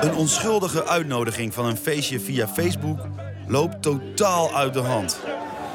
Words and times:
Een 0.00 0.14
onschuldige 0.14 0.86
uitnodiging 0.86 1.54
van 1.54 1.64
een 1.64 1.76
feestje 1.76 2.20
via 2.20 2.48
Facebook 2.48 3.06
loopt 3.46 3.82
totaal 3.82 4.54
uit 4.54 4.72
de 4.72 4.80
hand. 4.80 5.20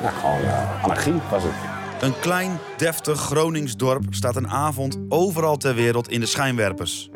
Nou, 0.02 0.14
gewoon 0.14 0.42
uh, 0.42 0.84
anarchie 0.84 1.22
was 1.30 1.44
het. 1.44 1.52
Een 2.02 2.20
klein, 2.20 2.60
deftig 2.78 3.20
Gronings 3.20 3.76
dorp 3.76 4.04
staat 4.10 4.36
een 4.36 4.50
avond 4.50 4.98
overal 5.10 5.58
ter 5.58 5.76
wereld 5.76 6.10
in 6.10 6.20
de 6.20 6.26
schijnwerpers. 6.26 7.10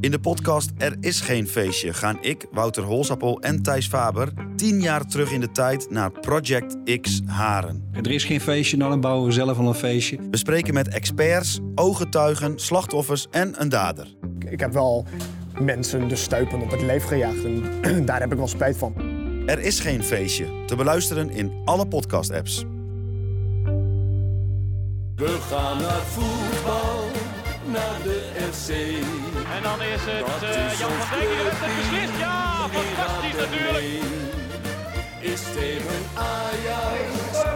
In 0.00 0.10
de 0.10 0.18
podcast 0.18 0.70
Er 0.78 0.96
is 1.00 1.20
geen 1.20 1.48
feestje 1.48 1.92
gaan 1.92 2.18
ik, 2.20 2.46
Wouter 2.50 2.82
Holsappel 2.82 3.40
en 3.40 3.62
Thijs 3.62 3.86
Faber 3.86 4.32
tien 4.56 4.80
jaar 4.80 5.06
terug 5.06 5.32
in 5.32 5.40
de 5.40 5.50
tijd 5.50 5.90
naar 5.90 6.10
Project 6.10 6.76
X 7.00 7.20
Haren. 7.26 7.88
Er 7.92 8.10
is 8.10 8.24
geen 8.24 8.40
feestje, 8.40 8.76
nou 8.76 8.90
dan 8.90 9.00
bouwen 9.00 9.26
we 9.26 9.32
zelf 9.32 9.58
al 9.58 9.66
een 9.66 9.74
feestje. 9.74 10.18
We 10.30 10.36
spreken 10.36 10.74
met 10.74 10.88
experts, 10.88 11.60
ooggetuigen, 11.74 12.58
slachtoffers 12.58 13.26
en 13.30 13.60
een 13.60 13.68
dader. 13.68 14.14
Ik 14.38 14.60
heb 14.60 14.72
wel 14.72 15.06
mensen 15.58 16.08
de 16.08 16.16
stuipen 16.16 16.60
op 16.60 16.70
het 16.70 16.82
lijf 16.82 17.04
gejaagd 17.04 17.44
en 17.44 18.04
daar 18.06 18.20
heb 18.20 18.32
ik 18.32 18.38
wel 18.38 18.48
spijt 18.48 18.76
van. 18.76 18.94
Er 19.46 19.58
is 19.58 19.80
geen 19.80 20.04
feestje, 20.04 20.46
te 20.66 20.76
beluisteren 20.76 21.30
in 21.30 21.52
alle 21.64 21.86
podcast-apps. 21.86 22.64
We 25.16 25.38
gaan 25.50 25.80
naar 25.80 26.00
voetbal, 26.00 27.04
naar 27.72 28.02
de 28.02 28.30
FC. 28.52 28.68
En 29.56 29.62
dan 29.62 29.82
is 29.82 30.00
het 30.00 30.42
uh, 30.42 30.78
Jan 30.78 30.90
van 30.90 31.18
Dijk 31.18 31.30
die 31.30 31.38
het 31.44 31.76
beslist. 31.76 32.18
Ja, 32.18 32.68
fantastisch 32.68 33.38
natuurlijk. 33.40 34.02
Is 35.20 35.42
tegen 35.42 36.00
Ajax 36.14 37.10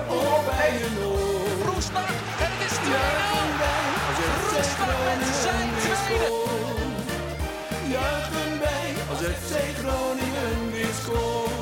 of 0.09 0.45
bij 0.45 0.73
een 0.87 1.05
oor. 1.07 1.73
Roestak 1.73 2.09
en 2.45 2.51
het 2.53 2.71
is 2.71 2.77
2-0. 3.41 3.44
Juichen 7.95 8.59
wij 8.59 8.93
als 9.11 9.19
FC 9.19 9.57
Groningen 9.79 10.73
weer 10.73 10.93
scoort. 11.03 11.53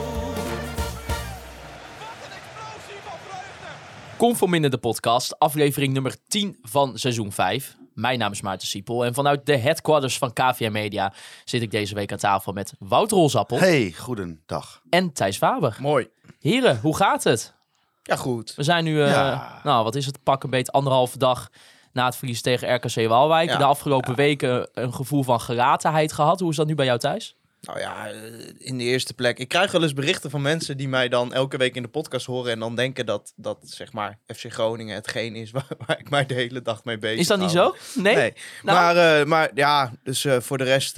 Conforminder 4.17 4.71
de 4.71 4.79
podcast, 4.79 5.39
aflevering 5.39 5.93
nummer 5.93 6.17
10 6.29 6.59
van 6.63 6.99
seizoen 6.99 7.33
5. 7.33 7.77
Mijn 7.95 8.19
naam 8.19 8.33
is 8.33 8.41
Maarten 8.41 8.69
Siepel 8.69 9.05
en 9.05 9.15
vanuit 9.15 9.47
de 9.47 9.57
headquarters 9.57 10.19
van 10.19 10.33
KVM 10.33 10.73
Media 10.73 11.13
zit 11.45 11.63
ik 11.63 11.71
deze 11.71 11.95
week 11.95 12.13
aan 12.13 12.19
tafel 12.19 12.53
met 12.53 12.73
Wouter 12.79 13.17
Rolsappel 13.17 13.59
Hey, 13.59 13.93
goedendag. 13.99 14.83
en 14.91 15.13
Thijs 15.13 15.37
Faber. 15.37 15.77
Mooi. 15.81 16.09
Heren, 16.41 16.79
hoe 16.83 16.97
gaat 16.97 17.25
het? 17.25 17.55
Ja, 18.03 18.17
goed. 18.17 18.55
We 18.55 18.63
zijn 18.63 18.85
nu, 18.85 19.03
eh, 19.03 19.11
Ja. 19.11 19.61
nou 19.65 19.85
wat 19.85 19.95
is 19.95 20.07
het, 20.07 20.23
pak 20.23 20.43
een 20.45 20.51
beetje 20.51 20.73
anderhalve 20.73 21.19
dag 21.19 21.49
na 21.93 22.05
het 22.05 22.17
verlies 22.17 22.41
tegen 22.41 22.75
RKC 22.75 23.09
Waalwijk. 23.09 23.49
Ja. 23.49 23.57
De 23.59 23.65
afgelopen 23.65 24.15
weken 24.15 24.69
een 24.73 24.95
gevoel 24.95 25.23
van 25.23 25.41
gelatenheid 25.41 26.13
gehad. 26.13 26.41
Hoe 26.41 26.51
is 26.51 26.57
dat 26.57 26.67
nu 26.67 26.75
bij 26.75 26.87
jou 26.87 26.99
Thijs? 26.99 27.37
Nou 27.63 27.79
ja, 27.79 28.09
eh, 28.11 28.21
in 28.59 28.79
de 28.79 28.85
eerste 28.85 29.15
plek. 29.15 29.39
Ik 29.39 29.49
krijg 29.49 29.73
wel 29.73 29.83
eens 29.83 29.93
berichten 29.95 30.31
van 30.31 30.43
mensen 30.43 30.77
die 30.77 30.89
mij 30.89 31.09
dan 31.09 31.33
elke 31.33 31.57
week 31.57 31.75
in 31.77 31.83
de 31.83 31.89
podcast 31.89 32.27
horen 32.27 32.53
en 32.53 32.59
dan 32.59 32.75
denken 32.77 33.07
dat, 33.07 33.33
dat 33.37 33.59
zeg 33.65 33.93
maar, 33.93 34.19
FC 34.27 34.53
Groningen 34.53 34.95
hetgeen 34.95 35.35
is 35.37 35.51
waar, 35.57 35.67
waar 35.87 35.99
ik 35.99 36.11
mij 36.11 36.27
de 36.27 36.35
hele 36.35 36.63
dag 36.63 36.85
mee 36.85 36.99
bezig 36.99 37.19
Is 37.21 37.27
dat 37.27 37.39
niet 37.39 37.55
hou. 37.55 37.77
zo? 37.77 38.01
Nee? 38.01 38.15
Nee. 38.15 38.33
Nou. 38.63 38.79
Maar, 38.79 39.21
eh, 39.21 39.27
maar 39.27 39.51
ja, 39.55 39.93
dus 40.03 40.25
eh, 40.25 40.41
voor 40.41 40.59
de 40.59 40.65
rest, 40.65 40.97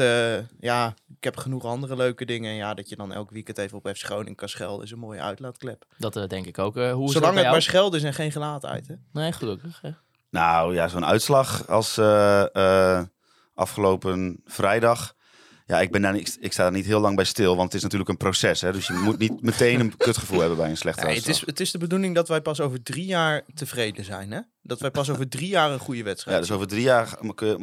ja, 0.60 0.94
ik 1.16 1.24
heb 1.24 1.36
genoeg 1.36 1.64
andere 1.64 1.96
leuke 1.96 2.24
dingen. 2.24 2.50
En 2.50 2.56
ja, 2.56 2.74
dat 2.74 2.88
je 2.88 2.96
dan 2.96 3.12
elk 3.12 3.30
weekend 3.30 3.58
even 3.58 3.78
op 3.78 3.88
FC 3.94 4.04
Groningen 4.04 4.34
kan 4.34 4.48
schelden 4.48 4.84
is 4.84 4.90
een 4.90 4.98
mooie 4.98 5.20
uitlaatklep. 5.20 5.84
Dat 5.98 6.30
denk 6.30 6.46
ik 6.46 6.58
ook. 6.58 6.74
Hoe 6.74 6.82
is 6.84 6.92
Zolang 6.92 7.14
het 7.14 7.20
bij 7.22 7.32
jou? 7.32 7.50
maar 7.50 7.62
schelden 7.62 7.98
is 8.00 8.06
en 8.06 8.14
geen 8.14 8.32
gelatenheid, 8.32 8.88
hè? 8.88 8.94
Nee, 9.12 9.32
gelukkig. 9.32 9.78
hè. 9.82 9.90
Nou 10.34 10.74
ja, 10.74 10.88
zo'n 10.88 11.04
uitslag 11.04 11.68
als 11.68 11.98
eh, 11.98 12.54
eh, 12.54 13.04
afgelopen 13.54 14.40
vrijdag. 14.44 15.14
Ja, 15.66 15.80
ik, 15.80 15.90
ben 15.90 16.02
daar 16.02 16.12
niet, 16.12 16.36
ik 16.40 16.52
sta 16.52 16.62
daar 16.62 16.72
niet 16.72 16.86
heel 16.86 17.00
lang 17.00 17.16
bij 17.16 17.24
stil, 17.24 17.56
want 17.56 17.64
het 17.64 17.74
is 17.74 17.82
natuurlijk 17.82 18.10
een 18.10 18.16
proces. 18.16 18.60
Hè? 18.60 18.72
Dus 18.72 18.86
je 18.86 18.92
moet 18.92 19.18
niet 19.18 19.42
meteen 19.42 19.80
een 19.80 19.96
kutgevoel 19.96 20.38
hebben 20.40 20.58
bij 20.58 20.70
een 20.70 20.77
slechte 20.77 21.05
Nee, 21.05 21.16
het, 21.16 21.28
is, 21.28 21.46
het 21.46 21.60
is 21.60 21.70
de 21.70 21.78
bedoeling 21.78 22.14
dat 22.14 22.28
wij 22.28 22.40
pas 22.40 22.60
over 22.60 22.82
drie 22.82 23.05
jaar 23.05 23.42
tevreden 23.55 24.05
zijn, 24.05 24.30
hè? 24.30 24.40
Dat 24.67 24.80
wij 24.80 24.91
pas 24.91 25.11
over 25.11 25.29
drie 25.29 25.48
jaar 25.48 25.70
een 25.70 25.79
goede 25.79 26.02
wedstrijd 26.02 26.36
Ja, 26.36 26.42
dus 26.42 26.52
over 26.55 26.67
drie 26.69 26.83
jaar... 26.83 27.08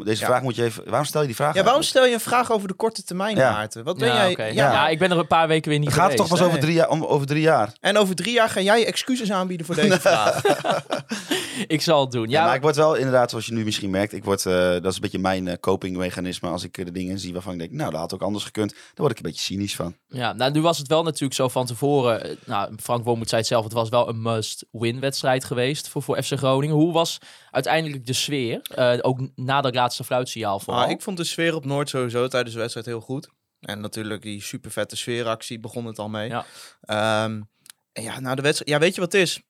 Deze 0.03 0.21
Ja. 0.21 0.27
vraag 0.27 0.41
moet 0.41 0.55
je 0.55 0.63
even... 0.63 0.83
Waarom 0.85 1.05
stel 1.05 1.21
je 1.21 1.27
die 1.27 1.35
vraag 1.35 1.55
Ja, 1.55 1.63
waarom 1.63 1.81
stel 1.81 2.05
je 2.05 2.13
een 2.13 2.19
vraag 2.19 2.51
over 2.51 2.67
de 2.67 2.73
korte 2.73 3.03
termijn, 3.03 3.35
Ja. 3.35 3.51
Maarten? 3.51 3.83
Wat 3.83 3.97
ben 3.97 4.07
ja, 4.07 4.29
jij? 4.29 4.53
ja. 4.53 4.71
ja. 4.71 4.87
ik 4.87 4.99
ben 4.99 5.11
er 5.11 5.17
een 5.17 5.27
paar 5.27 5.47
weken 5.47 5.69
weer 5.69 5.79
niet 5.79 5.87
Het 5.89 5.97
gaat 5.97 6.15
toch 6.15 6.27
pas 6.27 6.41
over 6.41 6.59
drie, 6.59 6.73
jaar, 6.73 6.89
om, 6.89 7.03
over 7.03 7.27
drie 7.27 7.41
jaar? 7.41 7.73
En 7.79 7.97
over 7.97 8.15
drie 8.15 8.33
jaar 8.33 8.49
ga 8.49 8.61
jij 8.61 8.85
excuses 8.85 9.31
aanbieden 9.31 9.65
voor 9.65 9.75
deze 9.75 9.99
vraag. 10.09 10.41
Ik 11.67 11.81
zal 11.81 12.01
het 12.01 12.11
doen. 12.11 12.29
Ja, 12.29 12.39
Ja, 12.39 12.45
maar 12.45 12.55
ik 12.55 12.61
word 12.61 12.75
wel 12.75 12.95
inderdaad, 12.95 13.29
zoals 13.29 13.45
je 13.45 13.53
nu 13.53 13.63
misschien 13.63 13.89
merkt, 13.89 14.13
ik 14.13 14.23
word, 14.23 14.45
eh, 14.45 14.53
dat 14.53 14.85
is 14.85 14.95
een 14.95 15.01
beetje 15.01 15.19
mijn 15.19 15.47
eh, 15.47 15.57
copingmechanisme. 15.59 16.49
Als 16.49 16.63
ik 16.63 16.85
de 16.85 16.91
dingen 16.91 17.19
zie 17.19 17.33
waarvan 17.33 17.53
ik 17.53 17.59
denk, 17.59 17.71
nou, 17.71 17.91
dat 17.91 17.99
had 17.99 18.13
ook 18.13 18.21
anders 18.21 18.43
gekund. 18.43 18.69
Daar 18.71 18.79
word 18.95 19.11
ik 19.11 19.17
een 19.17 19.23
beetje 19.23 19.41
cynisch 19.41 19.75
van. 19.75 19.95
Ja, 20.07 20.33
nou, 20.33 20.51
nu 20.51 20.61
was 20.61 20.77
het 20.77 20.87
wel 20.87 21.03
natuurlijk 21.03 21.33
zo 21.33 21.47
van 21.47 21.65
tevoren. 21.65 22.23
eh, 22.23 22.35
Nou, 22.45 22.75
Frank 22.81 23.03
Wormoed 23.05 23.29
zei 23.29 23.41
het 23.41 23.49
zelf, 23.49 23.63
het 23.63 23.73
was 23.73 23.89
wel 23.89 24.09
een 24.09 24.21
must-win 24.21 24.99
wedstrijd 24.99 25.43
geweest 25.45 25.87
voor, 25.87 26.01
voor 26.01 26.23
FC 26.23 26.33
Groningen. 26.37 26.75
Hoe 26.75 26.90
was 26.91 27.17
uiteindelijk 27.51 28.05
de 28.05 28.13
sfeer? 28.13 28.61
Eh, 28.61 28.97
ook 29.01 29.19
na 29.35 29.61
dat 29.61 29.75
laatste 29.75 30.03
fluitsignaal 30.03 30.59
vooral. 30.59 30.83
Ah, 30.83 30.89
ik 30.89 31.01
vond 31.01 31.17
de 31.17 31.23
sfeer 31.23 31.55
op 31.55 31.65
Noord 31.65 31.89
sowieso 31.89 32.27
tijdens 32.27 32.53
de 32.53 32.59
wedstrijd 32.59 32.85
heel 32.85 33.01
goed. 33.01 33.29
En 33.59 33.79
natuurlijk 33.79 34.21
die 34.21 34.41
super 34.41 34.71
vette 34.71 34.95
sfeeractie 34.95 35.59
begon 35.59 35.85
het 35.85 35.99
al 35.99 36.09
mee. 36.09 36.29
Ja. 36.29 36.45
Ehm, 36.81 37.41
en 37.93 38.03
ja, 38.03 38.19
nou 38.19 38.35
de 38.35 38.41
wedstrijd. 38.41 38.71
Ja, 38.71 38.79
weet 38.79 38.95
je 38.95 39.01
wat 39.01 39.11
het 39.11 39.21
is? 39.21 39.41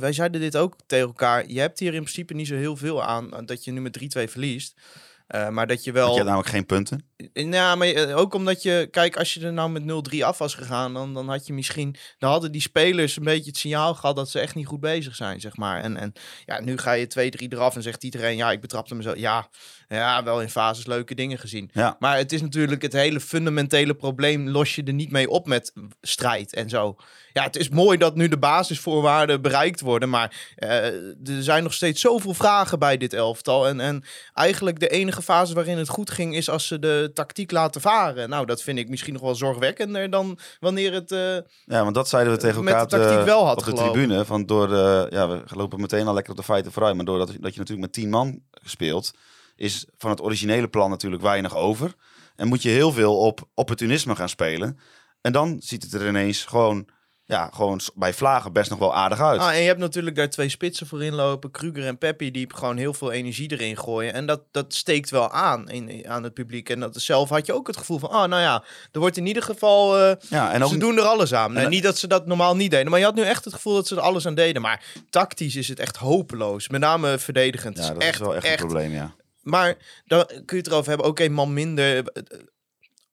Wij 0.00 0.12
zeiden 0.12 0.40
dit 0.40 0.56
ook 0.56 0.76
tegen 0.86 1.06
elkaar. 1.06 1.48
Je 1.48 1.60
hebt 1.60 1.78
hier 1.78 1.94
in 1.94 2.02
principe 2.02 2.34
niet 2.34 2.46
zo 2.46 2.54
heel 2.54 2.76
veel 2.76 3.02
aan 3.02 3.32
eh, 3.32 3.40
dat 3.44 3.64
je 3.64 3.72
nu 3.72 3.80
met 3.80 3.92
3-2 3.92 4.28
verliest. 4.30 4.80
Eh, 5.26 5.48
maar 5.48 5.66
dat 5.66 5.84
je 5.84 5.92
wel. 5.92 6.02
Want 6.02 6.16
je 6.16 6.22
hebt 6.22 6.34
namelijk 6.34 6.54
geen 6.54 6.66
punten. 6.66 7.10
Ja, 7.32 7.74
maar 7.74 7.88
eh, 7.88 8.16
ook 8.16 8.34
omdat 8.34 8.62
je, 8.62 8.88
kijk, 8.90 9.16
als 9.16 9.34
je 9.34 9.40
er 9.40 9.52
nou 9.52 9.70
met 9.70 10.14
0-3 10.14 10.18
af 10.20 10.38
was 10.38 10.54
gegaan, 10.54 10.94
dan, 10.94 11.14
dan 11.14 11.28
had 11.28 11.46
je 11.46 11.52
misschien, 11.52 11.96
dan 12.18 12.30
hadden 12.30 12.52
die 12.52 12.60
spelers 12.60 13.16
een 13.16 13.24
beetje 13.24 13.50
het 13.50 13.58
signaal 13.58 13.94
gehad 13.94 14.16
dat 14.16 14.30
ze 14.30 14.40
echt 14.40 14.54
niet 14.54 14.66
goed 14.66 14.80
bezig 14.80 15.14
zijn, 15.14 15.40
zeg 15.40 15.56
maar. 15.56 15.82
En, 15.82 15.96
en 15.96 16.12
ja, 16.46 16.60
nu 16.60 16.78
ga 16.78 16.92
je 16.92 17.32
2-3 17.44 17.46
eraf 17.48 17.74
en 17.74 17.82
zegt 17.82 18.04
iedereen, 18.04 18.36
ja, 18.36 18.50
ik 18.50 18.60
betrapte 18.60 18.94
mezelf. 18.94 19.16
Ja, 19.16 19.48
ja, 19.88 20.22
wel 20.22 20.40
in 20.40 20.50
fases 20.50 20.86
leuke 20.86 21.14
dingen 21.14 21.38
gezien. 21.38 21.70
Ja. 21.72 21.96
Maar 21.98 22.16
het 22.16 22.32
is 22.32 22.40
natuurlijk 22.40 22.82
het 22.82 22.92
hele 22.92 23.20
fundamentele 23.20 23.94
probleem, 23.94 24.48
los 24.48 24.74
je 24.74 24.82
er 24.82 24.92
niet 24.92 25.10
mee 25.10 25.28
op 25.28 25.46
met 25.46 25.72
strijd 26.00 26.54
en 26.54 26.68
zo. 26.68 26.96
Ja, 27.32 27.42
het 27.42 27.56
is 27.56 27.68
mooi 27.68 27.98
dat 27.98 28.14
nu 28.16 28.28
de 28.28 28.38
basisvoorwaarden 28.38 29.42
bereikt 29.42 29.80
worden, 29.80 30.08
maar 30.10 30.52
eh, 30.56 30.84
er 31.04 31.42
zijn 31.42 31.62
nog 31.62 31.72
steeds 31.72 32.00
zoveel 32.00 32.34
vragen 32.34 32.78
bij 32.78 32.96
dit 32.96 33.12
elftal. 33.12 33.68
En, 33.68 33.80
en 33.80 34.04
eigenlijk 34.34 34.80
de 34.80 34.88
enige 34.88 35.22
fase 35.22 35.54
waarin 35.54 35.78
het 35.78 35.88
goed 35.88 36.10
ging 36.10 36.36
is 36.36 36.50
als 36.50 36.66
ze 36.66 36.78
de 36.78 37.10
tactiek 37.12 37.50
laten 37.50 37.80
varen. 37.80 38.28
Nou, 38.28 38.46
dat 38.46 38.62
vind 38.62 38.78
ik 38.78 38.88
misschien 38.88 39.12
nog 39.12 39.22
wel 39.22 39.34
zorgwekkender 39.34 40.10
dan 40.10 40.38
wanneer 40.60 40.92
het... 40.92 41.12
eh, 41.12 41.36
Ja, 41.64 41.82
want 41.82 41.94
dat 41.94 42.08
zeiden 42.08 42.32
we 42.32 42.38
tegen 42.38 42.64
Met 42.64 42.72
elkaar 42.74 42.88
de 42.88 42.96
tactiek 42.96 43.18
op 43.18 43.24
wel 43.24 43.46
had 43.46 43.56
op 43.58 43.64
de 43.64 43.72
tribune. 43.72 44.24
Van 44.24 44.46
door, 44.46 44.72
eh, 44.72 45.10
ja, 45.10 45.28
we 45.28 45.42
lopen 45.46 45.80
meteen 45.80 46.06
al 46.06 46.14
lekker 46.14 46.32
op 46.32 46.38
de 46.38 46.44
feiten 46.44 46.72
vooruit. 46.72 46.96
Maar 46.96 47.04
doordat 47.04 47.26
dat 47.26 47.36
je 47.52 47.58
natuurlijk 47.58 47.80
met 47.80 47.92
tien 47.92 48.10
man 48.10 48.40
speelt, 48.64 49.10
is 49.56 49.86
van 49.96 50.10
het 50.10 50.22
originele 50.22 50.68
plan 50.68 50.90
natuurlijk 50.90 51.22
weinig 51.22 51.56
over. 51.56 51.94
En 52.36 52.48
moet 52.48 52.62
je 52.62 52.68
heel 52.68 52.92
veel 52.92 53.18
op 53.18 53.48
opportunisme 53.54 54.16
gaan 54.16 54.28
spelen. 54.28 54.78
En 55.20 55.32
dan 55.32 55.56
ziet 55.60 55.82
het 55.82 55.92
er 55.92 56.08
ineens 56.08 56.44
gewoon, 56.44 56.88
ja, 57.24 57.50
gewoon 57.54 57.80
bij 57.94 58.12
vlagen 58.14 58.52
best 58.52 58.70
nog 58.70 58.78
wel 58.78 58.94
aardig 58.94 59.20
uit. 59.20 59.40
Ah, 59.40 59.52
en 59.54 59.60
je 59.60 59.66
hebt 59.66 59.78
natuurlijk 59.78 60.16
daar 60.16 60.30
twee 60.30 60.48
spitsen 60.48 60.86
voor 60.86 61.04
inlopen. 61.04 61.50
Kruger 61.50 61.86
en 61.86 61.98
Peppi 61.98 62.30
die 62.30 62.46
gewoon 62.54 62.76
heel 62.76 62.94
veel 62.94 63.12
energie 63.12 63.50
erin 63.52 63.76
gooien. 63.78 64.12
En 64.12 64.26
dat, 64.26 64.40
dat 64.50 64.74
steekt 64.74 65.10
wel 65.10 65.30
aan 65.30 65.68
in, 65.70 66.08
aan 66.08 66.22
het 66.22 66.34
publiek. 66.34 66.68
En 66.68 66.80
dat 66.80 67.00
zelf 67.00 67.28
had 67.28 67.46
je 67.46 67.52
ook 67.54 67.66
het 67.66 67.76
gevoel 67.76 67.98
van... 67.98 68.08
Oh, 68.08 68.24
nou 68.24 68.42
ja, 68.42 68.64
er 68.92 69.00
wordt 69.00 69.16
in 69.16 69.26
ieder 69.26 69.42
geval... 69.42 69.98
eh, 69.98 70.14
ja, 70.28 70.52
en 70.52 70.62
ook 70.62 70.70
ze 70.70 70.78
doen 70.78 70.96
er 70.96 71.02
alles 71.04 71.34
aan. 71.34 71.56
En- 71.56 71.70
niet 71.70 71.82
dat 71.82 71.98
ze 71.98 72.06
dat 72.06 72.26
normaal 72.26 72.56
niet 72.56 72.70
deden. 72.70 72.90
Maar 72.90 72.98
je 72.98 73.04
had 73.04 73.14
nu 73.14 73.22
echt 73.22 73.44
het 73.44 73.54
gevoel 73.54 73.74
dat 73.74 73.86
ze 73.86 73.94
er 73.96 74.00
alles 74.02 74.26
aan 74.26 74.34
deden. 74.34 74.62
Maar 74.62 74.84
tactisch 75.10 75.56
is 75.56 75.68
het 75.68 75.78
echt 75.78 75.96
hopeloos. 75.96 76.68
Met 76.68 76.80
name 76.80 77.18
verdedigend. 77.18 77.76
ja, 77.78 77.92
dat 77.92 78.02
is 78.02 78.08
is 78.08 78.18
wel 78.18 78.34
echt, 78.34 78.46
een 78.50 78.56
probleem, 78.56 78.92
ja. 78.92 79.14
Maar 79.42 79.76
dan 80.04 80.26
kun 80.26 80.44
je 80.46 80.56
het 80.56 80.66
erover 80.66 80.88
hebben. 80.88 81.06
Oké, 81.06 81.28
man 81.28 81.52
minder. 81.52 82.04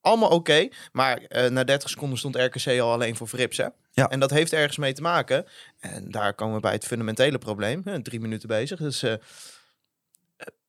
Allemaal 0.02 0.30
oké. 0.30 0.68
maar 0.92 1.18
eh, 1.18 1.50
na 1.50 1.64
30 1.64 1.90
seconden 1.90 2.18
stond 2.18 2.36
RKC 2.36 2.68
al 2.68 2.92
alleen 2.92 3.16
voor 3.16 3.28
Frips. 3.28 3.58
Hè? 3.58 3.68
Ja. 3.92 4.10
En 4.10 4.20
dat 4.20 4.30
heeft 4.30 4.54
ergens 4.54 4.78
mee 4.78 4.94
te 4.94 5.02
maken. 5.02 5.46
En 5.80 6.12
daar 6.12 6.34
komen 6.34 6.56
we 6.56 6.62
bij 6.62 6.72
het 6.72 6.86
fundamentele 6.86 7.38
probleem. 7.38 8.04
Drie 8.04 8.20
minuten 8.20 8.48
bezig. 8.48 8.80
Dus 8.80 9.04
eh, 9.04 9.14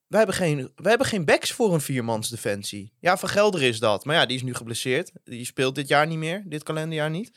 we, 0.07 0.17
hebben 0.17 0.35
geen, 0.35 0.73
we 0.77 0.89
hebben 0.89 1.07
geen 1.07 1.25
backs 1.25 1.53
voor 1.53 1.75
een 1.75 1.81
viermans 1.81 2.29
defensie. 2.29 2.93
Ja, 3.01 3.17
Van 3.17 3.29
Gelder 3.29 3.63
is 3.63 3.79
dat. 3.79 4.05
Maar 4.05 4.17
ja, 4.17 4.27
die 4.27 4.37
is 4.37 4.43
nu 4.43 4.55
geblesseerd. 4.55 5.13
Die 5.25 5.45
speelt 5.45 5.75
dit 5.75 5.89
jaar 5.89 6.07
niet 6.07 6.19
meer. 6.19 6.43
Dit 6.47 6.63
kalenderjaar 6.63 7.11
niet. 7.11 7.33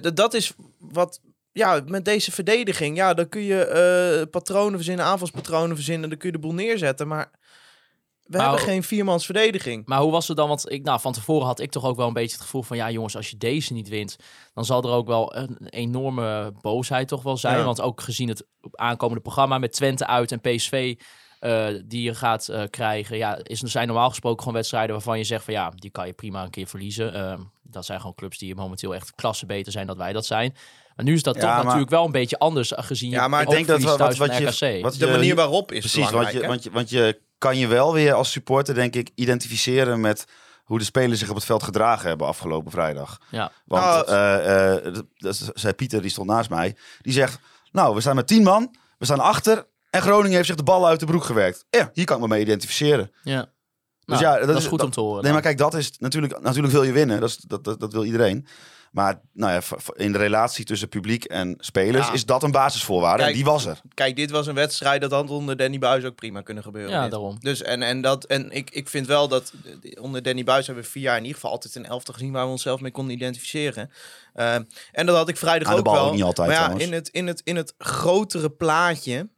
D- 0.00 0.16
dat 0.16 0.34
is 0.34 0.52
wat 0.78 1.20
ja, 1.52 1.82
met 1.86 2.04
deze 2.04 2.32
verdediging, 2.32 2.96
ja, 2.96 3.14
dan 3.14 3.28
kun 3.28 3.42
je 3.42 4.28
patronen 4.30 4.74
verzinnen, 4.74 5.04
aanvalspatronen 5.04 5.76
verzinnen, 5.76 6.08
dan 6.08 6.18
kun 6.18 6.28
je 6.28 6.34
de 6.34 6.40
boel 6.40 6.54
neerzetten. 6.54 7.08
Maar 7.08 7.30
we 8.32 8.38
Maar- 8.38 8.46
hebben 8.48 8.72
geen 8.72 8.82
viermans 8.82 9.24
verdediging. 9.24 9.86
Maar 9.86 10.00
hoe 10.00 10.10
was 10.10 10.28
het 10.28 10.36
dan? 10.36 10.48
Want 10.48 10.70
ik, 10.72 10.82
nou, 10.82 11.00
van 11.00 11.12
tevoren 11.12 11.46
had 11.46 11.60
ik 11.60 11.70
toch 11.70 11.84
ook 11.84 11.96
wel 11.96 12.06
een 12.06 12.12
beetje 12.12 12.32
het 12.36 12.44
gevoel 12.44 12.62
van... 12.62 12.76
ja 12.76 12.90
jongens, 12.90 13.16
als 13.16 13.30
je 13.30 13.36
deze 13.36 13.72
niet 13.72 13.88
wint... 13.88 14.16
dan 14.54 14.64
zal 14.64 14.82
er 14.82 14.90
ook 14.90 15.06
wel 15.06 15.36
een 15.36 15.56
enorme 15.68 16.52
boosheid 16.60 17.08
toch 17.08 17.22
wel 17.22 17.36
zijn. 17.36 17.58
Ja. 17.58 17.64
Want 17.64 17.80
ook 17.80 18.00
gezien 18.00 18.28
het 18.28 18.46
aankomende 18.72 19.22
programma 19.22 19.58
met 19.58 19.72
Twente 19.72 20.06
uit 20.06 20.32
en 20.32 20.40
PSV 20.40 20.94
eh, 21.40 21.66
die 21.84 22.02
je 22.02 22.14
gaat 22.14 22.48
eh, 22.48 22.62
krijgen, 22.70 23.16
ja, 23.16 23.38
is, 23.42 23.60
zijn 23.60 23.86
normaal 23.86 24.08
gesproken 24.08 24.38
gewoon 24.38 24.54
wedstrijden 24.54 24.92
waarvan 24.92 25.18
je 25.18 25.24
zegt 25.24 25.44
van 25.44 25.54
ja, 25.54 25.72
die 25.76 25.90
kan 25.90 26.06
je 26.06 26.12
prima 26.12 26.42
een 26.42 26.50
keer 26.50 26.66
verliezen. 26.66 27.14
Ehm, 27.14 27.40
dat 27.62 27.84
zijn 27.84 28.00
gewoon 28.00 28.14
clubs 28.14 28.38
die 28.38 28.54
momenteel 28.54 28.94
echt 28.94 29.14
klasse 29.14 29.46
beter 29.46 29.72
zijn 29.72 29.86
dan 29.86 29.96
wij 29.96 30.12
dat 30.12 30.26
zijn. 30.26 30.54
Maar 30.96 31.04
nu 31.04 31.14
is 31.14 31.22
dat 31.22 31.34
Ja, 31.34 31.40
toch 31.40 31.50
maar- 31.50 31.64
natuurlijk 31.64 31.90
wel 31.90 32.04
een 32.04 32.12
beetje 32.12 32.38
anders 32.38 32.74
eh, 32.74 32.84
gezien. 32.84 33.10
Ja, 33.10 33.22
je 33.22 33.28
maar 33.28 33.42
ik 33.42 33.48
denk 33.48 33.66
dat 33.66 33.82
wat- 33.82 33.98
wat 33.98 34.16
van 34.16 34.26
je- 34.26 34.78
wat 34.82 34.94
De 34.94 35.06
manier 35.06 35.34
waarop 35.34 35.72
is 35.72 35.78
Precies, 35.78 36.08
je, 36.08 36.46
want, 36.46 36.62
je, 36.62 36.70
want 36.70 36.90
je 36.90 37.20
kan 37.42 37.58
je 37.58 37.66
wel 37.66 37.92
weer 37.92 38.12
als 38.12 38.30
supporter, 38.30 38.74
denk 38.74 38.94
ik, 38.94 39.10
identificeren 39.14 40.00
met 40.00 40.24
hoe 40.64 40.78
de 40.78 40.84
spelers 40.84 41.18
zich 41.18 41.28
op 41.28 41.34
het 41.34 41.44
veld 41.44 41.62
gedragen 41.62 42.08
hebben 42.08 42.26
afgelopen 42.26 42.70
vrijdag. 42.70 43.18
Ja. 43.30 43.52
Want 43.64 43.84
Nou, 43.84 44.06
eh, 44.06 44.74
eh, 44.86 44.94
dat- 44.94 45.04
dat 45.16 45.50
zei 45.54 45.72
Pieter, 45.72 46.00
die 46.02 46.10
stond 46.10 46.28
naast 46.28 46.50
mij, 46.50 46.76
die 47.00 47.12
zegt, 47.12 47.38
nou, 47.72 47.94
we 47.94 48.00
staan 48.00 48.14
met 48.16 48.26
tien 48.26 48.42
man, 48.42 48.74
we 48.98 49.04
staan 49.04 49.20
achter 49.20 49.66
en 49.90 50.02
Groningen 50.02 50.32
heeft 50.36 50.46
zich 50.46 50.56
de 50.56 50.62
bal 50.62 50.86
uit 50.86 51.00
de 51.00 51.06
broek 51.06 51.24
gewerkt. 51.24 51.64
Ja, 51.70 51.90
hier 51.92 52.04
kan 52.04 52.16
ik 52.16 52.22
me 52.22 52.28
mee 52.28 52.40
identificeren. 52.42 53.10
Ja. 53.22 53.40
Dus 54.04 54.20
Nou, 54.20 54.22
ja, 54.32 54.38
dat 54.38 54.46
dat, 54.46 54.56
is- 54.56 54.62
is 54.62 54.68
goed 54.68 54.78
dat- 54.78 54.86
om 54.86 54.92
te 54.92 55.00
horen. 55.00 55.14
Nee, 55.14 55.22
dan. 55.22 55.32
maar 55.32 55.42
kijk, 55.42 55.58
dat 55.58 55.74
is 55.74 55.98
natuurlijk, 55.98 56.40
natuurlijk 56.40 56.72
wil 56.72 56.82
je 56.82 56.92
winnen. 56.92 57.20
Dat, 57.20 57.28
is, 57.28 57.36
dat, 57.36 57.64
dat, 57.64 57.80
dat 57.80 57.92
wil 57.92 58.04
iedereen. 58.04 58.46
Maar 58.92 59.20
nou 59.32 59.52
ja, 59.52 59.60
in 59.94 60.12
de 60.12 60.18
relatie 60.18 60.64
tussen 60.64 60.88
publiek 60.88 61.24
en 61.24 61.54
spelers 61.58 62.06
Ja. 62.06 62.12
is 62.12 62.24
dat 62.26 62.42
een 62.42 62.50
basisvoorwaarde. 62.50 63.18
Kijk, 63.18 63.28
en 63.30 63.34
die 63.36 63.44
was 63.44 63.66
er. 63.66 63.80
Kijk, 63.94 64.16
dit 64.16 64.30
was 64.30 64.46
een 64.46 64.54
wedstrijd 64.54 65.00
dat 65.00 65.10
had 65.10 65.30
onder 65.30 65.56
Danny 65.56 65.78
Buis 65.78 66.04
ook 66.04 66.14
prima 66.14 66.40
kunnen 66.42 66.62
gebeuren. 66.62 66.92
Ja, 66.92 67.02
dit. 67.02 67.10
daarom. 67.10 67.36
Dus 67.40 67.62
en, 67.62 67.82
en, 67.82 68.00
dat, 68.00 68.24
en 68.24 68.50
ik, 68.50 68.70
ik 68.70 68.88
vind 68.88 69.06
wel 69.06 69.28
dat 69.28 69.52
eh, 69.82 70.02
onder 70.02 70.22
Danny 70.22 70.44
Buis 70.44 70.66
hebben 70.66 70.84
we 70.84 70.90
vier 70.90 71.02
jaar 71.02 71.16
in 71.16 71.22
ieder 71.22 71.34
geval 71.34 71.50
altijd 71.50 71.74
een 71.74 71.86
elfte 71.86 72.12
gezien 72.12 72.32
waar 72.32 72.44
we 72.44 72.50
onszelf 72.50 72.80
mee 72.80 72.90
konden 72.90 73.14
identificeren. 73.14 73.90
Eh, 74.34 74.54
en 74.92 75.06
dat 75.06 75.16
had 75.16 75.28
ik 75.28 75.36
vrijdag 75.36 75.68
Aan 75.68 75.74
de 75.74 75.78
ook 75.78 75.84
bal 75.84 75.94
wel. 75.94 76.06
ook 76.06 76.12
niet 76.14 76.22
altijd, 76.22 76.48
maar 76.48 76.56
ja, 76.56 76.62
trouwens. 76.62 76.88
in 76.88 76.94
het, 76.94 77.08
in, 77.08 77.26
het, 77.26 77.40
in 77.44 77.56
het 77.56 77.74
grotere 77.78 78.50
plaatje 78.50 79.28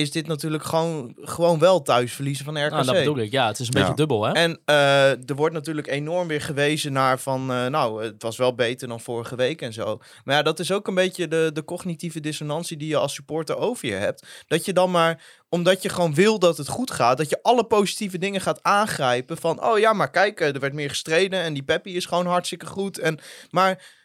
is 0.00 0.10
dit 0.10 0.26
natuurlijk 0.26 0.64
gewoon, 0.64 1.14
gewoon 1.20 1.58
wel 1.58 1.82
thuis 1.82 2.12
verliezen 2.12 2.44
van 2.44 2.58
RKC. 2.64 2.70
Nou, 2.70 2.84
dat 2.84 2.94
bedoel 2.94 3.18
ik. 3.18 3.30
Ja, 3.30 3.46
het 3.46 3.58
is 3.58 3.66
een 3.66 3.72
Ja. 3.74 3.80
beetje 3.80 3.94
dubbel, 3.96 4.24
hè? 4.24 4.32
En 4.32 4.58
eh, 4.64 5.10
er 5.10 5.34
wordt 5.36 5.54
natuurlijk 5.54 5.86
enorm 5.86 6.28
weer 6.28 6.40
gewezen 6.40 6.92
naar 6.92 7.18
van, 7.18 7.52
eh, 7.52 7.66
nou, 7.66 8.04
het 8.04 8.22
was 8.22 8.36
wel 8.36 8.54
beter 8.54 8.88
dan 8.88 9.00
vorige 9.00 9.36
week 9.36 9.62
en 9.62 9.72
zo. 9.72 10.00
Maar 10.24 10.34
ja, 10.36 10.42
dat 10.42 10.58
is 10.58 10.72
ook 10.72 10.88
een 10.88 10.94
beetje 10.94 11.28
de, 11.28 11.50
de 11.52 11.64
cognitieve 11.64 12.20
dissonantie 12.20 12.76
die 12.76 12.88
je 12.88 12.96
als 12.96 13.14
supporter 13.14 13.56
over 13.56 13.88
je 13.88 13.94
hebt. 13.94 14.26
Dat 14.46 14.64
je 14.64 14.72
dan 14.72 14.90
maar, 14.90 15.22
omdat 15.48 15.82
je 15.82 15.88
gewoon 15.88 16.14
wil 16.14 16.38
dat 16.38 16.56
het 16.56 16.68
goed 16.68 16.90
gaat, 16.90 17.16
dat 17.18 17.30
je 17.30 17.42
alle 17.42 17.64
positieve 17.64 18.18
dingen 18.18 18.40
gaat 18.40 18.62
aangrijpen 18.62 19.36
van, 19.36 19.64
oh 19.64 19.78
ja, 19.78 19.92
maar 19.92 20.10
kijk, 20.10 20.40
eh, 20.40 20.54
er 20.54 20.60
werd 20.60 20.72
meer 20.72 20.88
gestreden 20.88 21.40
en 21.40 21.52
die 21.52 21.62
Peppy 21.62 21.90
is 21.90 22.06
gewoon 22.06 22.26
hartstikke 22.26 22.66
goed. 22.66 22.98
En, 22.98 23.18
maar 23.50 23.98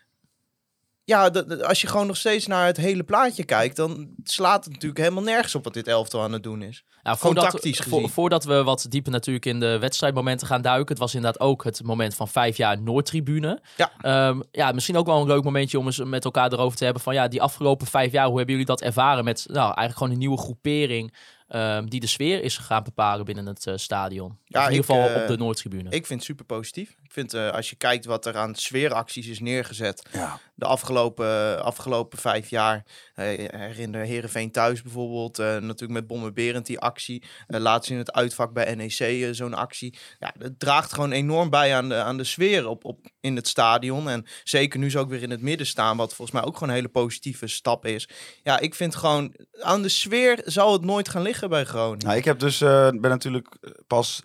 ja, 1.06 1.28
als 1.62 1.82
je 1.82 1.88
gewoon 1.88 2.08
nog 2.08 2.18
steeds 2.18 2.48
naar 2.48 2.66
het 2.66 2.78
hele 2.78 3.04
plaatje 3.04 3.44
kijkt, 3.44 3.76
dan 3.76 4.10
slaat 4.24 4.64
het 4.64 4.74
natuurlijk 4.74 5.02
helemaal 5.02 5.24
nergens 5.24 5.56
op 5.56 5.64
wat 5.64 5.74
dit 5.74 5.88
elftal 5.88 6.22
aan 6.22 6.32
het 6.32 6.44
doen 6.44 6.62
is. 6.62 6.84
Gewoon 7.14 7.34
voordat, 7.34 7.52
tactisch 7.52 7.80
vo- 7.80 8.08
voordat 8.08 8.44
we 8.44 8.64
wat 8.64 8.86
dieper 8.90 9.12
natuurlijk 9.12 9.46
in 9.46 9.60
de 9.60 9.80
wedstrijdmomenten 9.80 10.48
gaan 10.48 10.62
duiken. 10.62 10.88
Het 10.90 10.98
was 11.00 11.16
inderdaad 11.16 11.42
ook 11.42 11.64
het 11.64 11.84
moment 11.84 12.16
van 12.16 12.28
vijf 12.28 12.58
jaar 12.58 12.82
Noordtribune. 12.82 13.62
Ja. 13.78 13.92
Ehm, 14.02 14.42
ja, 14.52 14.72
misschien 14.72 14.98
ook 14.98 15.06
wel 15.06 15.22
een 15.22 15.28
leuk 15.28 15.44
momentje 15.44 15.80
om 15.80 15.86
eens 15.86 16.04
met 16.04 16.26
elkaar 16.26 16.52
erover 16.54 16.78
te 16.78 16.84
hebben. 16.84 17.02
Van 17.04 17.14
ja, 17.14 17.28
die 17.28 17.42
afgelopen 17.42 17.88
vijf 17.88 18.12
jaar, 18.12 18.26
hoe 18.28 18.36
hebben 18.38 18.54
jullie 18.56 18.70
dat 18.70 18.82
ervaren 18.82 19.24
met 19.24 19.44
nou, 19.48 19.64
eigenlijk 19.66 19.98
gewoon 19.98 20.12
een 20.14 20.20
nieuwe 20.20 20.38
groepering. 20.38 21.14
ehm, 21.48 21.86
die 21.86 22.00
de 22.00 22.08
sfeer 22.08 22.44
is 22.44 22.58
gaan 22.58 22.84
bepalen 22.84 23.26
binnen 23.26 23.46
het 23.46 23.68
eh, 23.68 23.74
stadion. 23.78 24.38
Ja, 24.46 24.60
Of 24.62 24.66
in 24.68 24.72
ieder 24.76 24.86
geval 24.86 25.10
eh, 25.10 25.22
op 25.22 25.28
de 25.28 25.38
Noordtribune. 25.38 25.90
Ik 25.90 26.06
vind 26.06 26.20
het 26.20 26.24
super 26.24 26.46
positief. 26.46 26.90
Ik 27.04 27.12
vind 27.12 27.34
eh, 27.34 27.50
als 27.52 27.70
je 27.70 27.76
kijkt 27.76 28.06
wat 28.06 28.26
er 28.26 28.38
aan 28.38 28.56
sfeeracties 28.56 29.28
is 29.28 29.40
neergezet 29.40 30.10
Ja. 30.12 30.40
de 30.56 30.66
afgelopen, 30.66 31.64
afgelopen 31.64 32.18
vijf 32.20 32.50
jaar. 32.50 32.84
Herinner 33.14 34.06
Herenveen 34.06 34.52
thuis 34.52 34.82
bijvoorbeeld. 34.82 35.40
eh, 35.40 35.46
natuurlijk 35.48 35.92
met 35.92 36.08
Bomme 36.08 36.32
Berend 36.32 36.66
die 36.66 36.80
actie. 36.80 36.94
Eh, 36.98 37.60
laatst 37.60 37.90
in 37.90 37.98
het 37.98 38.12
uitvak 38.12 38.54
bij 38.54 38.76
NEC 38.76 39.00
eh, 39.00 39.30
zo'n 39.32 39.54
actie. 39.54 39.98
Ja, 40.20 40.34
het 40.40 40.60
draagt 40.60 40.94
gewoon 40.94 41.12
enorm 41.12 41.50
bij 41.50 41.76
aan 41.76 41.90
de, 41.90 41.96
aan 41.96 42.18
de 42.18 42.24
sfeer 42.24 42.68
op, 42.68 42.86
op, 42.86 43.06
in 43.20 43.36
het 43.36 43.48
stadion. 43.48 44.10
En 44.10 44.26
zeker 44.44 44.80
nu 44.80 44.90
ze 44.90 45.00
ook 45.00 45.10
weer 45.10 45.22
in 45.22 45.30
het 45.30 45.42
midden 45.42 45.68
staan. 45.68 45.98
Wat 45.98 46.14
volgens 46.14 46.38
mij 46.38 46.48
ook 46.48 46.54
gewoon 46.54 46.70
een 46.70 46.76
hele 46.76 46.88
positieve 46.88 47.48
stap 47.48 47.86
is. 47.86 48.10
Ja, 48.44 48.60
ik 48.60 48.76
vind 48.76 48.96
gewoon 48.96 49.36
aan 49.62 49.82
de 49.82 49.90
sfeer 49.90 50.42
zal 50.46 50.74
het 50.74 50.82
nooit 50.82 51.10
gaan 51.10 51.22
liggen 51.22 51.50
bij 51.50 51.64
Groningen. 51.64 52.06
Nou, 52.06 52.18
ik 52.18 52.26
heb 52.26 52.40
dus, 52.40 52.62
eh, 52.62 52.90
ben 52.90 53.10
natuurlijk 53.10 53.58
pas 53.88 54.22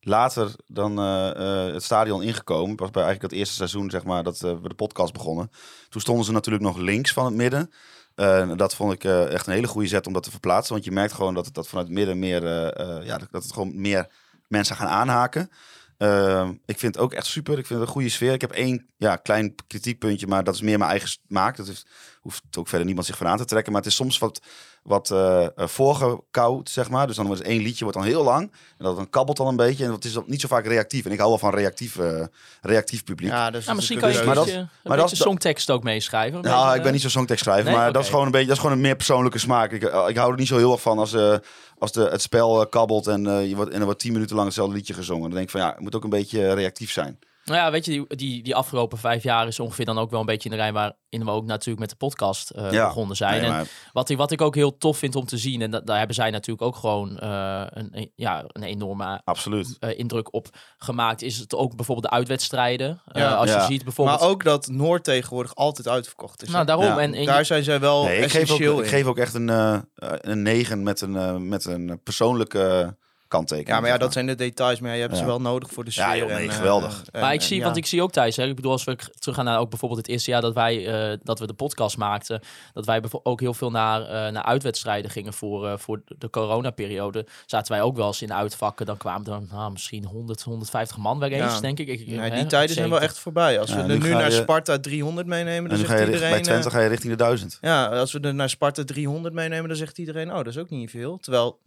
later 0.00 0.54
dan 0.66 0.96
het 0.96 1.82
stadion 1.82 2.22
ingekomen. 2.22 2.76
Pas 2.76 2.90
bij 2.90 3.02
eigenlijk 3.02 3.32
het 3.32 3.40
eerste 3.40 3.56
seizoen, 3.56 3.90
zeg 3.90 4.04
maar, 4.04 4.22
dat 4.22 4.38
we 4.38 4.68
de 4.68 4.74
podcast 4.74 5.12
begonnen. 5.12 5.50
Toen 5.88 6.00
stonden 6.00 6.24
ze 6.24 6.32
natuurlijk 6.32 6.64
nog 6.64 6.76
links 6.76 7.12
van 7.12 7.24
het 7.24 7.34
midden. 7.34 7.70
Eh, 8.14 8.50
dat 8.56 8.74
vond 8.74 8.92
ik 8.92 9.04
eh, 9.04 9.32
echt 9.32 9.46
een 9.46 9.52
hele 9.52 9.66
goede 9.66 9.88
zet 9.88 10.06
om 10.06 10.12
dat 10.12 10.22
te 10.22 10.30
verplaatsen. 10.30 10.72
Want 10.72 10.84
je 10.84 10.92
merkt 10.92 11.12
gewoon 11.12 11.34
dat 11.34 11.44
het 11.44 11.54
dat 11.54 11.68
vanuit 11.68 11.86
het 11.86 11.96
midden 11.96 12.18
meer, 12.18 12.46
eh, 12.46 13.06
ja, 13.06 13.18
dat- 13.18 13.42
het 13.42 13.52
gewoon 13.52 13.80
meer 13.80 14.06
mensen 14.48 14.76
gaan 14.76 14.88
aanhaken. 14.88 15.50
Eh, 15.98 16.48
ik 16.66 16.78
vind 16.78 16.94
het 16.94 17.04
ook 17.04 17.12
echt 17.12 17.26
super. 17.26 17.58
Ik 17.58 17.66
vind 17.66 17.78
het 17.78 17.88
een 17.88 17.94
goede 17.94 18.08
sfeer. 18.08 18.32
Ik 18.32 18.40
heb 18.40 18.50
één 18.52 18.86
ja, 18.96 19.16
klein 19.16 19.54
kritiekpuntje, 19.66 20.26
maar 20.26 20.44
dat 20.44 20.54
is 20.54 20.60
meer 20.60 20.78
mijn 20.78 20.90
eigen 20.90 21.08
smaak. 21.08 21.56
Dat 21.56 21.66
heeft, 21.66 21.86
hoeft 22.20 22.42
ook 22.58 22.68
verder 22.68 22.86
niemand 22.86 23.06
zich 23.06 23.16
van 23.16 23.26
aan 23.26 23.36
te 23.36 23.44
trekken. 23.44 23.72
Maar 23.72 23.80
het 23.80 23.90
is 23.90 23.96
soms 23.96 24.18
wat, 24.18 24.40
wat 24.82 25.10
eh, 25.10 25.44
eh, 25.44 25.50
voorgekoud, 25.56 26.70
zeg 26.70 26.90
maar. 26.90 27.06
Dus 27.06 27.16
dan 27.16 27.26
wordt 27.26 27.42
één 27.42 27.62
liedje 27.62 27.84
wordt 27.84 27.98
dan 27.98 28.06
heel 28.08 28.22
lang. 28.24 28.42
En 28.78 28.84
dat 28.84 28.96
dan 28.96 29.10
kabbelt 29.10 29.36
dan 29.36 29.46
een 29.46 29.56
beetje. 29.56 29.84
En 29.84 29.92
het 29.92 30.04
is 30.04 30.12
dan 30.12 30.24
niet 30.26 30.40
zo 30.40 30.48
vaak 30.48 30.66
reactief. 30.66 31.04
En 31.04 31.10
ik 31.12 31.18
hou 31.18 31.28
wel 31.30 31.38
van 31.38 31.54
reactief, 31.54 31.96
eh, 31.98 32.24
reactief 32.62 33.04
publiek. 33.04 33.30
Ja, 33.30 33.50
dus 33.50 33.64
nou, 33.64 33.76
misschien 33.76 33.98
kan 33.98 34.12
je 34.12 34.18
een 34.18 34.26
Maar 34.26 34.34
dat- 34.34 34.44
beetje, 34.44 34.58
een 34.58 34.68
maar 34.82 34.96
dat- 34.96 35.10
songtekst 35.16 35.70
ook 35.70 35.82
meeschrijven. 35.82 36.42
Nou, 36.42 36.62
beetje, 36.62 36.76
ik 36.76 36.82
ben 36.82 36.92
niet 36.92 37.00
zo'n 37.00 37.10
songtekst 37.10 37.44
schrijver, 37.44 37.64
Nee? 37.70 37.74
maar 37.74 37.92
dat 37.92 38.02
is 38.02 38.08
gewoon 38.08 38.24
een 38.24 38.30
beetje, 38.30 38.46
dat 38.46 38.56
is 38.56 38.62
gewoon 38.62 38.76
een 38.76 38.82
meer 38.82 38.96
persoonlijke 38.96 39.38
smaak. 39.38 39.72
Ik, 39.72 39.82
ik 39.82 40.16
hou 40.16 40.32
er 40.32 40.38
niet 40.38 40.46
zo 40.48 40.56
heel 40.56 40.72
erg 40.72 40.82
van 40.82 40.98
als, 40.98 41.12
eh, 41.12 41.34
als 41.78 41.92
de, 41.92 42.02
het 42.10 42.22
spel 42.22 42.66
kabbelt 42.68 43.06
en, 43.06 43.26
eh, 43.26 43.48
je 43.48 43.56
wordt, 43.56 43.70
en 43.70 43.78
er 43.78 43.84
wordt 43.84 44.00
tien 44.00 44.12
minuten 44.12 44.34
lang 44.34 44.46
hetzelfde 44.46 44.74
liedje 44.74 44.94
gezongen. 44.94 45.22
Dan 45.22 45.30
denk 45.30 45.44
ik 45.44 45.50
van 45.50 45.60
ja, 45.60 45.68
het 45.70 45.80
moet 45.80 45.94
ook 45.96 46.04
een 46.04 46.10
beetje 46.10 46.52
reactief 46.54 46.90
zijn. 46.90 47.18
Nou 47.44 47.58
ja, 47.58 47.70
weet 47.70 47.84
je, 47.84 47.90
die, 47.90 48.16
die, 48.16 48.42
die 48.42 48.54
afgelopen 48.54 48.98
vijf 48.98 49.22
jaar 49.22 49.46
is 49.46 49.60
ongeveer 49.60 49.84
dan 49.84 49.98
ook 49.98 50.10
wel 50.10 50.20
een 50.20 50.26
beetje 50.26 50.48
in 50.50 50.56
de 50.56 50.62
rij 50.62 50.72
waarin 50.72 51.24
we 51.24 51.30
ook 51.30 51.44
natuurlijk 51.44 51.78
met 51.80 51.90
de 51.90 51.96
podcast 51.96 52.50
eh, 52.50 52.72
Ja. 52.72 52.86
begonnen 52.86 53.16
zijn. 53.16 53.40
Nee, 53.42 53.50
en 53.50 53.66
wat, 53.92 54.08
ik, 54.08 54.16
wat 54.16 54.30
ik 54.30 54.40
ook 54.40 54.54
heel 54.54 54.76
tof 54.78 54.98
vind 54.98 55.16
om 55.16 55.24
te 55.26 55.36
zien, 55.38 55.62
en 55.62 55.70
dat, 55.70 55.86
daar 55.86 55.98
hebben 55.98 56.14
zij 56.14 56.30
natuurlijk 56.30 56.62
ook 56.62 56.76
gewoon 56.76 57.18
eh, 57.18 57.62
een, 57.68 58.12
ja, 58.14 58.44
een 58.46 58.62
enorme 58.62 59.20
Absoluut. 59.24 59.76
eh, 59.80 59.98
indruk 59.98 60.34
op 60.34 60.48
gemaakt, 60.76 61.22
is 61.22 61.38
het 61.38 61.54
ook 61.54 61.76
bijvoorbeeld 61.76 62.10
de 62.10 62.16
uitwedstrijden. 62.16 63.00
Eh, 63.06 63.22
Ja. 63.22 63.34
als 63.34 63.52
je 63.52 63.60
ziet 63.60 63.84
bijvoorbeeld... 63.84 64.20
Maar 64.20 64.28
ook 64.28 64.44
dat 64.44 64.66
Noord 64.68 65.04
tegenwoordig 65.04 65.54
altijd 65.54 65.88
uitverkocht 65.88 66.42
is. 66.42 66.48
nou, 66.48 66.64
daarom. 66.66 66.84
Ja. 66.84 66.98
En, 66.98 67.14
en 67.14 67.24
Daar 67.26 67.44
zijn 67.44 67.64
zij 67.64 67.80
wel 67.80 68.04
Nee, 68.04 68.18
ik, 68.20 68.30
geef 68.30 68.50
ook, 68.50 68.80
ik 68.82 68.86
geef 68.88 69.06
ook 69.06 69.18
echt 69.18 69.34
een, 69.34 69.48
eh, 69.48 69.78
een 69.94 70.42
9 70.42 70.82
met 70.82 71.00
een, 71.00 71.48
met 71.48 71.64
een 71.64 72.00
persoonlijke 72.02 72.96
kanttekening. 73.32 73.74
Ja, 73.74 73.80
maar 73.80 73.90
ja, 73.90 73.98
dat 73.98 74.12
zijn 74.12 74.26
de 74.26 74.34
details, 74.34 74.80
maar 74.80 74.90
ja, 74.90 74.96
je 74.96 75.02
hebt 75.02 75.16
ze 75.16 75.24
wel 75.24 75.40
nodig 75.40 75.70
voor 75.70 75.84
de 75.84 75.90
sfeer. 75.90 76.04
Ja, 76.06 76.16
joh, 76.16 76.26
nee, 76.28 76.36
en, 76.44 76.48
eh, 76.50 76.56
geweldig. 76.56 77.02
en- 77.12 77.20
Maar 77.20 77.32
ik 77.34 77.40
zie, 77.42 77.58
ja. 77.58 77.64
want 77.64 77.76
ik 77.76 77.86
zie 77.86 78.02
ook 78.02 78.12
thuis, 78.12 78.36
hè, 78.36 78.44
ik 78.46 78.56
bedoel, 78.56 78.72
als 78.72 78.84
we 78.84 78.96
teruggaan 79.18 79.44
naar 79.44 79.58
ook 79.58 79.70
bijvoorbeeld 79.70 80.00
het 80.00 80.10
eerste 80.10 80.30
jaar 80.30 80.40
dat 80.40 80.54
wij 80.54 80.86
eh, 81.12 81.18
dat 81.22 81.38
we 81.38 81.46
de 81.46 81.52
podcast 81.54 81.96
maakten, 81.96 82.40
dat 82.72 82.86
wij 82.86 83.02
ook 83.22 83.40
heel 83.40 83.54
veel 83.54 83.70
naar, 83.70 84.00
eh, 84.02 84.32
naar 84.32 84.42
uitwedstrijden 84.42 85.10
gingen 85.10 85.32
voor, 85.32 85.66
eh, 85.68 85.78
voor 85.78 86.00
de 86.18 86.30
coronaperiode. 86.30 87.26
Zaten 87.46 87.72
wij 87.72 87.82
ook 87.82 87.96
wel 87.96 88.06
eens 88.06 88.22
in 88.22 88.28
de 88.28 88.34
uitvakken, 88.34 88.86
dan 88.86 88.96
kwamen 88.96 89.32
er 89.32 89.40
nou, 89.50 89.72
misschien 89.72 90.04
100, 90.04 90.42
150 90.42 90.96
man 90.96 91.18
weer 91.18 91.32
eens, 91.32 91.54
Ja. 91.54 91.60
denk 91.60 91.78
ik. 91.78 91.88
ik 91.88 92.06
Nee, 92.06 92.18
hè, 92.18 92.36
die 92.36 92.46
tijden 92.46 92.74
zijn 92.74 92.88
wel 92.88 92.98
70. 92.98 93.02
echt 93.02 93.18
voorbij. 93.18 93.60
Als 93.60 93.70
Ja, 93.70 93.76
we 93.76 93.82
nu 93.92 94.10
er 94.10 94.10
naar 94.10 94.30
je- 94.30 94.36
Sparta 94.36 94.78
300 94.78 95.26
meenemen, 95.26 95.70
En 95.70 95.76
dan 95.76 95.86
zegt 95.86 96.00
iedereen... 96.00 96.30
bij 96.30 96.40
Twente 96.40 96.70
ga 96.70 96.80
je 96.80 96.88
richting 96.88 97.12
de 97.12 97.18
1000. 97.18 97.58
ja, 97.60 97.86
als 97.86 98.12
we 98.12 98.20
er 98.20 98.34
naar 98.34 98.48
Sparta 98.50 98.84
300 98.84 99.34
meenemen, 99.34 99.68
dan 99.68 99.76
zegt 99.76 99.98
iedereen, 99.98 100.28
oh, 100.30 100.36
dat 100.36 100.46
is 100.46 100.58
ook 100.58 100.70
niet 100.70 100.90
veel. 100.90 101.18
Terwijl, 101.18 101.58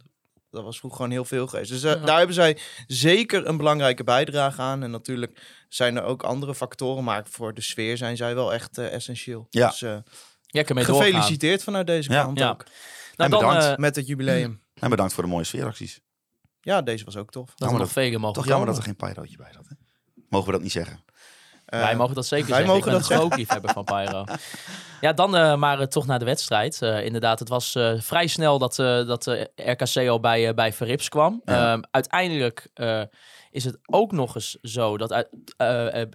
dat 0.56 0.64
was 0.64 0.78
vroeger 0.78 0.98
gewoon 1.00 1.12
heel 1.14 1.24
veel 1.24 1.46
geweest. 1.46 1.70
Dus 1.70 1.82
eh, 1.82 1.92
Ja. 1.92 1.96
daar 2.06 2.16
hebben 2.18 2.34
zij 2.34 2.58
zeker 2.86 3.46
een 3.46 3.56
belangrijke 3.56 4.04
bijdrage 4.04 4.60
aan. 4.62 4.82
En 4.82 4.90
natuurlijk 4.90 5.40
zijn 5.68 5.96
er 5.96 6.02
ook 6.02 6.22
andere 6.22 6.54
factoren, 6.54 7.04
maar 7.04 7.26
voor 7.30 7.54
de 7.54 7.60
sfeer 7.60 7.96
zijn 7.96 8.16
zij 8.16 8.34
wel 8.34 8.52
echt 8.52 8.78
eh, 8.78 8.92
essentieel. 8.92 9.46
Ja. 9.50 9.68
Dus 9.68 9.82
eh, 9.82 9.96
Ja, 10.46 10.60
ik 10.60 10.68
ermee 10.68 10.84
doorgaan. 10.84 11.06
gefeliciteerd 11.06 11.62
vanuit 11.62 11.86
deze 11.86 12.12
Ja. 12.12 12.22
kant 12.22 12.38
Ja. 12.38 12.50
ook. 12.50 12.64
Nou, 12.64 12.70
En 13.16 13.30
dan, 13.30 13.40
bedankt. 13.40 13.64
eh, 13.64 13.76
Met 13.76 13.96
het 13.96 14.06
jubileum. 14.06 14.60
En 14.74 14.90
bedankt 14.90 15.12
voor 15.12 15.22
de 15.22 15.28
mooie 15.28 15.44
sfeeracties. 15.44 16.00
Ja, 16.60 16.82
deze 16.82 17.04
was 17.04 17.16
ook 17.16 17.30
tof. 17.30 17.46
dat 17.46 17.54
er 17.58 17.64
Jammer 17.64 17.80
nog 17.80 17.90
vele 17.92 18.18
mogen 18.18 18.34
Toch 18.34 18.46
jammer 18.46 18.66
dat 18.66 18.76
er 18.76 18.82
geen 18.82 18.96
pyrootje 18.96 19.36
bij 19.36 19.52
zat. 19.52 19.68
Hè? 19.68 19.74
Mogen 20.28 20.46
we 20.46 20.52
dat 20.52 20.62
niet 20.62 20.72
zeggen? 20.72 21.00
Eh, 21.66 21.80
wij 21.80 21.96
mogen 21.96 22.14
dat 22.14 22.26
zeker 22.26 22.46
wij 22.48 22.56
zeggen. 22.56 22.74
mogen 22.74 22.92
ik 22.92 22.98
dat 22.98 23.08
ben 23.08 23.20
ook 23.20 23.36
liefhebber 23.36 23.72
van 23.72 23.84
Pyro. 23.84 24.24
Ja, 25.00 25.12
dan 25.12 25.36
eh, 25.36 25.56
maar 25.56 25.80
eh, 25.80 25.86
toch 25.86 26.06
naar 26.06 26.18
de 26.18 26.24
wedstrijd. 26.24 26.80
Inderdaad, 26.82 27.38
het 27.38 27.48
was 27.48 27.76
vrij 27.98 28.26
snel 28.26 28.58
dat, 28.58 28.74
dat 28.76 29.22
de 29.22 29.50
RKC 29.56 30.08
al 30.08 30.20
bij, 30.20 30.54
bij 30.54 30.72
Verrips 30.72 31.08
kwam. 31.08 31.42
Ja. 31.44 31.72
Ehm, 31.72 31.82
uiteindelijk 31.90 32.68
is 33.50 33.64
het 33.64 33.78
ook 33.86 34.12
nog 34.12 34.34
eens 34.34 34.56
zo 34.62 34.96
dat 34.96 35.12
uit, 35.12 35.28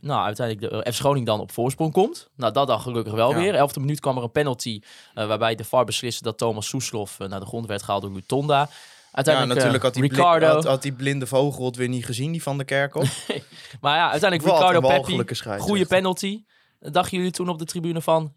nou, 0.02 0.26
uiteindelijk 0.26 0.84
de 0.86 0.92
F 0.92 0.96
Schoning 0.96 1.26
dan 1.26 1.40
op 1.40 1.52
voorsprong 1.52 1.92
komt. 1.94 2.30
Nou, 2.36 2.54
dat 2.54 2.68
dan 2.68 2.80
gelukkig 2.82 3.14
wel 3.14 3.30
Ja. 3.32 3.38
weer. 3.38 3.56
Elfde 3.56 3.80
minuut 3.80 4.00
kwam 4.00 4.18
er 4.18 4.24
een 4.24 4.32
penalty 4.32 4.82
waarbij 5.14 5.56
de 5.56 5.64
VAR 5.64 5.86
besliste 5.86 6.24
dat 6.24 6.38
Thomas 6.38 6.68
Soeslof 6.68 7.18
naar 7.20 7.40
de 7.40 7.46
grond 7.46 7.66
werd 7.68 7.84
gehaald 7.84 8.02
door 8.02 8.12
Lutonda. 8.12 8.70
Ja, 9.12 9.46
natuurlijk 9.46 9.76
eh, 9.76 9.82
had 9.82 9.94
die, 9.94 10.02
Ricardo. 10.04 10.48
had, 10.48 10.64
had 10.64 10.82
die 10.82 10.94
blinde 10.94 11.28
vogel 11.28 11.66
het 11.66 11.76
weer 11.76 11.88
niet 11.88 12.06
gezien, 12.06 12.32
die 12.32 12.44
van 12.44 12.58
de 12.58 12.64
Kerkhof. 12.64 13.28
Maar 13.82 13.96
ja, 13.96 14.10
uiteindelijk 14.12 14.50
Wat 14.52 14.60
Ricardo 14.60 14.88
Peppi. 14.88 15.60
Goede 15.60 15.86
penalty. 15.86 16.44
Dachten 16.80 17.18
jullie 17.18 17.32
toen 17.32 17.50
op 17.50 17.60
de 17.60 17.66
tribune 17.66 18.02
van... 18.02 18.34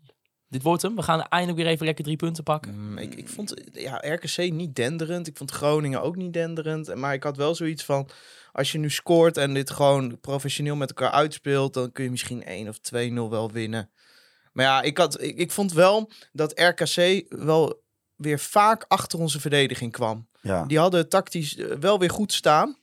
dit 0.48 0.62
wordt 0.62 0.82
hem. 0.82 0.96
We 0.96 1.02
gaan 1.02 1.22
eindelijk 1.22 1.58
weer 1.58 1.70
even 1.70 1.86
lekker 1.86 2.04
drie 2.04 2.16
punten 2.16 2.44
pakken. 2.44 2.90
Mm, 2.90 2.98
ik, 2.98 3.14
ik 3.14 3.28
vond 3.28 3.54
ja, 3.72 3.96
RKC 3.96 4.52
niet 4.52 4.74
denderend. 4.74 5.26
Ik 5.26 5.36
vond 5.36 5.50
Groningen 5.50 6.02
ook 6.02 6.16
niet 6.16 6.32
denderend. 6.32 6.94
Maar 6.94 7.14
ik 7.14 7.22
had 7.22 7.36
wel 7.36 7.54
zoiets 7.54 7.84
van... 7.84 8.08
Als 8.52 8.72
je 8.72 8.78
nu 8.78 8.90
scoort 8.90 9.36
en 9.36 9.54
dit 9.54 9.70
gewoon 9.70 10.20
professioneel 10.20 10.76
met 10.76 10.88
elkaar 10.88 11.10
uitspeelt... 11.10 11.74
dan 11.74 11.92
kun 11.92 12.04
je 12.04 12.10
misschien 12.10 12.44
1 12.44 12.68
of 12.68 12.78
2-0 12.78 13.30
wel 13.30 13.50
winnen. 13.50 13.90
Maar 14.52 14.64
ja, 14.64 14.82
ik, 14.82 14.98
had, 14.98 15.22
ik, 15.22 15.36
ik 15.36 15.50
vond 15.50 15.72
wel 15.72 16.10
dat 16.32 16.60
RKC 16.60 17.24
wel 17.28 17.82
weer 18.16 18.38
vaak 18.38 18.84
achter 18.88 19.18
onze 19.18 19.40
verdediging 19.40 19.92
kwam. 19.92 20.28
Ja. 20.44 20.64
Die 20.64 20.78
hadden 20.78 21.08
tactisch 21.08 21.56
eh, 21.56 21.76
wel 21.80 21.98
weer 21.98 22.10
goed 22.10 22.32
staan. 22.32 22.76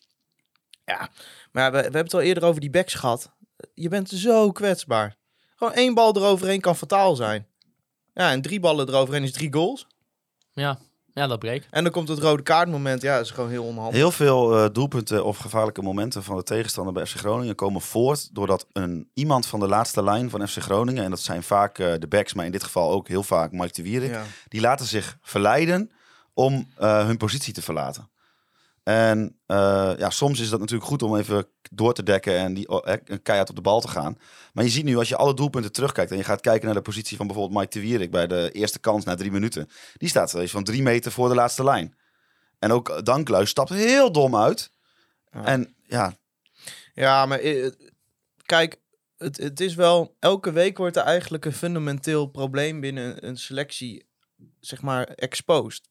Ja, 0.85 1.09
maar 1.51 1.71
we, 1.71 1.77
we 1.77 1.83
hebben 1.83 2.03
het 2.03 2.13
al 2.13 2.21
eerder 2.21 2.43
over 2.43 2.61
die 2.61 2.69
backs 2.69 2.93
gehad. 2.93 3.31
Je 3.73 3.89
bent 3.89 4.09
zo 4.09 4.51
kwetsbaar. 4.51 5.15
Gewoon 5.55 5.73
één 5.73 5.93
bal 5.93 6.15
eroverheen 6.15 6.61
kan 6.61 6.75
fataal 6.75 7.15
zijn. 7.15 7.47
Ja, 8.13 8.31
en 8.31 8.41
drie 8.41 8.59
ballen 8.59 8.87
eroverheen 8.87 9.23
is 9.23 9.31
drie 9.31 9.53
goals. 9.53 9.87
Ja, 10.53 10.79
ja 11.13 11.27
dat 11.27 11.39
breekt. 11.39 11.67
En 11.69 11.83
dan 11.83 11.91
komt 11.91 12.07
het 12.07 12.19
rode 12.19 12.43
kaartmoment. 12.43 13.01
Ja, 13.01 13.15
dat 13.15 13.25
is 13.25 13.31
gewoon 13.31 13.49
heel 13.49 13.63
onhandig. 13.63 13.95
Heel 13.95 14.11
veel 14.11 14.57
eh, 14.57 14.69
doelpunten 14.73 15.25
of 15.25 15.37
gevaarlijke 15.37 15.81
momenten 15.81 16.23
van 16.23 16.35
de 16.37 16.43
tegenstander 16.43 16.93
bij 16.93 17.05
FC 17.05 17.15
Groningen 17.17 17.55
komen 17.55 17.81
voort 17.81 18.35
doordat 18.35 18.65
een, 18.71 19.09
iemand 19.13 19.45
van 19.47 19.59
de 19.59 19.67
laatste 19.67 20.03
lijn 20.03 20.29
van 20.29 20.47
FC 20.47 20.57
Groningen, 20.61 21.03
en 21.03 21.09
dat 21.09 21.19
zijn 21.19 21.43
vaak 21.43 21.79
eh, 21.79 21.93
de 21.99 22.07
backs, 22.07 22.33
maar 22.33 22.45
in 22.45 22.51
dit 22.51 22.63
geval 22.63 22.91
ook 22.91 23.07
heel 23.07 23.23
vaak 23.23 23.51
Mike 23.51 23.73
de 23.73 23.83
Wierik, 23.83 24.11
Ja. 24.11 24.23
die 24.47 24.61
laten 24.61 24.85
zich 24.85 25.17
verleiden 25.21 25.91
om 26.41 26.71
eh, 26.77 27.05
hun 27.05 27.17
positie 27.17 27.53
te 27.53 27.61
verlaten. 27.61 28.09
En 28.83 29.39
eh, 29.45 29.91
ja, 29.97 30.09
soms 30.09 30.39
is 30.39 30.49
dat 30.49 30.59
natuurlijk 30.59 30.89
goed 30.89 31.01
om 31.03 31.17
even 31.17 31.45
door 31.71 31.93
te 31.93 32.03
dekken 32.03 32.37
en 32.37 32.53
die 32.53 32.67
eh, 32.67 33.17
keihard 33.23 33.49
op 33.49 33.55
de 33.55 33.61
bal 33.61 33.81
te 33.81 33.87
gaan. 33.87 34.17
Maar 34.53 34.63
je 34.63 34.69
ziet 34.69 34.83
nu, 34.83 34.97
als 34.97 35.09
je 35.09 35.15
alle 35.15 35.33
doelpunten 35.33 35.71
terugkijkt 35.71 36.11
en 36.11 36.17
je 36.17 36.23
gaat 36.23 36.41
kijken 36.41 36.65
naar 36.65 36.75
de 36.75 36.81
positie 36.81 37.17
van 37.17 37.27
bijvoorbeeld 37.27 37.59
Mike 37.59 37.79
de 37.79 37.85
Wierik 37.85 38.11
bij 38.11 38.27
de 38.27 38.51
eerste 38.51 38.79
kans 38.79 39.05
na 39.05 39.15
drie 39.15 39.31
minuten. 39.31 39.69
Die 39.97 40.09
staat 40.09 40.29
steeds 40.29 40.51
van 40.51 40.63
drie 40.63 40.81
meter 40.81 41.11
voor 41.11 41.29
de 41.29 41.35
laatste 41.35 41.63
lijn. 41.63 41.95
En 42.59 42.71
ook 42.71 43.05
Dankluis 43.05 43.49
stapt 43.49 43.69
heel 43.69 44.11
dom 44.11 44.35
uit. 44.35 44.71
Ja. 45.31 45.45
En 45.45 45.75
ja, 45.83 46.13
Ja, 46.93 47.25
maar 47.25 47.39
kijk, 48.45 48.79
het, 49.17 49.37
het 49.37 49.59
is 49.59 49.75
wel... 49.75 50.15
Elke 50.19 50.51
week 50.51 50.77
wordt 50.77 50.95
er 50.95 51.03
eigenlijk 51.03 51.45
een 51.45 51.53
fundamenteel 51.53 52.25
probleem 52.25 52.79
binnen 52.79 53.27
een 53.27 53.37
selectie, 53.37 54.05
zeg 54.59 54.81
maar, 54.81 55.03
exposed. 55.03 55.89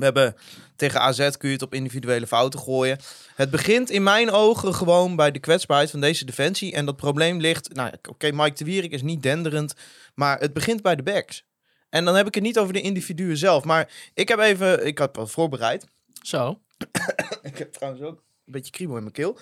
We 0.00 0.04
hebben 0.04 0.36
tegen 0.76 1.00
AZ 1.00 1.30
kun 1.36 1.48
je 1.48 1.54
het 1.54 1.64
op 1.64 1.74
individuele 1.74 2.26
fouten 2.26 2.60
gooien. 2.60 2.98
Het 3.34 3.50
begint 3.50 3.90
in 3.90 4.02
mijn 4.02 4.30
ogen 4.30 4.74
gewoon 4.74 5.16
bij 5.16 5.30
de 5.30 5.38
kwetsbaarheid 5.38 5.90
van 5.90 6.00
deze 6.00 6.24
defensie. 6.24 6.72
En 6.72 6.86
dat 6.86 6.96
probleem 6.96 7.40
ligt... 7.40 7.74
Nou, 7.74 7.92
oké, 8.08 8.30
Mike 8.32 8.56
de 8.56 8.64
Wierik 8.64 8.92
is 8.92 9.02
niet 9.02 9.22
denderend, 9.22 9.74
maar 10.14 10.38
het 10.40 10.52
begint 10.52 10.82
bij 10.82 10.96
de 10.96 11.02
backs. 11.02 11.44
En 11.88 12.04
dan 12.04 12.14
heb 12.14 12.26
ik 12.26 12.34
het 12.34 12.42
niet 12.42 12.58
over 12.58 12.72
de 12.72 12.80
individuen 12.80 13.36
zelf. 13.36 13.64
Maar 13.64 13.92
ik 14.14 14.28
heb 14.28 14.38
even... 14.38 14.86
Ik 14.86 14.98
had 14.98 15.16
wat 15.16 15.30
voorbereid. 15.30 15.86
Zo. 16.22 16.60
Ik 17.42 17.58
heb 17.58 17.72
trouwens 17.72 18.02
ook 18.02 18.16
een 18.16 18.52
beetje 18.52 18.72
kriebel 18.72 18.96
in 18.96 19.02
mijn 19.02 19.14
keel. 19.14 19.38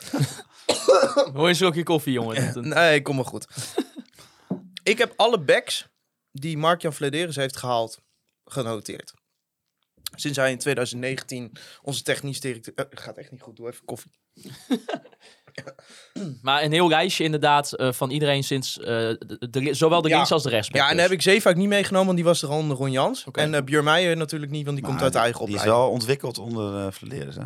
Hoor 1.35 1.49
je 1.49 1.55
slokje 1.55 1.83
koffie, 1.83 2.13
jongen? 2.13 2.69
Nee, 2.69 3.03
kom 3.03 3.17
maar 3.17 3.25
goed. 3.25 3.47
ik 4.83 4.99
heb 4.99 5.13
alle 5.17 5.41
backs 5.41 5.89
die 6.33 6.57
Mark-Jan 6.57 6.93
Flederis 6.93 7.37
heeft 7.37 7.57
gehaald, 7.57 8.01
genoteerd. 8.45 9.15
Sinds 10.15 10.37
hij 10.39 10.51
in 10.51 10.59
2019 10.59 11.53
onze 11.83 12.03
technisch 12.03 12.41
directeur... 12.41 12.75
eh, 12.75 12.85
gaat 12.91 13.17
echt 13.17 13.31
niet 13.31 13.43
goed, 13.43 13.57
doe 13.57 13.69
even 13.69 13.85
koffie. 13.85 14.11
Maar 16.43 16.63
een 16.63 16.73
heel 16.73 16.89
lijstje 16.89 17.25
inderdaad 17.25 17.73
eh, 17.73 17.93
van 17.93 18.11
iedereen 18.11 18.45
sinds... 18.45 18.79
eh, 18.79 18.85
de, 18.87 19.47
de- 19.51 19.75
zowel 19.75 20.03
de 20.03 20.09
Ja. 20.09 20.15
links 20.17 20.33
als 20.33 20.43
de 20.43 20.49
rechtsback. 20.49 20.81
Ja, 20.81 20.89
en 20.89 20.95
dan 20.95 21.03
heb 21.05 21.13
ik 21.13 21.23
Zeefuik 21.23 21.57
niet 21.57 21.69
meegenomen, 21.69 22.07
want 22.07 22.17
die 22.19 22.27
was 22.27 22.43
er 22.43 22.49
al 22.49 22.59
onder 22.59 22.77
Ron 22.77 22.91
Jans. 22.91 23.25
En 23.33 23.53
uh, 23.53 23.61
Björn 23.63 23.85
Meijer 23.85 24.17
natuurlijk 24.17 24.51
niet, 24.53 24.65
want 24.65 24.77
die 24.77 24.87
komt 24.87 25.03
uit 25.03 25.13
de 25.13 25.19
eigen 25.19 25.47
die 25.47 25.55
is 25.55 25.61
opleiding. 25.61 25.85
wel 25.85 25.93
ontwikkeld 25.95 26.39
onder 26.39 26.93
uh, 27.03 27.35
hè? 27.35 27.45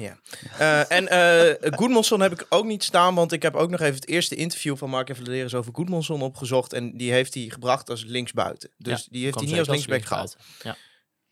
Ja. 0.00 0.18
Eh, 0.58 0.96
en 0.98 1.08
eh 1.08 1.72
Goedmondson 1.78 2.20
heb 2.20 2.32
ik 2.32 2.46
ook 2.48 2.64
niet 2.64 2.84
staan, 2.84 3.14
want 3.14 3.32
ik 3.32 3.42
heb 3.42 3.54
ook 3.54 3.70
nog 3.70 3.80
even 3.80 3.94
het 3.94 4.08
eerste 4.08 4.34
interview 4.34 4.76
van 4.76 4.90
Mark 4.90 5.08
en 5.08 5.16
Vladeris 5.16 5.54
over 5.54 5.74
Goedmondson 5.74 6.22
opgezocht. 6.22 6.72
En 6.72 6.96
die 6.96 7.12
heeft 7.12 7.34
hij 7.34 7.42
gebracht 7.48 7.90
als 7.90 8.04
linksbuiten. 8.04 8.70
Dus 8.76 9.00
Ja, 9.00 9.06
die 9.10 9.24
heeft 9.24 9.34
hij 9.40 9.44
niet 9.46 9.58
als 9.58 9.68
linksback 9.68 9.94
linksbuiten. 9.94 10.38
gehaald. 10.58 10.78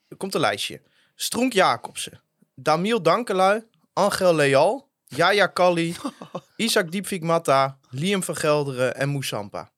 Er 0.08 0.16
komt 0.16 0.34
een 0.34 0.40
lijstje. 0.40 0.82
Stronk 1.14 1.52
Jacobsen, 1.52 2.20
Damiel 2.54 3.02
Dankelui, 3.02 3.62
Angel 3.92 4.34
Leal, 4.34 4.88
Yaya 5.06 5.46
Kalli, 5.46 5.96
Isaac 6.56 6.90
Diepvik 6.90 7.22
Matta, 7.22 7.78
Liam 7.90 8.22
van 8.22 8.36
Gelderen 8.36 8.96
en 8.96 9.08
Moussampa. 9.08 9.70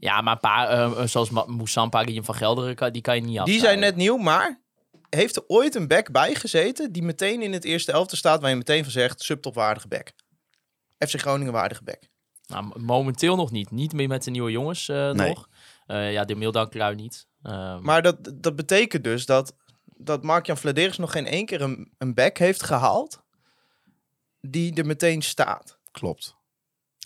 Ja, 0.00 0.20
maar 0.20 0.32
een 0.32 0.40
paar, 0.40 0.68
eh, 0.68 1.02
zoals 1.06 1.30
Ma- 1.30 1.44
Moussampa, 1.46 1.98
Guillaume 1.98 2.24
van 2.24 2.34
Gelderen, 2.34 2.92
die 2.92 3.02
kan 3.02 3.14
je 3.14 3.20
niet 3.20 3.30
Die 3.30 3.40
afschrijven. 3.40 3.68
zijn 3.68 3.80
net 3.80 3.96
nieuw, 3.96 4.16
maar 4.16 4.60
heeft 5.10 5.36
er 5.36 5.44
ooit 5.46 5.74
een 5.74 5.88
back 5.88 6.10
bij 6.12 6.34
gezeten 6.34 6.92
die 6.92 7.02
meteen 7.02 7.42
in 7.42 7.52
het 7.52 7.64
eerste 7.64 7.92
elfte 7.92 8.16
staat, 8.16 8.40
waar 8.40 8.50
je 8.50 8.56
meteen 8.56 8.82
van 8.82 8.92
zegt, 8.92 9.22
subtopwaardige 9.22 9.88
back. 9.88 10.12
FC 10.98 11.20
Groningen 11.20 11.52
waardige 11.52 11.82
back. 11.84 12.02
Nou, 12.46 12.80
momenteel 12.80 13.36
nog 13.36 13.50
niet. 13.50 13.70
Niet 13.70 13.92
meer 13.92 14.08
met 14.08 14.24
de 14.24 14.30
nieuwe 14.30 14.50
jongens 14.50 14.88
eh, 14.88 15.10
Nee. 15.10 15.28
nog. 15.28 15.48
Eh, 15.86 16.12
ja, 16.12 16.24
de 16.24 16.34
Mildanklui 16.34 16.94
niet. 16.94 17.26
Ehm, 17.42 17.82
Maar 17.82 18.02
dat, 18.02 18.32
dat 18.34 18.56
betekent 18.56 19.04
dus 19.04 19.26
dat, 19.26 19.54
dat 19.84 20.22
Mark-Jan 20.22 20.56
Vladeris 20.56 20.98
nog 20.98 21.12
geen 21.12 21.26
één 21.26 21.46
keer 21.46 21.60
een, 21.60 21.92
een 21.98 22.14
back 22.14 22.38
heeft 22.38 22.62
gehaald 22.62 23.22
die 24.40 24.74
er 24.74 24.86
meteen 24.86 25.22
staat. 25.22 25.78
Klopt. 25.90 26.37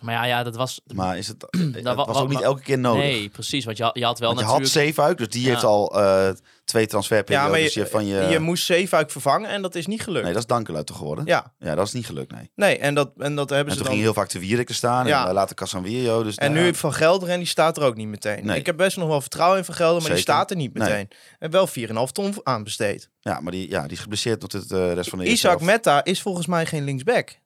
Maar 0.02 0.14
ja, 0.14 0.24
ja, 0.24 0.42
dat 0.42 0.56
was... 0.56 0.80
Maar 0.94 1.18
is 1.18 1.28
het, 1.28 1.46
het 1.72 1.82
wa- 1.82 1.94
was 1.94 2.06
wa- 2.16 2.20
ook 2.22 2.28
niet 2.28 2.40
elke 2.40 2.62
keer 2.62 2.78
nodig. 2.78 3.02
Nee, 3.02 3.28
precies. 3.28 3.64
Want 3.64 3.76
je, 3.76 3.82
had- 3.82 3.98
je 3.98 4.04
had 4.04 4.18
wel 4.18 4.34
Want 4.34 4.40
je 4.46 4.52
had. 4.52 4.68
Zeefuik, 4.68 5.18
dus 5.18 5.28
die 5.28 5.42
Ja. 5.42 5.48
heeft 5.48 5.64
al 5.64 6.00
eh, 6.00 6.28
twee 6.64 6.82
Ja, 6.82 6.88
transferperiodes 6.88 7.50
maar 7.50 7.60
je, 7.60 7.70
je, 7.74 7.86
van 7.86 8.06
je... 8.06 8.20
je 8.30 8.38
moest 8.38 8.64
Zeefuik 8.64 9.10
vervangen 9.10 9.50
en 9.50 9.62
dat 9.62 9.74
is 9.74 9.86
niet 9.86 10.02
gelukt. 10.02 10.24
Nee, 10.24 10.32
dat 10.32 10.42
is 10.42 10.48
Dankeluit 10.48 10.86
toch 10.86 10.96
geworden? 10.96 11.24
Ja, 11.26 11.52
Ja, 11.58 11.74
dat 11.74 11.86
is 11.86 11.92
niet 11.92 12.06
gelukt, 12.06 12.32
nee. 12.32 12.50
nee, 12.54 12.78
en 12.78 12.94
dat, 12.94 13.10
en 13.18 13.34
dat 13.34 13.48
hebben 13.50 13.66
En 13.68 13.72
ze 13.72 13.76
toen 13.76 13.84
dan... 13.86 13.92
ging 13.92 14.02
heel 14.02 14.14
vaak 14.14 14.28
te 14.28 14.38
Wierike 14.38 14.72
staan 14.74 15.06
Ja. 15.06 15.22
en 15.22 15.28
uh, 15.28 15.34
later 15.34 15.56
Casanvirio. 15.56 16.22
Dus 16.22 16.36
En 16.36 16.50
nou 16.52 16.64
nu 16.64 16.70
ja, 16.70 16.74
Van 16.74 16.92
Gelderen, 16.94 17.38
die 17.38 17.46
staat 17.46 17.76
er 17.76 17.82
ook 17.82 17.96
niet 17.96 18.08
meteen. 18.08 18.46
Nee. 18.46 18.58
Ik 18.58 18.66
heb 18.66 18.76
best 18.76 18.96
nog 18.96 19.08
wel 19.08 19.20
vertrouwen 19.20 19.58
in 19.58 19.64
Van 19.64 19.74
Gelderen, 19.74 20.02
maar 20.02 20.12
die 20.12 20.20
staat 20.20 20.50
er 20.50 20.56
niet 20.56 20.74
Nee. 20.74 20.88
meteen. 20.88 21.08
En 21.38 21.50
wel 21.50 21.68
4,5 21.68 22.12
ton 22.12 22.34
aan 22.42 22.64
besteed. 22.64 23.10
Ja, 23.20 23.40
maar 23.40 23.52
die, 23.52 23.70
ja, 23.70 23.82
die 23.82 23.92
is 23.92 24.00
geblesseerd 24.00 24.40
tot 24.40 24.52
het 24.52 24.72
eh, 24.72 24.92
rest 24.92 25.10
van 25.10 25.18
de 25.18 25.24
eerste 25.24 25.46
Isaac. 25.46 25.60
Metta 25.60 26.04
is 26.04 26.22
volgens 26.22 26.46
mij 26.46 26.66
geen 26.66 26.84
linksback. 26.84 27.38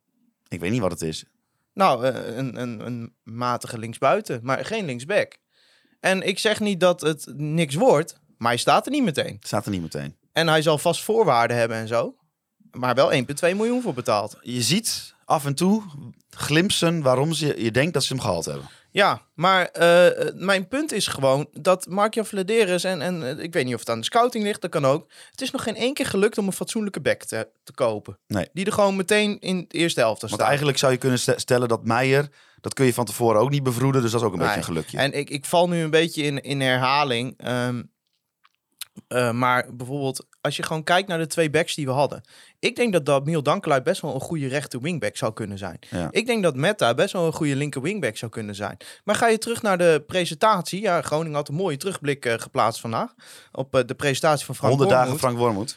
Ik 0.49 0.61
weet 0.61 0.71
niet 0.71 0.81
wat 0.81 0.91
het 0.91 1.03
is. 1.03 1.25
Nou, 1.77 2.07
eh, 2.07 2.37
een, 2.37 2.61
een, 2.61 2.87
een 2.87 3.15
matige 3.23 3.79
linksbuiten, 3.79 4.41
maar 4.43 4.65
geen 4.65 4.85
linksback. 4.85 5.37
En 6.01 6.23
ik 6.23 6.39
zeg 6.39 6.61
niet 6.61 6.81
dat 6.81 7.01
het 7.01 7.27
niks 7.35 7.75
wordt, 7.75 8.21
maar 8.39 8.49
hij 8.49 8.59
staat 8.59 8.87
er 8.87 8.93
niet 8.93 9.03
meteen. 9.03 9.37
Staat 9.41 9.65
er 9.65 9.71
niet 9.71 9.81
meteen. 9.83 10.17
En 10.33 10.49
hij 10.49 10.63
zal 10.63 10.79
vast 10.79 11.03
voorwaarden 11.03 11.57
hebben 11.57 11.77
en 11.77 11.89
zo. 11.89 12.17
Maar 12.71 12.95
wel 12.95 13.13
1,2 13.13 13.21
miljoen 13.41 13.83
voor 13.83 13.95
betaald. 13.95 14.39
Je 14.41 14.63
ziet 14.63 15.15
af 15.25 15.45
en 15.45 15.55
toe 15.55 15.83
glimpsen 16.31 17.03
waarom 17.03 17.33
ze, 17.33 17.63
je 17.63 17.71
denkt 17.71 17.95
dat 17.95 18.05
ze 18.05 18.13
hem 18.13 18.23
gehaald 18.23 18.45
hebben. 18.45 18.69
Ja, 18.91 19.23
maar 19.35 19.67
eh, 19.67 20.33
mijn 20.35 20.69
punt 20.69 20.93
is 20.93 21.07
gewoon 21.07 21.49
dat 21.53 21.87
Mark-Jan 21.89 22.27
Vladeris... 22.27 22.85
En, 22.85 23.03
en 23.03 23.23
eh, 23.39 23.45
ik 23.45 23.53
weet 23.53 23.65
niet 23.65 23.75
of 23.75 23.81
het 23.81 23.89
aan 23.91 23.99
de 23.99 24.05
scouting 24.05 24.45
ligt, 24.45 24.61
dat 24.61 24.71
kan 24.71 24.85
ook. 24.85 25.11
Het 25.31 25.41
is 25.41 25.51
nog 25.51 25.63
geen 25.63 25.77
één 25.77 25.95
keer 25.95 26.07
gelukt 26.07 26.39
om 26.39 26.47
een 26.47 26.53
fatsoenlijke 26.53 27.01
back 27.01 27.23
te, 27.25 27.49
te 27.65 27.73
kopen. 27.73 28.19
Nee. 28.27 28.49
Die 28.53 28.67
er 28.67 28.73
gewoon 28.73 28.97
meteen 28.97 29.39
in 29.41 29.65
de 29.69 29.79
eerste 29.79 30.01
helft 30.01 30.21
Want 30.21 30.33
staat. 30.33 30.47
eigenlijk 30.49 30.79
zou 30.79 30.93
je 30.93 30.99
kunnen 30.99 31.19
st- 31.19 31.33
stellen 31.41 31.69
dat 31.69 31.85
Meijer, 31.85 32.29
dat 32.61 32.75
kun 32.75 32.87
je 32.87 32.95
van 32.95 33.05
tevoren 33.05 33.41
ook 33.41 33.51
niet 33.51 33.63
bevroeden. 33.63 34.03
Dus 34.03 34.11
dat 34.11 34.21
is 34.21 34.27
ook 34.27 34.33
een 34.33 34.39
Nee. 34.39 34.47
beetje 34.47 34.63
een 34.63 34.67
gelukje. 34.67 34.99
En 34.99 35.13
ik, 35.13 35.31
ik 35.31 35.45
val 35.45 35.69
nu 35.69 35.83
een 35.83 35.91
beetje 35.91 36.23
in, 36.23 36.41
in 36.43 36.61
herhaling. 36.61 37.35
ehm, 37.39 37.83
eh, 39.09 39.31
maar 39.31 39.67
bijvoorbeeld, 39.75 40.27
als 40.41 40.57
je 40.57 40.63
gewoon 40.63 40.83
kijkt 40.83 41.09
naar 41.09 41.19
de 41.19 41.27
twee 41.27 41.51
backs 41.51 41.75
die 41.75 41.87
we 41.87 41.93
hadden. 41.93 42.23
Ik 42.59 42.77
denk 42.77 42.93
dat 42.93 43.07
Damiel 43.07 43.43
Dankelui 43.43 43.81
best 43.81 44.01
wel 44.01 44.15
een 44.15 44.21
goede 44.21 44.49
rechter 44.49 44.81
wingback 44.81 45.17
zou 45.17 45.33
kunnen 45.33 45.59
zijn. 45.59 45.79
Ja. 45.91 46.09
Ik 46.11 46.27
denk 46.27 46.43
dat 46.43 46.57
Meta 46.57 46.95
best 46.95 47.13
wel 47.13 47.27
een 47.27 47.33
goede 47.33 47.57
linker 47.57 47.83
wingback 47.83 48.17
zou 48.17 48.31
kunnen 48.31 48.55
zijn. 48.55 48.77
Maar 49.05 49.15
ga 49.15 49.29
je 49.29 49.39
terug 49.39 49.63
naar 49.63 49.79
de 49.79 50.05
presentatie. 50.07 50.81
Ja, 50.81 51.03
Groningen 51.03 51.35
had 51.35 51.49
een 51.49 51.55
mooie 51.55 51.77
terugblik 51.77 52.25
eh, 52.25 52.35
geplaatst 52.39 52.81
vandaag. 52.81 53.15
Op 53.53 53.75
eh, 53.75 53.85
de 53.87 53.95
presentatie 53.95 54.47
van 54.47 54.55
Frank 54.55 54.73
100 54.73 54.99
dagen. 54.99 55.19
Frank 55.19 55.39
Wormoed. 55.39 55.77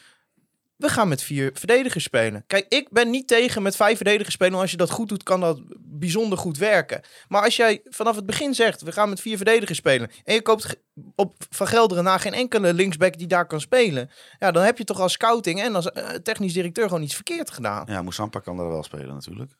We 0.80 0.88
gaan 0.88 1.08
met 1.08 1.22
vier 1.22 1.50
verdedigers 1.54 2.04
spelen. 2.04 2.44
Kijk, 2.46 2.66
ik 2.68 2.88
ben 2.90 3.10
niet 3.10 3.28
tegen 3.28 3.62
met 3.62 3.76
vijf 3.76 3.96
verdedigers 3.96 4.34
spelen. 4.34 4.58
Als 4.58 4.70
je 4.70 4.76
dat 4.76 4.90
goed 4.90 5.08
doet, 5.08 5.22
kan 5.22 5.40
dat 5.40 5.60
bijzonder 5.78 6.38
goed 6.38 6.58
werken. 6.58 7.00
Maar 7.28 7.42
als 7.42 7.56
jij 7.56 7.80
vanaf 7.84 8.16
het 8.16 8.26
begin 8.26 8.54
zegt, 8.54 8.82
we 8.82 8.92
gaan 8.92 9.08
met 9.08 9.20
vier 9.20 9.36
verdedigers 9.36 9.78
spelen. 9.78 10.10
En 10.24 10.34
je 10.34 10.42
koopt 10.42 10.76
op 11.14 11.34
Van 11.50 11.66
Gelderen 11.66 12.04
na 12.04 12.18
geen 12.18 12.32
enkele 12.32 12.74
linksback 12.74 13.18
die 13.18 13.26
daar 13.26 13.46
kan 13.46 13.60
spelen. 13.60 14.10
Ja, 14.38 14.50
dan 14.50 14.62
heb 14.62 14.78
je 14.78 14.84
toch 14.84 15.00
als 15.00 15.12
scouting 15.12 15.62
en 15.62 15.74
als 15.74 15.90
eh, 15.90 16.08
technisch 16.08 16.52
directeur 16.52 16.88
gewoon 16.88 17.02
iets 17.02 17.14
verkeerd 17.14 17.50
gedaan. 17.50 17.84
Ja, 17.88 18.02
Moussampa 18.02 18.38
kan 18.38 18.56
daar 18.56 18.68
wel 18.68 18.82
spelen 18.82 19.14
natuurlijk. 19.14 19.52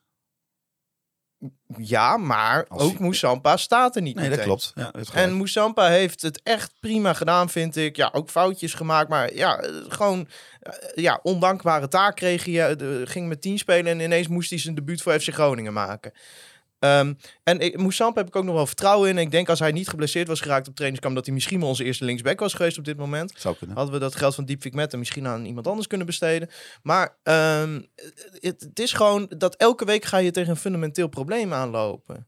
Ja, 1.77 2.17
maar 2.17 2.67
Als 2.69 2.83
ook 2.83 2.99
Moussampa 2.99 3.57
staat 3.57 3.97
er 3.97 4.03
niet 4.03 4.17
Nee, 4.17 4.31
dat 4.31 4.41
klopt. 4.41 4.73
Ja, 4.75 4.91
dat. 4.91 5.11
En 5.11 5.33
Moussampa 5.33 5.89
heeft 5.89 6.23
het 6.23 6.41
echt 6.43 6.73
prima 6.81 7.13
gedaan, 7.13 7.51
vind 7.51 7.77
ik. 7.77 7.97
Ja, 7.97 8.11
ook 8.13 8.31
foutjes 8.31 8.75
gemaakt, 8.75 9.09
maar 9.09 9.35
ja, 9.35 9.65
gewoon 9.89 10.29
eh, 10.61 10.73
ja, 10.95 11.21
ondankbare 11.23 11.89
taak 11.89 12.17
kreeg 12.17 12.45
hij. 12.45 12.75
Eh, 12.75 13.01
ging 13.05 13.29
met 13.29 13.41
10 13.41 13.59
spelen 13.59 13.93
en 13.93 14.01
ineens 14.01 14.29
moest 14.29 14.51
hij 14.51 14.59
zijn 14.59 14.75
debuut 14.75 15.03
voor 15.03 15.21
FC 15.21 15.29
Groningen 15.29 15.73
maken. 15.73 16.13
Ehm, 16.81 17.15
en 17.43 17.59
ik, 17.61 17.79
Moussamp 17.79 18.17
heb 18.17 18.27
ik 18.27 18.37
ook 18.37 18.45
nog 18.45 18.55
wel 18.55 18.67
vertrouwen 18.67 19.09
in. 19.09 19.19
Ik 19.19 19.31
denk 19.31 19.49
als 19.49 19.59
hij 19.59 19.73
niet 19.73 19.89
geblesseerd 19.89 20.29
was 20.29 20.41
geraakt 20.41 20.69
op 20.69 20.75
trainingskamp... 20.75 21.15
dat 21.15 21.25
hij 21.25 21.35
misschien 21.35 21.61
wel 21.61 21.69
onze 21.69 21.85
eerste 21.85 22.05
linksback 22.05 22.41
was 22.41 22.55
geweest 22.55 22.79
op 22.79 22.85
dit 22.85 22.97
moment. 22.97 23.33
Zou 23.37 23.57
kunnen. 23.57 23.77
Hadden 23.77 23.95
we 23.95 24.01
dat 24.01 24.15
geld 24.17 24.35
van 24.35 24.45
Diepvik 24.45 24.75
Metten 24.75 24.99
misschien 24.99 25.27
aan 25.27 25.45
iemand 25.45 25.67
anders 25.67 25.87
kunnen 25.87 26.07
besteden. 26.07 26.49
Maar 26.83 27.17
ehm, 27.23 27.81
het, 28.33 28.61
het 28.61 28.79
is 28.79 28.93
gewoon 28.93 29.31
dat 29.37 29.55
elke 29.57 29.85
week 29.85 30.05
ga 30.05 30.17
je 30.19 30.31
tegen 30.31 30.51
een 30.51 30.57
fundamenteel 30.57 31.09
probleem 31.09 31.53
aanlopen. 31.53 32.27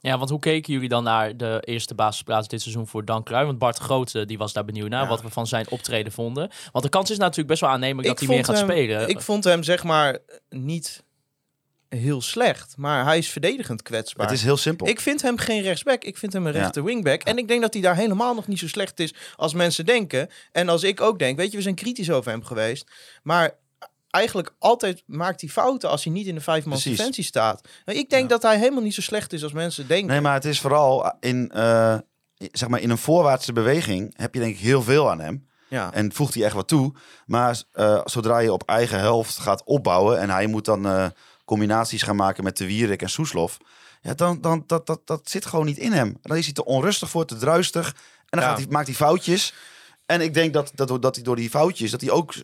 Ja, 0.00 0.18
want 0.18 0.30
hoe 0.30 0.38
keken 0.38 0.72
jullie 0.72 0.88
dan 0.88 1.04
naar 1.04 1.36
de 1.36 1.62
eerste 1.64 1.94
basisplaats 1.94 2.48
dit 2.48 2.62
seizoen 2.62 2.86
voor 2.86 3.04
Dan 3.04 3.22
Krui? 3.22 3.46
Want 3.46 3.58
Bart 3.58 3.78
Grote 3.78 4.24
die 4.24 4.38
was 4.38 4.52
daar 4.52 4.64
benieuwd 4.64 4.88
naar 4.88 5.02
Ja. 5.02 5.08
wat 5.08 5.22
we 5.22 5.28
van 5.28 5.46
zijn 5.46 5.70
optreden 5.70 6.12
vonden. 6.12 6.50
Want 6.72 6.84
de 6.84 6.90
kans 6.90 7.10
is 7.10 7.18
natuurlijk 7.18 7.48
best 7.48 7.60
wel 7.60 7.70
aannemelijk 7.70 8.08
dat 8.08 8.18
hij 8.18 8.28
meer 8.28 8.44
gaat 8.44 8.56
hem- 8.56 8.64
spelen. 8.70 9.08
Ik 9.08 9.20
vond 9.20 9.44
hem 9.44 9.62
zeg 9.62 9.84
maar 9.84 10.18
niet 10.48 11.04
heel 11.88 12.20
slecht. 12.22 12.74
Maar 12.76 13.04
hij 13.04 13.18
is 13.18 13.28
verdedigend 13.28 13.82
kwetsbaar. 13.82 14.26
Het 14.26 14.34
is 14.34 14.42
heel 14.42 14.56
simpel. 14.56 14.86
Ik 14.88 15.00
vind 15.00 15.22
hem 15.22 15.38
geen 15.38 15.62
rechtsback. 15.62 16.04
Ik 16.04 16.18
vind 16.18 16.32
hem 16.32 16.46
een 16.46 16.52
Ja. 16.52 16.60
rechter 16.60 16.84
wingback. 16.84 17.22
En 17.22 17.38
ik 17.38 17.48
denk 17.48 17.60
dat 17.62 17.72
hij 17.72 17.82
daar 17.82 17.96
helemaal 17.96 18.34
nog 18.34 18.46
niet 18.46 18.58
zo 18.58 18.68
slecht 18.68 19.00
is 19.00 19.14
als 19.36 19.54
mensen 19.54 19.86
denken. 19.86 20.28
En 20.52 20.68
als 20.68 20.82
ik 20.82 21.00
ook 21.00 21.18
denk. 21.18 21.36
Weet 21.36 21.50
je, 21.50 21.56
we 21.56 21.62
zijn 21.62 21.74
kritisch 21.74 22.10
over 22.10 22.30
hem 22.30 22.44
geweest. 22.44 22.90
Maar 23.22 23.50
eigenlijk 24.10 24.54
altijd 24.58 25.02
maakt 25.06 25.40
hij 25.40 25.50
fouten 25.50 25.90
als 25.90 26.04
hij 26.04 26.12
niet 26.12 26.26
in 26.26 26.34
de 26.34 26.40
vijfmans 26.40 26.82
defensie 26.84 27.24
staat. 27.24 27.68
Maar 27.84 27.94
ik 27.94 28.10
denk 28.10 28.28
dat 28.28 28.42
hij 28.42 28.58
helemaal 28.58 28.82
niet 28.82 28.94
zo 28.94 29.00
slecht 29.02 29.32
is 29.32 29.42
als 29.42 29.52
mensen 29.52 29.86
denken. 29.86 30.06
Nee, 30.06 30.20
maar 30.20 30.34
het 30.34 30.44
is 30.44 30.60
vooral 30.60 31.12
in, 31.20 31.50
eh, 31.50 31.98
zeg 32.36 32.68
maar 32.68 32.80
in 32.80 32.90
een 32.90 32.98
voorwaartse 32.98 33.52
beweging 33.52 34.14
heb 34.16 34.34
je 34.34 34.40
denk 34.40 34.54
ik 34.54 34.60
heel 34.60 34.82
veel 34.82 35.10
aan 35.10 35.20
hem. 35.20 35.48
Ja. 35.68 35.92
En 35.92 36.12
voegt 36.12 36.34
hij 36.34 36.44
echt 36.44 36.54
wat 36.54 36.68
toe. 36.68 36.94
Maar 37.26 37.62
eh, 37.72 38.00
zodra 38.04 38.38
je 38.38 38.52
op 38.52 38.62
eigen 38.62 38.98
helft 38.98 39.38
gaat 39.38 39.64
opbouwen 39.64 40.18
en 40.20 40.30
hij 40.30 40.46
moet 40.46 40.64
dan 40.64 40.86
eh, 40.86 41.06
combinaties 41.46 42.02
gaan 42.02 42.16
maken 42.16 42.44
met 42.44 42.56
de 42.56 42.66
Wierik 42.66 43.02
en 43.02 43.10
Soeslof. 43.10 43.56
Ja, 44.02 44.14
dan, 44.14 44.40
dan 44.40 44.64
dat, 44.66 44.86
dat, 44.86 45.00
dat 45.04 45.30
zit 45.30 45.46
gewoon 45.46 45.66
niet 45.66 45.78
in 45.78 45.92
hem. 45.92 46.18
Dan 46.22 46.36
is 46.36 46.44
hij 46.44 46.54
te 46.54 46.64
onrustig 46.64 47.10
voor, 47.10 47.24
te 47.26 47.36
druistig. 47.36 47.88
En 47.88 47.94
dan 48.30 48.40
Ja. 48.40 48.46
gaat 48.48 48.58
hij, 48.58 48.66
maakt 48.70 48.86
hij 48.86 48.96
foutjes. 48.96 49.54
En 50.06 50.20
ik 50.20 50.34
denk 50.34 50.52
dat, 50.52 50.72
dat, 50.74 51.02
dat 51.02 51.14
hij 51.14 51.24
door 51.24 51.36
die 51.36 51.50
foutjes, 51.50 51.90
dat 51.90 52.00
hij 52.00 52.10
ook 52.10 52.34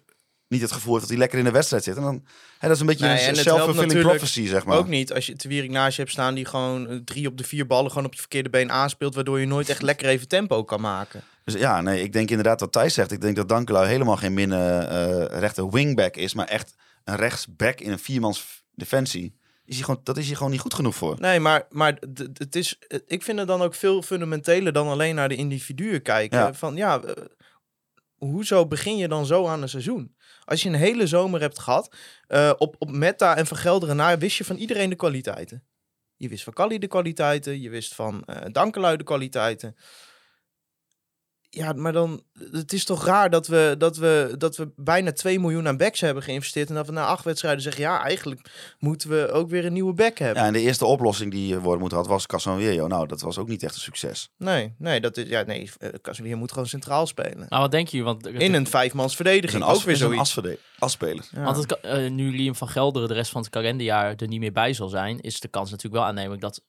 niet 0.49 0.61
het 0.61 0.73
gevoel 0.73 0.91
heeft 0.91 1.01
dat 1.01 1.11
hij 1.11 1.19
lekker 1.19 1.39
in 1.39 1.45
de 1.45 1.51
wedstrijd 1.51 1.85
zit. 1.85 1.97
En 1.97 2.03
dan, 2.03 2.25
hè, 2.59 2.67
dat 2.69 2.77
is 2.77 2.81
een 2.81 2.87
beetje 2.87 3.07
Nee, 3.07 3.29
een 3.29 3.37
self-fulfilling 3.37 3.77
natuurlijk 3.77 4.09
prophecy, 4.09 4.47
zeg 4.47 4.65
maar. 4.65 4.79
Ook 4.79 4.89
niet 4.89 5.13
als 5.13 5.27
je 5.27 5.35
Wierik 5.49 5.71
naast 5.71 5.97
je 5.97 6.01
hebt 6.03 6.13
staan 6.15 6.35
die 6.35 6.45
gewoon 6.45 6.89
eh, 6.89 6.97
drie 6.97 7.27
op 7.27 7.37
de 7.39 7.45
vier 7.45 7.67
ballen 7.67 7.91
gewoon 7.91 8.07
op 8.07 8.15
je 8.15 8.21
verkeerde 8.21 8.51
been 8.51 8.73
aanspeelt, 8.73 9.15
waardoor 9.15 9.41
je 9.41 9.47
nooit 9.47 9.69
echt 9.69 9.83
lekker 9.83 10.09
even 10.09 10.29
tempo 10.29 10.65
kan 10.65 10.81
maken. 10.81 11.23
Dus 11.45 11.55
ja, 11.55 11.81
nee, 11.81 12.03
ik 12.03 12.13
denk 12.13 12.29
inderdaad 12.31 12.61
wat 12.61 12.73
Thijs 12.73 12.95
zegt. 12.95 13.13
Ik 13.13 13.21
denk 13.21 13.37
dat 13.37 13.49
Dankelui 13.49 13.87
helemaal 13.89 14.17
geen 14.17 14.35
minne 14.35 14.79
eh 14.79 15.39
rechter 15.39 15.71
wingback 15.71 16.17
is, 16.17 16.35
maar 16.35 16.47
echt 16.47 16.75
een 17.05 17.17
rechtsback 17.17 17.81
in 17.81 17.93
een 17.93 17.99
viermans 17.99 18.62
defensie. 18.75 19.41
Is 19.65 19.77
hij 19.77 19.85
gewoon, 19.85 20.01
dat 20.05 20.17
is 20.17 20.27
hij 20.27 20.37
gewoon 20.37 20.51
niet 20.51 20.61
goed 20.61 20.75
genoeg 20.75 20.95
voor. 20.95 21.17
Nee, 21.21 21.41
maar, 21.41 21.67
maar 21.71 21.99
het 22.35 22.57
is, 22.57 22.79
ik 23.07 23.23
vind 23.23 23.39
het 23.39 23.49
dan 23.49 23.63
ook 23.63 23.75
veel 23.75 24.03
fundamenteler 24.03 24.73
dan 24.73 24.89
alleen 24.89 25.15
naar 25.15 25.29
de 25.29 25.37
individuen 25.37 26.03
kijken. 26.03 26.39
Ja. 26.39 26.55
Van 26.55 26.77
ja, 26.77 27.01
eh, 27.01 27.25
hoezo 28.17 28.67
begin 28.67 28.97
je 28.97 29.09
dan 29.09 29.27
zo 29.27 29.47
aan 29.47 29.63
een 29.63 29.69
seizoen? 29.69 30.17
Als 30.45 30.63
je 30.63 30.69
een 30.69 30.75
hele 30.75 31.07
zomer 31.07 31.41
hebt 31.41 31.59
gehad, 31.59 31.97
eh, 32.27 32.53
op, 32.59 32.77
op 32.79 32.91
Meta 32.91 33.37
en 33.37 33.47
Vergelderen 33.47 33.97
na, 33.97 34.19
wist 34.19 34.37
je 34.37 34.45
van 34.45 34.57
iedereen 34.57 34.91
de 34.91 34.97
kwaliteiten. 34.97 35.65
Je 36.17 36.29
wist 36.29 36.45
van 36.45 36.53
Kali 36.53 36.79
de 36.79 36.87
kwaliteiten, 36.87 37.61
je 37.61 37.71
wist 37.71 37.95
van 37.95 38.25
eh 38.25 38.53
Dankelui 38.53 38.97
de 38.97 39.05
kwaliteiten. 39.05 39.77
Ja, 41.55 41.73
maar 41.73 41.93
dan, 41.93 42.23
het 42.51 42.73
is 42.73 42.85
toch 42.85 43.05
raar 43.05 43.31
dat 43.31 43.47
we, 43.47 43.75
dat, 43.79 43.97
we, 43.97 44.35
dat 44.39 44.57
we 44.57 44.73
bijna 44.77 45.13
2 45.13 45.41
miljoen 45.41 45.69
aan 45.69 45.77
backs 45.77 46.01
hebben 46.01 46.23
geïnvesteerd. 46.23 46.69
En 46.69 46.75
dat 46.75 46.87
we 46.87 46.93
na 46.93 47.07
acht 47.07 47.25
wedstrijden 47.25 47.63
zeggen, 47.63 47.83
ja, 47.83 48.03
eigenlijk 48.05 48.51
moeten 48.79 49.09
we 49.09 49.31
ook 49.31 49.51
weer 49.51 49.65
een 49.65 49.73
nieuwe 49.73 49.93
back 49.93 50.19
hebben. 50.19 50.43
Ja, 50.43 50.47
en 50.47 50.53
de 50.53 50.61
eerste 50.61 50.85
oplossing 50.85 51.31
die 51.31 51.59
worden 51.59 51.81
moeten 51.81 51.99
had 51.99 52.07
was 52.07 52.27
Casanwerio. 52.27 52.87
Nou, 52.87 53.07
dat 53.07 53.21
was 53.21 53.39
ook 53.39 53.49
niet 53.49 53.63
echt 53.63 53.75
een 53.75 53.81
succes. 53.81 54.31
Nee, 54.37 54.75
nee, 54.79 55.01
dat 55.01 55.17
is, 55.17 55.29
ja, 55.29 55.43
nee, 55.43 55.71
eh, 55.79 55.89
Casemiro 56.03 56.37
moet 56.37 56.53
gewoon 56.53 56.67
centraal 56.67 57.07
spelen. 57.07 57.47
Maar 57.49 57.61
wat 57.61 57.71
denken 57.71 57.91
jullie? 57.99 58.07
Want, 58.07 58.27
In 58.27 58.55
een 58.55 58.67
vijfmans 58.67 59.17
verdediging, 59.17 59.63
een, 59.63 59.69
as, 59.69 59.77
ook 59.77 59.83
weer 59.83 59.95
een 59.95 60.01
zoiets. 60.01 60.19
Ja. 61.31 61.43
Want 61.43 61.57
het, 61.57 61.81
eh, 61.81 62.11
nu 62.11 62.37
Liam 62.37 62.55
van 62.55 62.69
Gelderen 62.69 63.09
de 63.09 63.15
rest 63.15 63.31
van 63.31 63.41
het 63.41 63.51
kalenderjaar 63.51 64.15
er 64.17 64.29
niet 64.29 64.41
meer 64.41 64.53
bij 64.53 64.73
zal 64.73 64.89
zijn, 64.89 65.21
is 65.21 65.41
de 65.41 65.49
kans 65.49 65.71
natuurlijk 65.71 66.03
wel 66.03 66.11
aannemelijk 66.11 66.43
dat 66.43 66.63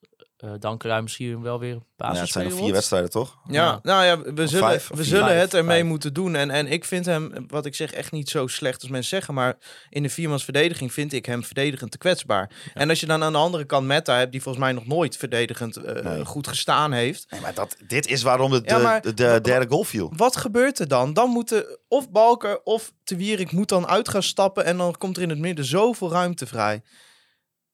eh 0.43 0.49
Dan 0.59 0.77
Krui 0.77 1.01
misschien 1.01 1.41
wel 1.41 1.59
weer 1.59 1.79
Ja, 1.97 2.13
het 2.15 2.29
zijn 2.29 2.49
nog 2.49 2.57
vier 2.57 2.71
wedstrijden, 2.73 3.09
toch? 3.09 3.37
Ja, 3.47 3.53
Ja. 3.53 3.79
nou 3.83 4.03
ja, 4.05 4.33
we 4.33 4.47
zullen, 4.47 4.67
vijf, 4.67 4.87
we 4.87 4.95
vier? 4.95 5.05
zullen 5.05 5.25
Vijf, 5.27 5.41
het 5.41 5.53
ermee 5.53 5.77
vijf. 5.77 5.87
moeten 5.89 6.13
doen. 6.13 6.35
En, 6.35 6.49
en 6.49 6.67
ik 6.67 6.85
vind 6.85 7.05
hem, 7.05 7.45
wat 7.47 7.65
ik 7.65 7.75
zeg, 7.75 7.91
echt 7.93 8.11
niet 8.11 8.29
zo 8.29 8.47
slecht 8.47 8.81
als 8.81 8.89
mensen 8.89 9.09
zeggen. 9.09 9.33
Maar 9.33 9.57
in 9.89 10.03
de 10.03 10.09
viermans 10.09 10.43
verdediging 10.43 10.93
vind 10.93 11.13
ik 11.13 11.25
hem 11.25 11.43
verdedigend 11.43 11.91
te 11.91 11.97
kwetsbaar. 11.97 12.51
En 12.73 12.89
als 12.89 12.99
je 12.99 13.05
dan 13.05 13.23
aan 13.23 13.31
de 13.31 13.37
andere 13.37 13.65
kant 13.65 13.87
Meta 13.87 14.17
hebt, 14.17 14.31
die 14.31 14.41
volgens 14.41 14.63
mij 14.63 14.73
nog 14.73 14.85
nooit 14.87 15.17
verdedigend 15.17 15.75
eh, 15.77 16.03
Nee. 16.03 16.25
goed 16.25 16.47
gestaan 16.47 16.91
heeft. 16.91 17.25
Nee, 17.29 17.41
maar 17.41 17.53
dat, 17.53 17.75
dit 17.87 18.07
is 18.07 18.21
waarom 18.21 18.51
het 18.51 18.69
Ja, 18.69 18.77
de, 18.77 18.83
maar- 18.83 19.01
de, 19.01 19.13
de 19.13 19.39
derde 19.41 19.67
goal 19.69 19.83
viel. 19.83 20.13
Wat 20.15 20.37
gebeurt 20.37 20.79
er 20.79 20.87
dan? 20.87 21.13
Dan 21.13 21.29
moeten 21.29 21.79
of 21.87 22.09
Balker 22.11 22.61
of 22.63 22.93
Te 23.03 23.15
Wierik 23.15 23.51
moet 23.51 23.69
dan 23.69 23.87
uit 23.87 24.09
gaan 24.09 24.23
stappen 24.23 24.65
en 24.65 24.77
dan 24.77 24.97
komt 24.97 25.17
er 25.17 25.23
in 25.23 25.29
het 25.29 25.39
midden 25.39 25.65
zoveel 25.65 26.11
ruimte 26.11 26.45
vrij. 26.45 26.81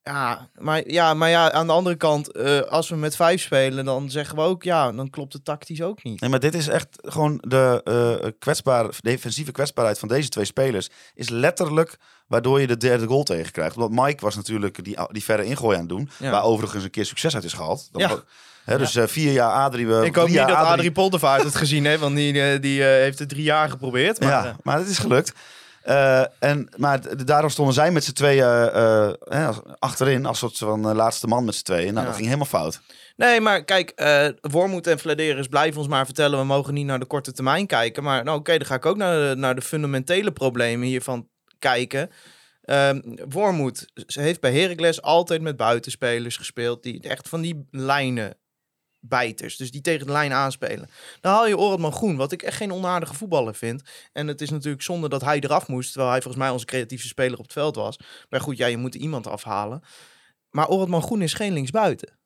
Ja, 0.04 0.50
maar 0.60 0.90
ja, 0.90 1.14
maar 1.14 1.30
ja 1.30 1.52
aan 1.52 1.68
de 1.68 1.74
andere 1.74 1.96
kant, 1.96 2.32
eh, 2.32 2.60
als 2.60 2.90
we 2.90 2.96
met 2.96 3.16
vijf 3.16 3.42
spelen, 3.42 3.86
dan 3.86 4.10
zeggen 4.10 4.36
we 4.36 4.42
ook, 4.42 4.64
ja, 4.64 4.92
dan 4.92 5.10
klopt 5.10 5.34
het 5.34 5.46
tactisch 5.46 5.82
ook 5.82 6.04
niet. 6.04 6.22
Nee, 6.22 6.30
maar 6.30 6.40
dit 6.40 6.54
is 6.56 6.68
echt 6.68 6.88
gewoon 7.02 7.38
de 7.48 7.82
eh 7.84 8.30
kwetsbare, 8.40 8.92
defensieve 9.00 9.52
kwetsbaarheid 9.52 10.00
van 10.00 10.08
deze 10.08 10.30
twee 10.30 10.46
spelers. 10.46 10.90
Is 11.14 11.30
letterlijk 11.30 11.98
waardoor 12.28 12.62
je 12.62 12.68
de 12.68 12.78
derde 12.78 13.06
goal 13.06 13.24
tegen 13.24 13.52
krijgt. 13.52 13.76
Want 13.76 13.92
Mike 13.92 14.24
was 14.24 14.36
natuurlijk 14.36 14.84
die, 14.84 14.98
die 15.12 15.24
verre 15.24 15.46
ingooi 15.46 15.76
aan 15.76 15.82
het 15.82 15.90
doen. 15.90 16.10
Ja. 16.18 16.32
Waar 16.32 16.44
overigens 16.44 16.84
een 16.84 16.90
keer 16.90 17.06
succes 17.06 17.36
uit 17.36 17.44
is 17.44 17.54
gehaald. 17.54 17.90
Dat 17.92 18.02
Ja. 18.02 18.24
hè, 18.64 18.78
dus 18.78 18.96
eh, 18.96 19.08
vier 19.08 19.32
jaar 19.32 19.52
Adrie. 19.52 19.88
we 19.88 20.06
Ik 20.06 20.16
hoop 20.16 20.28
niet 20.28 20.38
dat 20.38 20.48
jaar 20.48 20.58
Adrie 20.58 20.92
Poldervaart 20.92 21.44
het 21.44 21.56
gezien 21.56 21.86
heeft, 21.86 22.00
want 22.00 22.16
die, 22.16 22.60
die 22.60 22.84
heeft 22.84 23.20
het 23.20 23.30
drie 23.30 23.44
jaar 23.44 23.70
geprobeerd. 23.70 24.20
Maar, 24.20 24.30
ja, 24.30 24.56
maar 24.64 24.78
het 24.78 24.88
is 24.88 24.98
gelukt. 24.98 25.34
Eh, 25.90 26.24
en, 26.40 26.70
maar 26.78 27.26
daarom 27.26 27.50
stonden 27.50 27.74
zij 27.74 27.92
met 27.92 28.04
z'n 28.04 28.12
tweeën 28.14 28.44
eh, 28.46 29.48
als- 29.48 29.62
achterin 29.80 30.26
als 30.26 30.40
soort 30.40 30.58
van 30.58 30.90
eh, 30.90 30.96
laatste 30.96 31.28
man 31.28 31.46
met 31.46 31.56
z'n 31.56 31.64
tweeën. 31.64 31.86
Nou, 31.94 32.00
Ja. 32.00 32.04
dat 32.06 32.14
ging 32.14 32.26
helemaal 32.26 32.46
fout. 32.48 32.82
Nee, 33.16 33.42
maar 33.42 33.64
kijk, 33.64 33.90
eh 33.90 34.28
Wormoed 34.42 34.88
en 34.88 35.00
Vladeris 35.00 35.48
blijven 35.48 35.80
ons 35.80 35.88
maar 35.90 36.06
vertellen... 36.06 36.40
we 36.40 36.46
mogen 36.46 36.74
niet 36.74 36.86
naar 36.86 37.00
de 37.00 37.06
korte 37.06 37.32
termijn 37.32 37.66
kijken. 37.68 38.04
Maar 38.04 38.24
nou 38.24 38.38
oké, 38.40 38.58
dan 38.58 38.68
ga 38.68 38.76
ik 38.76 38.86
ook 38.86 38.98
naar 38.98 39.30
de, 39.30 39.36
naar 39.36 39.56
de 39.56 39.62
fundamentele 39.62 40.32
problemen 40.32 40.88
hiervan 40.88 41.28
kijken. 41.60 42.10
Ehm 42.64 43.00
Wormoed 43.30 43.86
ze 44.08 44.22
heeft 44.22 44.42
bij 44.42 44.54
Heracles 44.54 45.02
altijd 45.02 45.42
met 45.42 45.58
buitenspelers 45.58 46.38
gespeeld... 46.38 46.84
die 46.84 47.02
echt 47.02 47.30
van 47.30 47.42
die 47.42 47.68
lijnen 47.72 48.38
bijters, 49.00 49.58
dus 49.58 49.72
die 49.72 49.82
tegen 49.82 50.06
de 50.06 50.12
lijn 50.12 50.34
aanspelen. 50.34 50.90
Dan 51.22 51.32
haal 51.34 51.48
je 51.48 51.58
Orotman 51.58 51.92
Groen, 51.92 52.16
wat 52.16 52.32
ik 52.32 52.42
echt 52.42 52.58
geen 52.58 52.74
onaardige 52.74 53.14
voetballer 53.14 53.56
vind. 53.56 53.82
En 54.14 54.28
het 54.28 54.42
is 54.42 54.50
natuurlijk 54.50 54.84
zonde 54.84 55.10
dat 55.10 55.22
hij 55.22 55.40
eraf 55.40 55.68
moest... 55.68 55.90
terwijl 55.92 56.12
hij 56.12 56.22
volgens 56.22 56.44
mij 56.44 56.52
onze 56.52 56.66
creatieve 56.66 57.08
speler 57.08 57.38
op 57.38 57.44
het 57.44 57.54
veld 57.54 57.76
was. 57.76 58.00
Maar 58.30 58.42
goed, 58.42 58.58
ja, 58.58 58.68
je 58.68 58.78
moet 58.78 58.96
iemand 58.96 59.28
afhalen. 59.28 59.84
Maar 60.50 60.68
Orotman 60.70 61.02
Groen 61.02 61.22
is 61.22 61.34
geen 61.34 61.54
linksbuiten. 61.54 62.20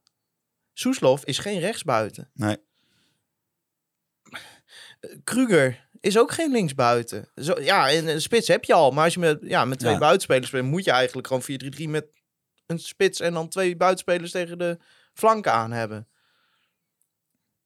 Soeslof 0.74 1.26
is 1.26 1.38
geen 1.38 1.60
rechtsbuiten. 1.60 2.30
Nee. 2.34 2.58
Kruger 5.24 5.90
is 6.00 6.18
ook 6.18 6.32
geen 6.32 6.52
linksbuiten. 6.52 7.32
Zo, 7.36 7.62
ja, 7.62 7.90
en 7.90 8.08
een 8.08 8.22
spits 8.22 8.48
heb 8.48 8.64
je 8.64 8.74
al. 8.74 8.92
Maar 8.92 9.04
als 9.04 9.14
je 9.14 9.20
met, 9.20 9.40
ja, 9.42 9.66
met 9.66 9.80
twee 9.80 9.94
Ja. 9.94 10.00
buitenspelers 10.00 10.48
speelt, 10.48 10.66
moet 10.66 10.84
je 10.84 10.92
eigenlijk 10.92 11.28
gewoon 11.28 11.44
4-3-3 11.44 11.90
met 11.90 12.06
een 12.66 12.80
spits 12.80 13.20
en 13.20 13.34
dan 13.34 13.50
twee 13.50 13.76
buitenspelers 13.76 14.32
tegen 14.32 14.58
de 14.58 14.78
flanken 15.14 15.52
aan 15.52 15.72
hebben. 15.72 16.08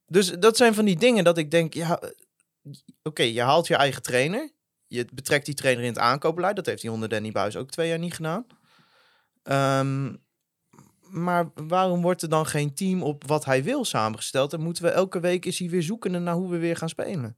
Dus 0.07 0.31
dat 0.31 0.57
zijn 0.57 0.73
van 0.73 0.85
die 0.85 0.97
dingen 0.97 1.23
dat 1.23 1.37
ik 1.37 1.51
denk, 1.51 1.73
ja, 1.73 1.99
eh, 1.99 2.09
oké, 3.03 3.23
je 3.23 3.41
haalt 3.41 3.67
je 3.67 3.75
eigen 3.75 4.01
trainer. 4.01 4.51
Je 4.87 5.07
betrekt 5.13 5.45
die 5.45 5.55
trainer 5.55 5.83
in 5.83 5.89
het 5.89 5.99
aankoopbeleid. 5.99 6.55
Dat 6.55 6.65
heeft 6.65 6.81
hij 6.81 6.91
onder 6.91 7.09
Danny 7.09 7.31
Buis 7.31 7.55
ook 7.55 7.69
twee 7.69 7.87
jaar 7.87 7.99
niet 7.99 8.13
gedaan. 8.13 8.45
Ehm, 9.43 10.15
maar 11.09 11.51
waarom 11.53 12.01
wordt 12.01 12.21
er 12.21 12.29
dan 12.29 12.45
geen 12.45 12.73
team 12.73 13.03
op 13.03 13.27
wat 13.27 13.45
hij 13.45 13.63
wil 13.63 13.85
samengesteld? 13.85 14.53
En 14.53 14.61
moeten 14.61 14.83
we 14.83 14.89
elke 14.89 15.19
week 15.19 15.45
is 15.45 15.59
hij 15.59 15.69
weer 15.69 15.83
zoekende 15.83 16.19
naar 16.19 16.35
hoe 16.35 16.49
we 16.49 16.57
weer 16.57 16.75
gaan 16.75 16.89
spelen? 16.89 17.37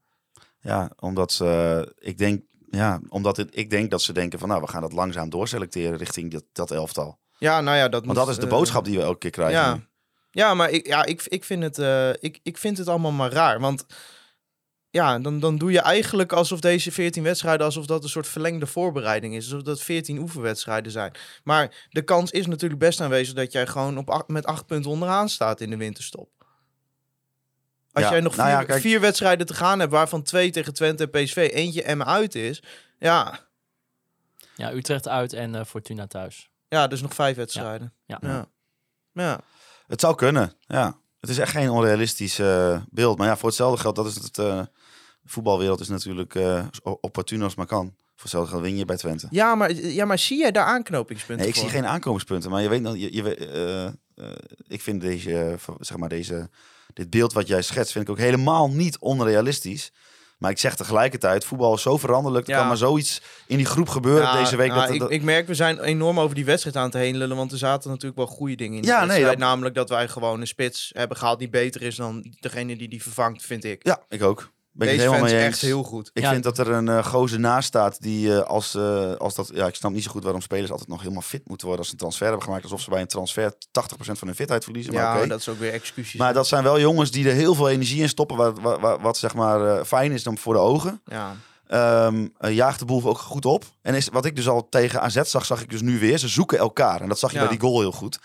Ja, 0.60 0.92
omdat 1.00 1.32
ze, 1.32 1.94
ik 2.00 2.18
denk, 2.18 2.44
ja, 2.70 3.00
omdat 3.10 3.38
het, 3.38 3.58
ik 3.58 3.70
denk 3.70 3.92
dat 3.92 4.02
ze 4.02 4.14
denken 4.14 4.40
van, 4.40 4.48
nou, 4.48 4.62
we 4.62 4.68
gaan 4.68 4.82
dat 4.82 4.94
langzaam 4.94 5.30
doorselecteren 5.30 5.98
richting 5.98 6.32
dat, 6.32 6.44
dat 6.52 6.72
elftal. 6.72 7.20
Ja, 7.38 7.62
nou 7.62 7.78
ja, 7.78 7.84
dat 7.84 7.92
Want 7.92 8.06
moet, 8.06 8.16
dat 8.16 8.30
is 8.30 8.36
de 8.36 8.42
eh, 8.42 8.50
boodschap 8.50 8.86
die 8.86 8.98
we 8.98 9.04
elke 9.04 9.18
keer 9.18 9.32
krijgen. 9.32 9.60
Ja, 9.60 9.74
nu. 9.74 9.88
Ja 10.39 10.54
maar 10.54 10.69
ik, 10.69 10.88
ja, 10.88 11.06
ik, 11.06 11.23
ik, 11.25 11.43
vind 11.43 11.63
het, 11.63 11.78
eh, 11.78 12.10
ik, 12.19 12.39
ik 12.43 12.58
vind 12.58 12.78
het 12.78 12.88
allemaal 12.88 13.12
maar 13.12 13.32
raar. 13.32 13.60
Want 13.60 13.86
ja, 14.89 15.19
dan, 15.19 15.39
dan 15.39 15.58
doe 15.58 15.71
je 15.71 15.80
eigenlijk 15.80 16.32
alsof 16.34 16.60
deze 16.60 16.91
14 16.91 17.23
wedstrijden, 17.23 17.65
alsof 17.65 17.86
dat 17.86 18.04
een 18.04 18.10
soort 18.10 18.28
verlengde 18.28 18.65
voorbereiding 18.65 19.36
is. 19.36 19.43
Alsof 19.43 19.62
dat 19.62 19.82
14 19.82 20.17
oefenwedstrijden 20.17 20.91
zijn. 20.91 21.12
Maar 21.43 21.88
de 21.89 22.02
kans 22.02 22.32
is 22.32 22.45
natuurlijk 22.45 22.80
best 22.80 23.02
aanwezig 23.02 23.36
dat 23.36 23.52
jij 23.52 23.67
gewoon 23.67 23.97
op 23.97 24.10
acht, 24.10 24.28
met 24.28 24.45
acht 24.45 24.65
punten 24.65 24.91
onderaan 24.91 25.30
staat 25.30 25.62
in 25.62 25.69
de 25.69 25.78
winterstop. 25.78 26.30
Als 27.91 28.04
Ja, 28.04 28.12
jij 28.12 28.19
nog 28.19 28.34
vier, 28.34 28.43
nou 28.43 28.56
ja, 28.56 28.63
kijk- 28.63 28.82
vier 28.82 28.99
wedstrijden 28.99 29.45
te 29.45 29.54
gaan 29.54 29.80
hebt, 29.80 29.91
waarvan 29.91 30.23
twee 30.23 30.52
tegen 30.52 30.73
Twente 30.73 31.10
en 31.10 31.23
PSV, 31.23 31.49
eentje 31.54 31.84
Emmen 31.84 32.08
uit 32.08 32.36
is. 32.36 32.63
Ja, 32.99 33.47
Ja, 34.56 34.73
Utrecht 34.73 35.08
uit 35.08 35.34
en 35.34 35.56
eh, 35.56 35.65
Fortuna 35.65 36.08
thuis. 36.08 36.49
ja 36.67 36.88
dus 36.88 37.02
nog 37.02 37.13
vijf 37.13 37.36
wedstrijden. 37.36 37.93
Ja. 38.06 38.17
Ja. 38.21 38.45
Ja. 39.13 39.39
Het 39.89 39.99
zou 40.02 40.15
kunnen, 40.15 40.54
ja. 40.67 40.97
Het 41.19 41.30
is 41.30 41.38
echt 41.38 41.52
geen 41.52 41.69
onrealistisch 41.69 42.39
eh, 42.39 42.82
beeld. 42.89 43.17
Maar 43.17 43.28
ja, 43.28 43.38
voor 43.38 43.47
hetzelfde 43.49 43.82
geld, 43.82 43.95
dat 43.95 44.06
is 44.06 44.15
het... 44.15 44.38
eh, 44.38 44.62
voetbalwereld 45.25 45.80
is 45.80 45.88
natuurlijk 45.88 46.34
zo 46.71 46.97
opportun 47.02 47.41
als 47.41 47.56
maar 47.56 47.65
kan. 47.65 47.86
Voor 47.86 48.21
hetzelfde 48.21 48.49
geld 48.49 48.62
win 48.62 48.78
je 48.78 48.86
bij 48.86 48.97
Twente. 48.97 49.28
Ja, 49.30 49.56
maar, 49.56 49.73
ja, 49.73 50.06
maar 50.06 50.19
zie 50.19 50.38
jij 50.38 50.52
daar 50.52 50.65
aanknopingspunten 50.65 51.45
Nee, 51.45 51.54
ik 51.56 51.60
zie 51.60 51.69
geen 51.69 51.86
aankomingspunten. 51.86 52.49
Maar 52.52 52.62
je 52.62 52.69
weet, 52.69 52.84
dan- 52.84 52.99
je, 52.99 53.13
je, 53.15 53.93
ik 54.67 54.82
vind 54.82 55.02
deze, 55.02 55.56
zeg 55.80 55.97
maar 55.97 56.10
deze, 56.10 56.49
dit 56.93 57.10
beeld 57.10 57.34
wat 57.34 57.47
jij 57.47 57.62
schetst, 57.62 57.91
vind 57.91 58.04
ik 58.06 58.12
ook 58.12 58.17
helemaal 58.17 58.69
niet 58.69 58.97
onrealistisch. 58.99 59.91
Maar 60.39 60.52
ik 60.52 60.58
zeg 60.60 60.75
tegelijkertijd, 60.75 61.45
voetbal 61.45 61.73
is 61.73 61.82
zo 61.82 61.97
veranderlijk. 61.97 62.45
Er 62.47 62.52
Ja. 62.54 62.58
kan 62.60 62.67
maar 62.67 62.78
zoiets 62.78 63.21
in 63.47 63.58
die 63.58 63.65
groep 63.65 63.89
gebeuren 63.89 64.23
Ja, 64.23 64.38
deze 64.43 64.56
week. 64.56 64.67
nou, 64.69 64.82
dat, 64.82 64.89
ik, 64.93 64.99
dat- 64.99 65.12
ik 65.12 65.23
merk, 65.23 65.47
we 65.47 65.54
zijn 65.56 65.80
enorm 65.80 66.19
over 66.19 66.36
die 66.36 66.45
wedstrijd 66.45 66.75
aan 66.75 66.84
het 66.84 66.93
heen 66.93 67.17
lullen. 67.17 67.38
Want 67.38 67.52
er 67.52 67.58
zaten 67.58 67.89
natuurlijk 67.89 68.17
wel 68.17 68.28
goede 68.28 68.56
dingen 68.56 68.78
in. 68.78 68.84
Ja, 68.84 69.06
nee, 69.06 69.23
dat- 69.23 69.38
Namelijk 69.38 69.75
dat 69.75 69.89
wij 69.89 70.08
gewoon 70.08 70.41
een 70.41 70.47
spits 70.47 70.91
hebben 70.95 71.17
gehaald 71.17 71.39
die 71.39 71.49
beter 71.49 71.82
is 71.82 71.95
dan 71.95 72.34
degene 72.39 72.75
die 72.78 72.88
die 72.89 73.02
vervangt, 73.02 73.41
vind 73.45 73.63
ik. 73.63 73.86
ja, 73.86 74.04
ik 74.10 74.23
ook. 74.23 74.49
Ben 74.80 74.88
Deze 74.88 75.00
helemaal 75.00 75.22
mee 75.24 75.34
eens. 75.36 75.46
echt 75.46 75.62
heel 75.62 75.84
goed. 75.84 76.10
Ik 76.13 76.22
Ja. 76.24 76.32
vind 76.32 76.44
dat 76.44 76.58
er 76.58 76.70
een 76.72 76.88
eh 76.89 77.06
gozer 77.06 77.39
naast 77.39 77.68
staat 77.68 78.02
die 78.02 78.36
eh, 78.36 78.42
als, 78.48 78.76
eh, 78.76 79.13
als 79.13 79.36
dat... 79.36 79.50
Ja, 79.54 79.68
ik 79.68 79.76
snap 79.76 79.92
niet 79.92 80.04
zo 80.04 80.12
goed 80.12 80.24
waarom 80.24 80.42
spelers 80.42 80.72
altijd 80.72 80.89
nog 80.89 81.00
helemaal 81.02 81.22
fit 81.22 81.42
moeten 81.48 81.68
worden 81.68 81.78
als 81.78 81.88
ze 81.88 81.94
een 81.94 82.00
transfer 82.00 82.26
hebben 82.26 82.44
gemaakt. 82.44 82.63
Alsof 82.63 82.82
ze 82.82 82.89
bij 82.89 83.02
een 83.02 83.08
transfer 83.08 83.52
80% 83.72 84.18
van 84.20 84.28
hun 84.28 84.36
fitheid 84.36 84.63
verliezen. 84.63 84.94
Maar 84.94 85.04
Ja, 85.04 85.18
oké. 85.18 85.28
dat 85.28 85.39
is 85.39 85.50
ook 85.50 85.60
weer 85.60 85.74
excuses. 85.74 86.20
Maar 86.20 86.34
dat 86.34 86.48
zijn 86.48 86.63
wel 86.63 86.80
jongens 86.80 87.12
die 87.12 87.28
er 87.30 87.34
heel 87.36 87.56
veel 87.56 87.70
energie 87.70 88.02
in 88.02 88.10
stoppen. 88.10 88.38
Wat, 88.38 88.60
wat, 88.60 88.80
wat, 88.80 89.02
wat 89.02 89.18
zeg 89.18 89.34
maar 89.34 89.78
eh, 89.78 89.84
fijn 89.86 90.12
is 90.12 90.24
dan 90.24 90.38
voor 90.38 90.54
de 90.54 90.60
ogen. 90.60 91.02
ja. 91.06 91.36
Ehm 91.68 92.28
eh, 92.38 92.56
jaagt 92.56 92.80
de 92.80 92.86
boel 92.86 93.04
ook 93.04 93.18
goed 93.18 93.46
op. 93.46 93.63
En 93.82 93.96
is, 93.96 94.08
wat 94.12 94.26
ik 94.26 94.36
dus 94.36 94.48
al 94.48 94.70
tegen 94.70 95.02
AZ 95.02 95.22
zag, 95.24 95.46
zag 95.46 95.62
ik 95.62 95.70
dus 95.70 95.82
nu 95.82 96.00
weer. 96.00 96.18
Ze 96.18 96.28
zoeken 96.28 96.58
elkaar. 96.58 97.02
En 97.02 97.08
dat 97.10 97.20
zag 97.20 97.32
je 97.32 97.38
Ja. 97.39 97.48
bij 97.48 97.58
die 97.58 97.68
goal 97.68 97.80
heel 97.80 97.92
goed. 97.92 98.20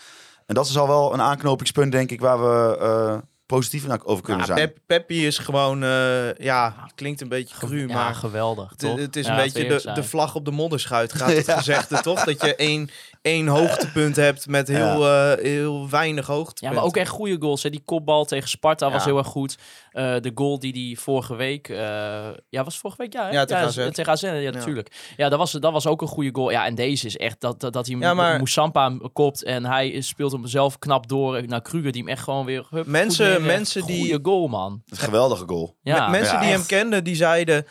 En 0.45 0.55
dat 0.55 0.67
is 0.67 0.77
al 0.77 0.87
wel 0.87 1.13
een 1.13 1.21
aanknopingspunt, 1.21 1.91
denk 1.91 2.11
ik, 2.11 2.19
waar 2.21 2.39
we 2.41 2.77
eh, 2.77 3.17
positief 3.45 3.85
over 4.03 4.23
kunnen 4.23 4.47
Ja, 4.47 4.55
zijn. 4.55 4.67
Pep, 4.67 4.77
Peppy 4.85 5.13
is 5.13 5.37
gewoon, 5.37 5.83
eh, 5.83 6.33
ja, 6.33 6.75
klinkt 6.95 7.21
een 7.21 7.27
beetje 7.29 7.55
cru, 7.57 7.87
ja, 7.87 7.93
maar 7.93 8.15
geweldig, 8.15 8.69
het, 8.69 8.79
toch? 8.79 8.99
het 8.99 9.15
is 9.15 9.25
Ja, 9.25 9.31
een 9.31 9.43
beetje 9.43 9.67
de, 9.67 9.91
de 9.93 10.03
vlag 10.03 10.35
op 10.35 10.45
de 10.45 10.51
modderschuit, 10.51 11.13
gaat 11.13 11.31
het 11.37 11.45
Ja. 11.45 11.55
gezegde, 11.57 11.99
toch? 11.99 12.23
Dat 12.23 12.41
je 12.41 12.55
één, 12.69 12.89
één 13.25 13.47
hoogtepunt 13.47 14.15
hebt 14.15 14.47
met 14.47 14.67
heel, 14.67 15.07
eh, 15.07 15.33
heel 15.43 15.89
weinig 15.89 16.27
Ja, 16.27 16.33
hoogtepunten. 16.33 16.77
maar 16.77 16.87
ook 16.87 16.97
echt 16.97 17.09
goede 17.09 17.35
goals. 17.39 17.63
Hè. 17.63 17.69
Die 17.69 17.81
kopbal 17.85 18.25
tegen 18.25 18.49
Sparta 18.49 18.91
was 18.91 19.03
Ja. 19.03 19.09
heel 19.09 19.17
erg 19.17 19.27
goed. 19.27 19.57
Eh, 19.91 20.15
de 20.19 20.31
goal 20.35 20.59
die 20.59 20.73
die 20.73 20.99
vorige 20.99 21.35
week... 21.35 21.69
eh, 21.69 21.77
ja, 22.49 22.63
was 22.63 22.77
vorige 22.77 23.01
week? 23.01 23.13
Ja, 23.13 23.23
hè? 23.25 23.31
Ja, 23.31 23.45
tegen 23.45 23.61
ja, 23.61 23.67
AZ. 23.67 23.89
Tegen 23.91 24.11
AZ, 24.11 24.21
ja, 24.21 24.51
natuurlijk. 24.51 25.13
Ja, 25.17 25.29
dat 25.29 25.39
was, 25.39 25.51
dat 25.51 25.71
was 25.71 25.87
ook 25.87 26.01
een 26.01 26.07
goede 26.07 26.29
goal. 26.33 26.51
Ja, 26.51 26.65
en 26.65 26.75
deze 26.75 27.05
is 27.05 27.17
echt 27.17 27.41
dat, 27.41 27.59
dat, 27.59 27.73
dat 27.73 27.87
hij 27.87 27.97
Ja, 27.97 28.13
maar- 28.13 28.37
Moussampa 28.37 28.97
kopt 29.13 29.43
en 29.43 29.65
hij 29.65 30.01
speelt 30.01 30.31
hem 30.31 30.47
zelf 30.47 30.79
knap 30.79 31.07
door 31.07 31.47
naar 31.47 31.61
Kruger, 31.61 31.91
die 31.91 32.01
hem 32.01 32.11
echt 32.11 32.23
gewoon 32.23 32.45
weer... 32.45 32.65
hup, 32.69 32.85
Mensen- 32.85 33.45
mensen 33.45 33.85
die- 33.85 34.19
goal, 34.21 34.47
man. 34.47 34.83
Geweldige 34.85 35.43
goal. 35.47 35.75
Ja, 35.81 36.05
Me- 36.05 36.11
mensen 36.11 36.33
ja, 36.33 36.39
die 36.41 36.49
hem 36.49 36.65
kenden, 36.65 37.03
die 37.03 37.15
zeiden... 37.15 37.65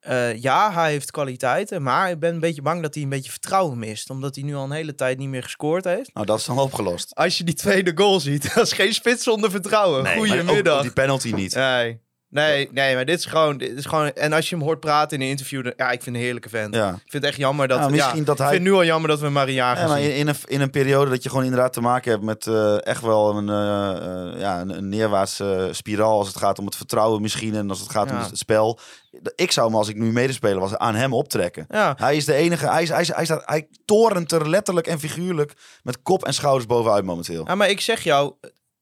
eh, 0.00 0.36
ja, 0.42 0.72
hij 0.72 0.90
heeft 0.90 1.10
kwaliteiten, 1.10 1.82
maar 1.82 2.10
ik 2.10 2.18
ben 2.18 2.34
een 2.34 2.40
beetje 2.40 2.62
bang 2.62 2.82
dat 2.82 2.94
hij 2.94 3.02
een 3.02 3.08
beetje 3.08 3.30
vertrouwen 3.30 3.78
mist. 3.78 4.10
Omdat 4.10 4.34
hij 4.34 4.44
nu 4.44 4.54
al 4.54 4.64
een 4.64 4.70
hele 4.70 4.94
tijd 4.94 5.18
niet 5.18 5.28
meer 5.28 5.42
gescoord 5.42 5.84
heeft. 5.84 6.14
Nou, 6.14 6.26
dat 6.26 6.38
is 6.38 6.44
dan 6.44 6.58
opgelost. 6.58 7.14
Als 7.14 7.38
je 7.38 7.44
die 7.44 7.54
tweede 7.54 7.92
goal 7.94 8.20
ziet, 8.20 8.42
dat 8.54 8.66
is 8.66 8.72
geen 8.72 8.94
spits 8.94 9.22
zonder 9.22 9.50
vertrouwen. 9.50 10.02
maar 10.02 10.16
ook 10.16 10.26
Goedemiddag. 10.26 10.82
Die 10.82 10.92
penalty 10.92 11.32
niet. 11.32 11.54
Nee. 11.54 12.00
Nee, 12.30 12.68
nee, 12.72 12.94
maar 12.94 13.04
dit 13.04 13.18
is, 13.18 13.24
gewoon, 13.24 13.58
dit 13.58 13.78
is 13.78 13.84
gewoon... 13.86 14.10
En 14.12 14.32
als 14.32 14.48
je 14.48 14.56
hem 14.56 14.64
hoort 14.64 14.80
praten 14.80 15.16
in 15.18 15.22
een 15.24 15.30
interview... 15.30 15.62
Dan, 15.64 15.72
ja, 15.76 15.90
ik 15.90 16.02
vind 16.02 16.16
een 16.16 16.22
heerlijke 16.22 16.48
vent. 16.48 16.74
Ja. 16.74 16.88
Ik 16.88 16.94
vind 17.10 17.12
het 17.12 17.24
echt 17.24 17.36
jammer 17.36 17.68
dat... 17.68 17.78
Ja, 17.78 17.84
ja, 17.84 17.90
misschien 17.90 18.24
dat 18.24 18.34
Ik 18.34 18.40
hij- 18.40 18.50
vind 18.52 18.62
het 18.62 18.72
nu 18.72 18.78
al 18.78 18.84
jammer 18.84 19.10
dat 19.10 19.20
we 19.20 19.28
maar 19.28 19.46
een 19.48 19.52
jaar 19.54 19.74
Ja, 19.74 19.80
gaan 19.80 19.90
maar 19.90 20.00
in, 20.00 20.14
in, 20.14 20.28
een, 20.28 20.34
in 20.44 20.60
een 20.60 20.70
periode 20.70 21.10
dat 21.10 21.22
je 21.22 21.28
gewoon 21.28 21.44
inderdaad 21.44 21.72
te 21.72 21.80
maken 21.80 22.10
hebt 22.10 22.22
met 22.24 22.46
eh, 22.46 22.86
echt 22.86 23.02
wel 23.02 23.36
een, 23.36 23.48
eh, 23.48 24.32
eh, 24.32 24.40
ja, 24.40 24.60
een, 24.60 24.76
een 24.76 24.88
neerwaartse 24.88 25.68
spiraal 25.72 26.18
als 26.18 26.28
het 26.28 26.36
gaat 26.36 26.58
om 26.58 26.64
het 26.66 26.76
vertrouwen 26.76 27.22
misschien 27.22 27.54
en 27.54 27.68
als 27.70 27.80
het 27.80 27.90
gaat 27.90 28.10
om 28.10 28.16
het 28.16 28.38
spel. 28.38 28.78
Ik 29.34 29.52
zou 29.52 29.66
hem 29.66 29.76
als 29.76 29.88
ik 29.88 29.96
nu 29.96 30.12
medespeler 30.12 30.60
was 30.60 30.76
aan 30.76 30.94
hem 30.94 31.14
optrekken. 31.14 31.66
Ja, 31.68 31.94
Hij 31.98 32.16
is 32.16 32.24
de 32.24 32.34
enige, 32.34 32.66
hij, 32.70 32.82
is, 32.82 32.88
hij, 32.88 33.00
is, 33.00 33.12
hij, 33.14 33.24
staat, 33.24 33.42
hij 33.46 33.68
torent 33.84 34.32
er 34.32 34.48
letterlijk 34.48 34.86
en 34.86 34.98
figuurlijk 35.00 35.52
met 35.82 36.02
kop 36.02 36.24
en 36.24 36.34
schouders 36.34 36.66
bovenuit 36.66 37.04
momenteel. 37.04 37.44
ja, 37.46 37.54
maar 37.54 37.70
ik 37.70 37.80
zeg 37.80 38.00
jou... 38.02 38.32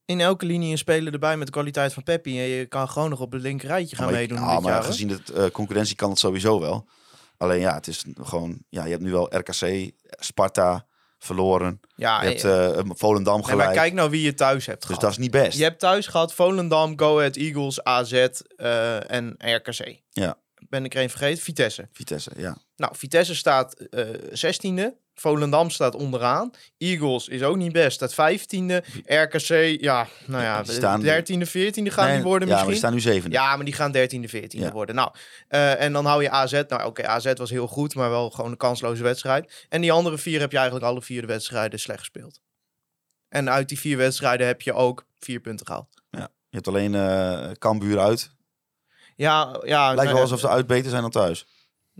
In 0.08 0.20
elke 0.20 0.46
linie 0.46 0.70
een 0.70 0.78
speler 0.78 1.12
erbij 1.12 1.36
met 1.36 1.46
de 1.46 1.52
kwaliteit 1.52 1.92
van 1.92 2.02
Peppi. 2.02 2.38
En 2.38 2.44
je 2.44 2.66
kan 2.66 2.88
gewoon 2.88 3.10
nog 3.10 3.20
op 3.20 3.32
het 3.32 3.42
linker 3.42 3.68
rijtje 3.68 3.96
gaan 3.96 4.04
maar, 4.04 4.14
meedoen. 4.14 4.38
ja, 4.38 4.54
dit 4.54 4.62
maar 4.62 4.72
jaar, 4.72 4.82
gezien 4.82 5.08
de 5.08 5.20
eh, 5.34 5.50
concurrentie 5.50 5.96
kan 5.96 6.10
het 6.10 6.18
sowieso 6.18 6.60
wel. 6.60 6.88
Alleen 7.36 7.60
ja, 7.60 7.74
het 7.74 7.86
is 7.86 8.04
gewoon, 8.20 8.58
ja, 8.68 8.84
je 8.84 8.90
hebt 8.90 9.02
nu 9.02 9.10
wel 9.10 9.36
RKC, 9.36 9.90
Sparta 10.10 10.86
verloren. 11.18 11.80
Ja, 11.94 12.22
je 12.22 12.28
hebt 12.28 12.44
eh, 12.44 12.78
eh, 12.78 12.84
Volendam 12.88 13.34
nee, 13.34 13.44
gelijk. 13.44 13.68
maar 13.68 13.78
kijk 13.78 13.92
nou 13.92 14.10
wie 14.10 14.22
je 14.22 14.34
thuis 14.34 14.66
hebt 14.66 14.78
dus 14.78 14.86
gehad. 14.86 15.02
dat 15.02 15.10
is 15.10 15.18
niet 15.18 15.30
best. 15.30 15.58
Je 15.58 15.64
hebt 15.64 15.78
thuis 15.78 16.06
gehad 16.06 16.34
Volendam, 16.34 16.98
Go 16.98 17.18
Ahead 17.18 17.36
Eagles, 17.36 17.84
AZ 17.84 18.12
en 19.06 19.34
RKC. 19.38 20.00
Ja. 20.10 20.38
Ben 20.68 20.84
ik 20.84 20.94
er 20.94 21.02
een 21.02 21.10
vergeten? 21.10 21.42
Vitesse. 21.42 21.88
Vitesse, 21.92 22.30
ja. 22.36 22.56
Nou, 22.76 22.96
Vitesse 22.96 23.34
staat 23.34 23.74
eh 23.74 24.06
16e. 24.30 25.06
Volendam 25.20 25.70
staat 25.70 25.94
onderaan. 25.94 26.50
Eagles 26.78 27.28
is 27.28 27.42
ook 27.42 27.56
niet 27.56 27.72
best, 27.72 27.92
staat 28.02 28.12
15e. 28.14 28.84
RKC, 29.04 29.80
ja, 29.80 30.06
nou 30.26 30.42
ja, 30.42 30.64
staan- 30.64 31.00
13e, 31.02 31.46
14e 31.46 31.92
gaan 31.92 32.06
Nee, 32.06 32.14
die 32.14 32.24
worden 32.24 32.48
ja, 32.48 32.54
misschien. 32.54 32.56
maar 32.56 32.66
die 32.66 32.76
staan 32.76 32.92
nu 32.92 33.00
zevende. 33.00 33.36
Ja, 33.36 33.56
maar 33.56 33.64
die 33.64 33.74
gaan 33.74 33.92
13e, 33.92 34.28
14e 34.28 34.58
Ja. 34.58 34.72
worden. 34.72 34.94
Nou, 34.94 35.10
eh, 35.48 35.80
en 35.80 35.92
dan 35.92 36.04
hou 36.04 36.22
je 36.22 36.30
AZ. 36.30 36.52
Nou, 36.68 36.84
oké, 36.84 37.06
AZ 37.06 37.32
was 37.34 37.50
heel 37.50 37.66
goed, 37.66 37.94
maar 37.94 38.10
wel 38.10 38.30
gewoon 38.30 38.50
een 38.50 38.56
kansloze 38.56 39.02
wedstrijd. 39.02 39.66
En 39.68 39.80
die 39.80 39.92
andere 39.92 40.18
vier 40.18 40.40
heb 40.40 40.50
je 40.50 40.56
eigenlijk 40.56 40.86
alle 40.86 41.02
vier 41.02 41.20
de 41.20 41.26
wedstrijden 41.26 41.78
slecht 41.80 41.98
gespeeld. 41.98 42.40
En 43.28 43.50
uit 43.50 43.68
die 43.68 43.78
vier 43.78 43.96
wedstrijden 43.96 44.46
heb 44.46 44.62
je 44.62 44.72
ook 44.72 45.06
vier 45.18 45.40
punten 45.40 45.66
gehaald. 45.66 45.88
Je 46.50 46.56
hebt 46.56 46.68
alleen 46.68 46.94
eh 46.94 47.50
Cambuur 47.58 47.98
uit. 47.98 48.30
Ja, 49.16 49.60
ja, 49.64 49.86
Lijkt 49.86 49.94
nou 49.94 50.06
wel 50.06 50.14
ja, 50.16 50.20
alsof 50.20 50.40
ze 50.40 50.48
uit 50.48 50.66
beter 50.66 50.90
zijn 50.90 51.02
dan 51.02 51.10
thuis. 51.10 51.46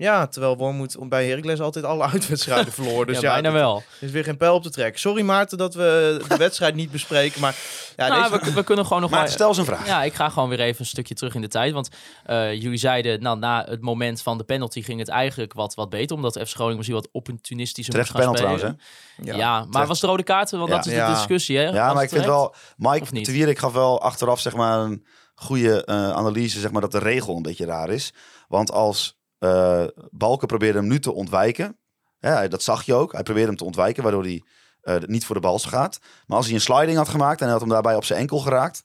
Ja, 0.01 0.27
terwijl 0.27 0.57
Wormoed 0.57 0.97
bij 1.09 1.27
Heracles 1.29 1.61
altijd 1.61 1.85
alle 1.85 2.03
uitwedstrijden 2.13 2.73
verloor. 2.73 3.07
Dus 3.07 3.21
ja, 3.21 3.23
ja, 3.23 3.33
bijna 3.33 3.49
er 3.49 3.55
wel. 3.55 3.83
is 4.01 4.11
weer 4.11 4.25
geen 4.25 4.37
pijl 4.37 4.55
op 4.55 4.63
te 4.63 4.71
trekken. 4.71 5.01
Sorry 5.01 5.23
Maarten 5.23 5.59
dat 5.59 5.75
we 5.75 6.21
de 6.29 6.37
wedstrijd 6.47 6.75
niet 6.75 6.91
bespreken, 6.91 7.41
maar 7.41 7.57
ja, 7.97 8.09
nou, 8.09 8.31
deze... 8.31 8.45
we, 8.45 8.53
we 8.53 8.63
kunnen 8.65 8.87
gewoon 8.87 9.03
nog 9.03 9.11
Maar 9.11 9.21
maar... 9.21 9.29
stel 9.29 9.49
eens 9.49 9.59
een 9.59 9.65
vraag. 9.65 9.87
Ja, 9.87 10.03
ik 10.03 10.15
ga 10.15 10.29
gewoon 10.29 10.49
weer 10.49 10.61
even 10.61 10.81
een 10.81 10.87
stukje 10.87 11.15
terug 11.15 11.35
in 11.35 11.41
de 11.41 11.49
tijd. 11.49 11.73
Want 11.73 11.89
eh, 12.25 12.53
jullie 12.63 12.79
zeiden, 12.79 13.23
nou, 13.23 13.39
na 13.39 13.65
het 13.69 13.81
moment 13.81 14.23
van 14.23 14.39
de 14.39 14.45
penalty 14.45 14.83
ging 14.83 14.99
het 14.99 15.09
eigenlijk 15.09 15.53
wat, 15.53 15.75
wat 15.75 15.89
beter. 15.89 16.17
Omdat 16.17 16.33
FC 16.39 16.49
Groningen 16.55 16.77
misschien 16.77 16.99
wat 16.99 17.09
opportunistischer 17.13 17.97
moest 17.97 18.11
Terecht 18.11 18.27
gaan 18.27 18.35
penalty 18.35 18.59
spelen. 18.59 18.81
trouwens, 19.17 19.43
Ja, 19.43 19.65
maar 19.71 19.87
was 19.87 20.01
de 20.01 20.07
rode 20.07 20.23
kaart? 20.23 20.51
Want 20.51 20.69
Ja. 20.69 20.77
dat 20.77 20.87
is 20.87 20.93
de 20.93 20.99
Ja. 20.99 21.15
discussie, 21.15 21.57
hè? 21.57 21.63
Ja, 21.65 21.85
Was 21.87 21.95
maar 21.95 22.03
ik 22.03 22.09
vind 22.11 22.25
wel... 22.25 22.55
Mike 22.77 23.23
de 23.23 23.33
Wierik 23.33 23.59
gaf 23.59 23.73
wel 23.73 24.03
achteraf 24.03 24.41
zeg 24.41 24.55
maar 24.55 24.79
een 24.79 25.07
goede 25.35 25.85
eh, 25.85 26.11
analyse, 26.11 26.61
zeg 26.61 26.71
maar, 26.71 26.81
dat 26.81 26.93
de 26.93 26.99
regel 26.99 27.37
een 27.37 27.43
beetje 27.43 27.65
raar 27.67 27.91
is. 27.91 28.13
Want 28.49 28.73
als 28.73 29.18
eh 29.39 29.85
Balken 30.11 30.47
probeerde 30.47 30.79
hem 30.79 30.89
nu 30.89 30.99
te 30.99 31.13
ontwijken, 31.13 31.79
ja, 32.21 32.49
dat 32.49 32.63
zag 32.63 32.83
je 32.83 32.95
ook. 32.95 33.13
Hij 33.13 33.23
probeerde 33.23 33.49
hem 33.49 33.57
te 33.57 33.65
ontwijken, 33.65 34.03
waardoor 34.03 34.23
hij 34.23 34.43
eh, 34.81 34.97
niet 35.07 35.25
voor 35.25 35.35
de 35.35 35.41
bal 35.41 35.59
gaat. 35.59 35.99
Maar 36.27 36.37
als 36.37 36.47
hij 36.47 36.55
een 36.55 36.61
sliding 36.61 36.97
had 36.97 37.09
gemaakt 37.09 37.39
en 37.39 37.45
hij 37.45 37.53
had 37.53 37.61
hem 37.61 37.71
daarbij 37.71 37.95
op 37.95 38.05
zijn 38.05 38.19
enkel 38.19 38.39
geraakt... 38.39 38.85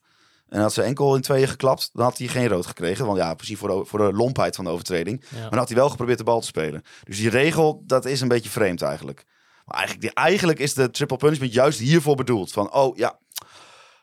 en 0.49 0.61
had 0.61 0.73
zijn 0.73 0.87
enkel 0.87 1.15
in 1.15 1.21
tweeën 1.21 1.47
geklapt, 1.47 1.89
dan 1.93 2.03
had 2.03 2.17
hij 2.17 2.27
geen 2.27 2.47
rood 2.47 2.65
gekregen. 2.65 3.05
Want 3.05 3.17
ja, 3.17 3.33
precies 3.33 3.57
voor 3.57 3.69
de, 3.69 3.85
voor 3.85 3.99
de 3.99 4.13
lompheid 4.13 4.55
van 4.55 4.65
de 4.65 4.71
overtreding. 4.71 5.25
Ja. 5.29 5.39
Maar 5.39 5.49
dan 5.49 5.59
had 5.59 5.67
hij 5.67 5.77
wel 5.77 5.89
geprobeerd 5.89 6.17
de 6.17 6.23
bal 6.23 6.39
te 6.39 6.45
spelen. 6.45 6.83
Dus 7.03 7.17
die 7.17 7.29
regel, 7.29 7.83
dat 7.85 8.05
is 8.05 8.21
een 8.21 8.27
beetje 8.27 8.49
vreemd 8.49 8.81
eigenlijk. 8.81 9.25
Maar 9.65 9.77
eigenlijk, 9.77 10.07
die, 10.07 10.23
eigenlijk 10.23 10.59
is 10.59 10.73
de 10.73 10.91
triple 10.91 11.17
punishment 11.17 11.53
juist 11.53 11.79
hiervoor 11.79 12.15
bedoeld. 12.15 12.51
Van, 12.51 12.73
oh 12.73 12.97
ja, 12.97 13.19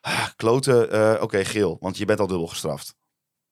ah, 0.00 0.26
kloten, 0.36 0.90
eh, 0.90 1.22
oké, 1.22 1.44
geel. 1.44 1.76
Want 1.80 1.96
je 1.96 2.04
bent 2.04 2.20
al 2.20 2.26
dubbel 2.26 2.46
gestraft. 2.46 2.94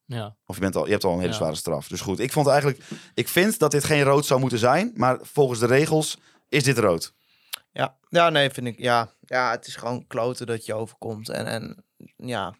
Ja. 0.09 0.37
Of 0.47 0.55
je, 0.55 0.61
bent 0.61 0.77
al, 0.77 0.85
je 0.85 0.91
hebt 0.91 1.05
al 1.05 1.13
een 1.13 1.19
hele 1.19 1.31
Ja. 1.31 1.37
zware 1.37 1.55
straf. 1.55 1.89
Dus 1.89 2.01
goed, 2.01 2.19
ik 2.19 2.33
vond 2.33 2.47
eigenlijk... 2.47 2.85
Ik 3.15 3.29
vind 3.29 3.59
dat 3.59 3.71
dit 3.71 3.85
geen 3.85 4.03
rood 4.03 4.27
zou 4.27 4.41
moeten 4.41 4.59
zijn. 4.59 4.93
Maar 4.95 5.19
volgens 5.23 5.59
de 5.61 5.67
regels 5.67 6.19
is 6.49 6.63
dit 6.65 6.79
rood. 6.79 7.15
Ja, 7.73 7.99
ja, 8.09 8.31
nee, 8.31 8.51
vind 8.51 8.67
ik. 8.67 8.79
Ja, 8.79 9.13
ja, 9.21 9.51
het 9.51 9.67
is 9.67 9.77
gewoon 9.77 10.07
kloten 10.07 10.47
dat 10.47 10.67
je 10.67 10.75
overkomt. 10.75 11.29
En, 11.29 11.47
en 11.47 11.85
ja, 12.17 12.55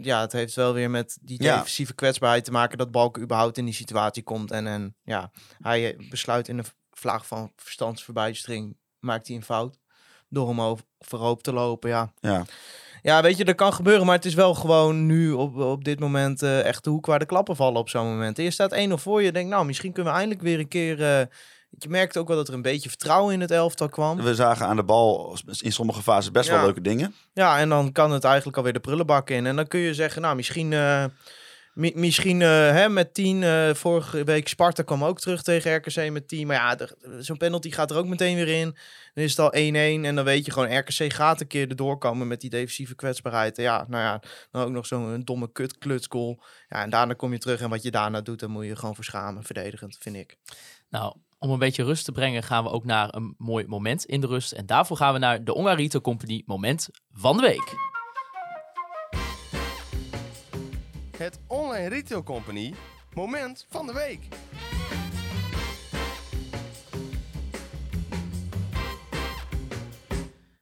ja, 0.00 0.20
het 0.20 0.32
heeft 0.32 0.54
wel 0.54 0.72
weer 0.72 0.90
met 0.90 1.18
die 1.20 1.42
Ja. 1.42 1.54
defensieve 1.54 1.94
kwetsbaarheid 1.94 2.44
te 2.44 2.50
maken 2.50 2.78
dat 2.78 2.90
Balken 2.90 3.22
überhaupt 3.22 3.58
in 3.58 3.64
die 3.64 3.74
situatie 3.74 4.22
komt. 4.22 4.50
En, 4.50 4.66
en 4.66 4.96
ja, 5.02 5.30
hij 5.60 5.96
besluit 6.10 6.48
in 6.48 6.58
een 6.58 6.64
vlaag 6.90 7.26
van 7.26 7.52
verstandsverbijstering, 7.56 8.76
maakt 8.98 9.26
hij 9.26 9.36
een 9.36 9.44
fout. 9.44 9.78
Door 10.28 10.48
hem 10.48 10.60
over, 10.60 10.84
voorop 10.98 11.42
te 11.42 11.52
lopen, 11.52 11.90
ja. 11.90 12.12
Ja. 12.20 12.44
Ja, 13.02 13.22
weet 13.22 13.36
je, 13.36 13.44
dat 13.44 13.54
kan 13.54 13.72
gebeuren, 13.72 14.06
maar 14.06 14.14
het 14.14 14.24
is 14.24 14.34
wel 14.34 14.54
gewoon 14.54 15.06
nu 15.06 15.32
op, 15.32 15.56
op 15.56 15.84
dit 15.84 16.00
moment 16.00 16.42
eh, 16.42 16.64
echt 16.64 16.84
de 16.84 16.90
hoek 16.90 17.06
waar 17.06 17.18
de 17.18 17.26
klappen 17.26 17.56
vallen 17.56 17.80
op 17.80 17.88
zo'n 17.88 18.06
moment. 18.06 18.38
Eerst 18.38 18.54
staat 18.54 18.76
1-0 18.88 18.92
voor 18.92 19.22
je, 19.22 19.32
denkt 19.32 19.50
nou, 19.50 19.66
misschien 19.66 19.92
kunnen 19.92 20.12
we 20.12 20.18
eindelijk 20.18 20.46
weer 20.46 20.58
een 20.58 20.68
keer... 20.68 21.02
eh, 21.02 21.26
je 21.78 21.88
merkte 21.88 22.18
ook 22.18 22.28
wel 22.28 22.36
dat 22.36 22.48
er 22.48 22.54
een 22.54 22.62
beetje 22.62 22.88
vertrouwen 22.88 23.34
in 23.34 23.40
het 23.40 23.50
elftal 23.50 23.88
kwam. 23.88 24.22
We 24.22 24.34
zagen 24.34 24.66
aan 24.66 24.76
de 24.76 24.82
bal 24.82 25.38
in 25.60 25.72
sommige 25.72 26.02
fases 26.02 26.30
best 26.30 26.48
wel 26.48 26.64
leuke 26.64 26.80
dingen. 26.80 27.14
Ja, 27.32 27.58
en 27.58 27.68
dan 27.68 27.92
kan 27.92 28.10
het 28.12 28.24
eigenlijk 28.24 28.56
alweer 28.56 28.72
de 28.72 28.80
prullenbak 28.80 29.30
in. 29.30 29.46
En 29.46 29.56
dan 29.56 29.66
kun 29.66 29.80
je 29.80 29.94
zeggen, 29.94 30.22
nou, 30.22 30.36
misschien, 30.36 30.72
eh, 30.72 31.04
Mi- 31.72 31.92
misschien 31.94 32.42
eh, 32.42 32.48
hè, 32.48 32.88
met 32.88 33.14
10. 33.14 33.42
eh, 33.42 33.74
vorige 33.74 34.24
week 34.24 34.48
Sparta 34.48 34.82
kwam 34.82 35.04
ook 35.04 35.20
terug 35.20 35.42
tegen 35.42 35.74
RKC 35.74 36.10
met 36.10 36.28
10. 36.28 36.46
Maar 36.46 36.56
ja, 36.56 36.88
zo'n 37.18 37.36
penalty 37.36 37.70
gaat 37.70 37.90
er 37.90 37.96
ook 37.96 38.06
meteen 38.06 38.34
weer 38.36 38.48
in. 38.48 38.76
Dan 39.14 39.24
is 39.24 39.30
het 39.36 39.38
al 39.38 39.54
1-1. 39.54 40.04
En 40.04 40.14
dan 40.14 40.24
weet 40.24 40.44
je 40.44 40.52
gewoon, 40.52 40.76
RKC 40.78 41.12
gaat 41.12 41.40
een 41.40 41.46
keer 41.46 41.68
erdoor 41.68 41.98
komen 41.98 42.26
met 42.28 42.40
die 42.40 42.50
defensieve 42.50 42.94
kwetsbaarheid. 42.94 43.56
Ja, 43.56 43.84
nou 43.88 44.02
ja, 44.02 44.22
dan 44.50 44.62
ook 44.62 44.70
nog 44.70 44.86
zo'n 44.86 45.22
domme 45.24 45.52
kut 45.52 45.78
klutsgoal. 45.78 46.42
Ja, 46.68 46.82
en 46.82 46.90
daarna 46.90 47.12
kom 47.12 47.32
je 47.32 47.38
terug. 47.38 47.60
En 47.60 47.70
wat 47.70 47.82
je 47.82 47.90
daarna 47.90 48.20
doet, 48.20 48.40
dan 48.40 48.50
moet 48.50 48.64
je 48.64 48.76
gewoon 48.76 48.94
verschamen. 48.94 49.42
Verdedigend, 49.44 49.96
vind 50.00 50.16
ik. 50.16 50.36
Nou, 50.90 51.14
om 51.38 51.50
een 51.50 51.58
beetje 51.58 51.84
rust 51.84 52.04
te 52.04 52.12
brengen 52.12 52.42
gaan 52.42 52.64
we 52.64 52.70
ook 52.70 52.84
naar 52.84 53.14
een 53.14 53.34
mooi 53.38 53.66
moment 53.66 54.04
in 54.04 54.20
de 54.20 54.26
rust. 54.26 54.52
En 54.52 54.66
daarvoor 54.66 54.96
gaan 54.96 55.12
we 55.12 55.18
naar 55.18 55.44
de 55.44 55.54
Ongarito 55.54 56.00
Company 56.00 56.42
moment 56.46 56.88
van 57.12 57.36
de 57.36 57.42
week. 57.42 57.74
Het 61.20 61.40
Online 61.46 61.88
Retail 61.88 62.22
Company 62.22 62.74
moment 63.14 63.66
van 63.68 63.86
de 63.86 63.92
week. 63.92 64.28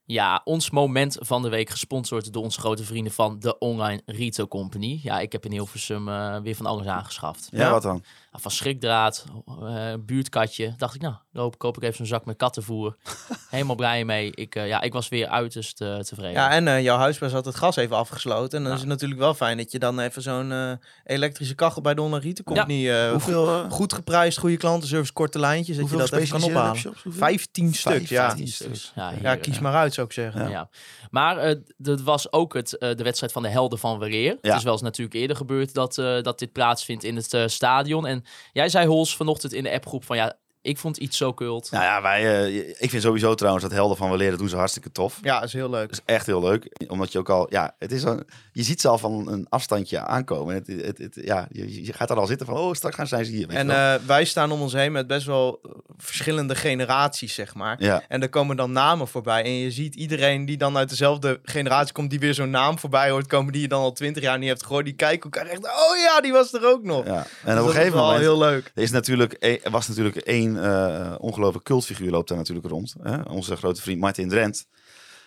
Ja, 0.05 0.41
ons 0.45 0.71
moment 0.71 1.17
van 1.21 1.43
de 1.43 1.49
week 1.49 1.71
gesponsord 1.71 2.33
door 2.33 2.43
onze 2.43 2.61
grote 2.61 2.85
vrienden 2.85 3.13
van 3.13 3.39
de 3.39 3.59
Online 3.59 4.03
Retail 4.07 4.49
Company. 4.49 5.01
Ja, 5.03 5.21
ik 5.21 5.33
heb 5.33 5.45
in 5.45 5.51
Hilversum 5.51 6.09
eh, 6.09 6.41
weer 6.41 6.55
van 6.55 6.67
alles 6.67 6.87
aangeschaft. 6.87 7.49
Ja, 7.51 7.71
wat 7.71 7.83
dan? 7.83 8.03
Ja, 8.33 8.39
van 8.39 8.51
schrikdraad, 8.51 9.25
eh, 9.47 9.93
buurtkatje. 10.01 10.75
Dacht 10.77 10.95
ik, 10.95 11.01
nou, 11.01 11.15
loop, 11.33 11.59
koop 11.59 11.77
ik 11.77 11.83
even 11.83 11.97
zo'n 11.97 12.07
zak 12.07 12.25
met 12.25 12.37
kattenvoer. 12.37 12.97
Helemaal 13.51 13.77
blij 13.77 14.05
mee. 14.05 14.31
Ik, 14.35 14.55
eh, 14.55 14.67
ja, 14.67 14.81
ik 14.81 14.93
was 14.93 15.09
weer 15.09 15.27
uiterst 15.29 15.81
eh, 15.81 15.99
tevreden. 15.99 16.33
Ja, 16.33 16.51
en 16.51 16.69
eh, 16.69 16.83
jouw 16.83 16.97
huisbaas 16.99 17.33
had 17.33 17.45
het 17.45 17.55
gas 17.55 17.77
even 17.77 17.97
afgesloten. 17.97 18.57
En 18.59 18.63
dan 18.63 18.69
Ja. 18.69 18.75
is 18.75 18.81
het 18.81 18.89
natuurlijk 18.91 19.21
wel 19.21 19.35
fijn 19.35 19.57
dat 19.57 19.73
je 19.73 19.79
dan 19.79 19.99
even 20.01 20.23
zo'n 20.23 20.53
eh, 20.53 20.73
elektrische 21.05 21.55
kachel 21.55 21.81
bij 21.83 21.95
de 21.95 22.01
Onarieten 22.03 22.45
Company... 22.45 22.89
eh, 22.91 23.11
Hoeveel, 23.11 23.49
eh, 23.49 23.71
Goed 23.71 23.93
geprijsd, 23.93 24.39
goede 24.39 24.57
klantenservice, 24.57 25.13
korte 25.13 25.39
lijntjes. 25.39 25.77
Dat 25.77 25.89
je 25.89 25.91
hoeveel 25.97 26.11
dat 26.11 26.21
even 26.21 26.41
kan 26.41 26.49
ophalen. 26.49 26.83
Hoeveel? 26.83 27.13
15 27.13 27.75
stuks, 27.75 28.09
ja. 28.09 28.27
15 28.27 28.49
stuks. 28.49 28.93
Ja, 28.95 29.13
Ja, 29.23 29.37
kies 29.37 29.55
ja. 29.55 29.61
maar 29.63 29.75
uit, 29.75 29.95
zou 29.95 30.07
ik 30.07 30.13
zeggen. 30.13 30.51
Ja. 30.51 30.69
Maar 31.11 31.37
eh, 31.39 31.57
dat 31.77 32.01
was 32.01 32.33
ook 32.33 32.55
het, 32.55 32.79
eh, 32.79 32.95
de 32.95 33.03
wedstrijd 33.03 33.33
van 33.33 33.43
de 33.43 33.49
helden 33.49 33.79
van 33.79 33.99
Weleer. 33.99 34.33
Ja. 34.41 34.49
Het 34.49 34.57
is 34.59 34.63
wel 34.63 34.73
eens 34.73 34.83
natuurlijk 34.83 35.17
eerder 35.17 35.37
gebeurd 35.37 35.75
dat, 35.75 35.99
eh, 35.99 36.23
dat 36.23 36.39
dit 36.39 36.53
plaatsvindt 36.53 37.05
in 37.05 37.17
het 37.17 37.37
stadion. 37.47 38.07
En 38.07 38.18
jij 38.53 38.69
zei, 38.69 38.87
Hols, 38.87 39.17
vanochtend 39.17 39.53
in 39.53 39.63
de 39.63 39.73
appgroep 39.73 40.05
van 40.05 40.17
ja, 40.17 40.39
ik 40.69 40.79
vond 40.79 40.97
iets 40.97 41.17
zo 41.17 41.33
kult. 41.33 41.71
Nou 41.71 41.85
ja, 41.85 42.03
wij, 42.03 42.43
eh, 42.45 42.69
ik 42.79 42.91
vind 42.91 43.03
sowieso 43.03 43.35
trouwens 43.35 43.65
dat 43.65 43.73
helden 43.75 43.97
van 43.97 44.11
Weleer, 44.11 44.31
dat 44.31 44.39
doen 44.39 44.49
ze 44.49 44.57
hartstikke 44.57 44.93
tof. 44.93 45.19
Ja, 45.23 45.43
is 45.43 45.53
heel 45.53 45.71
leuk. 45.71 45.89
Dat 45.91 45.99
is 46.07 46.15
echt 46.15 46.27
heel 46.27 46.41
leuk. 46.43 46.69
Omdat 46.89 47.13
je 47.13 47.19
ook 47.19 47.29
al, 47.31 47.47
ja, 47.51 47.75
het 47.79 47.93
is 47.93 48.03
een, 48.03 48.25
je 48.53 48.63
ziet 48.63 48.81
ze 48.81 48.89
al 48.89 48.99
van 48.99 49.29
een 49.29 49.47
afstandje 49.49 49.99
aankomen. 50.01 50.55
Het, 50.55 50.67
het, 50.67 50.99
het- 50.99 51.19
ja, 51.25 51.47
je, 51.51 51.85
je 51.85 51.93
gaat 51.93 52.11
er 52.11 52.17
al 52.19 52.27
zitten 52.27 52.47
van, 52.47 52.57
oh, 52.57 52.73
straks 52.75 52.95
gaan 52.95 53.07
zijn 53.07 53.25
ze 53.25 53.31
hier. 53.33 53.49
En 53.49 53.71
eh, 53.71 53.95
wij 54.07 54.25
staan 54.25 54.51
om 54.53 54.61
ons 54.61 54.73
heen 54.73 54.93
met 54.93 55.07
best 55.07 55.27
wel 55.27 55.59
eh, 55.63 55.71
verschillende 55.97 56.55
generaties, 56.55 57.35
zeg 57.35 57.55
maar. 57.55 57.77
ja. 57.83 58.03
En 58.09 58.23
er 58.23 58.29
komen 58.29 58.57
dan 58.57 58.73
namen 58.73 59.09
voorbij. 59.09 59.43
En 59.45 59.51
je 59.53 59.71
ziet 59.71 59.95
iedereen 59.95 60.45
die 60.45 60.57
dan 60.57 60.77
uit 60.77 60.89
dezelfde 60.89 61.41
generatie 61.43 61.93
komt, 61.93 62.11
die 62.11 62.19
weer 62.19 62.35
zo'n 62.35 62.51
naam 62.51 62.79
voorbij 62.79 63.11
hoort 63.11 63.27
komen, 63.27 63.53
die 63.53 63.63
je 63.63 63.69
dan 63.69 63.81
al 63.83 63.93
twintig 63.93 64.23
jaar 64.23 64.39
niet 64.39 64.49
hebt 64.49 64.63
gehoord. 64.65 64.85
Die 64.85 64.95
kijken 64.95 65.31
elkaar 65.31 65.47
echt, 65.51 65.65
oh 65.65 65.97
ja, 66.05 66.21
die 66.21 66.33
was 66.33 66.53
er 66.53 66.67
ook 66.67 66.83
nog. 66.83 67.07
ja. 67.07 67.27
En 67.45 67.55
Dus 67.55 67.63
op 67.63 67.69
een 67.69 67.75
gegeven 67.75 67.99
moment 67.99 68.21
heel 68.21 68.39
leuk. 68.39 68.71
er 68.75 68.83
is 68.83 68.91
natuurlijk, 68.91 69.37
e- 69.39 69.59
er 69.63 69.71
was 69.71 69.89
natuurlijk 69.89 70.17
één 70.17 70.57
eh 70.63 71.15
ongelooflijk 71.19 71.65
cultfiguur 71.65 72.11
loopt 72.11 72.29
daar 72.29 72.39
natuurlijk 72.39 72.67
rond. 72.67 72.95
Hè? 73.03 73.23
Onze 73.23 73.57
grote 73.57 73.83
vriend 73.83 74.01
Martin 74.01 74.29
Drent. 74.29 74.67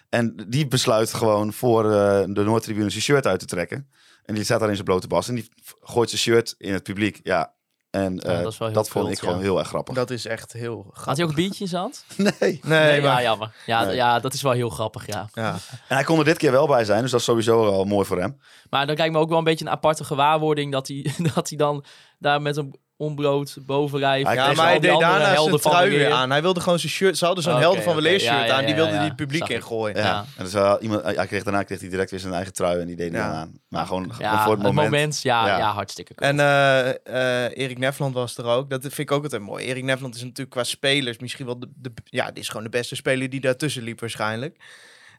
En 0.10 0.36
die 0.48 0.68
besluit 0.68 1.14
gewoon 1.14 1.54
voor 1.54 1.84
eh, 1.92 2.24
de 2.28 2.44
Noordtribune 2.44 2.90
zijn 2.90 3.04
shirt 3.04 3.28
uit 3.28 3.40
te 3.40 3.46
trekken. 3.46 3.90
En 4.26 4.36
die 4.36 4.44
staat 4.44 4.60
daar 4.60 4.70
in 4.70 4.76
zijn 4.76 4.88
blote 4.88 5.08
bas. 5.08 5.28
En 5.28 5.36
die 5.36 5.50
gooit 5.82 6.10
zijn 6.10 6.22
shirt 6.22 6.56
in 6.58 6.74
het 6.74 6.84
publiek. 6.84 7.20
Ja. 7.24 7.54
En 7.90 8.16
Ja, 8.16 8.38
eh, 8.38 8.44
dat 8.44 8.56
vond 8.56 8.92
cult, 8.92 9.12
ik 9.12 9.20
gewoon 9.20 9.36
ja. 9.36 9.42
heel 9.42 9.60
erg 9.60 9.68
grappig. 9.68 9.96
Dat 9.96 10.10
is 10.10 10.26
echt 10.26 10.54
heel 10.54 10.82
grappig. 10.82 11.06
Had 11.06 11.16
hij 11.16 11.26
ook 11.26 11.32
een 11.32 11.38
biertje 11.38 11.64
in 11.64 11.70
zijn 11.70 11.82
hand? 11.82 12.06
Nee. 12.18 12.32
Nee, 12.40 12.60
Nee, 12.64 13.02
maar... 13.02 13.12
ja, 13.12 13.22
jammer. 13.22 13.54
Ja, 13.66 13.84
Nee. 13.84 13.96
ja, 13.96 14.20
dat 14.20 14.34
is 14.34 14.42
wel 14.42 14.52
heel 14.52 14.70
grappig, 14.70 15.08
ja. 15.08 15.30
Ja. 15.34 15.52
En 15.88 15.96
hij 15.96 16.04
kon 16.04 16.20
er 16.20 16.26
dit 16.26 16.38
keer 16.38 16.52
wel 16.52 16.68
bij 16.68 16.86
zijn. 16.86 17.02
Dus 17.02 17.12
dat 17.12 17.20
is 17.20 17.26
sowieso 17.26 17.62
wel 17.62 17.84
mooi 17.86 18.06
voor 18.06 18.20
hem. 18.20 18.40
Maar 18.70 18.88
dan 18.88 18.96
lijkt 18.96 19.14
me 19.14 19.20
ook 19.20 19.30
wel 19.30 19.38
een 19.38 19.44
beetje 19.44 19.66
een 19.66 19.72
aparte 19.72 20.04
gewaarwording 20.04 20.72
dat 20.72 20.88
hij, 20.88 21.14
dat 21.34 21.50
hij 21.50 21.58
dan 21.58 21.84
daar 22.20 22.42
met 22.42 22.58
een 22.58 22.76
onbloot 23.02 23.58
bovenlijf... 23.66 24.26
Hij 24.26 24.36
Ja, 24.36 24.54
maar 24.54 24.66
hij 24.66 24.80
die 24.80 24.90
deed 24.90 25.00
daarna 25.00 25.36
zijn 25.36 25.58
trui 25.58 25.90
weer 25.90 26.12
aan. 26.12 26.30
Hij 26.32 26.42
wilde 26.42 26.60
gewoon 26.60 26.80
zijn 26.80 26.92
shirt. 26.92 27.18
Ze 27.18 27.26
hadden 27.26 27.44
zo'n 27.44 27.54
Oké, 27.54 27.62
helden 27.62 27.84
van 27.84 27.94
oké. 27.94 28.02
Weleer 28.02 28.20
shirt 28.20 28.48
ja, 28.48 28.54
aan. 28.54 28.60
Die 28.60 28.70
ja, 28.70 28.76
wilde 28.76 28.92
ja. 28.92 28.98
die 28.98 29.08
het 29.08 29.16
publiek 29.16 29.40
Zag 29.40 29.50
ik. 29.50 29.56
ingooien. 29.56 29.98
Ja. 29.98 30.04
Ja. 30.04 30.26
En 30.38 30.44
dus, 30.44 30.54
wel 30.54 30.80
iemand, 30.80 31.04
hij 31.04 31.28
kreeg, 31.28 31.44
daarna 31.44 31.64
kreeg 31.64 31.80
hij 31.80 31.90
direct 31.90 32.12
weer 32.12 32.20
zijn 32.20 32.34
eigen 32.34 32.54
trui. 32.54 32.80
En 32.80 32.88
die 32.88 32.96
deed 32.96 33.12
hij 33.12 33.22
aan. 33.22 33.60
Maar 33.68 33.86
gewoon, 33.86 34.14
gewoon 34.14 34.32
Ja, 34.32 34.44
voor 34.44 34.54
het 34.54 34.74
moment. 34.74 35.22
ja, 35.22 35.48
ja. 35.48 35.58
Ja. 35.58 35.72
hartstikke 35.72 36.14
cool. 36.16 36.30
En 36.30 36.40
eh, 36.40 37.46
eh, 37.46 37.58
Erik 37.58 37.78
Nefland 37.78 38.14
was 38.14 38.38
er 38.38 38.46
ook. 38.46 38.70
Dat 38.70 38.82
vind 38.82 38.98
ik 38.98 39.12
ook 39.12 39.24
altijd 39.24 39.42
mooi. 39.42 39.66
Erik 39.66 39.84
Nefland 39.84 40.16
is 40.16 40.22
natuurlijk 40.22 40.50
qua 40.50 40.64
spelers 40.64 41.18
misschien 41.18 41.46
wel 41.46 41.60
de, 41.60 41.68
de... 41.76 41.92
Ja, 42.04 42.32
die 42.32 42.42
is 42.42 42.48
gewoon 42.48 42.64
de 42.64 42.70
beste 42.70 42.96
speler 42.96 43.30
die 43.30 43.42
daartussen 43.42 43.84
liep 43.84 44.00
waarschijnlijk. 44.00 44.58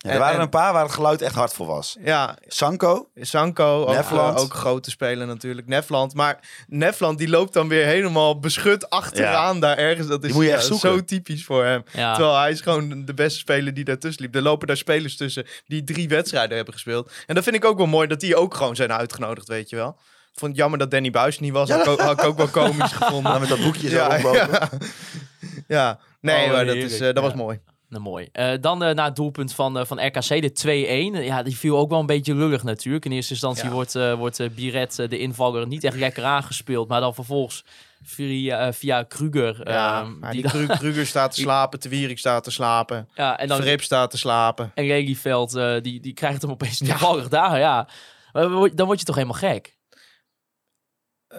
Ja, 0.02 0.10
er 0.10 0.18
waren 0.18 0.34
En- 0.36 0.40
een 0.42 0.48
paar 0.48 0.72
waar 0.72 0.82
het 0.82 0.92
geluid 0.92 1.22
echt 1.22 1.34
hard 1.34 1.52
voor 1.52 1.66
was. 1.66 1.96
Ja, 2.04 2.36
Sanko. 2.46 3.08
Sanko, 3.14 3.80
ook, 3.84 3.94
Nefland. 3.94 4.36
eh, 4.38 4.42
ook 4.44 4.54
grote 4.54 4.90
speler 4.90 5.26
natuurlijk. 5.26 5.66
Nefland. 5.66 6.14
Maar 6.14 6.38
Nefland 6.66 7.18
die 7.18 7.28
loopt 7.28 7.52
dan 7.52 7.68
weer 7.68 7.86
helemaal 7.86 8.38
beschut 8.40 8.90
achteraan 8.90 9.60
daar 9.60 9.76
ergens. 9.78 10.06
Dat 10.06 10.24
is 10.24 10.32
moet 10.32 10.42
je 10.42 10.48
ja, 10.48 10.54
echt 10.54 10.64
zoeken. 10.66 10.90
zo 10.90 11.04
typisch 11.04 11.44
voor 11.44 11.64
hem. 11.64 11.82
ja. 11.92 12.14
Terwijl 12.14 12.36
hij 12.38 12.50
is 12.50 12.60
gewoon 12.60 13.04
de 13.04 13.14
beste 13.14 13.38
speler 13.38 13.74
die 13.74 13.84
daartussen 13.84 14.22
liep. 14.22 14.34
Er 14.34 14.42
lopen 14.42 14.66
daar 14.66 14.76
spelers 14.76 15.16
tussen 15.16 15.46
die 15.66 15.84
drie 15.84 16.08
wedstrijden 16.08 16.56
hebben 16.56 16.74
gespeeld. 16.74 17.12
En 17.26 17.34
dat 17.34 17.44
vind 17.44 17.56
ik 17.56 17.64
ook 17.64 17.76
wel 17.76 17.86
mooi 17.86 18.06
dat 18.08 18.20
die 18.20 18.36
ook 18.36 18.54
gewoon 18.54 18.76
zijn 18.76 18.92
uitgenodigd, 18.92 19.48
weet 19.48 19.70
je 19.70 19.76
wel. 19.76 19.96
Ik 20.32 20.38
vond 20.38 20.50
het 20.50 20.60
jammer 20.60 20.78
dat 20.78 20.90
Danny 20.90 21.10
Buis 21.10 21.38
niet 21.38 21.52
was. 21.52 21.70
Had, 21.70 21.80
ik 21.80 21.86
ook, 21.88 22.00
had 22.00 22.18
ik 22.20 22.24
ook 22.24 22.36
wel 22.36 22.48
komisch 22.48 22.92
gevonden. 23.02 23.40
Met 23.40 23.48
dat 23.48 23.60
boekje 23.62 23.88
zo 23.88 23.96
ja, 23.96 24.16
ja. 24.16 24.68
ja, 25.68 25.98
nee, 26.20 26.44
Oh, 26.46 26.52
maar 26.52 26.64
dat, 26.66 26.74
is, 26.74 27.00
eh, 27.00 27.14
dat 27.14 27.22
was 27.22 27.34
mooi. 27.34 27.60
Nou, 27.92 28.04
mooi. 28.04 28.28
Eh, 28.32 28.52
dan 28.60 28.82
eh, 28.84 28.94
naar 28.94 29.04
het 29.06 29.16
doelpunt 29.16 29.54
van, 29.54 29.78
eh, 29.78 29.84
van 29.84 30.06
RKC, 30.06 30.28
de 30.42 30.52
2-1. 30.52 31.24
Ja, 31.24 31.42
die 31.42 31.56
viel 31.56 31.78
ook 31.78 31.90
wel 31.90 32.00
een 32.00 32.06
beetje 32.06 32.34
lullig 32.34 32.62
natuurlijk. 32.62 33.04
In 33.04 33.12
eerste 33.12 33.32
instantie 33.32 33.64
Ja. 33.64 33.70
wordt, 33.70 33.92
wordt 34.16 34.54
Biret, 34.54 34.96
de 34.96 35.18
invaller, 35.18 35.66
niet 35.66 35.84
echt 35.84 35.96
lekker 35.96 36.24
aangespeeld. 36.24 36.88
Maar 36.88 37.00
dan 37.00 37.14
vervolgens 37.14 37.64
via, 38.04 38.72
via 38.72 39.02
Kruger. 39.02 39.68
Ja, 39.70 40.00
ehm, 40.00 40.30
die 40.32 40.42
die 40.42 40.50
Kru- 40.50 40.66
Kruger 40.66 41.06
staat 41.06 41.34
te 41.34 41.40
slapen, 41.46 41.80
Te 41.80 41.88
Wierik 41.88 42.18
staat 42.18 42.44
te 42.44 42.50
slapen, 42.50 43.08
ja, 43.14 43.38
en 43.38 43.48
dan 43.48 43.56
Verrip 43.56 43.82
staat 43.82 44.10
te 44.10 44.18
slapen. 44.18 44.70
en 44.74 44.86
Lelyveld, 44.86 45.52
die, 45.82 46.00
die 46.00 46.12
krijgt 46.12 46.42
hem 46.42 46.50
opeens 46.50 46.78
toevallig 46.78 47.28
daar. 47.28 47.58
Ja. 47.58 47.88
Dan 48.32 48.86
word 48.86 48.98
je 48.98 49.04
toch 49.04 49.14
helemaal 49.16 49.38
gek? 49.38 49.76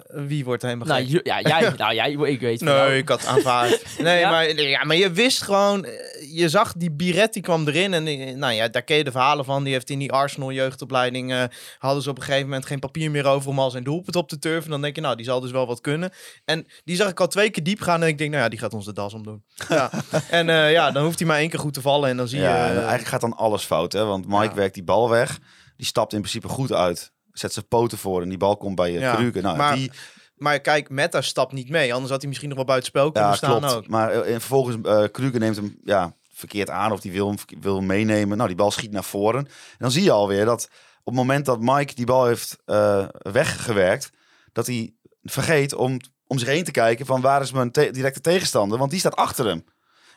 Wie 0.08 0.44
wordt 0.44 0.62
er 0.62 0.68
helemaal 0.68 0.96
Nou, 0.96 1.08
gek? 1.10 1.26
ja, 1.26 1.40
jij, 1.40 1.70
nou, 1.76 1.94
jij, 1.94 2.10
ik 2.12 2.40
weet 2.40 2.60
jou. 2.60 2.88
Nee, 2.88 2.98
ik 2.98 3.08
had 3.08 3.26
aanvaard. 3.26 3.82
Nee, 3.98 4.18
Ja? 4.18 4.30
maar, 4.30 4.54
ja, 4.60 4.84
maar 4.84 4.96
je 4.96 5.10
wist 5.12 5.42
gewoon... 5.42 5.84
eh, 5.84 5.92
Je 6.34 6.48
zag 6.48 6.72
die 6.76 6.90
Biret, 6.90 7.32
die 7.32 7.42
kwam 7.42 7.68
erin. 7.68 7.94
En 7.94 8.06
eh, 8.06 8.34
nou 8.34 8.52
ja, 8.52 8.68
daar 8.68 8.82
ken 8.82 8.96
je 8.96 9.04
de 9.04 9.10
verhalen 9.10 9.44
van. 9.44 9.64
Die 9.64 9.72
heeft 9.72 9.90
in 9.90 9.98
die 9.98 10.12
Arsenal 10.12 10.52
jeugdopleiding... 10.52 11.32
eh, 11.32 11.42
hadden 11.78 12.02
ze 12.02 12.10
op 12.10 12.16
een 12.18 12.22
gegeven 12.22 12.48
moment 12.48 12.66
geen 12.66 12.78
papier 12.78 13.10
meer 13.10 13.24
over 13.26 13.48
om 13.50 13.58
al 13.58 13.70
zijn 13.70 13.84
doelpunt 13.84 14.16
op 14.16 14.28
te 14.28 14.38
turven. 14.38 14.70
Dan 14.70 14.82
denk 14.82 14.94
je, 14.94 15.00
nou, 15.00 15.16
die 15.16 15.24
zal 15.24 15.40
dus 15.40 15.50
wel 15.50 15.66
wat 15.66 15.80
kunnen. 15.80 16.10
En 16.44 16.66
die 16.84 16.96
zag 16.96 17.08
ik 17.10 17.20
al 17.20 17.28
twee 17.28 17.50
keer 17.50 17.62
diep 17.64 17.80
gaan. 17.80 18.02
En 18.02 18.08
ik 18.08 18.18
denk, 18.18 18.30
nou 18.30 18.42
ja, 18.42 18.48
die 18.48 18.58
gaat 18.58 18.74
ons 18.74 18.84
de 18.84 18.92
das 18.92 19.14
omdoen. 19.14 19.44
Ja. 19.68 19.90
en 20.30 20.48
eh, 20.48 20.72
ja, 20.72 20.90
dan 20.90 21.04
hoeft 21.04 21.18
hij 21.18 21.28
maar 21.28 21.38
één 21.38 21.48
keer 21.50 21.58
goed 21.60 21.74
te 21.74 21.80
vallen. 21.80 22.08
En 22.10 22.16
dan 22.16 22.28
zie 22.28 22.40
Ja, 22.40 22.56
je... 22.56 22.62
en 22.62 22.70
eh, 22.70 22.76
eigenlijk 22.76 23.08
gaat 23.08 23.20
dan 23.20 23.36
alles 23.36 23.64
fout. 23.64 23.92
Hè? 23.92 24.04
Want 24.04 24.26
Mike 24.28 24.42
Ja. 24.44 24.54
werkt 24.54 24.74
die 24.74 24.84
bal 24.84 25.10
weg. 25.10 25.38
Die 25.76 25.86
stapt 25.86 26.12
in 26.12 26.18
principe 26.20 26.48
goed 26.48 26.72
uit. 26.72 27.12
Zet 27.34 27.52
zijn 27.52 27.68
poten 27.68 27.98
voor 27.98 28.22
en 28.22 28.28
die 28.28 28.38
bal 28.38 28.56
komt 28.56 28.74
bij 28.76 28.92
je 28.92 28.98
Ja, 28.98 29.14
Kruger. 29.14 29.42
Nou, 29.42 29.56
maar 29.56 29.74
die, 29.74 29.90
maar 30.36 30.60
kijk, 30.60 30.88
Meta 30.90 31.20
stapt 31.20 31.52
niet 31.52 31.68
mee. 31.70 31.92
Anders 31.92 32.10
had 32.10 32.18
hij 32.20 32.28
misschien 32.28 32.48
nog 32.48 32.58
wel 32.58 32.66
buiten 32.66 32.88
spel 32.88 33.10
kunnen 33.12 33.30
ja, 33.30 33.36
staan 33.36 33.58
klopt. 33.58 33.74
ook. 33.74 33.86
Maar 33.88 34.10
eh, 34.10 34.34
en 34.34 34.40
vervolgens, 34.40 34.76
eh 34.82 35.04
Kruger 35.12 35.40
neemt 35.40 35.56
hem 35.56 35.78
ja, 35.84 36.14
verkeerd 36.32 36.70
aan 36.70 36.92
of 36.92 37.00
die 37.00 37.12
wil 37.12 37.26
hem, 37.28 37.36
wil 37.60 37.76
hem 37.76 37.86
meenemen. 37.86 38.36
Nou, 38.36 38.48
die 38.48 38.58
bal 38.58 38.70
schiet 38.70 38.92
naar 38.92 39.04
voren. 39.04 39.44
En 39.46 39.50
dan 39.78 39.90
zie 39.90 40.02
je 40.02 40.10
alweer 40.10 40.44
dat 40.44 40.68
op 40.98 41.04
het 41.04 41.14
moment 41.14 41.46
dat 41.46 41.60
Mike 41.60 41.94
die 41.94 42.06
bal 42.06 42.26
heeft 42.26 42.56
eh, 42.64 43.04
weggewerkt, 43.18 44.10
dat 44.52 44.66
hij 44.66 44.94
vergeet 45.22 45.74
om, 45.74 46.00
om 46.26 46.38
zich 46.38 46.48
heen 46.48 46.64
te 46.64 46.70
kijken 46.70 47.06
van 47.06 47.20
waar 47.20 47.40
is 47.42 47.52
mijn 47.52 47.70
te- 47.70 47.90
directe 47.90 48.20
tegenstander, 48.20 48.78
want 48.78 48.90
die 48.90 49.00
staat 49.00 49.16
achter 49.16 49.46
hem. 49.46 49.64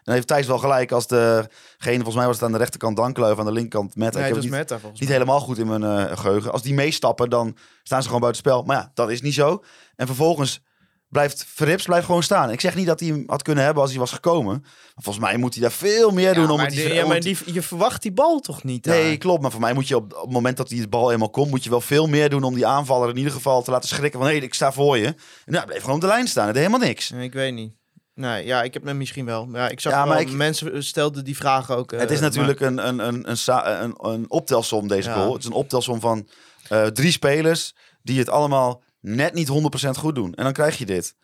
En 0.08 0.14
dan 0.14 0.22
heeft 0.24 0.28
Thijs 0.28 0.48
wel 0.48 0.58
gelijk 0.58 0.92
als 0.92 1.08
degene, 1.08 1.48
volgens 1.96 2.16
mij 2.16 2.26
was 2.26 2.36
het 2.36 2.46
aan 2.46 2.52
de 2.52 2.58
rechterkant 2.58 2.98
Dankluif, 2.98 3.40
aan 3.40 3.46
de 3.46 3.52
linkerkant 3.52 3.96
Meta. 3.96 4.18
Nee, 4.18 4.28
Ik 4.28 4.34
dat 4.34 4.36
heb 4.36 4.38
is 4.38 4.44
het 4.44 4.44
niet, 4.52 4.60
Meta 4.70 4.80
volgens 4.80 5.00
niet 5.00 5.10
mij. 5.10 5.18
helemaal 5.18 5.40
goed 5.40 5.58
in 5.58 5.68
mijn 5.68 5.84
eh, 5.84 6.18
geheugen. 6.18 6.52
Als 6.52 6.62
die 6.62 6.74
meestappen, 6.74 7.30
dan 7.30 7.58
staan 7.84 8.00
ze 8.02 8.06
gewoon 8.08 8.22
buiten 8.22 8.42
spel. 8.42 8.64
Maar 8.64 8.76
ja, 8.78 8.92
dat 8.94 9.10
is 9.10 9.22
niet 9.22 9.34
zo. 9.34 9.64
En 9.96 10.06
vervolgens 10.08 10.62
blijft 11.10 11.46
Verrips 11.48 11.86
blijft 11.86 12.06
gewoon 12.06 12.24
staan. 12.24 12.52
Ik 12.52 12.62
zeg 12.62 12.76
niet 12.76 12.86
dat 12.88 13.00
hij 13.00 13.10
hem 13.10 13.24
had 13.28 13.42
kunnen 13.42 13.64
hebben 13.64 13.82
als 13.82 13.92
hij 13.92 14.00
was 14.00 14.12
gekomen. 14.12 14.60
Maar 14.62 15.04
volgens 15.04 15.26
mij 15.26 15.38
moet 15.38 15.54
hij 15.54 15.62
daar 15.64 15.72
veel 15.72 16.12
meer 16.12 16.34
doen. 16.34 16.46
Ja, 16.46 16.52
om 16.52 16.60
het 16.60 16.70
die- 16.70 16.94
ja, 16.94 17.06
maar 17.08 17.20
die, 17.20 17.38
je 17.46 17.62
verwacht 17.62 18.02
die 18.02 18.12
bal 18.12 18.40
toch 18.40 18.64
niet 18.64 18.84
daar? 18.84 18.96
Nee, 18.96 19.18
klopt. 19.18 19.42
Maar 19.42 19.52
voor 19.52 19.62
mij 19.62 19.74
moet 19.74 19.88
je 19.88 19.96
op, 19.96 20.14
op 20.14 20.22
het 20.22 20.32
moment 20.32 20.58
dat 20.58 20.68
die 20.70 20.88
bal 20.88 21.12
eenmaal 21.12 21.30
komt, 21.30 21.50
moet 21.50 21.64
je 21.64 21.70
wel 21.70 21.82
veel 21.82 22.08
meer 22.08 22.30
doen 22.30 22.44
om 22.44 22.54
die 22.54 22.66
aanvaller 22.66 23.10
in 23.10 23.18
ieder 23.18 23.32
geval 23.32 23.62
te 23.64 23.72
laten 23.72 23.90
schrikken 23.90 24.20
van 24.20 24.30
hé, 24.30 24.36
ik 24.36 24.54
sta 24.54 24.72
voor 24.72 24.98
je. 24.98 25.06
En 25.06 25.16
nou, 25.46 25.66
bleef 25.66 25.80
gewoon 25.80 25.96
op 25.96 26.02
de 26.02 26.08
lijn 26.08 26.28
staan. 26.28 26.46
Het 26.46 26.54
deed 26.56 26.66
helemaal 26.66 26.88
niks. 26.88 27.12
Ik 27.12 27.34
weet 27.34 27.54
niet. 27.54 27.74
Nee, 28.18 28.46
ja, 28.46 28.64
ik 28.64 28.74
heb 28.74 28.84
hem 28.84 28.98
misschien 28.98 29.26
wel. 29.26 29.48
Ja, 29.52 29.70
ik 29.70 29.80
zag 29.80 29.92
Ja, 29.94 30.00
wel, 30.04 30.08
maar 30.08 30.22
ik- 30.22 30.32
mensen 30.32 30.84
stelden 30.84 31.24
die 31.24 31.36
vragen 31.38 31.76
ook. 31.78 31.92
eh, 31.92 32.00
het 32.00 32.12
is 32.12 32.20
natuurlijk 32.20 32.60
een, 32.60 32.88
een, 32.88 33.00
een, 33.00 33.30
een, 33.30 33.38
sa- 33.38 33.82
een, 33.82 33.94
een 34.02 34.30
optelsom 34.32 34.88
deze 34.88 35.10
Ja. 35.10 35.16
goal. 35.16 35.32
Het 35.34 35.42
is 35.42 35.46
een 35.48 35.52
optelsom 35.56 36.00
van 36.00 36.28
eh, 36.70 36.86
drie 36.86 37.12
spelers 37.12 37.76
die 38.02 38.20
het 38.20 38.30
allemaal 38.30 38.84
net 39.00 39.34
niet 39.34 39.48
100% 39.48 39.98
goed 39.98 40.16
doen. 40.16 40.34
En 40.34 40.44
dan 40.44 40.54
krijg 40.54 40.78
je 40.78 40.86
dit. 40.86 41.16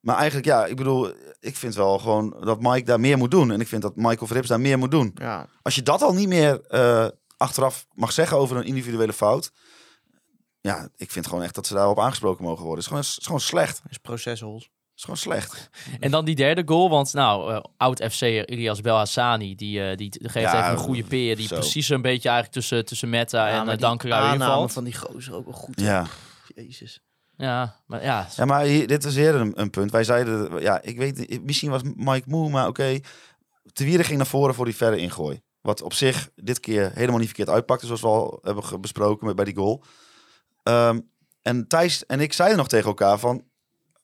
Maar 0.00 0.16
eigenlijk, 0.16 0.46
ja, 0.46 0.66
ik 0.66 0.76
bedoel, 0.76 1.12
ik 1.40 1.56
vind 1.56 1.74
wel 1.74 1.98
gewoon 1.98 2.36
dat 2.44 2.60
Mike 2.60 2.84
daar 2.84 3.00
meer 3.00 3.18
moet 3.18 3.30
doen. 3.30 3.50
En 3.50 3.60
ik 3.60 3.68
vind 3.68 3.82
dat 3.82 3.96
Michael 3.96 4.26
Verrips 4.26 4.48
daar 4.48 4.60
meer 4.60 4.78
moet 4.78 4.90
doen. 4.90 5.10
Ja, 5.14 5.46
Als 5.62 5.74
je 5.74 5.82
dat 5.82 6.02
al 6.02 6.14
niet 6.14 6.28
meer 6.28 6.60
eh, 6.60 7.06
achteraf 7.36 7.86
mag 7.92 8.12
zeggen 8.12 8.36
over 8.36 8.56
een 8.56 8.64
individuele 8.64 9.12
fout. 9.12 9.52
Ja, 10.60 10.88
ik 10.96 11.10
vind 11.10 11.26
gewoon 11.26 11.42
echt 11.42 11.54
dat 11.54 11.66
ze 11.66 11.74
daarop 11.74 11.98
aangesproken 12.00 12.44
mogen 12.44 12.64
worden. 12.64 12.84
Het 12.84 12.92
is 12.92 12.98
gewoon, 12.98 13.02
het 13.02 13.18
is 13.18 13.26
gewoon 13.26 13.40
slecht. 13.40 13.80
Het 13.82 13.90
is 13.90 13.98
proceshols. 13.98 14.70
Is 15.08 15.20
gewoon 15.22 15.36
slecht. 15.36 15.70
En 16.00 16.10
dan 16.10 16.24
die 16.24 16.34
derde 16.34 16.62
goal, 16.66 16.90
want 16.90 17.12
nou, 17.12 17.52
eh, 17.52 17.60
oud-FC'er 17.76 18.48
Ilias 18.48 18.80
Belhassani, 18.80 19.54
die, 19.54 19.90
eh, 19.90 19.96
die 19.96 20.12
geeft 20.22 20.52
Ja, 20.52 20.58
even 20.58 20.70
een 20.70 20.84
goede 20.84 21.04
peer. 21.04 21.36
Die 21.36 21.46
zo. 21.46 21.54
precies 21.54 21.88
een 21.88 22.02
beetje 22.02 22.28
eigenlijk 22.28 22.58
tussen, 22.58 22.84
tussen 22.84 23.08
Meta 23.08 23.48
en 23.48 23.80
uh, 23.80 23.90
aanname 23.90 24.32
invalt. 24.32 24.72
van 24.72 24.84
die 24.84 24.96
gozer 24.96 25.34
ook 25.34 25.44
wel 25.44 25.54
goed. 25.54 25.80
Ja. 25.80 26.06
Jezus. 26.54 27.00
Ja, 27.36 27.76
maar 27.86 28.02
ja. 28.02 28.28
Ja, 28.36 28.44
maar 28.44 28.64
hier, 28.64 28.86
dit 28.86 29.04
is 29.04 29.16
eerder 29.16 29.40
een, 29.40 29.60
een 29.60 29.70
punt. 29.70 29.90
Wij 29.90 30.04
zeiden, 30.04 30.60
ja, 30.60 30.82
ik 30.82 30.98
weet 30.98 31.18
niet, 31.18 31.44
misschien 31.44 31.70
was 31.70 31.82
Mike 31.82 32.28
moe, 32.28 32.50
maar 32.50 32.68
oké. 32.68 33.00
Te 33.72 33.84
Wieren 33.84 34.04
ging 34.04 34.16
naar 34.16 34.26
voren 34.26 34.54
voor 34.54 34.64
die 34.64 34.76
verre 34.76 34.96
ingooi. 34.96 35.42
Wat 35.60 35.82
op 35.82 35.92
zich 35.92 36.30
dit 36.34 36.60
keer 36.60 36.90
helemaal 36.94 37.18
niet 37.18 37.26
verkeerd 37.26 37.48
uitpakte, 37.48 37.86
zoals 37.86 38.00
we 38.00 38.06
al 38.06 38.38
hebben 38.42 38.80
besproken 38.80 39.26
met, 39.26 39.36
bij 39.36 39.44
die 39.44 39.56
goal. 39.56 39.82
Ehm, 40.62 41.00
en 41.42 41.68
Thijs 41.68 42.06
en 42.06 42.20
ik 42.20 42.32
zeiden 42.32 42.58
nog 42.58 42.68
tegen 42.68 42.86
elkaar 42.86 43.18
van, 43.18 43.44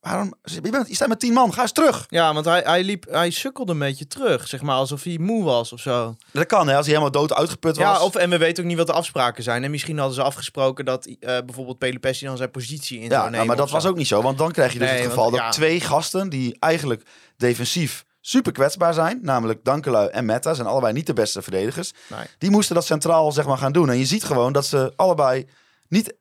waarom, 0.09 0.35
je, 0.43 0.61
bent, 0.61 0.89
je 0.89 0.95
staat 0.95 1.09
met 1.09 1.21
tien 1.21 1.33
man, 1.33 1.53
ga 1.53 1.63
eens 1.63 1.73
terug. 1.73 2.07
Ja, 2.09 2.35
want 2.35 2.45
hij, 2.45 2.61
hij, 2.65 2.85
liep, 2.85 3.07
hij 3.11 3.31
sukkelde 3.31 3.73
een 3.73 3.79
beetje 3.79 4.07
terug, 4.07 4.49
zeg 4.49 4.63
maar, 4.63 4.75
alsof 4.77 5.03
hij 5.03 5.19
moe 5.21 5.45
was 5.45 5.73
of 5.73 5.81
zo. 5.81 6.17
Dat 6.33 6.47
kan, 6.47 6.69
hè, 6.69 6.77
als 6.77 6.87
hij 6.87 6.95
helemaal 6.95 7.21
dood 7.21 7.35
uitgeput 7.35 7.77
was. 7.77 7.85
Ja, 7.87 8.03
of, 8.03 8.15
en 8.15 8.31
we 8.31 8.39
weten 8.39 8.63
ook 8.63 8.69
niet 8.69 8.79
wat 8.79 8.87
de 8.87 8.93
afspraken 8.93 9.43
zijn. 9.43 9.65
En 9.65 9.71
misschien 9.71 9.97
hadden 9.99 10.15
ze 10.15 10.23
afgesproken 10.23 10.85
dat 10.85 11.07
eh, 11.07 11.17
bijvoorbeeld 11.21 11.79
Pelopessi 11.79 12.25
dan 12.27 12.37
zijn 12.37 12.51
positie 12.51 12.97
in 12.97 13.03
Ja, 13.03 13.09
zou 13.09 13.21
nou, 13.21 13.31
nemen. 13.31 13.47
maar 13.47 13.57
dat 13.57 13.71
was 13.71 13.87
ook 13.87 13.97
niet 13.97 14.07
zo. 14.07 14.23
Want 14.23 14.39
dan 14.39 14.53
krijg 14.53 14.73
je 14.73 14.79
dus 14.79 14.89
Nee, 14.91 14.97
het 14.97 15.07
want- 15.07 15.19
geval 15.19 15.31
dat 15.31 15.41
ja. 15.41 15.51
twee 15.51 15.81
gasten 15.81 16.29
die 16.29 16.57
eigenlijk 16.59 17.03
defensief 17.37 18.05
super 18.21 18.53
kwetsbaar 18.53 18.95
zijn, 18.95 19.19
namelijk 19.23 19.65
Dankelui 19.65 20.09
en 20.09 20.25
Meta, 20.25 20.55
zijn 20.55 20.67
allebei 20.67 20.93
niet 20.93 21.07
de 21.07 21.13
beste 21.13 21.43
verdedigers. 21.43 21.93
Nee. 22.07 22.27
Die 22.39 22.51
moesten 22.51 22.75
dat 22.75 22.85
centraal 22.87 23.33
zeg 23.33 23.47
maar 23.47 23.59
gaan 23.59 23.73
doen. 23.73 23.91
En 23.91 23.99
je 23.99 24.05
ziet 24.07 24.25
gewoon 24.25 24.53
dat 24.53 24.67
ze 24.67 24.93
allebei 24.97 25.47
niet. 25.89 26.15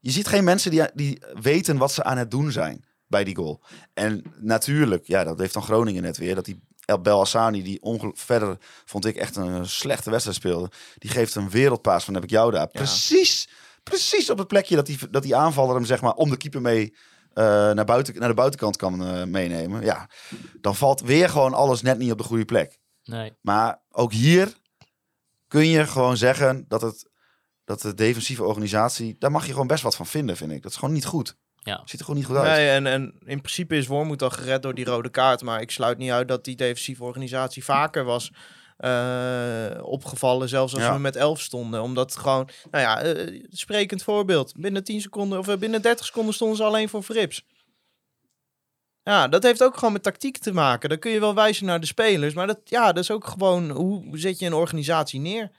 Je 0.00 0.10
ziet 0.10 0.26
geen 0.28 0.44
mensen 0.44 0.70
die, 0.70 0.82
die 0.94 1.22
weten 1.40 1.76
wat 1.76 1.92
ze 1.92 2.04
aan 2.04 2.18
het 2.18 2.30
doen 2.30 2.52
zijn 2.52 2.84
bij 3.06 3.24
die 3.24 3.36
goal. 3.36 3.62
En 3.94 4.22
natuurlijk, 4.40 5.06
ja, 5.06 5.24
dat 5.24 5.38
heeft 5.38 5.54
dan 5.54 5.62
Groningen 5.62 6.02
net 6.02 6.16
weer. 6.16 6.34
Dat 6.34 6.44
die 6.44 6.62
El 6.84 7.02
die 7.52 7.80
verder 8.14 8.58
vond 8.84 9.04
ik 9.04 9.16
echt 9.16 9.36
een 9.36 9.66
slechte 9.68 10.10
wedstrijd 10.10 10.38
speelde. 10.38 10.70
Die 10.98 11.10
geeft 11.10 11.34
een 11.34 11.50
wereldpaas 11.50 12.04
van 12.04 12.14
heb 12.14 12.22
ik 12.22 12.30
jou 12.30 12.50
daar. 12.50 12.68
Precies, 12.68 13.48
precies 13.82 14.30
op 14.30 14.38
het 14.38 14.48
plekje 14.48 14.76
dat 14.76 14.86
die, 14.86 14.98
dat 15.10 15.22
die 15.22 15.36
aanvaller 15.36 15.74
hem 15.74 15.84
zeg 15.84 16.00
maar 16.00 16.12
om 16.12 16.30
de 16.30 16.36
keeper 16.36 16.60
mee 16.60 16.96
eh, 17.32 17.44
naar, 17.44 17.84
buiten, 17.84 18.18
naar 18.18 18.28
de 18.28 18.34
buitenkant 18.34 18.76
kan 18.76 19.06
eh, 19.06 19.24
meenemen. 19.24 19.82
Ja, 19.82 20.10
dan 20.60 20.76
valt 20.76 21.00
weer 21.00 21.28
gewoon 21.28 21.54
alles 21.54 21.82
net 21.82 21.98
niet 21.98 22.12
op 22.12 22.18
de 22.18 22.24
goede 22.24 22.44
plek. 22.44 22.78
Nee. 23.04 23.32
Maar 23.40 23.82
ook 23.90 24.12
hier 24.12 24.56
kun 25.48 25.68
je 25.68 25.86
gewoon 25.86 26.16
zeggen 26.16 26.64
dat, 26.68 26.82
het, 26.82 27.10
dat 27.64 27.80
de 27.80 27.94
defensieve 27.94 28.44
organisatie, 28.44 29.16
daar 29.18 29.30
mag 29.30 29.46
je 29.46 29.52
gewoon 29.52 29.66
best 29.66 29.82
wat 29.82 29.96
van 29.96 30.06
vinden, 30.06 30.36
vind 30.36 30.52
ik. 30.52 30.62
Dat 30.62 30.70
is 30.70 30.76
gewoon 30.76 30.94
niet 30.94 31.04
goed. 31.04 31.36
Ja. 31.64 31.82
Ziet 31.84 31.98
er 32.00 32.04
gewoon 32.04 32.20
niet 32.20 32.28
goed 32.28 32.36
uit. 32.36 32.46
Nee, 32.46 32.68
en, 32.68 32.86
en 32.86 33.14
in 33.24 33.40
principe 33.40 33.76
is 33.76 33.86
Wormoed 33.86 34.22
al 34.22 34.30
gered 34.30 34.62
door 34.62 34.74
die 34.74 34.84
rode 34.84 35.08
kaart. 35.10 35.42
Maar 35.42 35.60
ik 35.60 35.70
sluit 35.70 35.98
niet 35.98 36.10
uit 36.10 36.28
dat 36.28 36.44
die 36.44 36.56
defensieve 36.56 37.04
organisatie 37.04 37.64
vaker 37.64 38.04
was 38.04 38.30
eh, 38.76 39.66
opgevallen. 39.82 40.48
Zelfs 40.48 40.74
als 40.74 40.82
Ja. 40.82 40.92
we 40.92 40.98
met 40.98 41.16
11 41.16 41.40
stonden. 41.40 41.82
Omdat 41.82 42.16
gewoon, 42.16 42.48
nou 42.70 42.84
ja, 42.84 43.00
eh, 43.02 43.44
sprekend 43.50 44.02
voorbeeld. 44.02 44.52
Binnen 44.56 44.84
10 44.84 45.00
seconden 45.00 45.38
of 45.38 45.48
eh, 45.48 45.56
binnen 45.56 45.82
30 45.82 46.06
seconden 46.06 46.34
stonden 46.34 46.56
ze 46.56 46.64
alleen 46.64 46.88
voor 46.88 47.02
Frips. 47.02 47.44
Ja, 49.02 49.28
dat 49.28 49.42
heeft 49.42 49.62
ook 49.62 49.76
gewoon 49.76 49.92
met 49.92 50.02
tactiek 50.02 50.38
te 50.38 50.52
maken. 50.52 50.88
Dan 50.88 50.98
kun 50.98 51.10
je 51.10 51.20
wel 51.20 51.34
wijzen 51.34 51.66
naar 51.66 51.80
de 51.80 51.86
spelers. 51.86 52.34
Maar 52.34 52.46
dat, 52.46 52.60
ja, 52.64 52.92
dat 52.92 53.02
is 53.02 53.10
ook 53.10 53.26
gewoon, 53.26 53.70
hoe 53.70 54.04
hoe 54.04 54.18
zet 54.18 54.38
je 54.38 54.46
een 54.46 54.52
organisatie 54.54 55.20
neer? 55.20 55.50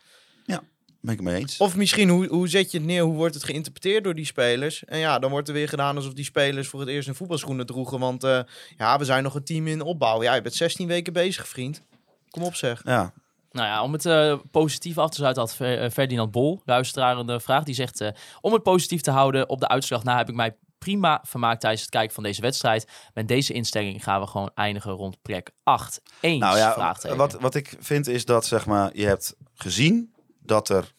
Ben 1.06 1.14
ik 1.14 1.20
het 1.20 1.30
mee 1.30 1.42
eens. 1.42 1.58
Of 1.58 1.76
misschien 1.76 2.10
hoe, 2.10 2.28
hoe 2.28 2.48
zet 2.48 2.72
je 2.72 2.78
het 2.78 2.88
neer, 2.88 3.04
hoe 3.04 3.16
wordt 3.16 3.34
het 3.34 3.44
geïnterpreteerd 3.44 4.04
door 4.04 4.16
die 4.16 4.26
spelers? 4.26 4.86
En 4.86 5.00
ja, 5.00 5.20
dan 5.20 5.32
wordt 5.32 5.48
er 5.48 5.54
weer 5.54 5.70
gedaan 5.70 5.96
alsof 5.96 6.14
die 6.14 6.26
spelers 6.26 6.68
voor 6.68 6.80
het 6.80 6.90
eerst 6.90 7.08
een 7.08 7.16
voetbalschoenen 7.16 7.66
droegen. 7.66 8.00
Want 8.00 8.24
eh, 8.24 8.40
ja, 8.78 8.98
we 8.98 9.06
zijn 9.06 9.24
nog 9.24 9.36
een 9.36 9.44
team 9.44 9.68
in 9.68 9.82
opbouw. 9.82 10.24
Ja, 10.24 10.36
je 10.36 10.42
bent 10.42 10.56
16 10.56 10.88
weken 10.88 11.14
bezig, 11.14 11.48
vriend. 11.48 11.82
Kom 12.30 12.44
op 12.44 12.56
zeg. 12.56 12.82
Ja, 12.84 13.14
Nou 13.56 13.68
ja, 13.68 13.84
om 13.84 13.94
het 13.94 14.06
eh, 14.06 14.38
positief 14.52 14.98
af 14.98 15.10
te 15.10 15.16
sluiten 15.16 15.42
had 15.42 15.56
eh, 15.60 15.90
Ferdinand 15.90 16.32
Bol, 16.32 16.62
luisteraar, 16.66 17.18
een 17.18 17.42
vraag. 17.42 17.64
Die 17.64 17.76
zegt, 17.76 18.02
eh, 18.02 18.10
om 18.42 18.54
het 18.54 18.64
positief 18.64 19.02
te 19.02 19.12
houden 19.12 19.50
op 19.50 19.60
de 19.60 19.68
uitslag 19.68 20.04
na 20.04 20.18
heb 20.18 20.30
ik 20.30 20.36
mij 20.36 20.56
prima 20.78 21.24
vermaakt 21.28 21.62
tijdens 21.62 21.82
het 21.82 21.92
kijken 21.92 22.14
van 22.14 22.24
deze 22.24 22.42
wedstrijd. 22.42 22.88
Met 23.14 23.28
deze 23.28 23.54
instelling 23.54 24.04
gaan 24.04 24.22
we 24.22 24.28
gewoon 24.28 24.52
eindigen 24.56 24.92
rond 24.92 25.22
plek 25.22 25.52
8. 25.64 26.02
Eens, 26.20 26.40
nou 26.40 26.58
ja, 26.58 26.96
wat, 27.16 27.34
wat 27.34 27.56
ik 27.56 27.76
vind 27.80 28.08
is 28.08 28.26
dat 28.26 28.46
zeg 28.46 28.66
maar, 28.66 28.90
je 28.94 29.06
hebt 29.06 29.36
gezien 29.54 30.15
dat 30.48 30.70
er 30.70 30.94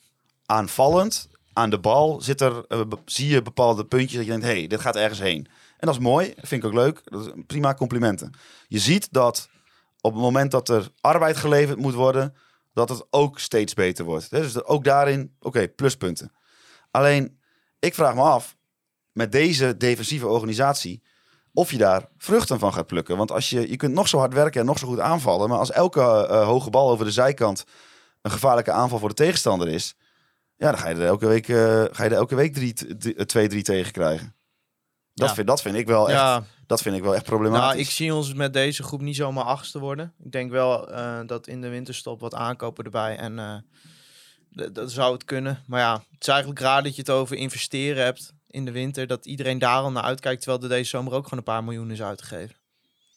aanvallend 0.47 1.29
aan 1.53 1.71
de 1.71 1.79
bal 1.79 2.21
zit 2.21 2.41
er, 2.41 2.65
eh, 2.69 2.81
zie 3.05 3.29
je 3.29 3.43
bepaalde 3.43 3.85
puntjes 3.85 4.17
dat 4.17 4.25
je 4.25 4.31
denkt, 4.31 4.47
hé, 4.47 4.59
hey, 4.59 4.67
dit 4.67 4.81
gaat 4.81 4.97
ergens 4.97 5.21
heen. 5.21 5.47
En 5.79 5.87
dat 5.87 5.95
is 5.95 6.01
mooi, 6.01 6.35
vind 6.37 6.63
ik 6.63 6.65
ook 6.65 6.75
leuk. 6.75 7.01
Dat 7.05 7.27
is 7.27 7.33
prima 7.47 7.75
complimenten. 7.75 8.33
Je 8.69 8.79
ziet 8.79 9.09
dat 9.11 9.49
op 10.01 10.13
het 10.13 10.23
moment 10.23 10.51
dat 10.51 10.69
er 10.69 10.89
arbeid 11.01 11.37
geleverd 11.37 11.79
moet 11.79 11.95
worden, 11.95 12.35
dat 12.73 12.89
het 12.89 13.07
ook 13.11 13.39
steeds 13.39 13.75
beter 13.75 14.05
wordt. 14.05 14.31
Dus 14.31 14.65
ook 14.65 14.85
daarin, 14.85 15.35
oké, 15.41 15.69
pluspunten. 15.69 16.33
Alleen, 16.91 17.39
ik 17.79 17.95
vraag 17.95 18.15
me 18.15 18.23
af, 18.23 18.57
met 19.13 19.33
deze 19.33 19.77
defensieve 19.77 20.27
organisatie, 20.27 21.03
of 21.53 21.71
je 21.71 21.79
daar 21.79 22.09
vruchten 22.19 22.59
van 22.59 22.73
gaat 22.73 22.87
plukken. 22.87 23.17
Want 23.17 23.31
als 23.31 23.51
je, 23.51 23.69
je 23.71 23.77
kunt 23.77 23.95
nog 23.95 24.09
zo 24.09 24.19
hard 24.19 24.35
werken 24.35 24.61
en 24.61 24.67
nog 24.67 24.79
zo 24.79 24.87
goed 24.87 25.01
aanvallen, 25.01 25.49
maar 25.49 25.59
als 25.59 25.71
elke 25.71 26.01
eh, 26.01 26.45
hoge 26.45 26.71
bal 26.71 26.91
over 26.91 27.05
de 27.05 27.11
zijkant 27.11 27.65
een 28.27 28.33
gevaarlijke 28.33 28.71
aanval 28.73 28.99
voor 28.99 29.09
de 29.09 29.15
tegenstander 29.15 29.69
is, 29.69 29.95
ja, 30.57 30.71
dan 30.71 30.79
ga 30.81 30.89
je 30.89 30.95
er 30.95 31.05
elke 31.07 31.27
week, 31.27 31.49
eh, 31.49 31.57
ga 31.91 32.05
je 32.05 32.11
er 32.11 32.17
elke 32.17 32.35
week 32.35 32.55
drie, 32.55 32.73
d- 32.73 33.29
twee, 33.29 33.49
drie 33.49 33.63
tegen 33.63 33.93
krijgen. 33.93 34.35
Dat, 35.15 35.29
Ja. 35.29 35.35
vind, 35.35 35.47
dat, 35.47 35.63
vind 35.63 35.77
ik 35.77 35.87
wel 35.87 36.09
echt, 36.11 36.19
Ja, 36.19 36.45
dat 36.67 36.83
vind 36.83 36.97
ik 36.97 37.03
wel 37.03 37.15
echt 37.15 37.25
problematisch. 37.25 37.67
nou, 37.69 37.79
ik 37.81 37.91
zie 37.91 38.15
ons 38.15 38.33
met 38.35 38.53
deze 38.53 38.83
groep 38.83 39.01
niet 39.01 39.17
zomaar 39.17 39.45
achtste 39.45 39.79
worden. 39.79 40.13
Ik 40.25 40.33
denk 40.33 40.51
wel 40.51 40.91
eh, 40.91 41.21
dat 41.27 41.47
in 41.47 41.61
de 41.61 41.69
winterstop 41.69 42.21
wat 42.21 42.35
aankopen 42.35 42.85
erbij. 42.85 43.17
En 43.17 43.39
eh, 43.39 43.57
dat 44.73 44.93
zou 44.93 45.13
het 45.13 45.25
kunnen. 45.25 45.63
Maar 45.67 45.81
ja, 45.81 45.93
het 45.95 46.21
is 46.23 46.29
eigenlijk 46.29 46.61
raar 46.61 46.83
dat 46.83 46.95
je 46.95 47.01
het 47.01 47.11
over 47.11 47.37
investeren 47.37 48.05
hebt 48.05 48.33
in 48.47 48.65
de 48.65 48.71
winter. 48.71 49.07
Dat 49.07 49.27
iedereen 49.27 49.59
daar 49.59 49.81
al 49.81 49.93
naar 49.93 50.03
uitkijkt, 50.03 50.43
terwijl 50.43 50.63
er 50.63 50.69
deze 50.69 50.89
zomer 50.91 51.13
ook 51.13 51.23
gewoon 51.25 51.39
een 51.39 51.45
paar 51.45 51.65
miljoen 51.65 51.91
is 51.91 52.03
uitgegeven. 52.03 52.57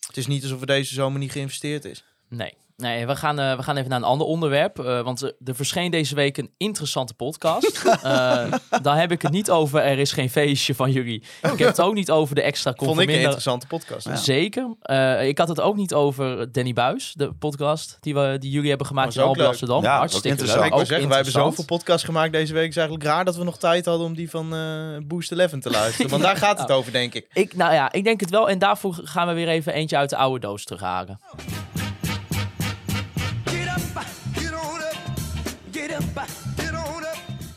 Het 0.08 0.18
is 0.18 0.28
niet 0.28 0.44
alsof 0.44 0.62
er 0.62 0.68
deze 0.68 0.94
zomer 0.94 1.20
niet 1.20 1.32
geïnvesteerd 1.32 1.86
is. 1.86 2.04
Nee. 2.30 2.54
Nee, 2.82 3.06
we 3.08 3.16
gaan, 3.16 3.40
eh, 3.40 3.56
we 3.56 3.64
gaan 3.64 3.78
even 3.78 3.90
naar 3.90 3.98
een 4.00 4.06
ander 4.06 4.28
onderwerp. 4.28 4.80
eh, 4.80 5.02
want 5.02 5.22
er 5.22 5.34
er 5.46 5.56
verscheen 5.56 5.92
deze 5.92 6.16
week 6.16 6.38
een 6.38 6.52
interessante 6.58 7.14
podcast. 7.14 7.82
Eh 8.04 8.46
daar 8.82 9.00
heb 9.00 9.12
ik 9.12 9.22
het 9.22 9.32
niet 9.32 9.50
over 9.52 9.82
Er 9.82 10.00
is 10.00 10.12
geen 10.12 10.30
feestje 10.30 10.76
van 10.76 10.92
jullie. 10.92 11.24
Ik 11.42 11.58
heb 11.60 11.68
het 11.68 11.82
ook 11.82 11.94
niet 11.94 12.12
over 12.12 12.36
de 12.36 12.42
extra 12.42 12.72
Vond 12.72 12.82
ik 12.82 12.88
een 12.88 12.88
conforminder- 12.96 13.24
interessante 13.24 13.68
podcast. 13.68 14.24
Zeker. 14.26 14.76
Eh, 14.82 15.28
ik 15.28 15.38
had 15.38 15.48
het 15.48 15.62
ook 15.62 15.76
niet 15.76 15.94
over 15.94 16.52
Danny 16.52 16.74
Buis, 16.74 17.14
de 17.16 17.34
podcast 17.34 17.98
die, 18.00 18.14
we, 18.14 18.36
die 18.40 18.52
jullie 18.52 18.70
hebben 18.70 18.88
gemaakt 18.88 19.16
in 19.16 19.22
Albe 19.22 19.38
leuk. 19.40 19.48
Amsterdam. 19.48 19.82
Ja, 19.84 19.92
ook 19.94 19.98
Hartstikke 19.98 20.28
leuk. 20.28 20.38
interessant. 20.38 20.66
ik 20.68 20.72
wil 20.74 20.82
Ook 20.82 20.88
zeggen, 20.90 21.08
wij 21.08 21.16
hebben 21.16 21.34
zoveel 21.34 21.66
podcasts 21.66 22.04
gemaakt 22.04 22.32
deze 22.32 22.54
week. 22.54 22.62
Het 22.64 22.72
is 22.72 22.78
eigenlijk 22.78 23.10
raar 23.10 23.26
dat 23.26 23.36
we 23.36 23.44
nog 23.44 23.58
tijd 23.58 23.86
hadden 23.86 24.08
om 24.08 24.16
die 24.16 24.30
van 24.30 24.54
eh 24.56 25.08
Boost 25.08 25.32
11 25.32 25.50
te 25.60 25.70
luisteren. 25.70 26.10
Want 26.12 26.24
daar 26.30 26.38
gaat 26.38 26.60
het 26.60 26.72
over, 26.72 26.92
denk 26.92 27.14
ik. 27.14 27.28
Ik, 27.34 27.56
nou 27.56 27.74
ja, 27.74 27.92
ik 27.92 28.04
denk 28.04 28.20
het 28.20 28.30
wel. 28.30 28.50
En 28.50 28.60
daarvoor 28.60 29.00
gaan 29.04 29.28
we 29.28 29.34
weer 29.34 29.48
even 29.48 29.74
eentje 29.74 29.98
uit 29.98 30.10
de 30.10 30.16
oude 30.18 30.40
doos 30.40 30.64
terughalen. 30.64 31.20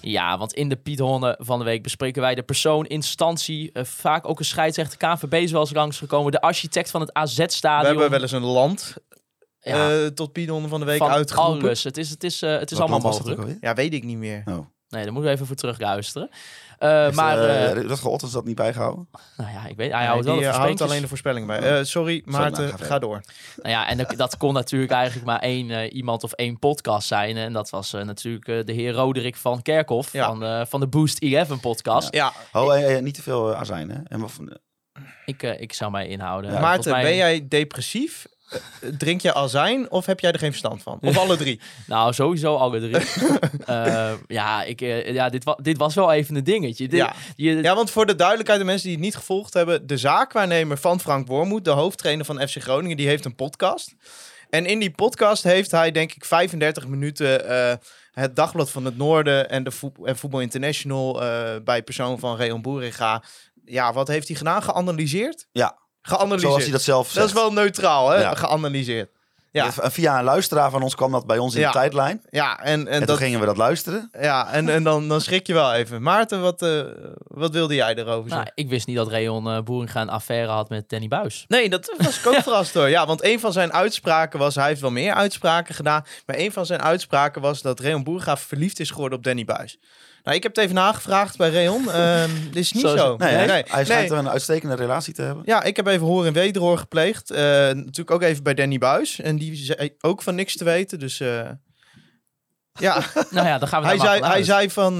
Ja, 0.02 0.38
want 0.38 0.52
in 0.52 0.68
de 0.68 0.76
Piet 0.76 0.98
Honne 0.98 1.36
van 1.38 1.58
de 1.58 1.64
week 1.64 1.82
bespreken 1.82 2.22
wij 2.22 2.34
de 2.34 2.42
persoon, 2.42 2.86
instantie, 2.86 3.70
eh, 3.72 3.84
vaak 3.84 4.28
ook 4.28 4.38
een 4.38 4.44
scheidsrechter. 4.44 4.98
KVB 4.98 5.32
is 5.34 5.50
wel 5.52 5.60
eens 5.60 5.72
langsgekomen, 5.72 6.32
de 6.32 6.40
architect 6.40 6.90
van 6.90 7.00
het 7.00 7.10
We 7.12 7.18
AZ-stadion. 7.20 7.86
hebben 7.90 8.10
wel 8.10 8.20
eens 8.20 8.32
een 8.32 8.42
land 8.42 8.94
Ja, 9.60 9.90
eh, 9.90 10.06
tot 10.06 10.32
Pidon 10.32 10.68
van 10.68 10.80
de 10.80 10.86
week 10.86 10.98
van 10.98 11.10
uitgeroepen. 11.10 11.62
alles. 11.62 11.84
Het 11.84 11.96
is, 11.96 12.10
het 12.10 12.24
is, 12.24 12.42
eh, 12.42 12.58
het 12.58 12.70
is 12.70 12.78
allemaal 12.80 12.98
mogelijk. 12.98 13.56
Ja, 13.60 13.74
weet 13.74 13.94
ik 13.94 14.04
niet 14.04 14.18
meer. 14.18 14.42
Oh. 14.48 14.58
Nee, 14.88 15.02
daar 15.02 15.12
moeten 15.12 15.30
we 15.30 15.36
even 15.36 15.46
voor 15.46 15.56
terug 15.56 15.78
Eh, 16.82 17.02
Heeft, 17.02 17.16
maar, 17.16 17.38
eh, 17.38 17.70
eh, 17.70 17.76
Rutger 17.86 18.08
Ottens 18.10 18.32
dat 18.32 18.44
niet 18.44 18.54
bijgehouden? 18.56 19.08
nou 19.36 19.50
ja, 19.50 19.66
ik 19.66 19.76
weet, 19.76 19.90
hij 19.90 19.98
Nee, 20.00 20.08
houdt 20.08 20.24
wel 20.24 20.34
die 20.34 20.44
de 20.44 20.50
houdt 20.50 20.80
alleen 20.80 21.00
de 21.00 21.08
voorspelling 21.08 21.46
bij. 21.46 21.58
Eh, 21.58 21.84
sorry, 21.84 22.22
Maarten, 22.24 22.64
nou, 22.64 22.78
ga 22.78 22.84
ga 22.84 22.98
door. 22.98 23.20
Nou 23.56 23.68
ja, 23.68 23.88
en 23.88 23.96
dat, 23.96 24.14
dat 24.16 24.36
kon 24.36 24.54
natuurlijk 24.54 24.92
eigenlijk 24.92 25.26
maar 25.26 25.38
één 25.38 25.70
eh, 25.70 25.94
iemand 25.94 26.24
of 26.24 26.32
één 26.32 26.58
podcast 26.58 27.08
zijn. 27.08 27.36
En 27.36 27.52
dat 27.52 27.70
was 27.70 27.92
eh, 27.92 28.02
natuurlijk 28.04 28.66
de 28.66 28.72
heer 28.72 28.92
Roderick 28.92 29.36
van 29.36 29.62
Kerkhoff 29.62 30.12
Ja. 30.12 30.26
van, 30.26 30.44
eh, 30.44 30.60
van 30.68 30.80
de 30.80 30.86
Boost 30.86 31.18
11 31.22 31.60
podcast. 31.60 32.14
Ja, 32.14 32.32
Oh, 32.52 32.98
niet 33.00 33.14
te 33.14 33.22
veel 33.22 33.54
azijn, 33.54 33.90
hè? 33.90 33.98
En 34.04 34.20
wat, 34.20 34.32
Ik, 35.24 35.42
ik 35.42 35.72
zou 35.72 35.90
mij 35.90 36.06
inhouden. 36.06 36.52
Ja, 36.52 36.60
Maarten, 36.60 36.90
mij- 36.92 37.02
ben 37.02 37.16
jij 37.16 37.46
depressief? 37.48 38.26
Drink 38.98 39.20
je 39.20 39.34
azijn 39.34 39.90
of 39.90 40.06
heb 40.06 40.20
jij 40.20 40.32
er 40.32 40.38
geen 40.38 40.50
verstand 40.50 40.82
van? 40.82 40.98
Of 41.00 41.18
alle 41.18 41.36
drie? 41.36 41.60
Nou, 41.86 42.12
sowieso 42.12 42.56
alle 42.56 42.80
drie. 42.80 42.96
Eh, 43.66 44.12
ja, 44.26 44.62
ik, 44.62 44.80
eh, 44.80 45.12
ja 45.14 45.28
dit, 45.28 45.44
wa 45.44 45.58
dit 45.62 45.76
was 45.78 45.94
wel 45.94 46.12
even 46.12 46.34
een 46.36 46.44
dingetje. 46.44 46.88
Dit, 46.88 46.98
Ja. 46.98 47.12
je, 47.36 47.62
Ja, 47.62 47.74
want 47.74 47.90
voor 47.90 48.06
de 48.06 48.14
duidelijkheid, 48.14 48.58
de 48.60 48.66
mensen 48.66 48.86
die 48.86 48.96
het 48.96 49.04
niet 49.04 49.16
gevolgd 49.16 49.54
hebben, 49.54 49.86
de 49.86 49.96
zaakwaarnemer 49.96 50.78
van 50.78 51.00
Frank 51.00 51.26
Wormoed, 51.26 51.64
de 51.64 51.70
hoofdtrainer 51.70 52.24
van 52.24 52.48
FC 52.48 52.62
Groningen, 52.62 52.96
die 52.96 53.06
heeft 53.08 53.24
een 53.24 53.34
podcast. 53.34 53.94
En 54.50 54.66
in 54.66 54.78
die 54.78 54.90
podcast 54.90 55.42
heeft 55.42 55.70
hij, 55.70 55.90
denk 55.90 56.12
ik, 56.12 56.24
35 56.24 56.86
minuten 56.86 57.48
eh, 57.48 57.74
het 58.12 58.36
Dagblad 58.36 58.70
van 58.70 58.84
het 58.84 58.96
Noorden 58.96 59.50
en 59.50 59.64
de 59.64 59.70
voet- 59.70 59.98
en 60.04 60.16
Voetbal 60.18 60.40
International 60.40 61.22
eh, 61.22 61.50
bij 61.64 61.82
persoon 61.82 62.18
van 62.18 62.36
Reon 62.36 62.62
Boeringa. 62.62 63.22
Ja, 63.64 63.92
wat 63.92 64.08
heeft 64.08 64.28
hij 64.28 64.36
gedaan? 64.36 64.62
Geanalyseerd? 64.62 65.46
Ja, 65.52 65.76
Geanalyseerd. 66.02 66.40
zoals 66.40 66.62
hij 66.62 66.72
dat 66.72 66.82
zelf 66.82 67.04
zegt. 67.06 67.16
Dat 67.16 67.26
is 67.28 67.32
wel 67.32 67.52
neutraal, 67.52 68.08
hè? 68.10 68.20
Ja. 68.20 68.34
Geanalyseerd. 68.34 69.10
Ja, 69.52 69.70
En 69.82 69.92
Via 69.92 70.18
een 70.18 70.24
luisteraar 70.24 70.70
van 70.70 70.82
ons 70.82 70.94
kwam 70.94 71.12
dat 71.12 71.26
bij 71.26 71.38
ons 71.38 71.54
in 71.54 71.60
Ja. 71.60 71.66
de 71.66 71.78
tijdlijn. 71.78 72.22
ja 72.30 72.58
en, 72.58 72.72
en, 72.72 72.86
En, 72.88 72.98
dat, 72.98 73.08
toen 73.08 73.16
gingen 73.16 73.40
we 73.40 73.46
dat 73.46 73.56
luisteren. 73.56 74.10
ja, 74.20 74.52
en, 74.52 74.68
en 74.68 74.82
dan, 74.82 75.08
dan 75.08 75.20
schrik 75.20 75.46
je 75.46 75.52
wel 75.52 75.72
even. 75.72 76.02
Maarten, 76.02 76.40
wat, 76.40 76.62
eh, 76.62 76.80
wat 77.26 77.50
wilde 77.52 77.74
jij 77.74 77.94
erover 77.94 78.12
nou, 78.14 78.28
zeggen? 78.28 78.52
ik 78.54 78.68
wist 78.68 78.86
niet 78.86 78.96
dat 78.96 79.08
Reon 79.08 79.48
eh 79.50 79.62
Boeringa 79.62 80.00
een 80.00 80.08
affaire 80.08 80.52
had 80.52 80.68
met 80.68 80.88
Danny 80.88 81.08
Buis. 81.08 81.44
Nee, 81.48 81.68
dat 81.68 81.94
was 81.98 82.18
ik 82.18 82.26
ook 82.26 82.42
verrast 82.48 82.72
door. 82.72 82.88
Ja, 82.88 83.06
want 83.06 83.24
een 83.24 83.40
van 83.40 83.52
zijn 83.52 83.72
uitspraken 83.72 84.38
was... 84.38 84.54
Hij 84.54 84.68
heeft 84.68 84.80
wel 84.80 84.90
meer 84.90 85.14
uitspraken 85.14 85.74
gedaan. 85.74 86.04
Maar 86.26 86.36
een 86.38 86.52
van 86.52 86.66
zijn 86.66 86.82
uitspraken 86.82 87.42
was 87.42 87.62
dat 87.62 87.80
Reon 87.80 88.04
Boerga 88.04 88.36
verliefd 88.36 88.80
is 88.80 88.90
geworden 88.90 89.18
op 89.18 89.24
Danny 89.24 89.44
Buis. 89.44 89.78
Nou, 90.24 90.36
ik 90.36 90.42
heb 90.42 90.54
het 90.54 90.64
even 90.64 90.76
nagevraagd 90.76 91.36
bij 91.36 91.50
Reon. 91.50 91.90
Ehm 91.92 92.30
dit 92.44 92.56
is 92.62 92.72
niet 92.72 92.82
Zo 92.82 93.16
Nee, 93.16 93.28
hij, 93.34 93.46
nee. 93.46 93.64
hij 93.68 93.84
schijnt 93.84 94.08
nee. 94.08 94.18
er 94.18 94.24
een 94.24 94.30
uitstekende 94.30 94.74
relatie 94.74 95.14
te 95.14 95.22
hebben. 95.22 95.42
Ja, 95.46 95.62
ik 95.62 95.76
heb 95.76 95.86
even 95.86 96.06
hoor 96.06 96.26
en 96.26 96.32
wederhoor 96.32 96.78
gepleegd. 96.78 97.30
Eh, 97.30 97.40
natuurlijk 97.68 98.10
ook 98.10 98.22
even 98.22 98.42
bij 98.42 98.54
Danny 98.54 98.78
Buis. 98.78 99.20
En 99.20 99.36
die 99.50 99.64
zei 99.64 99.96
ook 100.00 100.22
van 100.22 100.34
niks 100.34 100.56
te 100.56 100.64
weten. 100.64 100.98
Dus 100.98 101.20
eh, 101.20 101.48
ja, 102.72 103.02
Nou 103.30 103.46
ja, 103.46 103.58
dan 103.58 103.68
gaan 103.68 103.82
we 103.82 103.88
hij 103.88 103.98
zei, 103.98 104.24
hij 104.24 104.42
zei 104.42 104.70
van... 104.70 104.92
eh, 104.92 104.98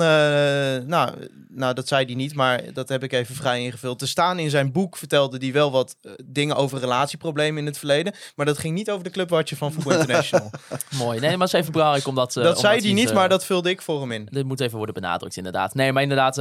nou, 0.86 1.28
nou, 1.48 1.74
dat 1.74 1.88
zei 1.88 2.04
hij 2.04 2.14
niet, 2.14 2.34
maar 2.34 2.72
dat 2.72 2.88
heb 2.88 3.02
ik 3.02 3.12
even 3.12 3.34
vrij 3.34 3.62
ingevuld. 3.62 3.98
Te 3.98 4.06
staan 4.06 4.38
in 4.38 4.50
zijn 4.50 4.72
boek 4.72 4.96
vertelde 4.96 5.36
hij 5.40 5.52
wel 5.52 5.70
wat 5.70 5.96
eh, 6.00 6.12
dingen 6.24 6.56
over 6.56 6.78
relatieproblemen 6.78 7.58
in 7.60 7.66
het 7.66 7.78
verleden. 7.78 8.14
Maar 8.36 8.46
dat 8.46 8.58
ging 8.58 8.74
niet 8.74 8.90
over 8.90 9.04
de 9.04 9.10
clubwatcher 9.10 9.56
van 9.56 9.72
Voetbal 9.72 9.92
International. 9.92 10.50
Mooi. 10.98 11.20
Nee, 11.20 11.30
maar 11.30 11.46
het 11.46 11.54
is 11.54 11.60
even 11.60 11.72
belangrijk 11.72 12.06
om 12.06 12.14
dat... 12.14 12.32
dat 12.32 12.54
om 12.54 12.60
zei 12.60 12.80
hij 12.80 12.92
niet, 12.92 13.12
maar 13.12 13.28
dat 13.28 13.44
vulde 13.44 13.70
ik 13.70 13.82
voor 13.82 14.00
hem 14.00 14.12
in. 14.12 14.28
Dit 14.30 14.44
moet 14.44 14.60
even 14.60 14.76
worden 14.76 14.94
benadrukt, 14.94 15.36
inderdaad. 15.36 15.74
Nee, 15.74 15.92
maar 15.92 16.02
inderdaad, 16.02 16.38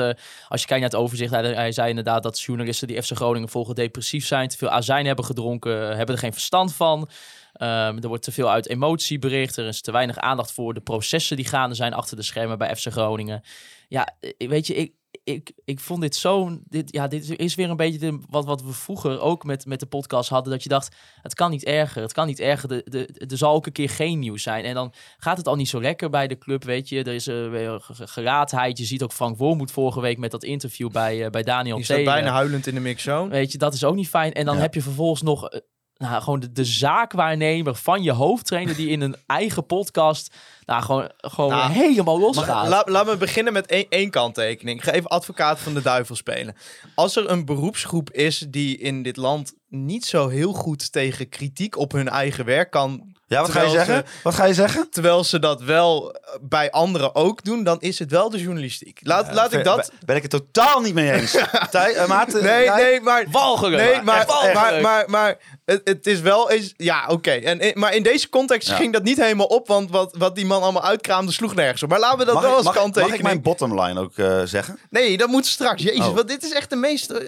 als 0.48 0.62
je 0.62 0.68
kijkt 0.68 0.82
naar 0.82 0.92
het 0.92 0.96
overzicht, 0.96 1.32
hij, 1.32 1.54
hij 1.54 1.72
zei 1.72 1.90
inderdaad 1.90 2.24
dat 2.24 2.42
journalisten 2.42 2.88
die 2.88 3.02
FC 3.02 3.12
Groningen 3.16 3.50
volgen 3.50 3.76
depressief 3.76 4.26
zijn, 4.26 4.48
te 4.48 4.58
veel 4.58 4.70
azijn 4.70 5.06
hebben 5.06 5.26
gedronken, 5.26 5.98
hebben 5.98 6.16
er 6.16 6.22
geen 6.22 6.34
verstand 6.34 6.74
van. 6.74 7.10
Ehm, 7.54 7.98
er 7.98 8.08
wordt 8.08 8.24
te 8.24 8.32
veel 8.32 8.50
uit 8.50 8.68
emotie 8.70 9.20
bericht. 9.20 9.58
Er 9.58 9.68
is 9.68 9.82
te 9.82 9.92
weinig 9.92 10.18
aandacht 10.18 10.52
voor 10.52 10.74
de 10.74 10.82
processen 10.82 11.36
die 11.36 11.46
gaande 11.48 11.76
zijn 11.76 11.94
achter 11.94 12.16
de 12.18 12.24
schermen 12.24 12.58
bij 12.58 12.76
FC 12.76 12.88
Groningen. 12.92 13.42
Ja, 13.88 14.08
eh, 14.20 14.50
weet 14.50 14.68
je, 14.68 14.76
ik, 14.76 14.94
ik, 15.24 15.52
ik 15.66 15.80
vond 15.80 16.02
dit 16.02 16.16
zo. 16.16 16.58
Dit, 16.64 16.92
ja, 16.94 17.08
dit 17.08 17.40
is 17.40 17.56
weer 17.56 17.70
een 17.70 17.76
beetje 17.76 18.00
de, 18.00 18.20
wat, 18.30 18.46
wat 18.46 18.62
we 18.64 18.72
vroeger 18.74 19.20
ook 19.20 19.44
met, 19.44 19.66
met 19.66 19.80
de 19.80 19.86
podcast 19.86 20.30
hadden. 20.30 20.52
Dat 20.54 20.64
je 20.64 20.70
dacht, 20.70 20.96
het 21.22 21.34
kan 21.34 21.52
niet 21.52 21.64
erger. 21.66 22.02
Het 22.02 22.14
kan 22.14 22.28
niet 22.28 22.40
erger. 22.40 22.68
De, 22.70 22.82
de, 22.86 23.26
er 23.28 23.38
zal 23.38 23.54
ook 23.54 23.66
een 23.66 23.72
keer 23.72 23.90
geen 23.90 24.20
nieuws 24.20 24.44
zijn. 24.44 24.64
En 24.66 24.74
dan 24.74 24.94
gaat 25.18 25.38
het 25.38 25.48
al 25.48 25.56
niet 25.56 25.70
zo 25.70 25.82
lekker 25.82 26.10
bij 26.10 26.28
de 26.28 26.38
club, 26.38 26.64
weet 26.64 26.90
je. 26.90 27.04
Er 27.04 27.14
is 27.14 27.28
uh, 27.28 27.50
weer 27.50 27.80
ge- 27.82 28.08
geraadheid. 28.08 28.78
Je 28.78 28.86
ziet 28.86 29.04
ook 29.04 29.14
Frank 29.14 29.38
Wormoed 29.38 29.72
vorige 29.72 30.02
week 30.02 30.18
met 30.18 30.32
dat 30.32 30.44
interview 30.44 30.92
bij, 30.92 31.24
eh, 31.26 31.30
bij 31.30 31.44
Daniel 31.44 31.76
Die 31.76 31.86
staat 31.86 32.04
bijna 32.04 32.32
huilend 32.32 32.68
in 32.68 32.74
de 32.74 32.80
mixzone. 32.82 33.30
Weet 33.30 33.52
je, 33.52 33.58
dat 33.58 33.74
is 33.74 33.84
ook 33.84 33.96
niet 33.96 34.10
fijn. 34.10 34.34
En 34.34 34.46
dan 34.46 34.56
Ja. 34.56 34.62
heb 34.62 34.74
je 34.74 34.82
vervolgens 34.82 35.22
nog 35.22 35.50
eh, 35.50 35.60
nou, 36.02 36.22
gewoon 36.22 36.40
de, 36.40 36.52
de 36.52 36.66
zaakwaarnemer 36.66 37.76
van 37.76 38.04
je 38.04 38.12
hoofdtrainer... 38.12 38.76
die 38.76 38.90
in 38.90 39.02
een 39.02 39.16
eigen 39.28 39.66
podcast 39.66 40.36
nou, 40.66 40.84
gewoon, 40.84 41.10
gewoon 41.18 41.50
Nou, 41.50 41.72
helemaal 41.72 42.18
Mag- 42.18 42.36
losgaat. 42.36 42.68
la- 42.68 42.84
laat 42.86 43.06
me 43.06 43.18
beginnen 43.18 43.54
met 43.54 43.66
één, 43.66 43.86
één 43.90 44.10
kanttekening. 44.10 44.78
Ik 44.78 44.84
ga 44.84 44.92
even 44.92 45.10
advocaat 45.10 45.60
van 45.60 45.74
de 45.74 45.82
duivel 45.82 46.16
spelen. 46.16 46.56
Als 46.96 47.16
er 47.16 47.30
een 47.30 47.46
beroepsgroep 47.46 48.12
is 48.12 48.46
die 48.50 48.78
in 48.78 49.04
dit 49.04 49.18
land 49.18 49.54
niet 49.70 50.06
zo 50.06 50.28
heel 50.28 50.54
goed 50.54 50.92
tegen 50.92 51.30
kritiek 51.30 51.78
op 51.78 51.92
hun 51.92 52.10
eigen 52.10 52.46
werk 52.46 52.72
kan... 52.72 53.11
Ja, 53.32 53.42
wat 53.42 53.52
ga 53.52 53.62
je 53.62 53.70
zeggen? 53.70 53.96
ze- 54.08 54.20
Wat 54.24 54.34
ga 54.34 54.46
je 54.46 54.54
zeggen? 54.54 54.88
terwijl 54.90 55.24
ze 55.24 55.40
dat 55.40 55.62
wel 55.62 56.12
eh, 56.14 56.36
bij 56.42 56.72
anderen 56.72 57.16
ook 57.16 57.44
doen, 57.44 57.64
dan 57.64 57.80
is 57.82 58.00
het 58.00 58.12
wel 58.12 58.30
de 58.30 58.40
journalistiek. 58.42 59.00
Laat, 59.04 59.34
laat 59.34 59.54
ik 59.54 59.64
dat... 59.64 59.92
Ben, 60.06 60.16
ik 60.16 60.22
het 60.22 60.32
totaal 60.32 60.80
niet 60.82 60.94
mee 60.94 61.12
eens. 61.12 61.32
Tij, 61.72 61.94
eh, 61.94 62.08
Maarten, 62.08 62.44
Nee, 62.44 62.70
nee, 62.70 63.02
maar... 63.02 63.26
Walgelijk. 63.32 63.84
Nee, 63.84 64.02
maar, 64.02 64.18
Echt 64.18 64.28
maar, 64.28 64.54
walgelijk. 64.54 64.82
maar, 64.82 65.10
maar, 65.10 65.38
het, 65.66 65.82
het 65.84 66.08
is 66.08 66.20
wel 66.22 66.50
eens... 66.52 66.74
Ja, 66.78 67.06
oké. 67.08 67.32
En 67.32 67.60
En 67.60 67.72
Maar 67.80 67.96
in 67.96 68.04
deze 68.04 68.30
context 68.30 68.68
Ja. 68.68 68.76
ging 68.76 68.94
dat 68.94 69.04
niet 69.04 69.18
helemaal 69.18 69.46
op, 69.46 69.68
want 69.68 69.92
wat, 69.92 70.16
wat 70.18 70.36
die 70.36 70.46
man 70.46 70.62
allemaal 70.62 70.84
uitkraamde 70.84 71.32
sloeg 71.32 71.56
nergens 71.56 71.84
op. 71.84 71.90
Maar 71.90 72.00
laten 72.00 72.18
we 72.20 72.26
dat 72.26 72.34
Mag, 72.34 72.44
wel 72.44 72.52
ik- 72.52 72.58
als 72.58 72.66
mag, 72.76 72.86
ik- 72.86 72.96
mag 72.96 73.14
ik 73.14 73.22
mijn 73.24 73.42
bottomline 73.42 74.00
ook 74.00 74.18
eh, 74.18 74.42
zeggen? 74.44 74.80
Nee, 74.90 75.18
dat 75.18 75.28
moet 75.28 75.46
straks. 75.46 75.84
Jezus, 75.84 76.06
Oh. 76.08 76.16
want 76.16 76.28
dit 76.28 76.44
is 76.44 76.52
echt 76.54 76.70
de 76.70 76.76
meest 76.76 77.10
eh, 77.10 77.20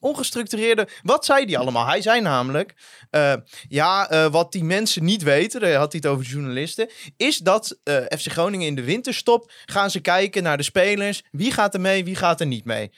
ongestructureerde... 0.00 0.88
Wat 1.02 1.24
zei 1.24 1.44
hij 1.44 1.58
allemaal? 1.58 1.86
Hij 1.86 2.02
zei 2.02 2.20
namelijk... 2.20 2.74
eh, 3.10 3.34
ja, 3.68 4.10
eh, 4.10 4.26
wat 4.26 4.52
die 4.52 4.64
mensen 4.64 5.04
niet 5.04 5.22
weten, 5.22 5.60
daar 5.60 5.74
had 5.74 5.92
hij 5.92 6.00
het 6.04 6.12
over 6.12 6.24
journalisten... 6.24 6.90
is 7.16 7.38
dat 7.38 7.78
eh, 7.82 7.96
FC 7.96 8.30
Groningen 8.30 8.66
in 8.66 8.74
de 8.74 8.84
winterstop 8.84 9.52
gaan 9.64 9.90
ze 9.90 10.00
kijken 10.00 10.42
naar 10.42 10.56
de 10.56 10.62
spelers. 10.62 11.22
Wie 11.30 11.52
gaat 11.52 11.74
er 11.74 11.80
mee, 11.80 12.04
wie 12.04 12.16
gaat 12.16 12.40
er 12.40 12.46
niet 12.46 12.64
mee? 12.64 12.92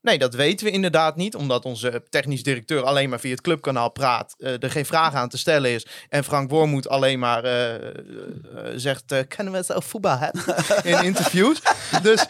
Nee, 0.00 0.18
dat 0.18 0.34
weten 0.34 0.66
we 0.66 0.72
inderdaad 0.72 1.16
niet, 1.16 1.34
omdat 1.34 1.64
onze 1.64 2.02
technisch 2.08 2.42
directeur 2.42 2.82
alleen 2.82 3.08
maar 3.08 3.20
via 3.20 3.30
het 3.30 3.40
clubkanaal 3.40 3.90
praat, 3.90 4.34
er 4.38 4.70
geen 4.70 4.86
vraag 4.86 5.14
aan 5.14 5.28
te 5.28 5.38
stellen 5.38 5.70
is 5.70 5.86
en 6.08 6.24
Frank 6.24 6.50
Wormoed 6.50 6.88
alleen 6.88 7.18
maar 7.18 7.42
zegt, 8.74 9.04
kennen 9.28 9.52
we 9.52 9.58
het 9.58 9.66
zelf 9.66 9.84
voetbal 9.84 10.18
hebben 10.18 10.44
in 10.92 11.04
interviews. 11.04 11.60
Dus 12.02 12.26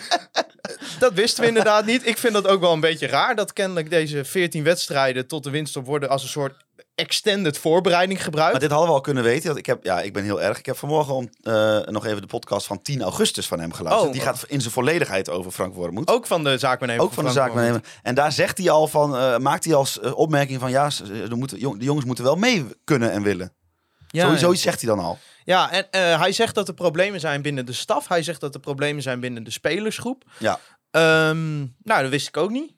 dat 0.99 1.13
wisten 1.13 1.43
we 1.43 1.49
inderdaad 1.49 1.85
niet. 1.87 2.07
Ik 2.07 2.19
vind 2.19 2.33
dat 2.33 2.47
ook 2.47 2.61
wel 2.61 2.73
een 2.73 2.81
beetje 2.81 3.07
raar, 3.07 3.35
dat 3.37 3.53
kennelijk 3.53 3.91
deze 3.91 4.25
14 4.25 4.65
wedstrijden 4.65 5.27
tot 5.27 5.45
de 5.45 5.51
winststop 5.51 5.87
worden 5.87 6.09
als 6.09 6.23
een 6.23 6.29
soort 6.29 6.67
extended 6.95 7.59
voorbereiding 7.59 8.23
gebruikt. 8.25 8.51
Maar 8.53 8.61
dit 8.61 8.71
hadden 8.71 8.89
we 8.89 8.95
al 8.95 9.01
kunnen 9.01 9.23
weten. 9.23 9.47
Want 9.47 9.59
ik, 9.59 9.67
heb, 9.67 9.85
ja, 9.85 10.01
ik 10.01 10.13
ben 10.13 10.25
heel 10.25 10.43
erg. 10.43 10.59
Ik 10.59 10.67
heb 10.67 10.77
vanmorgen 10.77 11.15
om, 11.15 11.29
eh, 11.43 11.79
nog 11.81 12.07
even 12.07 12.21
de 12.21 12.27
podcast 12.27 12.67
van 12.67 12.83
10 12.83 13.03
augustus 13.03 13.47
van 13.47 13.61
hem 13.61 13.73
geluisterd. 13.73 14.07
Oh. 14.09 14.13
Die 14.15 14.23
gaat 14.23 14.45
in 14.49 14.61
zijn 14.61 14.73
volledigheid 14.73 15.29
over 15.31 15.51
Frank 15.51 15.75
Wormoed. 15.75 16.09
Ook 16.09 16.27
van 16.27 16.45
de 16.45 16.59
zaakwaarnemer. 16.59 17.05
Ook 17.05 17.13
van 17.13 17.25
de 17.25 17.31
Wormoed. 17.31 17.47
zaakwaarnemer. 17.47 17.89
En 18.03 18.15
daar 18.15 18.33
zegt 18.33 18.59
hij 18.59 18.71
al 18.71 18.87
van, 18.89 19.17
eh, 19.17 19.39
maakt 19.39 19.65
hij 19.65 19.75
als 19.75 20.01
eh, 20.01 20.19
opmerking 20.19 20.61
van, 20.61 20.71
ja, 20.71 20.91
er 21.31 21.37
moeten, 21.37 21.59
jong- 21.59 21.79
de 21.79 21.85
jongens 21.85 22.07
moeten 22.07 22.25
wel 22.25 22.37
mee 22.37 22.67
kunnen 22.85 23.11
en 23.13 23.23
willen. 23.23 23.53
Ja, 24.11 24.25
Sowieso 24.25 24.51
ja. 24.51 24.57
zegt 24.57 24.81
hij 24.81 24.91
dan 24.91 25.05
al. 25.05 25.19
Ja, 25.45 25.71
en 25.73 26.19
hij 26.19 26.33
zegt 26.33 26.55
dat 26.55 26.69
er 26.69 26.75
problemen 26.75 27.21
zijn 27.21 27.43
binnen 27.43 27.67
de 27.67 27.73
staf. 27.73 28.09
Hij 28.09 28.23
zegt 28.23 28.41
dat 28.41 28.55
er 28.55 28.61
problemen 28.61 29.03
zijn 29.03 29.21
binnen 29.21 29.45
de 29.45 29.51
spelersgroep. 29.51 30.25
Ja. 30.39 30.61
Ehm, 30.91 31.59
nou, 31.59 32.03
dat 32.03 32.11
wist 32.11 32.29
ik 32.29 32.37
ook 32.37 32.51
niet. 32.51 32.73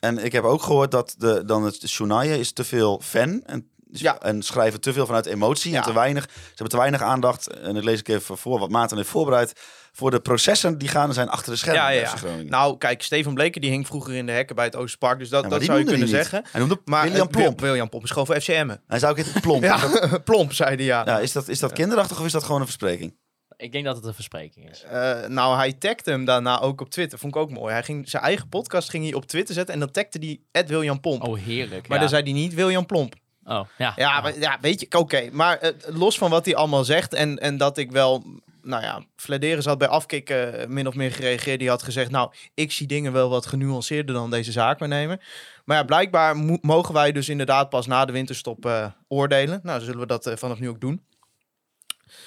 En 0.00 0.18
ik 0.24 0.32
heb 0.32 0.44
ook 0.44 0.62
gehoord 0.62 0.90
dat 0.90 1.14
de, 1.18 1.42
dan 1.44 1.64
het 1.64 1.90
journaal 1.92 2.22
is 2.22 2.52
te 2.52 2.64
veel 2.64 3.00
fan 3.04 3.42
en, 3.44 3.70
Ja. 3.90 4.18
en 4.20 4.42
schrijven 4.42 4.80
te 4.80 4.92
veel 4.92 5.06
vanuit 5.06 5.26
emotie 5.26 5.70
Ja. 5.70 5.76
en 5.76 5.82
te 5.82 5.92
weinig. 5.92 6.22
Ze 6.32 6.40
hebben 6.48 6.68
te 6.68 6.76
weinig 6.76 7.02
aandacht. 7.02 7.46
En 7.46 7.74
dat 7.74 7.84
lees 7.84 7.98
ik 8.00 8.08
even 8.08 8.38
voor 8.38 8.58
wat 8.58 8.70
Maarten 8.70 8.96
heeft 8.96 9.08
voorbereid. 9.08 9.52
Voor 9.92 10.10
de 10.10 10.20
processen 10.20 10.78
die 10.78 10.88
gaande 10.88 11.14
zijn 11.14 11.28
achter 11.28 11.52
de 11.52 11.58
schermen. 11.58 11.94
Ja. 11.94 12.14
Nou, 12.48 12.78
kijk, 12.78 13.02
Stefan 13.02 13.34
Bleken 13.34 13.60
die 13.60 13.70
hing 13.70 13.86
vroeger 13.86 14.14
in 14.14 14.26
de 14.26 14.32
hekken 14.32 14.56
bij 14.56 14.64
het 14.64 14.76
Oosterpark. 14.76 15.18
Dus 15.18 15.28
dat, 15.28 15.42
Ja, 15.42 15.48
dat 15.48 15.62
zou 15.62 15.78
je 15.78 15.84
kunnen 15.84 16.08
zeggen. 16.08 16.44
Hij 16.50 16.60
noemde 16.60 16.80
Maar 16.84 17.02
William 17.02 17.26
eh, 17.28 17.32
Wil- 17.34 17.42
Plomp. 17.42 17.60
William 17.60 17.88
Plomp 17.88 18.04
is 18.04 18.10
gewoon 18.10 18.26
voor 18.26 18.40
FCM. 18.40 18.76
Hij 18.86 18.98
zou 18.98 19.12
ook 19.18 19.24
het 19.24 19.40
plomp. 19.40 19.62
Ja, 19.62 19.88
Plomp, 20.24 20.52
zei 20.52 20.74
hij 20.76 20.84
ja. 20.84 21.02
ja, 21.04 21.18
is 21.18 21.32
dat, 21.32 21.48
is 21.48 21.58
dat 21.58 21.72
kinderachtig 21.72 22.18
of 22.18 22.26
is 22.26 22.32
dat 22.32 22.44
gewoon 22.44 22.60
een 22.60 22.66
verspreking? 22.66 23.16
Ik 23.56 23.72
denk 23.72 23.84
dat 23.84 23.96
het 23.96 24.04
een 24.04 24.14
verspreking 24.14 24.70
is. 24.70 24.82
Eh, 24.82 25.26
nou, 25.26 25.56
hij 25.56 25.72
tagde 25.72 26.10
hem 26.10 26.24
daarna 26.24 26.60
ook 26.60 26.80
op 26.80 26.90
Twitter. 26.90 27.18
Vond 27.18 27.34
ik 27.34 27.40
ook 27.40 27.50
mooi. 27.50 27.72
Hij 27.72 27.82
ging 27.82 28.08
zijn 28.08 28.22
eigen 28.22 28.48
podcast 28.48 28.90
ging 28.90 29.04
hij 29.04 29.14
op 29.14 29.26
Twitter 29.26 29.54
zetten. 29.54 29.74
En 29.74 29.80
dan 29.80 29.90
tagde 29.90 30.18
hij 30.18 30.40
Ed 30.52 30.68
William 30.68 31.00
Pomp. 31.00 31.22
Oh, 31.22 31.38
heerlijk. 31.38 31.88
maar 31.88 31.96
ja. 31.96 32.02
dan 32.02 32.08
zei 32.08 32.22
hij 32.22 32.32
niet 32.32 32.54
William 32.54 32.86
Plomp. 32.86 33.14
Oh, 33.44 33.68
ja. 33.78 33.92
Ja, 33.96 34.20
maar, 34.20 34.38
ja 34.38 34.58
weet 34.60 34.80
je, 34.80 34.86
oké. 34.98 35.28
Maar 35.32 35.58
eh, 35.58 35.72
los 35.86 36.18
van 36.18 36.30
wat 36.30 36.44
hij 36.44 36.54
allemaal 36.54 36.84
zegt 36.84 37.14
en, 37.14 37.38
en 37.38 37.56
dat 37.56 37.78
ik 37.78 37.90
wel, 37.90 38.24
nou 38.62 38.82
ja, 38.82 39.04
Flederis 39.16 39.64
had 39.64 39.78
bij 39.78 39.88
afkicken 39.88 40.58
eh, 40.60 40.66
min 40.66 40.86
of 40.86 40.94
meer 40.94 41.12
gereageerd. 41.12 41.58
Die 41.58 41.68
had 41.68 41.82
gezegd, 41.82 42.10
nou, 42.10 42.32
ik 42.54 42.72
zie 42.72 42.86
dingen 42.86 43.12
wel 43.12 43.28
wat 43.28 43.46
genuanceerder 43.46 44.14
dan 44.14 44.30
deze 44.30 44.52
zaakwaarnemer. 44.52 45.24
Maar 45.64 45.76
ja, 45.76 45.84
blijkbaar 45.84 46.36
mo- 46.36 46.58
mogen 46.60 46.94
wij 46.94 47.12
dus 47.12 47.28
inderdaad 47.28 47.68
pas 47.70 47.86
na 47.86 48.04
de 48.04 48.12
winterstop 48.12 48.92
oordelen. 49.08 49.60
Nou, 49.62 49.80
zullen 49.80 50.00
we 50.00 50.06
dat 50.06 50.32
vanaf 50.34 50.58
nu 50.58 50.68
ook 50.68 50.80
doen. 50.80 51.04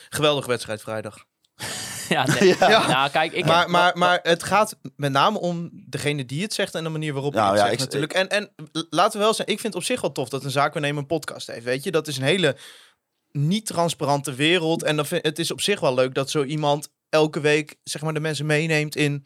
Geweldige 0.09 0.47
wedstrijd 0.47 0.81
vrijdag. 0.81 1.17
Ja, 2.09 2.25
nee. 2.25 2.47
Ja. 2.59 2.87
Nou, 2.87 3.09
kijk, 3.09 3.31
ik 3.33 3.45
Maar, 3.45 3.69
maar, 3.69 3.97
maar 3.97 4.19
het 4.23 4.43
gaat 4.43 4.75
met 4.95 5.11
name 5.11 5.39
om 5.39 5.69
degene 5.89 6.25
die 6.25 6.41
het 6.41 6.53
zegt 6.53 6.75
en 6.75 6.83
de 6.83 6.89
manier 6.89 7.13
waarop 7.13 7.33
hij 7.33 7.41
Nou 7.41 7.53
het 7.53 7.61
ja, 7.63 7.69
zegt 7.69 7.81
ik- 7.81 7.85
natuurlijk. 7.85 8.13
En, 8.13 8.27
en 8.29 8.69
laten 8.89 9.19
we 9.19 9.25
wel 9.25 9.33
zijn, 9.33 9.47
ik 9.47 9.59
vind 9.59 9.73
het 9.73 9.81
op 9.81 9.87
zich 9.87 10.01
wel 10.01 10.11
tof 10.11 10.29
dat 10.29 10.43
een 10.43 10.51
zaakwaarnemer 10.51 11.01
een 11.01 11.07
podcast 11.07 11.47
heeft. 11.47 11.63
Weet 11.63 11.83
je, 11.83 11.91
dat 11.91 12.07
is 12.07 12.17
een 12.17 12.23
hele 12.23 12.55
niet 13.31 13.65
transparante 13.65 14.33
wereld. 14.33 14.83
En 14.83 14.95
dan 14.95 15.05
vind, 15.05 15.25
het 15.25 15.39
is 15.39 15.51
op 15.51 15.61
zich 15.61 15.79
wel 15.79 15.93
leuk 15.93 16.13
dat 16.13 16.29
zo 16.29 16.43
iemand 16.43 16.89
elke 17.09 17.39
week 17.39 17.75
zeg 17.83 18.01
maar, 18.01 18.13
de 18.13 18.19
mensen 18.19 18.45
meeneemt 18.45 18.95
in 18.95 19.25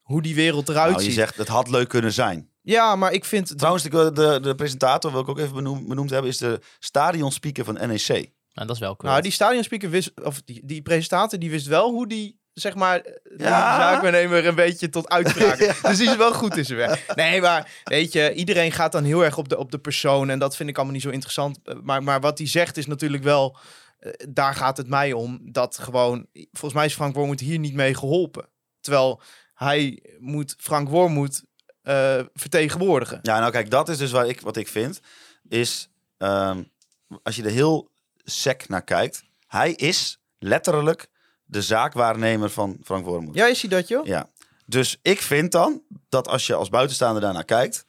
hoe 0.00 0.22
die 0.22 0.34
wereld 0.34 0.68
eruit 0.68 0.90
Nou, 0.90 0.98
je 1.02 1.06
ziet. 1.08 1.18
zegt, 1.18 1.36
het 1.36 1.48
had 1.48 1.68
leuk 1.68 1.88
kunnen 1.88 2.12
zijn. 2.12 2.50
Ja, 2.62 2.96
maar 2.96 3.12
ik 3.12 3.24
vind... 3.24 3.58
Trouwens, 3.58 3.84
de, 3.84 4.10
de, 4.12 4.38
de 4.42 4.54
presentator, 4.54 5.12
wil 5.12 5.20
ik 5.20 5.28
ook 5.28 5.38
even 5.38 5.54
benoem- 5.54 5.88
benoemd 5.88 6.10
hebben, 6.10 6.30
is 6.30 6.38
de 6.38 6.60
stadionspeaker 6.78 7.64
van 7.64 7.74
NEC. 7.74 8.30
Nou, 8.52 8.66
dat 8.66 8.76
is 8.76 8.82
wel 8.82 8.96
cool. 8.96 9.10
Nou, 9.10 9.22
die 9.22 9.32
stadionspeaker 9.32 9.90
wist, 9.90 10.10
of 10.22 10.42
die, 10.42 10.60
die 10.64 10.82
presentator, 10.82 11.38
die 11.38 11.50
wist 11.50 11.66
wel 11.66 11.90
hoe 11.90 12.06
die, 12.06 12.38
zeg 12.52 12.74
maar, 12.74 13.02
de 13.02 13.20
Ja. 13.36 13.76
zaakwaarnemer 13.76 14.46
een 14.46 14.54
beetje 14.54 14.88
tot 14.88 15.08
uitspraak. 15.08 15.58
Dus 15.88 15.98
die 15.98 16.08
is 16.10 16.16
wel 16.16 16.32
goed 16.32 16.56
in 16.56 16.64
zijn 16.64 16.78
werk. 16.78 17.12
Nee, 17.14 17.40
maar 17.40 17.80
weet 17.84 18.12
je, 18.12 18.32
iedereen 18.34 18.72
gaat 18.72 18.92
dan 18.92 19.04
heel 19.04 19.24
erg 19.24 19.38
op 19.38 19.48
de, 19.48 19.58
op 19.58 19.70
de 19.70 19.78
persoon 19.78 20.30
en 20.30 20.38
dat 20.38 20.56
vind 20.56 20.68
ik 20.68 20.76
allemaal 20.76 20.94
niet 20.94 21.02
zo 21.02 21.10
interessant. 21.10 21.58
Eh, 21.64 21.74
Maar, 21.82 22.02
maar 22.02 22.20
wat 22.20 22.38
hij 22.38 22.46
zegt 22.46 22.76
is 22.76 22.86
natuurlijk 22.86 23.22
wel, 23.22 23.56
eh, 23.98 24.12
daar 24.28 24.54
gaat 24.54 24.76
het 24.76 24.88
mij 24.88 25.12
om, 25.12 25.38
dat 25.52 25.78
gewoon, 25.78 26.26
volgens 26.32 26.74
mij 26.74 26.84
is 26.86 26.94
Frank 26.94 27.14
Wormoed 27.14 27.40
hier 27.40 27.58
niet 27.58 27.74
mee 27.74 27.94
geholpen. 27.94 28.48
Terwijl 28.80 29.20
hij 29.54 30.02
moet 30.18 30.54
Frank 30.58 30.88
Wormoed 30.88 31.44
eh, 31.82 32.20
vertegenwoordigen. 32.34 33.18
Ja, 33.22 33.38
nou 33.38 33.52
kijk, 33.52 33.70
dat 33.70 33.88
is 33.88 33.98
dus 33.98 34.10
wat 34.10 34.28
ik, 34.28 34.40
wat 34.40 34.56
ik 34.56 34.68
vind. 34.68 35.00
Is, 35.48 35.88
ehm, 36.18 36.62
als 37.22 37.36
je 37.36 37.42
er 37.42 37.50
heel 37.50 37.89
sec 38.30 38.68
naar 38.68 38.84
kijkt. 38.84 39.22
Hij 39.46 39.72
is 39.72 40.20
letterlijk 40.38 41.10
de 41.44 41.62
zaakwaarnemer 41.62 42.50
van 42.50 42.78
Frank 42.84 43.04
Wormoed. 43.04 43.34
Ja, 43.34 43.46
is 43.46 43.60
hij 43.60 43.70
dat, 43.70 43.88
joh? 43.88 44.06
Ja. 44.06 44.28
Dus 44.66 44.98
ik 45.02 45.20
vind 45.22 45.52
dan 45.52 45.82
dat 46.08 46.28
als 46.28 46.46
je 46.46 46.54
als 46.54 46.68
buitenstaander 46.68 47.22
daarnaar 47.22 47.44
kijkt, 47.44 47.84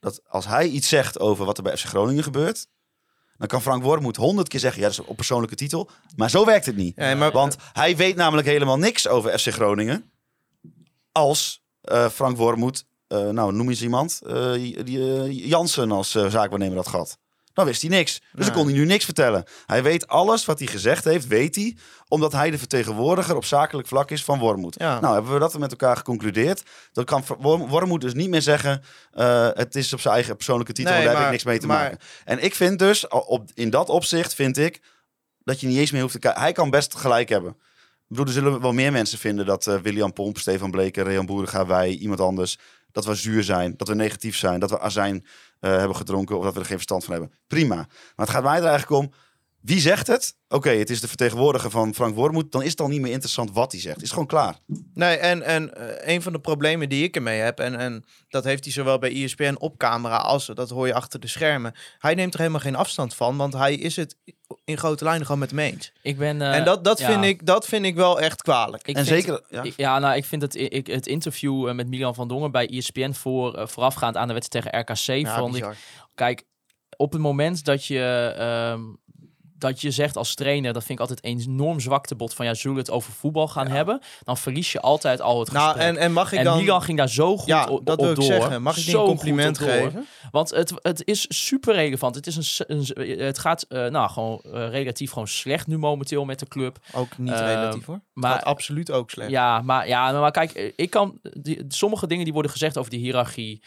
dat 0.00 0.20
als 0.28 0.46
hij 0.46 0.68
iets 0.68 0.88
zegt 0.88 1.20
over 1.20 1.44
wat 1.44 1.56
er 1.56 1.62
bij 1.62 1.76
FC 1.76 1.84
Groningen 1.84 2.22
gebeurt, 2.22 2.66
dan 3.40 3.48
kan 3.48 3.62
Frank 3.62 3.82
Wormoed 3.82 4.16
honderd 4.16 4.48
keer 4.48 4.60
zeggen, 4.60 4.80
ja, 4.80 4.88
dat 4.88 4.98
is 4.98 5.04
op 5.04 5.16
persoonlijke 5.16 5.54
titel. 5.54 5.90
Maar 6.16 6.30
zo 6.30 6.44
werkt 6.44 6.66
het 6.66 6.76
niet. 6.76 6.92
Ja, 6.96 7.14
maar, 7.14 7.32
Want 7.32 7.56
hij 7.72 7.96
weet 7.96 8.16
namelijk 8.16 8.48
helemaal 8.48 8.78
niks 8.78 9.08
over 9.08 9.38
FC 9.38 9.48
Groningen. 9.48 10.10
Als 11.12 11.62
eh, 11.80 12.08
Frank 12.08 12.36
Wormoed, 12.36 12.84
eh, 13.06 13.28
nou 13.28 13.52
noem 13.52 13.68
eens 13.68 13.82
iemand, 13.82 14.20
die, 14.54 15.14
eh, 15.14 15.48
Jansen 15.48 15.90
als 15.90 16.10
zaakwaarnemer 16.10 16.76
had 16.76 16.88
gehad. 16.88 17.18
Dan 17.52 17.64
wist 17.66 17.80
hij 17.80 17.90
niks. 17.90 18.22
Dus 18.32 18.44
dan 18.46 18.54
kon 18.54 18.64
hij 18.64 18.74
nu 18.74 18.84
niks 18.84 19.04
vertellen. 19.04 19.44
Hij 19.66 19.82
weet 19.82 20.08
alles 20.08 20.44
wat 20.44 20.58
hij 20.58 20.68
gezegd 20.68 21.04
heeft, 21.04 21.26
weet 21.26 21.54
hij. 21.54 21.76
Omdat 22.08 22.32
hij 22.32 22.50
de 22.50 22.58
vertegenwoordiger 22.58 23.36
op 23.36 23.44
zakelijk 23.44 23.88
vlak 23.88 24.10
is 24.10 24.24
van 24.24 24.38
Wormoed. 24.38 24.74
Ja. 24.78 25.00
Nou, 25.00 25.14
hebben 25.14 25.32
we 25.32 25.38
dat 25.38 25.58
met 25.58 25.70
elkaar 25.70 25.96
geconcludeerd. 25.96 26.62
Dan 26.92 27.04
kan 27.04 27.24
Worm- 27.38 27.68
Wormoed 27.68 28.00
dus 28.00 28.14
niet 28.14 28.28
meer 28.30 28.42
zeggen... 28.42 28.82
eh, 29.12 29.48
het 29.52 29.74
is 29.74 29.92
op 29.92 30.00
zijn 30.00 30.14
eigen 30.14 30.36
persoonlijke 30.36 30.72
titel, 30.72 30.92
Nee, 30.94 31.04
daar 31.04 31.14
heb 31.16 31.24
ik 31.24 31.30
niks 31.30 31.44
mee 31.44 31.58
te 31.58 31.66
maar- 31.66 31.82
maken. 31.82 31.98
En 32.24 32.42
ik 32.44 32.54
vind 32.54 32.78
dus, 32.78 33.08
op, 33.08 33.50
in 33.54 33.70
dat 33.70 33.88
opzicht 33.88 34.34
vind 34.34 34.58
ik... 34.58 34.80
dat 35.44 35.60
je 35.60 35.66
niet 35.66 35.78
eens 35.78 35.90
meer 35.90 36.00
hoeft 36.00 36.12
te 36.12 36.18
kijken. 36.18 36.40
Hij 36.42 36.52
kan 36.52 36.70
best 36.70 36.94
gelijk 36.96 37.28
hebben. 37.28 37.50
Ik 37.50 37.56
bedoel, 38.16 38.26
er 38.26 38.32
zullen 38.32 38.60
wel 38.60 38.72
meer 38.72 38.92
mensen 38.92 39.18
vinden 39.18 39.46
dat 39.46 39.66
eh, 39.66 39.74
William 39.76 40.12
Pomp, 40.12 40.38
Stefan 40.38 40.70
Bleker, 40.70 41.04
Rean 41.04 41.26
Boerenga, 41.26 41.66
wij, 41.66 41.88
iemand 41.90 42.20
anders, 42.20 42.58
dat 42.92 43.04
we 43.04 43.14
zuur 43.14 43.44
zijn, 43.44 43.74
dat 43.76 43.88
we 43.88 43.94
negatief 43.94 44.36
zijn, 44.36 44.60
dat 44.60 44.70
we 44.70 44.80
azijn 44.80 45.26
eh, 45.60 45.76
hebben 45.76 45.96
gedronken 45.96 46.36
of 46.38 46.44
dat 46.44 46.52
we 46.52 46.58
er 46.60 46.66
geen 46.66 46.74
verstand 46.74 47.04
van 47.04 47.12
hebben. 47.12 47.32
Prima. 47.46 47.74
Maar 47.74 47.86
het 48.26 48.30
gaat 48.30 48.42
mij 48.42 48.58
er 48.58 48.64
eigenlijk 48.64 49.02
om, 49.02 49.12
wie 49.60 49.80
zegt 49.80 50.06
het? 50.06 50.36
Oké, 50.48 50.70
het 50.70 50.90
is 50.90 51.00
de 51.00 51.08
vertegenwoordiger 51.08 51.70
van 51.70 51.94
Frank 51.94 52.14
Wormoed. 52.14 52.52
Dan 52.52 52.62
is 52.62 52.70
het 52.70 52.80
al 52.80 52.88
niet 52.88 53.00
meer 53.00 53.10
interessant 53.12 53.50
wat 53.52 53.72
hij 53.72 53.80
zegt. 53.80 53.94
Het 53.94 54.04
is 54.04 54.10
gewoon 54.10 54.26
klaar. 54.26 54.58
Nee, 54.94 55.16
en, 55.16 55.42
en 55.42 55.74
eh, 55.74 56.14
een 56.14 56.22
van 56.22 56.32
de 56.32 56.40
problemen 56.40 56.88
die 56.88 57.04
ik 57.04 57.16
ermee 57.16 57.40
heb, 57.40 57.58
en, 57.60 57.76
en 57.76 58.04
dat 58.28 58.44
heeft 58.44 58.64
hij 58.64 58.72
zowel 58.72 58.98
bij 58.98 59.22
ESPN 59.22 59.54
op 59.58 59.76
camera 59.78 60.16
als 60.16 60.46
dat 60.46 60.70
hoor 60.70 60.86
je 60.86 60.94
achter 60.94 61.20
de 61.20 61.26
schermen. 61.26 61.74
Hij 61.98 62.14
neemt 62.14 62.32
er 62.34 62.38
helemaal 62.38 62.60
geen 62.60 62.74
afstand 62.76 63.14
van, 63.14 63.36
want 63.36 63.52
hij 63.52 63.74
is 63.74 63.96
het 63.96 64.16
in 64.64 64.78
grote 64.78 65.04
lijnen 65.04 65.26
gewoon 65.26 65.40
met 65.40 65.52
eens. 65.52 65.92
ik 66.02 66.18
ben, 66.18 66.42
eh, 66.42 66.56
en 66.56 66.64
dat, 66.64 66.84
dat, 66.84 66.98
ja. 66.98 67.06
vind 67.12 67.24
ik, 67.24 67.46
dat 67.46 67.66
vind 67.66 67.84
ik 67.84 67.94
wel 67.94 68.20
echt 68.20 68.42
kwalijk. 68.42 68.86
Ik 68.88 68.96
en 68.96 69.06
vind- 69.06 69.22
zeker, 69.24 69.42
ja. 69.48 69.62
Ik- 69.62 69.76
Ja, 69.76 69.98
nou, 69.98 70.16
ik 70.16 70.24
vind 70.24 70.42
het, 70.42 70.54
ik, 70.54 70.86
het 70.86 71.06
interview 71.06 71.68
eh, 71.68 71.74
met 71.74 71.88
Milan 71.88 72.14
van 72.14 72.28
Dongen 72.28 72.50
bij 72.50 72.68
ESPN 72.68 73.12
voor, 73.12 73.68
voorafgaand 73.68 74.16
aan 74.16 74.28
de 74.28 74.34
wedstrijd 74.34 74.64
tegen 74.64 74.80
RKC 74.80 75.26
Ja, 75.26 75.38
vond 75.38 75.56
ik... 75.56 75.66
Kijk, 76.14 76.44
op 76.96 77.12
het 77.12 77.20
moment 77.20 77.64
dat 77.64 77.86
je, 77.86 78.34
ehm, 78.38 78.80
dat 79.60 79.80
je 79.80 79.90
zegt 79.90 80.16
als 80.16 80.34
trainer, 80.34 80.72
dat 80.72 80.84
vind 80.84 81.00
ik 81.00 81.08
altijd 81.08 81.24
een 81.24 81.38
enorm 81.40 81.80
zwaktebod 81.80 82.34
van 82.34 82.46
ja, 82.46 82.54
zullen 82.54 82.76
we 82.76 82.82
het 82.82 82.90
over 82.90 83.12
voetbal 83.12 83.48
gaan 83.48 83.66
hebben? 83.68 84.00
Dan 84.24 84.36
verlies 84.36 84.72
je 84.72 84.80
altijd 84.80 85.20
al 85.20 85.40
het 85.40 85.52
Nou, 85.52 85.66
gesprek. 85.66 85.88
en, 85.88 85.96
en 85.96 86.12
mag 86.12 86.32
ik 86.32 86.38
en 86.38 86.44
dan... 86.44 86.58
Milan 86.58 86.82
ging 86.82 86.98
daar 86.98 87.08
zo 87.08 87.36
goed 87.36 87.46
ja, 87.48 87.66
op, 87.66 87.86
dat 87.86 87.98
op 87.98 88.02
wil 88.04 88.10
ik 88.10 88.16
door. 88.16 88.24
zeggen. 88.24 88.62
Mag 88.62 88.76
ik 88.76 88.82
Zo 88.82 89.00
een 89.00 89.06
compliment 89.06 89.58
geven? 89.58 90.06
Want 90.30 90.50
het, 90.50 90.72
het 90.82 91.02
is 91.06 91.26
super 91.28 91.74
relevant. 91.74 92.14
Het, 92.14 92.26
is 92.26 92.64
een, 92.66 92.84
een, 92.94 93.18
het 93.18 93.38
gaat 93.38 93.62
eh, 93.62 93.86
nou, 93.86 94.10
gewoon 94.10 94.40
eh, 94.44 94.68
relatief 94.68 95.10
gewoon 95.12 95.28
slecht 95.28 95.66
nu 95.66 95.78
momenteel 95.78 96.24
met 96.24 96.38
de 96.38 96.46
club. 96.48 96.78
Ook 96.94 97.18
niet 97.18 97.32
Ehm, 97.32 97.44
relatief 97.44 97.86
hoor. 97.86 98.00
maar- 98.12 98.42
absoluut 98.42 98.90
ook 98.90 99.10
slecht. 99.10 99.30
Ja, 99.30 99.60
maar, 99.62 99.88
ja, 99.88 100.12
maar 100.12 100.30
kijk, 100.30 100.50
eh, 100.52 100.72
ik 100.76 100.90
kan 100.90 101.18
die, 101.22 101.64
sommige 101.68 102.06
dingen 102.06 102.24
die 102.24 102.32
worden 102.32 102.50
gezegd 102.50 102.78
over 102.78 102.90
die 102.90 103.00
hiërarchie. 103.00 103.62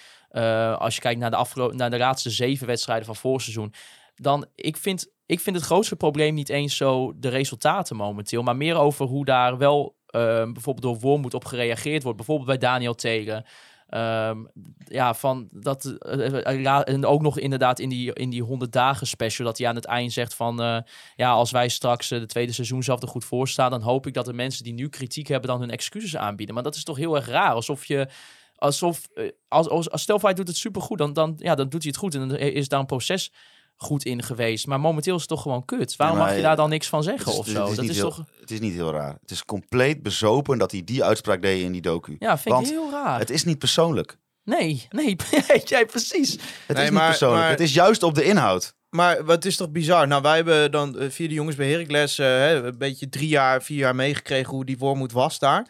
als 0.77 0.95
je 0.95 1.01
kijkt 1.01 1.19
naar 1.19 1.29
de, 1.31 1.35
afgelo- 1.35 1.71
naar 1.71 1.89
de 1.89 1.97
laatste 1.97 2.29
zeven 2.29 2.67
wedstrijden 2.67 3.05
van 3.05 3.15
vorig 3.15 3.41
seizoen. 3.41 3.73
Dan, 4.15 4.45
ik 4.55 4.77
vind, 4.77 5.07
ik 5.25 5.39
vind 5.39 5.55
het 5.55 5.65
grootste 5.65 5.95
probleem 5.95 6.33
niet 6.33 6.49
eens 6.49 6.77
zo 6.77 7.13
de 7.15 7.29
resultaten 7.29 7.95
momenteel. 7.95 8.43
Maar 8.43 8.55
meer 8.55 8.75
over 8.75 9.05
hoe 9.05 9.25
daar 9.25 9.57
wel 9.57 9.95
eh, 10.05 10.21
bijvoorbeeld 10.51 10.81
door 10.81 10.99
Wormoed 10.99 11.33
op 11.33 11.45
gereageerd 11.45 12.03
wordt. 12.03 12.17
Bijvoorbeeld 12.17 12.47
bij 12.47 12.69
Daniel 12.69 12.95
Tegen. 12.95 13.45
Ehm, 13.93 14.37
ja, 14.85 15.13
van 15.13 15.47
dat. 15.51 15.85
eh, 15.85 16.65
eh, 16.65 16.81
en 16.93 17.05
ook 17.05 17.21
nog 17.21 17.39
inderdaad 17.39 17.79
in 17.79 17.89
die, 17.89 18.13
in 18.13 18.29
die 18.29 18.43
100 18.43 18.71
dagen 18.71 19.07
special. 19.07 19.45
Dat 19.45 19.57
hij 19.57 19.67
aan 19.67 19.75
het 19.75 19.85
eind 19.85 20.13
zegt 20.13 20.33
van. 20.33 20.61
eh, 20.61 20.77
ja, 21.15 21.31
als 21.31 21.51
wij 21.51 21.69
straks 21.69 22.07
de 22.07 22.25
tweede 22.25 22.51
seizoen 22.51 22.83
zelf 22.83 23.01
er 23.01 23.07
goed 23.07 23.25
voor 23.25 23.47
staan. 23.47 23.71
dan 23.71 23.81
hoop 23.81 24.07
ik 24.07 24.13
dat 24.13 24.25
de 24.25 24.33
mensen 24.33 24.63
die 24.63 24.73
nu 24.73 24.89
kritiek 24.89 25.27
hebben. 25.27 25.49
dan 25.49 25.59
hun 25.59 25.69
excuses 25.71 26.15
aanbieden. 26.17 26.55
Maar 26.55 26.63
dat 26.63 26.75
is 26.75 26.83
toch 26.83 26.97
heel 26.97 27.15
erg 27.15 27.27
raar. 27.27 27.53
Alsof 27.53 27.85
je. 27.85 28.07
Alsof. 28.55 29.07
Als, 29.47 29.69
als, 29.69 29.89
als 29.89 30.05
doet 30.05 30.47
het 30.47 30.57
supergoed. 30.57 30.97
Dan, 30.97 31.13
dan, 31.13 31.35
ja, 31.37 31.55
dan 31.55 31.69
doet 31.69 31.81
hij 31.81 31.91
het 31.91 31.99
goed. 31.99 32.15
En 32.15 32.27
dan 32.27 32.37
is 32.37 32.67
daar 32.67 32.79
een 32.79 32.85
proces 32.85 33.31
goed 33.75 34.05
in 34.05 34.23
geweest. 34.23 34.67
Maar 34.67 34.79
momenteel 34.79 35.13
is 35.15 35.19
het 35.21 35.29
toch 35.29 35.41
gewoon 35.41 35.65
kut. 35.65 35.95
Waarom 35.95 36.17
mag 36.17 36.35
je 36.35 36.41
daar 36.41 36.55
dan 36.55 36.69
niks 36.69 36.87
van 36.87 37.03
zeggen 37.03 37.31
is- 37.31 37.37
of 37.37 37.45
het 37.45 37.55
zo? 37.55 37.63
is 37.65 37.69
Dat 37.75 37.81
niet 37.81 37.89
is 37.89 37.95
heel- 37.97 38.09
toch. 38.09 38.25
Het 38.39 38.51
is 38.51 38.59
niet 38.59 38.73
heel 38.73 38.91
raar. 38.91 39.17
Het 39.21 39.31
is 39.31 39.45
compleet 39.45 40.03
bezopen 40.03 40.57
dat 40.57 40.71
hij 40.71 40.81
die 40.83 41.03
uitspraak 41.03 41.41
deed 41.41 41.63
in 41.63 41.71
die 41.71 41.81
docu. 41.81 42.15
Ja, 42.19 42.37
vind 42.37 42.55
Want 42.55 42.67
ik 42.67 42.73
heel 42.73 42.91
raar. 42.91 43.19
Het 43.19 43.29
is 43.29 43.43
niet 43.43 43.57
persoonlijk. 43.59 44.17
Nee, 44.43 44.87
nee, 44.89 45.15
jij 45.65 45.85
precies. 45.85 46.31
Het 46.31 46.41
Nee, 46.67 46.77
is 46.77 46.83
niet 46.83 46.91
maar- 46.99 47.07
persoonlijk. 47.09 47.41
maar- 47.41 47.49
Het 47.51 47.59
is 47.59 47.73
juist 47.73 48.03
op 48.03 48.15
de 48.15 48.23
inhoud. 48.23 48.73
Maar 48.89 49.25
wat 49.25 49.45
is 49.45 49.55
toch 49.55 49.71
bizar? 49.71 50.07
Nou, 50.07 50.21
wij 50.21 50.35
hebben 50.35 50.71
dan 50.71 50.99
eh, 50.99 51.09
via 51.09 51.27
de 51.27 51.33
jongens 51.33 51.55
bij 51.55 51.69
Heracles 51.71 52.17
hè, 52.17 52.63
een 52.65 52.77
beetje 52.77 53.09
drie 53.09 53.27
jaar, 53.27 53.63
vier 53.63 53.77
jaar 53.77 53.95
meegekregen 53.95 54.49
hoe 54.53 54.65
die 54.65 54.77
Wormoed 54.77 55.11
was 55.11 55.39
daar. 55.39 55.67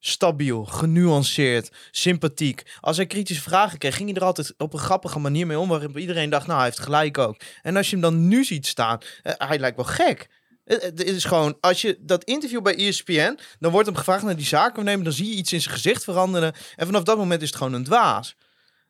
Stabiel, 0.00 0.64
genuanceerd, 0.64 1.70
sympathiek. 1.90 2.62
Als 2.80 2.96
hij 2.96 3.06
kritische 3.06 3.42
vragen 3.42 3.78
kreeg, 3.78 3.96
ging 3.96 4.08
hij 4.08 4.18
er 4.18 4.24
altijd 4.24 4.54
op 4.56 4.72
een 4.72 4.78
grappige 4.78 5.18
manier 5.18 5.46
mee 5.46 5.58
om. 5.58 5.68
Waarop 5.68 5.98
iedereen 5.98 6.30
dacht, 6.30 6.46
nou, 6.46 6.58
hij 6.58 6.68
heeft 6.68 6.80
gelijk 6.80 7.18
ook. 7.18 7.36
En 7.62 7.76
als 7.76 7.86
je 7.86 7.92
hem 7.92 8.02
dan 8.02 8.28
nu 8.28 8.44
ziet 8.44 8.66
staan, 8.66 8.98
eh, 9.22 9.32
hij 9.38 9.58
lijkt 9.58 9.76
wel 9.76 9.84
gek. 9.84 10.28
Eh, 10.64 10.80
Het 10.80 11.04
is 11.04 11.24
gewoon, 11.24 11.56
als 11.60 11.80
je 11.82 11.98
dat 12.00 12.24
interview 12.24 12.62
bij 12.62 12.76
ESPN, 12.76 13.38
dan 13.58 13.72
wordt 13.72 13.86
hem 13.86 13.96
gevraagd 13.96 14.22
naar 14.22 14.36
die 14.36 14.46
zaken 14.46 14.84
nemen, 14.84 15.04
dan 15.04 15.12
zie 15.12 15.28
je 15.30 15.36
iets 15.36 15.52
in 15.52 15.60
zijn 15.60 15.74
gezicht 15.74 16.04
veranderen. 16.04 16.52
En 16.76 16.86
vanaf 16.86 17.02
dat 17.02 17.16
moment 17.16 17.42
is 17.42 17.48
het 17.48 17.56
gewoon 17.56 17.72
een 17.72 17.84
dwaas. 17.84 18.36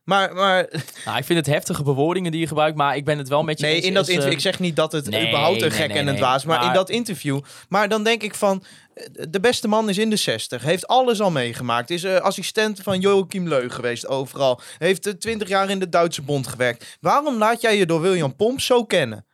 Maar, 0.08 0.34
maar 0.34 0.68
Nou, 1.04 1.18
ik 1.18 1.24
vind 1.24 1.38
het 1.38 1.46
heftige 1.46 1.82
bewoordingen 1.82 2.30
die 2.32 2.40
je 2.40 2.46
gebruikt, 2.46 2.76
maar 2.76 2.96
ik 2.96 3.04
ben 3.04 3.18
het 3.18 3.28
wel 3.28 3.42
met 3.42 3.58
je 3.60 3.66
Nee, 3.66 3.74
eens. 3.74 3.84
in 3.84 3.94
dat 3.94 4.02
is, 4.02 4.08
eh, 4.08 4.14
interview. 4.14 4.38
Ik 4.38 4.44
zeg 4.44 4.58
niet 4.58 4.76
dat 4.76 4.92
het 4.92 5.10
nee, 5.10 5.26
überhaupt 5.28 5.62
een 5.62 5.70
gek 5.70 5.88
nee, 5.88 5.98
en 5.98 6.06
een 6.06 6.16
dwaas, 6.16 6.44
maar, 6.44 6.58
in 6.60 6.64
Maar- 6.66 6.74
dat 6.74 6.90
interview. 6.90 7.40
Maar 7.68 7.88
dan 7.88 8.02
denk 8.04 8.22
ik 8.22 8.34
van, 8.34 8.64
eh, 8.94 9.04
de 9.30 9.40
beste 9.40 9.68
man 9.68 9.88
is 9.88 9.98
in 9.98 10.10
de 10.10 10.16
60, 10.16 10.62
heeft 10.62 10.86
alles 10.86 11.20
al 11.20 11.30
meegemaakt, 11.30 11.90
is 11.90 12.04
eh, 12.04 12.16
assistent 12.16 12.80
van 12.82 13.00
Joachim 13.00 13.48
Leu 13.48 13.68
geweest 13.68 14.06
overal, 14.06 14.60
heeft 14.78 15.06
eh, 15.06 15.12
20 15.12 15.48
jaar 15.48 15.70
in 15.70 15.78
de 15.78 15.88
Duitse 15.88 16.22
bond 16.22 16.46
gewerkt. 16.46 16.96
Waarom 17.00 17.38
laat 17.38 17.60
jij 17.60 17.76
je 17.76 17.86
door 17.86 18.00
William 18.00 18.36
Pomp 18.36 18.60
zo 18.60 18.84
kennen? 18.84 19.26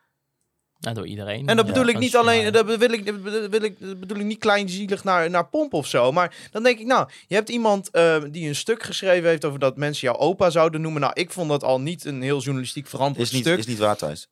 Nou, 0.84 0.96
door 0.96 1.06
iedereen. 1.06 1.46
En 1.48 1.56
dat 1.56 1.66
Ja, 1.66 1.72
bedoel 1.72 1.88
ik 1.88 1.98
niet 1.98 2.16
alleen, 2.16 2.52
dat 2.52 2.66
wil 2.66 2.92
ik, 2.92 3.06
dat 3.06 3.50
wil 3.50 3.62
ik, 3.62 3.76
dat 3.80 4.00
bedoel 4.00 4.18
ik 4.18 4.24
niet 4.24 4.38
kleinzielig 4.38 5.04
naar, 5.04 5.30
naar 5.30 5.48
Pomp 5.48 5.72
of 5.72 5.86
zo. 5.86 6.12
Maar 6.12 6.34
dan 6.50 6.62
denk 6.62 6.78
ik, 6.78 6.86
nou, 6.86 7.08
je 7.26 7.34
hebt 7.34 7.48
iemand 7.48 7.90
eh, 7.90 8.22
die 8.30 8.48
een 8.48 8.54
stuk 8.54 8.82
geschreven 8.82 9.28
heeft 9.28 9.44
over 9.44 9.58
dat 9.58 9.76
mensen 9.76 10.08
jou 10.08 10.18
opa 10.20 10.50
zouden 10.50 10.80
noemen. 10.80 11.00
Nou, 11.00 11.12
ik 11.14 11.30
vond 11.30 11.48
dat 11.48 11.64
al 11.64 11.80
niet 11.80 12.04
een 12.04 12.22
heel 12.22 12.40
journalistiek 12.40 12.86
verantwoord 12.86 13.26
Is 13.28 13.34
niet, 13.34 13.42
stuk. 13.44 13.58
is 13.58 13.66
niet 13.66 13.78
waar, 13.78 13.96
Thijs. 13.96 14.28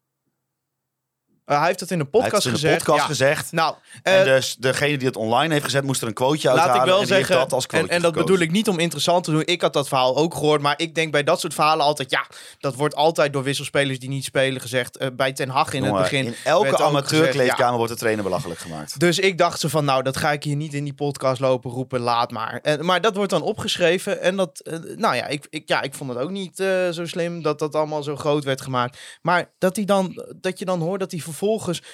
Eh, 1.44 1.58
hij 1.58 1.66
heeft 1.66 1.80
het 1.80 1.90
in 1.90 1.98
Hij 1.98 2.06
podcast 2.06 2.32
heeft 2.32 2.44
het 2.44 2.54
in 2.54 2.60
de 2.60 2.66
gezegd. 2.66 2.84
podcast 2.84 3.00
Ja. 3.00 3.06
gezegd. 3.06 3.52
Nou, 3.52 3.74
En 4.02 4.18
eh, 4.18 4.24
dus 4.24 4.56
degene 4.58 4.96
die 4.98 5.06
het 5.06 5.16
online 5.16 5.52
heeft 5.52 5.64
gezet, 5.64 5.84
moest 5.84 6.02
er 6.02 6.08
een 6.08 6.14
quoteje 6.14 6.48
Laat 6.48 6.56
uithalen. 6.58 6.80
ik 6.82 6.88
wel 6.88 7.00
en 7.00 7.06
die 7.06 7.14
heeft 7.14 7.26
zeggen, 7.26 7.44
dat 7.48 7.52
als 7.54 7.66
en, 7.66 7.88
en 7.88 8.02
dat 8.02 8.12
bedoel 8.14 8.38
ik 8.38 8.50
niet 8.50 8.68
om 8.68 8.78
interessant 8.78 9.24
te 9.24 9.30
doen. 9.30 9.42
Ik 9.44 9.60
had 9.60 9.72
dat 9.72 9.88
verhaal 9.88 10.16
ook 10.16 10.34
gehoord, 10.34 10.60
maar 10.60 10.74
ik 10.76 10.94
denk 10.94 11.12
bij 11.12 11.22
dat 11.24 11.40
soort 11.40 11.54
verhalen 11.54 11.84
altijd, 11.84 12.10
ja, 12.10 12.26
dat 12.58 12.74
wordt 12.74 12.94
altijd 12.94 13.32
door 13.32 13.42
wisselspelers 13.42 13.98
die 13.98 14.08
niet 14.08 14.24
spelen 14.24 14.60
gezegd. 14.60 14.96
Eh, 14.96 15.08
bij 15.16 15.32
Ten 15.32 15.48
Hag 15.48 15.72
in 15.72 15.78
Jongen, 15.84 15.94
het 15.94 16.02
begin. 16.10 16.26
in 16.26 16.34
elke 16.44 16.82
amateurkleedkamer 16.82 17.54
gezegd, 17.56 17.76
wordt 17.76 17.92
de 17.92 17.98
trainer 17.98 18.24
belachelijk 18.24 18.60
gemaakt. 18.60 19.00
Dus 19.00 19.18
ik 19.18 19.38
dacht 19.38 19.60
ze 19.60 19.68
van, 19.68 19.84
nou, 19.84 20.02
dat 20.02 20.16
ga 20.16 20.32
ik 20.32 20.42
hier 20.44 20.56
niet 20.56 20.74
in 20.74 20.84
die 20.84 20.94
podcast 20.94 21.40
lopen 21.40 21.70
roepen, 21.70 22.00
laat 22.00 22.30
maar. 22.30 22.58
En, 22.62 22.84
maar 22.84 23.00
dat 23.00 23.16
wordt 23.16 23.30
dan 23.30 23.42
opgeschreven 23.42 24.20
en 24.20 24.36
dat, 24.36 24.70
nou 24.96 25.16
ja 25.16 25.26
ik, 25.26 25.46
ik, 25.50 25.68
ja, 25.68 25.82
ik 25.82 25.94
vond 25.94 26.10
het 26.10 26.18
ook 26.18 26.30
niet 26.30 26.56
zo 26.92 27.06
slim 27.06 27.42
dat 27.42 27.58
dat 27.58 27.74
allemaal 27.74 28.02
zo 28.02 28.16
groot 28.16 28.44
werd 28.44 28.60
gemaakt. 28.60 28.98
Maar 29.22 29.50
dat, 29.58 29.76
hij 29.76 29.84
dan, 29.84 30.24
dat 30.40 30.58
je 30.58 30.64
dan 30.64 30.80
hoort 30.80 31.00
dat 31.00 31.10
hij 31.10 31.20
vervolgens 31.20 31.40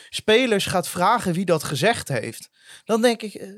spelers 0.09 0.67
gaat 0.67 0.89
vragen 0.89 1.33
wie 1.33 1.45
dat 1.45 1.65
gezegd 1.65 2.09
heeft. 2.09 2.51
Dan 2.85 3.03
denk 3.03 3.23
ik, 3.23 3.35
eh, 3.35 3.49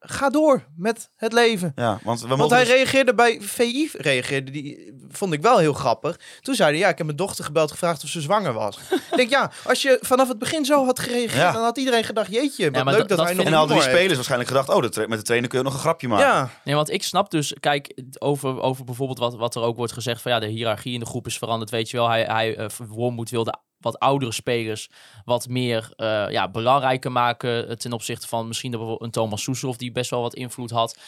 ga 0.00 0.30
door 0.30 0.66
met 0.76 1.10
het 1.16 1.32
leven. 1.32 1.72
Ja, 1.76 1.98
want 2.02 2.20
we 2.20 2.36
Want 2.36 2.50
hij 2.50 2.60
dus- 2.64 2.72
reageerde 2.72 3.14
bij 3.14 3.40
VI, 3.40 3.90
reageerde 3.92 4.50
die, 4.50 4.92
vond 5.08 5.32
ik 5.32 5.42
wel 5.42 5.58
heel 5.58 5.72
grappig. 5.72 6.20
Toen 6.40 6.54
zei 6.54 6.70
hij, 6.70 6.78
ja, 6.78 6.88
ik 6.88 6.96
heb 6.96 7.06
mijn 7.06 7.18
dochter 7.18 7.44
gebeld 7.44 7.70
gevraagd 7.70 8.02
of 8.04 8.08
ze 8.08 8.20
zwanger 8.20 8.52
was. 8.52 8.78
ik 9.10 9.16
denk, 9.16 9.30
ja, 9.30 9.50
als 9.64 9.82
je 9.82 9.98
vanaf 10.00 10.28
het 10.28 10.38
begin 10.38 10.64
zo 10.64 10.84
had 10.84 10.98
gereageerd, 10.98 11.32
Ja. 11.32 11.52
dan 11.52 11.62
had 11.62 11.78
iedereen 11.78 12.04
gedacht, 12.04 12.32
jeetje, 12.32 12.70
wat 12.70 12.84
maar 12.84 12.92
leuk 12.92 12.98
dat- 12.98 13.08
dat, 13.08 13.18
dat 13.18 13.26
hij 13.26 13.34
nog 13.36 13.44
En 13.44 13.50
dan 13.50 13.58
hadden 13.60 13.76
die 13.76 13.84
heeft. 13.84 13.96
spelers 13.96 14.14
waarschijnlijk 14.16 14.50
gedacht, 14.50 14.68
oh, 14.68 14.82
de 14.82 14.88
tra- 14.88 15.06
met 15.06 15.18
de 15.18 15.24
trainer 15.24 15.48
kun 15.50 15.58
je 15.58 15.64
nog 15.64 15.74
een 15.74 15.80
grapje 15.80 16.08
maken. 16.08 16.26
Ja, 16.26 16.50
Nee, 16.64 16.74
want 16.74 16.90
ik 16.90 17.02
snap 17.02 17.30
dus, 17.30 17.54
kijk, 17.60 18.02
over, 18.18 18.60
over 18.60 18.84
bijvoorbeeld 18.84 19.18
wat, 19.18 19.34
wat 19.36 19.54
er 19.54 19.62
ook 19.62 19.76
wordt 19.76 19.92
gezegd 19.92 20.22
van 20.22 20.32
ja, 20.32 20.38
de 20.38 20.46
hiërarchie 20.46 20.92
in 20.94 21.00
de 21.00 21.06
groep 21.06 21.26
is 21.26 21.38
veranderd. 21.38 21.70
Weet 21.70 21.90
je 21.90 21.96
wel, 21.96 22.08
hij, 22.08 22.22
hij 22.24 22.56
eh, 22.56 22.66
Wormoed 22.88 23.30
wil 23.30 23.44
de 23.44 23.54
wat 23.80 23.98
oudere 23.98 24.32
spelers 24.32 24.90
wat 25.24 25.48
meer 25.48 25.90
eh, 25.96 26.30
ja, 26.30 26.48
belangrijker 26.48 27.12
maken 27.12 27.68
eh, 27.68 27.76
ten 27.76 27.92
opzichte 27.92 28.28
van 28.28 28.46
misschien 28.48 28.72
een 28.98 29.10
Thomas 29.10 29.42
Soeslof 29.42 29.76
die 29.76 29.92
best 29.92 30.10
wel 30.10 30.22
wat 30.22 30.34
invloed 30.34 30.70
had. 30.70 30.98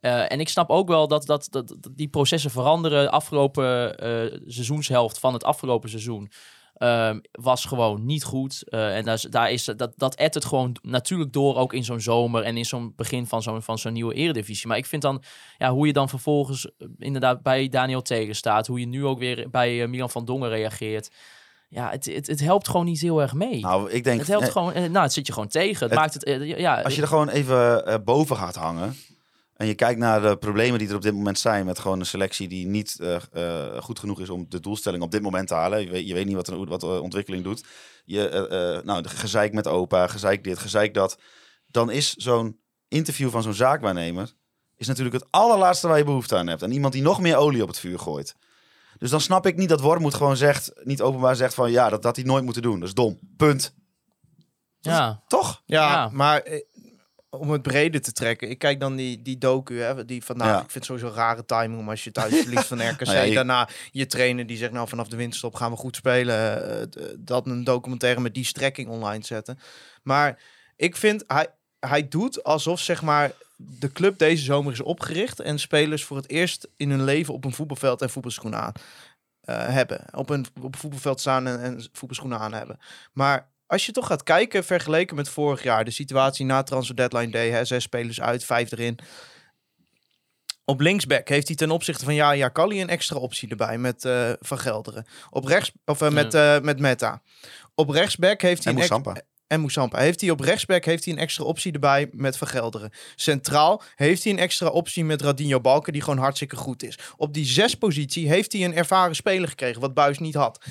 Eh, 0.00 0.32
en 0.32 0.40
ik 0.40 0.48
snap 0.48 0.70
ook 0.70 0.88
wel 0.88 1.08
dat, 1.08 1.26
dat, 1.26 1.48
dat, 1.50 1.74
die 1.90 2.08
processen 2.08 2.50
veranderen. 2.50 3.10
Afgelopen 3.10 3.94
seizoenshelft 4.46 5.18
van 5.18 5.32
het 5.32 5.44
afgelopen 5.44 5.88
seizoen 5.88 6.30
ehm, 6.74 7.18
was 7.32 7.64
gewoon 7.64 8.06
niet 8.06 8.24
goed. 8.24 8.68
En 8.68 9.04
daar 9.04 9.24
daar 9.30 9.50
is, 9.50 9.64
dat, 9.64 9.92
dat 9.96 10.14
edt 10.14 10.34
het 10.34 10.44
gewoon 10.44 10.76
natuurlijk 10.82 11.32
door, 11.32 11.56
ook 11.56 11.72
in 11.72 11.84
zo'n 11.84 12.00
zomer 12.00 12.42
en 12.42 12.56
in 12.56 12.64
zo'n 12.64 12.92
begin 12.96 13.26
van 13.26 13.42
zo'n, 13.42 13.62
van 13.62 13.78
zo'n 13.78 13.92
nieuwe 13.92 14.14
eredivisie. 14.14 14.68
Maar 14.68 14.76
ik 14.76 14.86
vind 14.86 15.02
dan, 15.02 15.22
ja, 15.58 15.70
hoe 15.70 15.86
je 15.86 15.92
dan 15.92 16.08
vervolgens 16.08 16.70
inderdaad 16.98 17.42
bij 17.42 17.68
Daniel 17.68 18.02
Tegen 18.02 18.34
staat, 18.36 18.66
hoe 18.66 18.80
je 18.80 18.86
nu 18.86 19.04
ook 19.04 19.18
weer 19.18 19.50
bij 19.50 19.86
Milan 19.86 20.10
van 20.10 20.24
Dongen 20.24 20.48
reageert. 20.48 21.10
Ja, 21.70 21.90
het, 21.90 22.04
het, 22.04 22.26
het 22.26 22.40
helpt 22.40 22.68
gewoon 22.68 22.86
niet 22.86 23.00
heel 23.00 23.20
erg 23.20 23.32
mee. 23.34 23.60
Nou, 23.60 23.90
ik 23.90 24.04
denk, 24.04 24.18
het 24.18 24.28
helpt 24.28 24.50
gewoon, 24.50 24.72
eh, 24.72 24.82
nou, 24.90 25.02
het 25.04 25.12
zit 25.12 25.26
je 25.26 25.32
gewoon 25.32 25.48
tegen. 25.48 25.80
Het, 25.80 25.90
Het- 25.90 25.98
maakt 25.98 26.14
het, 26.14 26.24
eh, 26.24 26.58
ja, 26.58 26.82
als 26.82 26.94
je 26.94 27.02
er 27.02 27.08
gewoon 27.08 27.28
even 27.28 27.86
eh, 27.86 27.94
boven 28.04 28.36
gaat 28.36 28.54
hangen 28.54 28.96
en 29.54 29.66
je 29.66 29.74
kijkt 29.74 29.98
naar 30.00 30.20
de 30.22 30.36
problemen 30.36 30.78
die 30.78 30.88
er 30.88 30.94
op 30.94 31.02
dit 31.02 31.14
moment 31.14 31.38
zijn 31.38 31.64
met 31.66 31.78
gewoon 31.78 32.00
een 32.00 32.06
selectie 32.06 32.48
die 32.48 32.66
niet 32.66 32.96
goed 33.80 33.98
genoeg 33.98 34.20
is 34.20 34.30
om 34.30 34.46
de 34.48 34.60
doelstelling 34.60 35.02
op 35.02 35.10
dit 35.10 35.22
moment 35.22 35.48
te 35.48 35.54
halen. 35.54 35.80
Je 35.80 35.90
weet, 35.90 36.08
je 36.08 36.14
weet 36.14 36.26
niet 36.26 36.34
wat, 36.34 36.46
de- 36.46 36.64
wat 36.64 36.80
de 36.80 37.00
ontwikkeling 37.00 37.44
doet. 37.44 37.64
Je, 38.04 38.80
nou, 38.84 39.02
de 39.02 39.08
gezeik 39.08 39.52
met 39.52 39.66
opa, 39.66 40.06
gezeik 40.06 40.44
dit, 40.44 40.58
gezeik 40.58 40.94
dat. 40.94 41.18
Dan 41.66 41.90
is 41.90 42.12
zo'n 42.14 42.60
interview 42.88 43.30
van 43.30 43.42
zo'n 43.42 43.54
zaakwaarnemer 43.54 44.32
is 44.76 44.86
natuurlijk 44.86 45.14
het 45.16 45.26
allerlaatste 45.30 45.88
waar 45.88 45.98
je 45.98 46.04
behoefte 46.04 46.36
aan 46.36 46.46
hebt. 46.46 46.62
En 46.62 46.72
iemand 46.72 46.92
die 46.92 47.02
nog 47.02 47.20
meer 47.20 47.36
olie 47.36 47.62
op 47.62 47.68
het 47.68 47.78
vuur 47.78 47.98
gooit. 47.98 48.34
Dus 48.98 49.10
dan 49.10 49.20
snap 49.20 49.46
ik 49.46 49.56
niet 49.56 49.68
dat 49.68 49.80
Wormoed 49.80 50.14
gewoon 50.14 50.36
zegt, 50.36 50.72
niet 50.84 51.02
openbaar 51.02 51.36
zegt 51.36 51.54
van 51.54 51.70
ja, 51.70 51.88
dat 51.88 52.04
had 52.04 52.16
hij 52.16 52.24
nooit 52.24 52.44
moeten 52.44 52.62
doen. 52.62 52.78
Dat 52.80 52.88
is 52.88 52.94
dom. 52.94 53.18
Punt. 53.36 53.74
ja. 54.80 55.22
Toch? 55.26 55.62
ja, 55.66 55.90
Ja. 55.90 56.08
maar 56.12 56.40
eh, 56.40 56.60
om 57.30 57.50
het 57.50 57.62
breder 57.62 58.00
te 58.00 58.12
trekken, 58.12 58.50
ik 58.50 58.58
kijk 58.58 58.80
dan 58.80 58.96
die, 58.96 59.22
die 59.22 59.38
docu, 59.38 59.80
hè, 59.80 60.04
die 60.04 60.24
van, 60.24 60.36
nou, 60.36 60.50
Ja. 60.50 60.54
ik 60.54 60.60
vind 60.70 60.74
het 60.74 60.84
sowieso 60.84 61.10
rare 61.16 61.44
timing 61.44 61.78
om 61.80 61.88
als 61.88 62.04
je 62.04 62.10
thuis 62.12 62.34
verliest 62.36 62.64
van 62.66 62.82
RKC, 62.90 63.00
Nou 63.04 63.16
ja, 63.16 63.22
je- 63.22 63.34
daarna 63.34 63.68
je 63.90 64.06
trainer 64.06 64.46
die 64.46 64.56
zegt, 64.56 64.72
nou, 64.72 64.88
vanaf 64.88 65.08
de 65.08 65.16
winterstop 65.16 65.54
gaan 65.54 65.70
we 65.70 65.76
goed 65.76 65.96
spelen, 65.96 66.70
eh, 66.80 67.02
dat 67.18 67.46
een 67.46 67.64
documentaire 67.64 68.20
met 68.20 68.34
die 68.34 68.44
strekking 68.44 68.88
online 68.88 69.24
zetten. 69.24 69.58
Maar 70.02 70.42
ik 70.76 70.96
vind, 70.96 71.24
hij, 71.26 71.46
hij 71.80 72.08
doet 72.08 72.42
alsof, 72.44 72.80
zeg 72.80 73.02
maar, 73.02 73.32
de 73.60 73.92
club 73.92 74.18
deze 74.18 74.44
zomer 74.44 74.72
is 74.72 74.80
opgericht 74.80 75.40
en 75.40 75.58
spelers 75.58 76.04
voor 76.04 76.16
het 76.16 76.30
eerst 76.30 76.68
in 76.76 76.90
hun 76.90 77.04
leven 77.04 77.34
op 77.34 77.44
een 77.44 77.54
voetbalveld 77.54 78.02
en 78.02 78.10
voetbalschoenen 78.10 78.60
aan 78.60 78.72
eh, 79.40 79.68
hebben. 79.68 80.04
Op 80.14 80.30
een, 80.30 80.46
op 80.60 80.74
een 80.74 80.80
voetbalveld 80.80 81.20
staan 81.20 81.46
en, 81.46 81.60
en 81.60 81.88
voetbalschoenen 81.92 82.38
aan 82.38 82.52
hebben. 82.52 82.78
Maar 83.12 83.50
als 83.66 83.86
je 83.86 83.92
toch 83.92 84.06
gaat 84.06 84.22
kijken, 84.22 84.64
vergeleken 84.64 85.16
met 85.16 85.28
vorig 85.28 85.62
jaar, 85.62 85.84
de 85.84 85.90
situatie 85.90 86.46
na 86.46 86.62
transfer 86.62 86.96
deadline 86.96 87.30
day, 87.30 87.50
hè, 87.50 87.64
zes 87.64 87.82
spelers 87.82 88.20
uit, 88.20 88.44
vijf 88.44 88.72
erin. 88.72 88.98
Op 90.64 90.80
linksback 90.80 91.28
heeft 91.28 91.46
hij 91.46 91.56
ten 91.56 91.70
opzichte 91.70 92.04
van 92.04 92.14
ja, 92.14 92.30
ja, 92.30 92.50
een 92.54 92.88
extra 92.88 93.16
optie 93.16 93.48
erbij 93.48 93.78
met 93.78 94.04
eh, 94.04 94.32
Van 94.40 94.58
Gelderen. 94.58 95.06
Op 95.30 95.44
rechts, 95.44 95.72
of 95.84 96.00
eh, 96.00 96.10
met, 96.10 96.62
met 96.62 96.78
Meta. 96.78 97.22
Op 97.74 97.88
rechtsback 97.88 98.42
heeft 98.42 98.64
hij 98.64 98.72
En. 98.72 99.22
En 99.48 99.60
Moussampa. 99.60 99.98
Heeft 99.98 100.20
hij 100.20 100.30
op 100.30 100.40
rechtsback 100.40 100.84
heeft 100.84 101.04
hij 101.04 101.12
een 101.12 101.18
extra 101.18 101.44
optie 101.44 101.72
erbij 101.72 102.08
met 102.12 102.36
Van 102.36 102.48
Gelderen. 102.48 102.90
Centraal 103.16 103.82
heeft 103.94 104.22
hij 104.24 104.32
een 104.32 104.38
extra 104.38 104.68
optie 104.68 105.04
met 105.04 105.22
Radinho 105.22 105.60
Balken, 105.60 105.92
die 105.92 106.02
gewoon 106.02 106.18
hartstikke 106.18 106.56
goed 106.56 106.82
is. 106.82 106.98
Op 107.16 107.34
die 107.34 107.44
zes 107.44 107.74
positie 107.74 108.28
heeft 108.28 108.52
hij 108.52 108.64
een 108.64 108.74
ervaren 108.74 109.16
speler 109.16 109.48
gekregen, 109.48 109.80
wat 109.80 109.94
Buis 109.94 110.18
niet 110.18 110.34
had. 110.34 110.64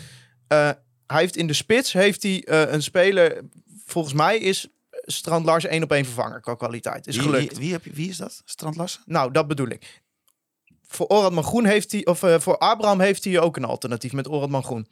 Eh, 0.47 0.69
hij 1.07 1.19
heeft 1.19 1.35
in 1.35 1.47
de 1.47 1.53
spits 1.53 1.93
heeft 1.93 2.23
hij 2.23 2.43
eh, 2.43 2.73
een 2.73 2.83
speler, 2.83 3.43
volgens 3.85 4.13
mij 4.13 4.37
is 4.37 4.67
Strand 4.91 5.45
Lars 5.45 5.65
één 5.65 5.83
op 5.83 5.91
één 5.91 6.05
vervanger 6.05 6.41
qua 6.41 6.55
kwaliteit. 6.55 7.07
Is 7.07 7.15
Wie, 7.15 7.25
gelukt. 7.25 7.51
wie, 7.51 7.59
wie, 7.59 7.71
heb 7.71 7.85
je, 7.85 7.91
wie 7.91 8.09
is 8.09 8.17
dat? 8.17 8.41
Strand 8.45 8.75
Larsen? 8.75 9.01
Nou, 9.05 9.31
dat 9.31 9.47
bedoel 9.47 9.67
ik. 9.67 10.01
Voor 10.87 11.07
Oradman 11.07 11.43
Groen 11.43 11.65
heeft 11.65 11.91
hij, 11.91 12.05
of 12.05 12.23
eh, 12.23 12.39
voor 12.39 12.57
Abraham 12.57 12.99
heeft 12.99 13.23
hij 13.23 13.39
ook 13.39 13.57
een 13.57 13.65
alternatief 13.65 14.13
met 14.13 14.27
Oradman 14.27 14.63
Groen. 14.63 14.87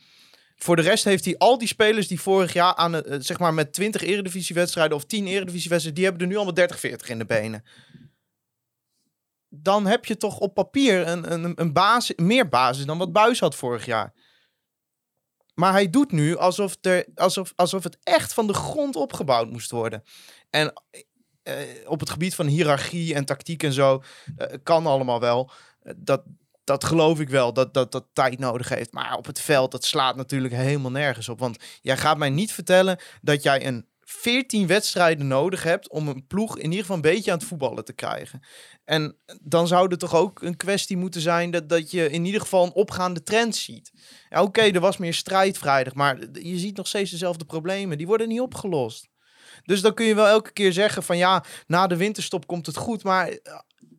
Voor 0.55 0.75
de 0.75 0.81
rest 0.81 1.03
heeft 1.03 1.25
hij 1.25 1.37
al 1.37 1.57
die 1.57 1.67
spelers 1.67 2.07
die 2.07 2.21
vorig 2.21 2.53
jaar 2.53 2.75
aan, 2.75 3.03
eh, 3.03 3.17
zeg 3.19 3.39
maar 3.39 3.53
met 3.53 3.73
20 3.73 4.01
eredivisiewedstrijden 4.01 4.97
of 4.97 5.05
10 5.05 5.27
eredivisiewedstrijden, 5.27 5.93
die 5.93 6.03
hebben 6.03 6.21
er 6.21 6.27
nu 6.27 6.35
allemaal 6.35 6.53
30, 6.53 6.79
40 6.79 7.09
in 7.09 7.17
de 7.17 7.25
benen. 7.25 7.63
Dan 9.49 9.85
heb 9.85 10.05
je 10.05 10.17
toch 10.17 10.39
op 10.39 10.53
papier 10.53 11.07
een, 11.07 11.31
een, 11.31 11.53
een 11.55 11.73
basis, 11.73 12.15
meer 12.15 12.49
basis 12.49 12.85
dan 12.85 12.97
wat 12.97 13.13
Buis 13.13 13.39
had 13.39 13.55
vorig 13.55 13.85
jaar. 13.85 14.13
Maar 15.53 15.71
hij 15.71 15.89
doet 15.89 16.11
nu 16.11 16.37
alsof, 16.37 16.77
er, 16.81 17.05
alsof, 17.15 17.53
alsof 17.55 17.83
het 17.83 17.97
echt 18.03 18.33
van 18.33 18.47
de 18.47 18.53
grond 18.53 18.95
opgebouwd 18.95 19.49
moest 19.49 19.71
worden. 19.71 20.03
En 20.49 20.73
eh, 21.43 21.55
op 21.85 21.99
het 21.99 22.09
gebied 22.09 22.35
van 22.35 22.47
hiërarchie 22.47 23.13
en 23.13 23.25
tactiek 23.25 23.63
en 23.63 23.73
zo, 23.73 24.03
eh, 24.37 24.57
kan 24.63 24.85
allemaal 24.85 25.19
wel. 25.19 25.51
Dat, 25.95 26.23
dat 26.65 26.83
geloof 26.83 27.19
ik 27.19 27.29
wel, 27.29 27.53
dat, 27.53 27.73
dat 27.73 27.91
dat 27.91 28.05
tijd 28.13 28.39
nodig 28.39 28.69
heeft. 28.69 28.91
Maar 28.91 29.17
op 29.17 29.25
het 29.25 29.41
veld, 29.41 29.71
dat 29.71 29.85
slaat 29.85 30.15
natuurlijk 30.15 30.53
helemaal 30.53 30.91
nergens 30.91 31.29
op. 31.29 31.39
Want 31.39 31.57
jij 31.81 31.97
gaat 31.97 32.17
mij 32.17 32.29
niet 32.29 32.51
vertellen 32.51 32.99
dat 33.21 33.43
jij 33.43 33.65
een 33.67 33.85
14 34.01 34.67
wedstrijden 34.67 35.27
nodig 35.27 35.63
hebt 35.63 35.89
om 35.89 36.07
een 36.07 36.27
ploeg 36.27 36.57
in 36.57 36.63
ieder 36.63 36.79
geval 36.79 36.95
een 36.95 37.01
beetje 37.01 37.31
aan 37.31 37.37
het 37.37 37.47
voetballen 37.47 37.85
te 37.85 37.93
krijgen. 37.93 38.41
En 38.83 39.17
dan 39.41 39.67
zou 39.67 39.91
er 39.91 39.97
toch 39.97 40.15
ook 40.15 40.41
een 40.41 40.57
kwestie 40.57 40.97
moeten 40.97 41.21
zijn 41.21 41.51
dat, 41.51 41.69
dat 41.69 41.91
je 41.91 42.09
in 42.09 42.25
ieder 42.25 42.41
geval 42.41 42.65
een 42.65 42.73
opgaande 42.73 43.23
trend 43.23 43.55
ziet. 43.55 43.91
Ja, 44.29 44.41
Oké, 44.41 44.61
er 44.61 44.79
was 44.79 44.97
meer 44.97 45.13
strijd 45.13 45.57
vrijdag, 45.57 45.93
maar 45.93 46.17
je 46.31 46.57
ziet 46.57 46.77
nog 46.77 46.87
steeds 46.87 47.11
dezelfde 47.11 47.45
problemen. 47.45 47.97
Die 47.97 48.07
worden 48.07 48.27
niet 48.27 48.41
opgelost. 48.41 49.07
Dus 49.63 49.81
dan 49.81 49.93
kun 49.93 50.05
je 50.05 50.15
wel 50.15 50.27
elke 50.27 50.51
keer 50.51 50.73
zeggen 50.73 51.03
van 51.03 51.17
ja, 51.17 51.43
na 51.67 51.87
de 51.87 51.97
winterstop 51.97 52.47
komt 52.47 52.65
het 52.65 52.77
goed, 52.77 53.03
maar 53.03 53.39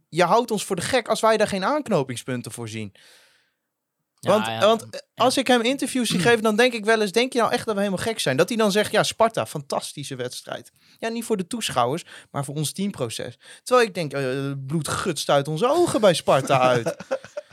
je 0.09 0.25
houdt 0.25 0.51
ons 0.51 0.65
voor 0.65 0.77
de 0.77 0.83
gek 0.83 1.09
als 1.09 1.21
wij 1.21 1.37
daar 1.37 1.49
geen 1.49 1.65
aanknopingspunten 1.65 2.53
voor 2.53 2.69
zien. 2.69 2.95
Want, 4.21 4.47
ja. 4.47 4.61
want 4.61 4.87
als 5.15 5.37
ik 5.37 5.47
hem 5.47 5.61
interviews 5.61 6.09
zie 6.09 6.19
geven, 6.19 6.43
dan 6.43 6.57
denk 6.57 6.73
ik 6.73 6.85
wel 6.85 7.01
eens, 7.01 7.13
denk 7.13 7.33
je 7.33 7.39
nou 7.39 7.53
echt 7.53 7.67
dat 7.67 7.75
we 7.75 7.81
helemaal 7.81 8.05
gek 8.05 8.19
zijn? 8.19 8.37
Dat 8.37 8.49
hij 8.49 8.59
dan 8.59 8.73
zegt, 8.73 8.93
ja, 8.93 9.03
Sparta, 9.03 9.47
fantastische 9.47 10.17
wedstrijd. 10.17 10.73
Ja, 10.99 11.09
niet 11.09 11.25
voor 11.25 11.37
de 11.37 11.47
toeschouwers, 11.47 12.05
maar 12.31 12.45
voor 12.45 12.55
ons 12.55 12.73
teamproces. 12.73 13.39
Terwijl 13.63 13.87
ik 13.87 13.95
denk, 13.95 14.13
eh, 14.13 14.53
bloed 14.67 14.89
gutst 14.89 15.29
uit 15.29 15.49
onze 15.49 15.69
ogen 15.69 16.01
bij 16.01 16.15
Sparta 16.15 16.61
uit. 16.75 16.97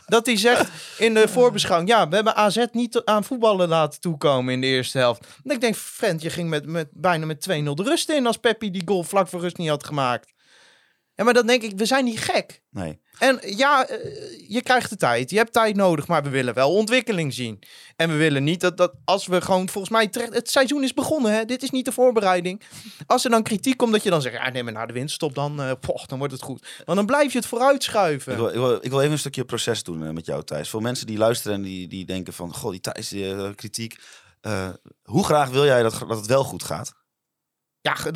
Dat 0.05 0.25
hij 0.25 0.37
zegt 0.37 0.69
in 0.97 1.13
de 1.13 1.27
voorbeschouwing, 1.27 1.89
ja, 1.89 2.09
we 2.09 2.15
hebben 2.15 2.35
AZ 2.35 2.65
niet 2.71 3.01
aan 3.05 3.23
voetballen 3.23 3.69
laten 3.69 3.99
toekomen 3.99 4.53
in 4.53 4.61
de 4.61 4.67
eerste 4.67 4.97
helft. 4.97 5.25
En 5.43 5.51
ik 5.51 5.61
denk, 5.61 5.75
vent, 5.75 6.21
je 6.21 6.29
ging 6.29 6.49
met, 6.49 6.65
met, 6.65 6.87
bijna 6.91 7.25
met 7.25 7.47
2-0 7.49 7.49
de 7.49 7.83
rust 7.83 8.09
in 8.09 8.27
als 8.27 8.37
Peppi 8.37 8.71
die 8.71 8.81
goal 8.85 9.03
vlak 9.03 9.27
voor 9.27 9.39
rust 9.39 9.57
niet 9.57 9.69
had 9.69 9.83
gemaakt. 9.83 10.33
Ja, 11.15 11.23
maar 11.23 11.33
dan 11.33 11.47
denk 11.47 11.61
ik, 11.61 11.77
we 11.77 11.85
zijn 11.85 12.05
niet 12.05 12.19
gek. 12.19 12.61
Nee. 12.69 12.99
En 13.19 13.39
ja, 13.45 13.87
eh, 13.87 13.97
je 14.47 14.61
krijgt 14.61 14.89
de 14.89 14.95
tijd. 14.95 15.29
Je 15.29 15.37
hebt 15.37 15.53
tijd 15.53 15.75
nodig, 15.75 16.07
maar 16.07 16.23
we 16.23 16.29
willen 16.29 16.53
wel 16.53 16.73
ontwikkeling 16.73 17.33
zien. 17.33 17.63
En 17.95 18.09
we 18.09 18.15
willen 18.15 18.43
niet 18.43 18.61
dat, 18.61 18.77
dat 18.77 18.93
als 19.05 19.27
we 19.27 19.41
gewoon, 19.41 19.69
volgens 19.69 19.93
mij, 19.93 20.07
terecht, 20.07 20.33
het 20.33 20.49
seizoen 20.49 20.83
is 20.83 20.93
begonnen. 20.93 21.33
Hè? 21.33 21.45
Dit 21.45 21.63
is 21.63 21.69
niet 21.69 21.85
de 21.85 21.91
voorbereiding. 21.91 22.61
Als 23.05 23.23
er 23.23 23.29
dan 23.29 23.43
kritiek 23.43 23.77
komt, 23.77 23.91
dat 23.91 24.03
je 24.03 24.09
dan 24.09 24.21
zegt, 24.21 24.35
ja, 24.35 24.49
nee, 24.49 24.63
maar 24.63 24.73
na 24.73 24.85
de 24.85 24.93
winterstop, 24.93 25.35
dan, 25.35 25.77
poch, 25.79 26.05
dan 26.05 26.17
wordt 26.17 26.33
het 26.33 26.41
goed. 26.41 26.67
Want 26.85 26.97
dan 26.97 27.05
blijf 27.05 27.31
je 27.31 27.37
het 27.37 27.47
vooruitschuiven. 27.47 28.31
Ik 28.31 28.37
wil, 28.37 28.47
ik, 28.47 28.53
wil, 28.53 28.75
ik 28.75 28.89
wil 28.89 28.99
even 28.99 29.11
een 29.11 29.19
stukje 29.19 29.45
proces 29.45 29.83
doen 29.83 30.05
eh, 30.05 30.13
met 30.13 30.25
jou, 30.25 30.43
Thijs. 30.43 30.69
Voor 30.69 30.81
mensen 30.81 31.07
die 31.07 31.17
luisteren 31.17 31.57
en 31.57 31.63
die, 31.63 31.87
die 31.87 32.05
denken 32.05 32.33
van... 32.33 32.53
Goh, 32.53 32.71
die 32.71 32.79
Thijs, 32.79 33.07
die, 33.07 33.55
kritiek. 33.55 33.99
Hoe 35.03 35.23
graag 35.23 35.49
wil 35.49 35.65
jij 35.65 35.83
dat, 35.83 35.99
dat 36.07 36.17
het 36.17 36.25
wel 36.25 36.43
goed 36.43 36.63
gaat? 36.63 36.93
Ja, 37.83 38.11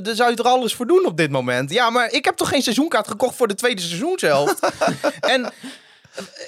daar 0.00 0.14
zou 0.14 0.30
je 0.30 0.36
er 0.36 0.44
alles 0.44 0.74
voor 0.74 0.86
doen 0.86 1.06
op 1.06 1.16
dit 1.16 1.30
moment. 1.30 1.70
Ja, 1.70 1.90
maar 1.90 2.12
ik 2.12 2.24
heb 2.24 2.36
toch 2.36 2.48
geen 2.48 2.62
seizoenkaart 2.62 3.08
gekocht 3.08 3.36
voor 3.36 3.48
de 3.48 3.54
tweede 3.54 3.80
seizoenshelft. 3.80 4.58
en 5.20 5.52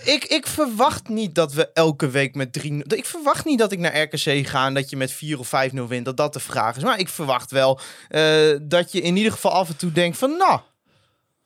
ik, 0.05 0.25
ik 0.25 0.47
verwacht 0.47 1.09
niet 1.09 1.35
dat 1.35 1.53
we 1.53 1.73
elke 1.73 2.11
week 2.11 2.35
met 2.35 2.53
drie... 2.53 2.85
Ik 2.95 3.07
verwacht 3.07 3.45
niet 3.45 3.59
dat 3.59 3.73
ik 3.73 3.79
naar 3.79 4.01
RKC 4.01 4.49
ga 4.49 4.67
en 4.67 4.75
dat 4.75 4.91
je 4.91 4.97
met 4.97 5.13
4 5.13 5.39
of 5.39 5.51
5-0 5.71 5.81
wint. 5.89 6.05
Dat 6.05 6.17
dat 6.17 6.33
de 6.33 6.41
vraag 6.41 6.77
is. 6.77 6.83
Maar 6.83 6.99
ik 6.99 7.09
verwacht 7.09 7.51
wel 7.51 7.81
eh, 8.09 8.57
dat 8.63 8.93
je 8.93 9.01
in 9.01 9.17
ieder 9.17 9.33
geval 9.33 9.51
af 9.51 9.69
en 9.69 9.77
toe 9.77 9.93
denkt 9.93 10.19
van... 10.19 10.37
Nou, 10.37 10.61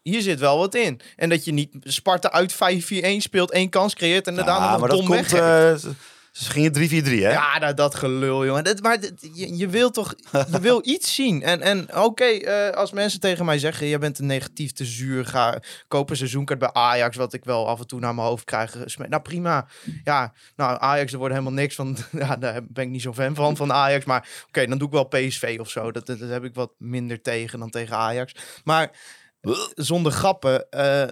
hier 0.03 0.23
zit 0.23 0.41
wel 0.41 0.59
wat 0.59 0.75
in. 0.75 1.01
En 1.17 1.29
dat 1.29 1.45
je 1.45 1.53
niet 1.53 1.71
Sparta 1.81 2.31
uit 2.31 2.55
5-4-1 2.55 2.57
speelt, 3.17 3.51
één 3.51 3.69
kans 3.69 3.95
creëert 3.95 4.27
en 4.27 4.35
daarna 4.35 4.59
nog 4.59 4.81
maar 4.81 4.91
een 4.91 4.97
dat 4.97 5.07
dom 5.07 5.07
komt... 5.07 5.31
weg. 5.31 5.83
Ze 6.37 6.51
gingen 6.51 6.73
3-4-3, 7.05 7.23
hè? 7.23 7.31
Ja, 7.31 7.59
nou, 7.59 7.75
dat 7.75 7.95
gelul, 7.95 8.47
jongen. 8.47 8.65
Dat, 8.65 8.83
maar 8.83 9.01
dat- 9.01 9.29
je, 9.33 9.57
je 9.57 9.69
wil 9.69 9.91
toch 9.91 10.15
je 10.51 10.61
wil 10.61 10.81
iets 10.95 11.15
zien. 11.15 11.43
En, 11.43 11.61
en 11.61 11.97
oké, 11.97 12.25
eh, 12.25 12.71
als 12.77 12.93
mensen 12.93 13.21
tegen 13.21 13.45
mij 13.45 13.59
zeggen... 13.59 13.87
je 13.87 13.99
bent 13.99 14.19
een 14.19 14.27
negatief 14.27 14.73
te 14.73 14.85
zuur, 14.85 15.27
ga 15.27 15.59
koop 15.89 16.11
een 16.11 16.17
seizoenkaart 16.17 16.59
bij 16.61 16.73
Ajax... 16.73 17.17
wat 17.17 17.33
ik 17.33 17.45
wel 17.45 17.69
af 17.69 17.81
en 17.81 17.87
toe 17.87 18.01
naar 18.01 18.15
mijn 18.15 18.27
hoofd 18.27 18.45
krijg. 18.45 18.71
gesme- 18.71 19.09
Nou, 19.09 19.23
prima. 19.23 19.67
Ja, 20.05 20.33
nou, 20.57 20.77
Ajax, 20.81 21.13
er 21.13 21.19
wordt 21.19 21.35
helemaal 21.35 21.55
niks 21.55 21.75
van... 21.75 21.97
Ja, 22.13 22.37
daar 22.37 22.61
ben 22.69 22.85
ik 22.85 22.91
niet 22.91 23.03
zo 23.03 23.13
fan 23.13 23.35
van, 23.35 23.57
van 23.57 23.73
Ajax. 23.73 24.05
Maar 24.05 24.29
oké, 24.49 24.67
dan 24.67 24.79
doe 24.79 24.87
ik 24.89 24.95
wel 24.95 25.05
PSV 25.09 25.57
of 25.61 25.71
zo. 25.71 25.93
Dat, 25.93 26.07
dat, 26.07 26.19
dat 26.19 26.29
heb 26.31 26.45
ik 26.45 26.55
wat 26.55 26.73
minder 26.79 27.23
tegen 27.23 27.59
dan 27.59 27.71
tegen 27.71 27.97
Ajax. 27.97 28.33
Maar 28.65 28.91
zonder 29.75 30.13
grappen... 30.13 30.71
eh, 30.71 31.09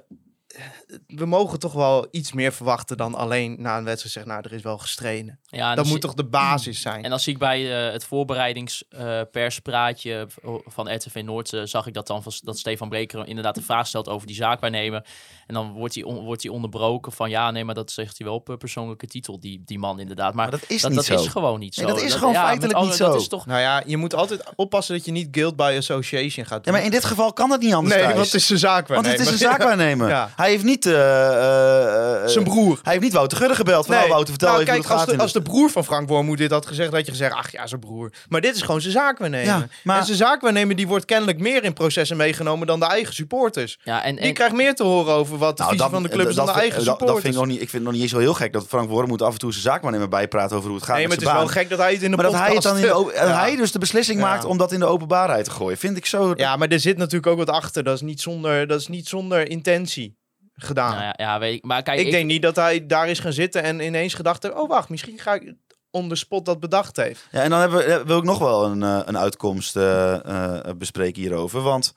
we 1.07 1.27
mogen 1.27 1.59
toch 1.59 1.73
wel 1.73 2.07
iets 2.11 2.33
meer 2.33 2.53
verwachten 2.53 2.97
dan 2.97 3.15
alleen 3.15 3.57
na 3.59 3.79
een 3.79 3.85
wedstrijd 3.85 4.15
zeggen... 4.15 4.33
nou, 4.33 4.45
er 4.45 4.53
is 4.53 4.63
wel 4.63 4.79
gestreden. 4.79 5.39
Ja, 5.45 5.75
Dat 5.75 5.87
moet 5.87 6.01
toch 6.01 6.15
de 6.15 6.25
basis 6.25 6.81
zijn? 6.81 7.05
En 7.05 7.11
dan 7.11 7.21
zie 7.21 7.33
ik 7.33 7.39
bij 7.39 7.87
eh, 7.87 7.93
het 7.93 8.05
voorbereidingsperspraatje 8.05 10.27
van 10.65 10.95
RTV 10.95 11.23
Noord, 11.25 11.53
eh, 11.53 11.61
zag 11.65 11.87
ik 11.87 11.95
dat 11.95 12.07
dan 12.07 12.23
van, 12.23 12.33
dat 12.43 12.59
Stefan 12.59 12.89
Breker 12.89 13.27
inderdaad 13.27 13.57
een 13.57 13.63
vraag 13.63 13.87
stelt 13.87 14.09
over 14.09 14.27
die 14.27 14.37
zaakwaarnemer. 14.37 15.07
En 15.47 15.55
dan 15.55 15.73
wordt 15.73 15.95
hij, 15.95 16.05
on- 16.05 16.25
wordt 16.25 16.43
hij 16.43 16.53
onderbroken 16.53 17.13
van 17.13 17.31
ja, 17.31 17.51
nee, 17.51 17.65
maar 17.65 17.75
dat 17.75 17.91
zegt 17.91 18.19
hij 18.19 18.27
wel 18.27 18.37
op 18.37 18.51
eh, 18.51 18.57
persoonlijke 18.57 19.07
titel, 19.07 19.41
die, 19.41 19.63
die 19.65 19.79
man 19.79 20.01
inderdaad. 20.01 20.35
Maar, 20.35 20.51
Maar 20.51 20.61
dat 20.61 20.71
is 20.71 20.81
dat, 20.81 20.91
niet 20.91 21.07
dat 21.09 21.19
zo. 21.19 21.25
is 21.25 21.31
gewoon 21.31 21.59
niet 21.59 21.75
zo. 21.75 21.83
Nee, 21.85 21.93
dat 21.95 22.03
is 22.03 22.15
gewoon 22.15 22.33
met 22.33 22.41
feitelijk 22.43 22.79
niet 22.79 22.99
Dat 22.99 23.13
zo. 23.13 23.17
is 23.17 23.29
toch, 23.29 23.47
Nou 23.47 23.61
ja, 23.61 23.83
je 23.87 23.97
moet 23.97 24.15
altijd 24.15 24.43
oppassen 24.57 24.95
dat 24.97 25.05
je 25.05 25.13
niet 25.13 25.29
guilt 25.31 25.57
by 25.57 25.75
association 25.79 26.47
gaat 26.47 26.59
Ja, 26.59 26.65
doen. 26.65 26.73
maar 26.73 26.85
in 26.85 26.91
dit 26.91 27.05
geval 27.05 27.33
kan 27.33 27.49
dat 27.49 27.61
niet 27.61 27.75
anders, 27.75 27.95
nee, 27.95 28.03
Thijs. 28.05 28.15
want 28.17 28.27
het 28.27 28.35
is 28.41 28.47
zijn 28.47 28.59
zaak. 28.59 28.89
Want 28.89 29.07
het 29.07 29.21
is 29.21 29.31
een 29.31 29.39
zaakwaarnemer. 29.39 30.09
Ja. 30.15 30.31
Hij 30.45 30.53
heeft 30.53 30.65
niet... 30.65 30.87
eh, 30.87 30.93
eh, 30.95 32.23
eh, 32.23 32.29
Zijn 32.29 32.45
broer. 32.45 32.79
Hij 32.83 32.93
heeft 32.93 33.05
niet 33.05 33.13
Wouter 33.13 33.39
Gudde 33.39 33.55
gebeld. 33.55 33.87
Van, 33.87 33.91
Nee. 33.95 33.99
nou, 33.99 34.11
Wouter, 34.13 34.31
vertel 34.31 34.49
Nou, 34.49 34.61
even 34.61 34.73
kijk, 34.73 34.85
hoe 34.87 34.93
het 34.93 35.01
als 35.01 35.01
gaat. 35.01 35.09
de, 35.11 35.15
in 35.17 35.21
als 35.21 35.33
de 35.33 35.51
broer 35.51 35.71
van 35.71 35.85
Frank 35.85 36.09
Wormoed 36.09 36.39
dit 36.39 36.51
had 36.51 36.67
gezegd, 36.67 36.93
had 36.93 37.05
je 37.07 37.11
gezegd, 37.11 37.33
ach 37.35 37.53
ja, 37.53 37.67
zijn 37.67 37.81
broer. 37.81 38.13
Maar 38.29 38.41
dit 38.41 38.55
is 38.57 38.63
gewoon 38.63 38.81
zijn 38.81 38.93
zaakwaarnemer. 38.93 39.47
Ja, 39.47 39.67
maar- 39.83 39.99
En 39.99 40.05
zijn 40.05 40.17
zaakwaarnemer 40.17 40.77
die 40.77 40.87
wordt 40.87 41.05
kennelijk 41.05 41.39
meer 41.39 41.65
in 41.65 41.73
processen 41.73 42.17
meegenomen 42.17 42.67
dan 42.67 42.81
de 42.81 42.87
eigen 42.87 43.15
supporters. 43.15 43.79
ja, 43.85 44.05
en, 44.05 44.15
Die 44.17 44.25
en, 44.25 44.35
krijgt 44.35 44.55
meer 44.55 44.75
te 44.75 44.83
horen 44.83 45.15
over 45.15 45.39
wat 45.39 45.57
de 45.57 45.63
Nou, 45.63 45.75
visie 45.75 45.91
van 45.91 46.03
de 46.03 46.09
club 46.09 46.29
is 46.29 46.35
dan 46.35 46.47
de 46.47 46.53
eigen 46.53 46.75
dat, 46.75 46.85
supporters. 46.85 47.13
dat 47.13 47.21
vind 47.23 47.35
ik, 47.35 47.41
nog 47.41 47.49
niet, 47.51 47.61
ik 47.63 47.69
vind 47.71 47.73
het 47.73 47.83
nog 47.83 47.93
niet 47.93 48.03
eens 48.03 48.11
zo 48.11 48.19
heel 48.19 48.35
gek 48.35 48.53
dat 48.53 48.67
Frank 48.69 48.89
Worm 48.89 49.09
moet 49.09 49.23
af 49.23 49.33
en 49.33 49.39
toe 49.39 49.51
zijn 49.53 49.63
zaakwaarnemer 49.65 50.09
bijpraten 50.09 50.57
over 50.57 50.69
hoe 50.69 50.77
het 50.79 50.87
gaat 50.87 50.97
nee, 50.97 51.07
maar 51.09 51.17
het 51.17 51.27
is 51.27 51.33
wel 51.33 51.47
gek 51.47 51.69
dat 51.69 51.79
hij 51.79 51.93
het 51.93 52.03
in 52.03 52.11
de 52.11 52.17
Maar 52.17 52.25
dat 52.25 52.35
hij, 52.35 52.55
het 52.55 52.63
dan 52.63 52.77
in 52.77 52.83
de, 52.83 53.13
Ja. 53.15 53.39
hij 53.41 53.57
dus 53.57 53.73
de 53.73 53.79
beslissing 53.79 54.19
Ja. 54.21 54.25
maakt 54.27 54.45
om 54.45 54.59
dat 54.59 54.73
in 54.73 54.81
de 54.81 54.87
openbaarheid 54.87 55.45
te 55.45 55.51
gooien. 55.51 55.79
Vind 55.79 55.97
ik 55.97 56.07
zo... 56.07 56.33
Ja, 56.37 56.57
maar 56.57 56.69
er 56.69 56.81
zit 56.81 56.97
natuurlijk 56.97 57.27
ook 57.27 57.39
wat 57.39 57.51
achter. 57.51 57.85
Dat 57.85 57.95
is 57.95 58.01
niet 58.01 58.21
zonder, 58.21 58.67
dat 58.67 58.81
is 58.81 58.89
niet 58.89 59.09
zonder 59.09 59.49
intentie 59.49 60.17
gedaan. 60.55 60.91
nou 60.91 61.03
ja, 61.03 61.15
ja, 61.17 61.39
weet 61.39 61.55
ik. 61.55 61.65
Maar 61.65 61.83
kijk, 61.83 62.01
ik, 62.01 62.11
denk 62.11 62.27
niet 62.27 62.43
dat 62.43 62.57
hij 62.57 62.87
daar 62.87 63.09
is 63.09 63.19
gaan 63.19 63.33
zitten 63.33 63.63
en 63.63 63.81
ineens 63.81 64.15
gedacht 64.15 64.43
heeft... 64.43 64.55
oh, 64.55 64.69
wacht, 64.69 64.89
misschien 64.89 65.19
ga 65.19 65.35
ik 65.35 65.55
on 65.95 66.09
the 66.09 66.15
spot 66.15 66.45
dat 66.45 66.61
bedacht 66.61 66.97
heeft. 66.97 67.29
Ja, 67.31 67.43
en 67.43 67.51
dan 67.51 67.61
hebben 67.61 67.79
we, 67.79 68.03
wil 68.07 68.19
ik 68.19 68.25
nog 68.25 68.39
wel 68.39 68.65
een, 68.65 68.83
eh, 68.83 69.01
een 69.05 69.19
uitkomst 69.19 69.77
eh, 69.77 70.59
eh, 70.59 70.77
bespreken 70.77 71.23
hierover. 71.23 71.61
Want 71.61 71.95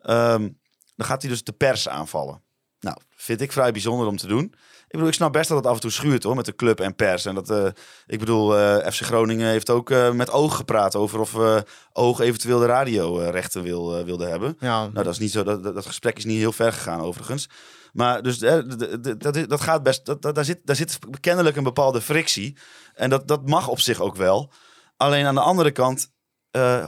ehm, 0.00 0.48
dan 0.96 1.06
gaat 1.06 1.22
hij 1.22 1.30
dus 1.30 1.44
de 1.44 1.52
pers 1.52 1.88
aanvallen. 1.88 2.42
Nou, 2.80 2.96
vind 3.16 3.40
ik 3.40 3.52
vrij 3.52 3.72
bijzonder 3.72 4.06
om 4.06 4.16
te 4.16 4.26
doen. 4.26 4.54
Ik 4.90 4.96
bedoel, 4.96 5.08
ik 5.08 5.18
snap 5.18 5.32
best 5.32 5.48
dat 5.48 5.58
het 5.58 5.66
af 5.66 5.74
en 5.74 5.80
toe 5.80 5.90
schuurt 5.90 6.22
hoor, 6.22 6.36
met 6.36 6.44
de 6.44 6.54
club 6.54 6.80
en 6.80 6.94
pers. 6.94 7.24
En 7.24 7.34
dat, 7.34 7.50
eh, 7.50 7.66
ik 8.06 8.18
bedoel, 8.18 8.58
eh, 8.58 8.92
FC 8.92 9.00
Groningen 9.02 9.48
heeft 9.48 9.70
ook 9.70 9.90
eh, 9.90 10.12
met 10.12 10.30
Oog 10.30 10.56
gepraat 10.56 10.96
over 10.96 11.20
of 11.20 11.36
Oog 11.92 12.20
eventueel 12.20 12.58
de 12.58 12.66
radiorechten 12.66 13.62
wil, 13.62 14.04
wilde 14.04 14.26
hebben. 14.26 14.56
Ja, 14.60 14.80
Nou, 14.80 15.04
dat 15.04 15.12
is 15.12 15.18
niet 15.18 15.30
zo. 15.30 15.42
Dat, 15.42 15.62
dat, 15.62 15.74
dat 15.74 15.86
gesprek 15.86 16.16
is 16.16 16.24
niet 16.24 16.38
heel 16.38 16.52
ver 16.52 16.72
gegaan, 16.72 17.00
overigens. 17.00 17.48
Maar 17.92 18.22
dus 18.22 18.38
dat, 18.38 19.48
dat 19.48 19.60
gaat 19.60 19.82
best. 19.82 20.06
Dat, 20.06 20.22
dat, 20.22 20.34
daar, 20.34 20.44
zit, 20.44 20.60
daar 20.64 20.76
zit 20.76 20.98
kennelijk 21.20 21.56
een 21.56 21.62
bepaalde 21.62 22.00
frictie. 22.00 22.56
En 22.94 23.10
dat, 23.10 23.28
dat 23.28 23.48
mag 23.48 23.68
op 23.68 23.80
zich 23.80 24.00
ook 24.00 24.16
wel. 24.16 24.52
Alleen 24.96 25.26
aan 25.26 25.34
de 25.34 25.40
andere 25.40 25.70
kant 25.70 26.10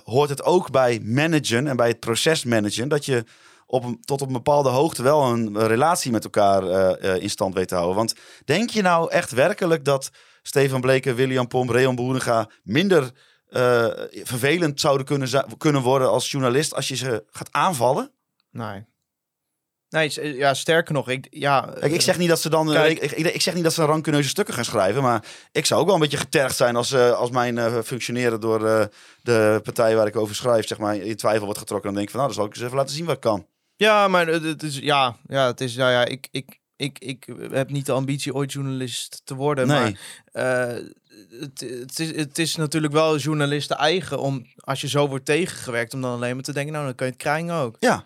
hoort 0.05 0.29
het 0.29 0.43
ook 0.43 0.71
bij 0.71 1.01
managen 1.05 1.67
en 1.67 1.77
bij 1.77 1.89
het 1.89 2.01
proces 2.01 2.45
managen. 2.45 2.89
Dat 2.89 3.05
je 3.05 3.25
op 3.73 3.85
een, 3.85 4.01
tot 4.01 4.21
op 4.21 4.27
een 4.27 4.33
bepaalde 4.33 4.69
hoogte 4.69 5.03
wel 5.03 5.23
een 5.23 5.67
relatie 5.67 6.11
met 6.11 6.25
elkaar 6.25 6.63
eh, 6.63 7.15
eh, 7.15 7.23
in 7.23 7.31
stand 7.31 7.55
weet 7.55 7.69
te 7.69 7.75
houden. 7.75 7.97
Want 7.97 8.15
denk 8.45 8.71
je 8.71 8.83
nou 8.83 9.11
echt 9.11 9.31
werkelijk 9.31 9.85
dat 9.85 10.11
Stefan 10.43 10.81
Bleken, 10.81 11.15
William 11.15 11.49
Pomp, 11.49 11.71
Reon 11.71 11.95
Boerenga 11.95 12.49
minder 12.63 13.11
eh, 13.49 13.87
vervelend 14.13 14.81
zouden 14.81 15.07
kunnen, 15.07 15.47
kunnen 15.59 15.83
worden 15.83 16.11
als 16.11 16.31
journalist 16.31 16.75
als 16.75 16.89
je 16.89 16.97
ze 16.97 17.25
gaat 17.31 17.49
aanvallen? 17.53 18.11
nee. 18.51 18.85
Nee, 19.89 20.37
ja, 20.37 20.55
sterker 20.55 20.95
nog, 20.95 21.09
ik, 21.09 21.27
ja, 21.31 21.61
Kijk, 21.81 21.93
ik 21.93 22.01
zeg 22.01 22.19
niet 22.19 22.29
dat 22.29 22.41
ze 22.41 22.51
dan. 22.51 22.73
Kijk. 22.73 22.99
ik, 22.99 23.13
ik, 23.13 23.27
ik 23.27 23.41
zeg 23.41 23.55
niet 23.55 23.65
dat 23.65 23.73
ze 23.73 23.85
rancuneuze 23.85 24.29
stukken 24.29 24.55
gaan 24.55 24.65
schrijven. 24.65 25.03
Maar 25.03 25.25
ik 25.53 25.67
zou 25.67 25.81
ook 25.81 25.87
wel 25.87 25.95
een 25.95 26.01
beetje 26.01 26.17
getergd 26.17 26.57
zijn 26.57 26.77
als, 26.77 26.93
eh, 26.93 27.13
als 27.13 27.31
mijn 27.31 27.59
eh, 27.59 27.79
functioneren 27.85 28.41
door 28.41 28.91
de 29.23 29.61
partij 29.63 29.97
waar 29.97 30.07
ik 30.07 30.17
over 30.17 30.35
schrijf, 30.35 30.67
zeg 30.67 30.79
maar, 30.79 30.97
in 30.97 31.17
twijfel 31.17 31.45
wordt 31.45 31.59
getrokken. 31.59 31.87
Dan 31.87 31.95
denk 31.95 32.07
ik 32.07 32.15
van 32.15 32.21
nou, 32.21 32.33
dan 32.33 32.43
zal 32.43 32.51
ik 32.51 32.57
eens 32.57 32.65
even 32.65 32.77
laten 32.77 32.95
zien 32.95 33.05
wat 33.05 33.15
ik 33.15 33.21
kan. 33.21 33.47
Ja, 33.83 34.09
maar 34.09 34.27
het 34.27 34.63
is, 34.63 34.79
ja, 34.79 35.17
ja, 35.27 35.47
het 35.47 35.61
is, 35.61 35.77
nou 35.77 35.91
ja, 35.91 36.05
ik, 36.05 36.29
ik, 36.31 36.61
ik, 36.77 36.99
ik 36.99 37.27
heb 37.51 37.71
niet 37.71 37.87
de 37.87 37.93
ambitie 37.93 38.35
ooit 38.35 38.53
journalist 38.53 39.21
te 39.25 39.35
worden, 39.35 39.67
Nee. 39.67 39.81
maar 39.81 39.93
eh, 40.33 40.85
het, 41.41 41.61
het, 41.61 41.99
is, 41.99 42.17
het 42.17 42.39
is 42.39 42.57
natuurlijk 42.57 42.93
wel 42.93 43.17
journalisten 43.17 43.77
eigen 43.77 44.19
om, 44.21 44.47
als 44.57 44.81
je 44.81 44.89
zo 44.89 45.09
wordt 45.09 45.25
tegengewerkt, 45.25 45.95
om 45.95 46.01
dan 46.01 46.13
alleen 46.15 46.35
maar 46.35 46.45
te 46.45 46.53
denken, 46.53 46.73
nou, 46.73 46.85
dan 46.85 46.95
kan 46.95 47.07
je 47.07 47.13
het 47.13 47.23
krijgen 47.23 47.53
ook. 47.55 47.77
Ja. 47.79 48.05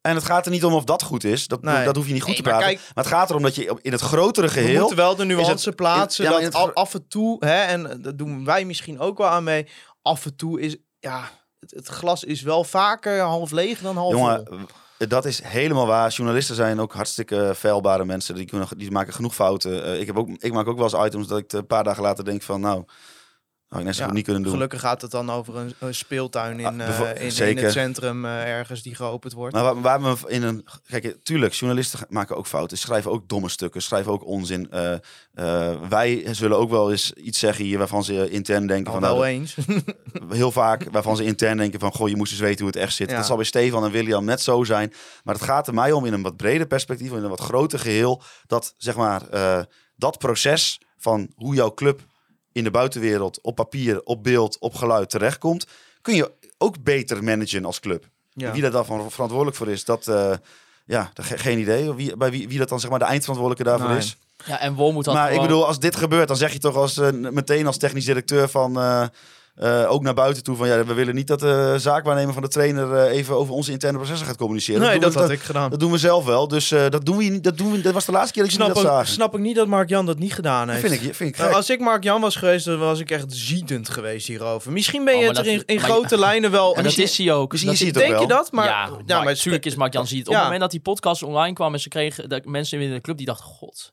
En 0.00 0.14
het 0.14 0.24
gaat 0.24 0.44
er 0.44 0.50
niet 0.52 0.64
om 0.64 0.72
of 0.72 0.84
dat 0.84 1.02
goed 1.02 1.24
is. 1.24 1.46
Dat, 1.46 1.62
Nee. 1.62 1.84
dat 1.84 1.96
hoef 1.96 2.06
je 2.06 2.12
niet 2.12 2.22
goed 2.22 2.32
Nee, 2.32 2.42
te 2.42 2.48
maar 2.48 2.58
praten. 2.58 2.76
kijk- 2.76 2.94
maar 2.94 3.04
het 3.04 3.12
gaat 3.12 3.30
erom 3.30 3.42
dat 3.42 3.54
je 3.54 3.78
in 3.82 3.92
het 3.92 4.00
grotere 4.00 4.46
We 4.46 4.52
geheel. 4.52 4.78
moeten 4.78 4.96
wel 4.96 5.16
de 5.16 5.26
het- 5.26 5.36
nuance 5.36 5.72
plaatsen, 5.72 6.24
ja, 6.24 6.50
dat 6.50 6.74
af 6.74 6.94
en 6.94 7.08
toe, 7.08 7.44
hè, 7.44 7.62
en 7.62 8.02
dat 8.02 8.18
doen 8.18 8.44
wij 8.44 8.64
misschien 8.64 8.98
ook 8.98 9.18
wel 9.18 9.28
aan 9.28 9.44
mee, 9.44 9.66
af 10.02 10.24
en 10.24 10.36
toe 10.36 10.60
is, 10.60 10.76
ja, 10.98 11.30
het, 11.60 11.70
het 11.70 11.86
glas 11.86 12.24
is 12.24 12.42
wel 12.42 12.64
vaker 12.64 13.20
half 13.20 13.50
leeg 13.50 13.80
dan 13.80 13.96
half 13.96 14.12
Jongen, 14.12 14.46
vol. 14.46 15.08
dat 15.08 15.24
is 15.24 15.42
helemaal 15.42 15.86
waar. 15.86 16.10
Journalisten 16.10 16.54
zijn 16.54 16.80
ook 16.80 16.92
hartstikke 16.92 17.52
feilbare 17.56 18.04
mensen. 18.04 18.34
Die, 18.34 18.46
kunnen, 18.46 18.68
die 18.76 18.90
maken 18.90 19.12
genoeg 19.12 19.34
fouten. 19.34 19.84
Eh, 19.84 20.00
ik, 20.00 20.06
heb 20.06 20.16
ook, 20.16 20.28
ik 20.28 20.52
maak 20.52 20.66
ook 20.66 20.78
wel 20.78 20.92
eens 20.92 21.06
items 21.06 21.26
dat 21.26 21.38
ik 21.38 21.52
een 21.52 21.66
paar 21.66 21.84
dagen 21.84 22.02
later 22.02 22.24
denk 22.24 22.42
van... 22.42 22.60
Nou, 22.60 22.84
had 23.70 23.78
ik 23.78 23.86
net 23.86 23.96
zo 23.96 24.04
Ja, 24.04 24.12
niet 24.12 24.24
kunnen 24.24 24.42
doen. 24.42 24.52
Gelukkig 24.52 24.80
gaat 24.80 25.02
het 25.02 25.10
dan 25.10 25.30
over 25.30 25.56
een, 25.56 25.74
een 25.78 25.94
speeltuin 25.94 26.60
in, 26.60 26.80
Ah, 26.80 27.00
eh, 27.00 27.38
in, 27.38 27.48
in 27.56 27.64
het 27.64 27.72
centrum 27.72 28.24
eh, 28.24 28.42
ergens 28.42 28.82
die 28.82 28.94
geopend 28.94 29.32
wordt. 29.32 29.54
Maar 29.54 29.62
waar, 29.62 29.80
waar 29.80 30.00
we 30.00 30.16
in 30.26 30.42
een. 30.42 30.64
Kijk, 30.86 31.16
tuurlijk, 31.22 31.52
journalisten 31.52 32.06
maken 32.08 32.36
ook 32.36 32.46
fouten. 32.46 32.78
Schrijven 32.78 33.10
ook 33.10 33.28
domme 33.28 33.48
stukken, 33.48 33.82
schrijven 33.82 34.12
ook 34.12 34.26
onzin. 34.26 34.70
Eh, 34.70 34.98
wij 35.88 36.34
zullen 36.34 36.56
ook 36.56 36.70
wel 36.70 36.90
eens 36.90 37.12
iets 37.12 37.38
zeggen 37.38 37.64
hier 37.64 37.78
waarvan 37.78 38.04
ze 38.04 38.30
intern 38.30 38.66
denken 38.66 38.92
Al 38.92 39.00
van. 39.00 39.08
wel 39.08 39.16
nou, 39.16 39.26
eens. 39.26 39.56
heel 40.28 40.52
vaak 40.52 40.86
waarvan 40.90 41.16
ze 41.16 41.24
intern 41.24 41.56
denken 41.56 41.80
van. 41.80 41.92
Goh, 41.92 42.08
je 42.08 42.16
moest 42.16 42.32
eens 42.32 42.40
weten 42.40 42.58
hoe 42.64 42.72
het 42.72 42.82
echt 42.82 42.94
zit. 42.94 43.10
Ja. 43.10 43.16
Dat 43.16 43.26
zal 43.26 43.36
bij 43.36 43.44
Stefan 43.44 43.84
en 43.84 43.90
William 43.90 44.24
net 44.24 44.40
zo 44.40 44.64
zijn. 44.64 44.92
Maar 45.24 45.34
het 45.34 45.44
gaat 45.44 45.66
er 45.66 45.74
mij 45.74 45.92
om 45.92 46.04
in 46.04 46.12
een 46.12 46.22
wat 46.22 46.36
breder 46.36 46.66
perspectief, 46.66 47.10
in 47.12 47.22
een 47.22 47.28
wat 47.28 47.40
groter 47.40 47.78
geheel. 47.78 48.22
Dat 48.46 48.74
zeg 48.76 48.96
maar 48.96 49.22
dat 49.96 50.18
proces 50.18 50.80
van 50.96 51.30
hoe 51.34 51.54
jouw 51.54 51.74
club 51.74 52.08
in 52.52 52.64
de 52.64 52.70
buitenwereld 52.70 53.40
op 53.40 53.54
papier, 53.54 54.02
op 54.02 54.22
beeld, 54.22 54.58
op 54.58 54.74
geluid 54.74 55.10
terechtkomt, 55.10 55.66
kun 56.02 56.14
je 56.14 56.32
ook 56.58 56.82
beter 56.82 57.24
managen 57.24 57.64
als 57.64 57.80
club. 57.80 58.08
Ja. 58.32 58.52
Wie 58.52 58.62
daar 58.62 58.70
dan 58.70 58.84
van 58.84 59.10
verantwoordelijk 59.10 59.56
voor 59.56 59.68
is, 59.68 59.84
dat, 59.84 60.08
eh, 60.08 60.32
ja, 60.84 61.10
dat 61.14 61.24
geen 61.24 61.58
idee. 61.58 61.94
Wie, 61.94 62.16
bij 62.16 62.30
wie, 62.30 62.48
wie 62.48 62.58
dat 62.58 62.68
dan 62.68 62.80
zeg 62.80 62.90
maar 62.90 62.98
de 62.98 63.04
eindverantwoordelijke 63.04 63.70
daarvoor 63.70 63.88
Nee. 63.88 63.98
is. 63.98 64.16
ja, 64.46 64.60
en 64.60 64.74
Wol 64.74 64.92
moet 64.92 65.04
dat 65.04 65.14
Maar 65.14 65.32
ik 65.32 65.40
bedoel, 65.40 65.66
als 65.66 65.78
dit 65.78 65.96
gebeurt, 65.96 66.28
dan 66.28 66.36
zeg 66.36 66.52
je 66.52 66.58
toch 66.58 66.76
als, 66.76 66.96
eh, 66.96 67.10
meteen 67.12 67.66
als 67.66 67.78
technisch 67.78 68.04
directeur 68.04 68.48
van... 68.48 68.78
eh, 68.80 69.06
eh, 69.60 69.90
ook 69.90 70.02
naar 70.02 70.14
buiten 70.14 70.42
toe 70.42 70.56
van 70.56 70.68
ja, 70.68 70.84
we 70.84 70.94
willen 70.94 71.14
niet 71.14 71.26
dat 71.26 71.40
de 71.40 71.74
zaakwaarnemer 71.78 72.32
van 72.32 72.42
de 72.42 72.48
trainer 72.48 72.94
eh, 72.94 73.16
even 73.16 73.36
over 73.36 73.54
onze 73.54 73.72
interne 73.72 73.98
processen 73.98 74.26
gaat 74.26 74.36
communiceren. 74.36 74.80
Nee, 74.80 74.98
dat 75.00 75.14
we- 75.14 75.20
had 75.20 75.30
ik 75.30 75.40
gedaan. 75.40 75.70
Dat 75.70 75.80
doen 75.80 75.90
we 75.90 75.98
zelf 75.98 76.24
wel. 76.24 76.48
Dus 76.48 76.70
eh, 76.70 76.88
dat 76.88 77.04
doen 77.06 77.16
we 77.16 77.24
niet. 77.24 77.44
Dat, 77.44 77.58
doen 77.58 77.72
we, 77.72 77.80
dat 77.80 77.92
was 77.92 78.04
de 78.04 78.12
laatste 78.12 78.32
keer 78.32 78.42
dat 78.42 78.52
snap, 78.52 78.66
jullie 78.66 78.82
dat 78.82 78.90
ook, 78.92 78.96
zagen. 78.98 79.12
snap 79.12 79.34
ik 79.34 79.40
niet 79.40 79.56
dat 79.56 79.66
Mark-Jan 79.66 80.06
dat 80.06 80.18
niet 80.18 80.34
gedaan 80.34 80.66
Dat 80.66 80.76
heeft. 80.76 80.88
vind 80.88 81.02
ik, 81.04 81.14
vind 81.14 81.30
ik 81.30 81.38
Nou, 81.38 81.52
als 81.54 81.70
ik 81.70 81.80
Mark-Jan 81.80 82.20
was 82.20 82.36
geweest, 82.36 82.64
dan 82.64 82.78
was 82.78 83.00
ik 83.00 83.10
echt 83.10 83.24
ziedend 83.28 83.88
geweest 83.88 84.26
hierover. 84.26 84.72
Misschien 84.72 85.04
ben 85.04 85.14
Oh, 85.14 85.20
je 85.20 85.26
het 85.26 85.38
er 85.38 85.46
in, 85.46 85.56
dat- 85.56 85.66
in 85.66 85.80
grote 85.80 86.18
lijnen 86.18 86.50
wel... 86.50 86.74
En 86.76 86.82
dat 86.82 86.96
is 86.98 87.18
hij 87.18 87.32
ook. 87.32 87.50
Dat 87.50 87.60
het 87.60 87.70
ook 87.86 87.92
Denk 87.94 88.06
je 88.06 88.12
wel. 88.14 88.26
dat? 88.26 88.52
Maar, 88.52 88.64
ja, 88.66 88.84
ja, 88.84 88.90
maar 88.90 89.16
maar 89.16 89.24
natuurlijk 89.24 89.66
is 89.66 89.74
Mark 89.74 89.92
Jan 89.92 90.06
ziet 90.06 90.18
het. 90.18 90.28
Op 90.28 90.34
het 90.34 90.42
moment 90.42 90.60
dat 90.60 90.70
die 90.70 90.80
podcast 90.80 91.22
online 91.22 91.54
kwam 91.54 91.72
en 91.74 91.80
ze 91.80 91.88
kregen 91.88 92.28
de 92.28 92.42
mensen 92.44 92.80
in 92.80 92.92
de 92.92 93.00
club 93.00 93.16
die 93.16 93.26
dachten, 93.26 93.44
god, 93.46 93.92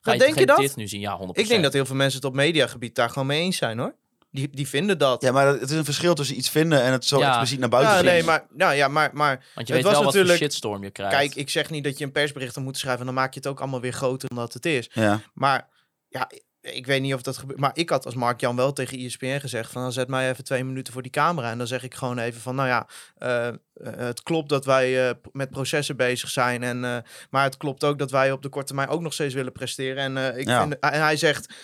ga 0.00 0.12
je, 0.12 0.18
denk 0.18 0.38
je 0.38 0.46
dat? 0.46 0.56
dit 0.58 0.76
nu 0.76 0.88
zien? 0.88 1.00
Ja, 1.00 1.18
100%. 1.18 1.28
ik 1.32 1.48
denk 1.48 1.62
dat 1.62 1.72
heel 1.72 1.86
veel 1.86 1.94
mensen 1.96 2.18
het 2.20 2.28
op 2.28 2.34
mediagebied 2.34 2.94
daar 2.94 3.08
gewoon 3.08 3.26
mee 3.26 3.40
eens 3.40 3.56
zijn, 3.56 3.78
hoor. 3.78 3.94
Die, 4.36 4.48
die 4.52 4.68
vinden 4.68 4.98
dat. 4.98 5.22
Ja, 5.22 5.32
maar 5.32 5.46
het 5.46 5.70
is 5.70 5.76
een 5.76 5.84
verschil 5.84 6.14
tussen 6.14 6.36
iets 6.36 6.48
vinden 6.50 6.82
en 6.82 6.92
het 6.92 7.04
zo 7.04 7.18
Ja. 7.18 7.28
expliciet 7.28 7.58
naar 7.58 7.68
buiten 7.68 7.94
Ja, 7.96 8.02
nee, 8.02 8.22
maar, 8.22 8.46
nou, 8.54 8.74
ja, 8.74 8.88
maar, 8.88 9.10
maar 9.12 9.28
Want 9.36 9.44
je 9.44 9.60
het 9.60 9.68
weet 9.68 9.82
was 9.82 9.92
wel 9.92 10.02
wat 10.02 10.12
voor 10.12 10.20
natuurlijk- 10.22 10.38
shitstorm 10.52 10.82
je 10.82 10.90
krijgt. 10.90 11.14
kijk, 11.16 11.34
ik 11.34 11.50
zeg 11.50 11.70
niet 11.70 11.84
dat 11.84 11.98
je 11.98 12.04
een 12.04 12.12
persbericht 12.12 12.56
moet 12.56 12.78
schrijven 12.78 13.00
en 13.00 13.06
dan 13.06 13.14
maak 13.14 13.32
je 13.34 13.40
het 13.40 13.48
ook 13.48 13.60
allemaal 13.60 13.80
weer 13.80 13.92
groter 13.92 14.28
dan 14.28 14.38
dat 14.38 14.52
het 14.52 14.66
is. 14.66 14.90
Ja. 14.92 15.20
Maar 15.34 15.68
ja, 16.08 16.30
ik 16.72 16.86
weet 16.86 17.00
niet 17.02 17.14
of 17.14 17.22
dat 17.22 17.36
gebeurt. 17.36 17.58
Maar 17.60 17.70
ik 17.74 17.90
had 17.90 18.04
als 18.04 18.14
Mark-Jan 18.14 18.56
wel 18.56 18.72
tegen 18.72 18.98
E 18.98 19.04
ESPN 19.04 19.38
gezegd 19.38 19.72
van... 19.72 19.82
dan 19.82 19.92
zet 19.92 20.08
mij 20.08 20.30
even 20.30 20.44
twee 20.44 20.64
minuten 20.64 20.92
voor 20.92 21.02
die 21.02 21.10
camera. 21.10 21.50
En 21.50 21.58
dan 21.58 21.66
zeg 21.66 21.82
ik 21.82 21.94
gewoon 21.94 22.18
even 22.18 22.40
van, 22.40 22.54
nou 22.54 22.68
ja... 22.68 22.86
eh, 23.16 23.48
eh, 23.48 23.54
het 23.96 24.22
klopt 24.22 24.48
dat 24.48 24.64
wij 24.64 25.08
eh, 25.08 25.14
met 25.32 25.50
processen 25.50 25.96
bezig 25.96 26.30
zijn. 26.30 26.62
En, 26.62 27.04
maar 27.30 27.44
het 27.44 27.56
klopt 27.56 27.84
ook 27.84 27.98
dat 27.98 28.10
wij 28.10 28.32
op 28.32 28.42
de 28.42 28.48
korte 28.48 28.66
termijn 28.66 28.88
ook 28.88 29.00
nog 29.00 29.12
steeds 29.12 29.34
willen 29.34 29.52
presteren. 29.52 30.16
En, 30.16 30.38
ik 30.38 30.46
Ja. 30.46 30.60
vind, 30.60 30.78
en 30.78 31.00
hij 31.02 31.16
zegt, 31.16 31.54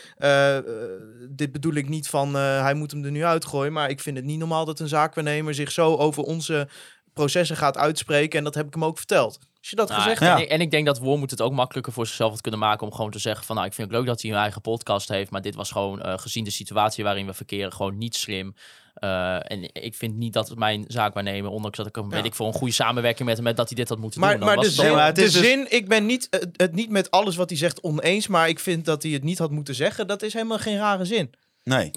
dit 1.31 1.53
bedoel 1.53 1.75
ik 1.75 1.89
niet 1.89 2.09
van... 2.09 2.35
hij 2.35 2.75
moet 2.75 2.91
hem 2.91 3.05
er 3.05 3.11
nu 3.11 3.25
uitgooien. 3.25 3.73
Maar 3.73 3.91
ik 3.91 4.01
vind 4.01 4.17
het 4.17 4.27
niet 4.27 4.39
normaal 4.39 4.65
dat 4.65 4.81
een 4.81 4.89
zaakwaarnemer 4.89 5.55
zich 5.55 5.73
zo 5.73 5.97
over 5.97 6.23
onze 6.23 6.69
processen 7.13 7.57
gaat 7.57 7.77
uitspreken. 7.77 8.39
En 8.39 8.45
dat 8.45 8.55
heb 8.55 8.67
ik 8.67 8.75
hem 8.75 8.85
ook 8.85 8.97
verteld. 8.99 9.39
Als 9.63 9.71
je 9.71 9.77
dat 9.77 9.89
Nou, 9.89 10.01
gezegd 10.01 10.21
en, 10.21 10.27
Ja. 10.27 10.37
ik, 10.37 10.49
en 10.49 10.61
ik 10.61 10.71
denk 10.71 10.87
dat 10.87 10.99
Wormoed 10.99 11.31
het 11.31 11.41
ook 11.41 11.53
makkelijker 11.53 11.93
voor 11.93 12.07
zichzelf 12.07 12.31
had 12.31 12.41
kunnen 12.41 12.61
maken 12.61 12.87
om 12.87 12.93
gewoon 12.93 13.11
te 13.11 13.19
zeggen 13.19 13.45
van 13.47 13.57
nou, 13.57 13.69
ik 13.69 13.75
vind 13.75 13.89
het 13.89 13.97
leuk 13.97 14.07
dat 14.07 14.23
hij 14.23 14.31
een 14.31 14.37
eigen 14.37 14.61
podcast 14.61 15.09
heeft, 15.09 15.31
maar 15.31 15.43
dit 15.43 15.55
was 15.55 15.71
gewoon 15.71 16.03
eh, 16.03 16.19
gezien 16.19 16.45
de 16.45 16.51
situatie 16.51 17.05
waarin 17.05 17.27
we 17.27 17.33
verkeren 17.35 17.73
gewoon 17.73 17.99
niet 17.99 18.15
slim. 18.17 18.55
Eh, 18.95 19.51
en 19.51 19.75
ik 19.75 19.95
vind 19.95 20.17
niet 20.17 20.33
dat 20.33 20.57
mijn 20.57 20.85
zaakwaarnemer, 20.89 21.51
ondanks 21.51 21.77
dat 21.77 21.87
ik 21.87 21.95
hem, 21.95 22.05
Ja. 22.11 22.11
weet 22.17 22.25
ik 22.25 22.35
voor 22.35 22.47
een 22.47 22.53
goede 22.53 22.73
samenwerking 22.73 23.27
met 23.29 23.37
hem, 23.37 23.45
met 23.47 23.57
dat 23.57 23.69
hij 23.69 23.77
dit 23.77 23.89
had 23.89 23.99
moeten 23.99 24.21
Maar, 24.21 24.31
doen. 24.31 24.39
dan 24.39 24.49
maar 24.49 24.57
was 24.57 24.65
de 24.65 24.73
het 24.73 24.81
zin, 24.81 24.95
maar 24.97 25.07
het 25.07 25.17
de 25.17 25.23
is 25.23 25.33
dus- 25.33 25.43
zin 25.43 25.67
ik 25.71 25.89
ben 25.89 26.07
niet, 26.07 26.27
het, 26.31 26.49
het 26.57 26.73
niet 26.75 26.91
met 26.91 27.11
alles 27.11 27.37
wat 27.37 27.49
hij 27.49 27.59
zegt 27.59 27.81
oneens, 27.83 28.27
maar 28.27 28.49
ik 28.49 28.59
vind 28.59 28.85
dat 28.85 29.03
hij 29.03 29.13
het 29.13 29.23
niet 29.23 29.39
had 29.39 29.51
moeten 29.51 29.75
zeggen. 29.75 30.07
Dat 30.07 30.23
is 30.23 30.33
helemaal 30.33 30.59
geen 30.59 30.77
rare 30.77 31.05
zin. 31.05 31.31
Nee. 31.65 31.91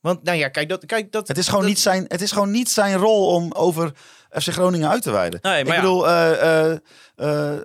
Want, 0.00 0.22
nou 0.22 0.38
ja, 0.38 0.48
kijk, 0.48 0.68
dat, 0.68 0.86
kijk, 0.86 1.12
dat, 1.12 1.28
Het 1.28 1.38
is, 1.38 1.46
gewoon 1.46 1.60
dat- 1.60 1.68
niet 1.70 1.78
zijn, 1.78 2.04
het 2.08 2.20
is 2.20 2.32
gewoon 2.32 2.50
niet 2.50 2.70
zijn 2.70 2.96
rol 2.96 3.26
om 3.26 3.52
over 3.52 3.92
FC 4.30 4.48
Groningen 4.48 4.88
uit 4.90 5.02
te 5.02 5.10
wijden. 5.10 5.38
Nee, 5.42 5.64
maar 5.64 5.76
ik 5.76 5.80
ja. 5.82 5.88
bedoel, 5.88 6.08
eh, 6.08 6.30
eh, 6.70 6.72
eh, 7.16 7.58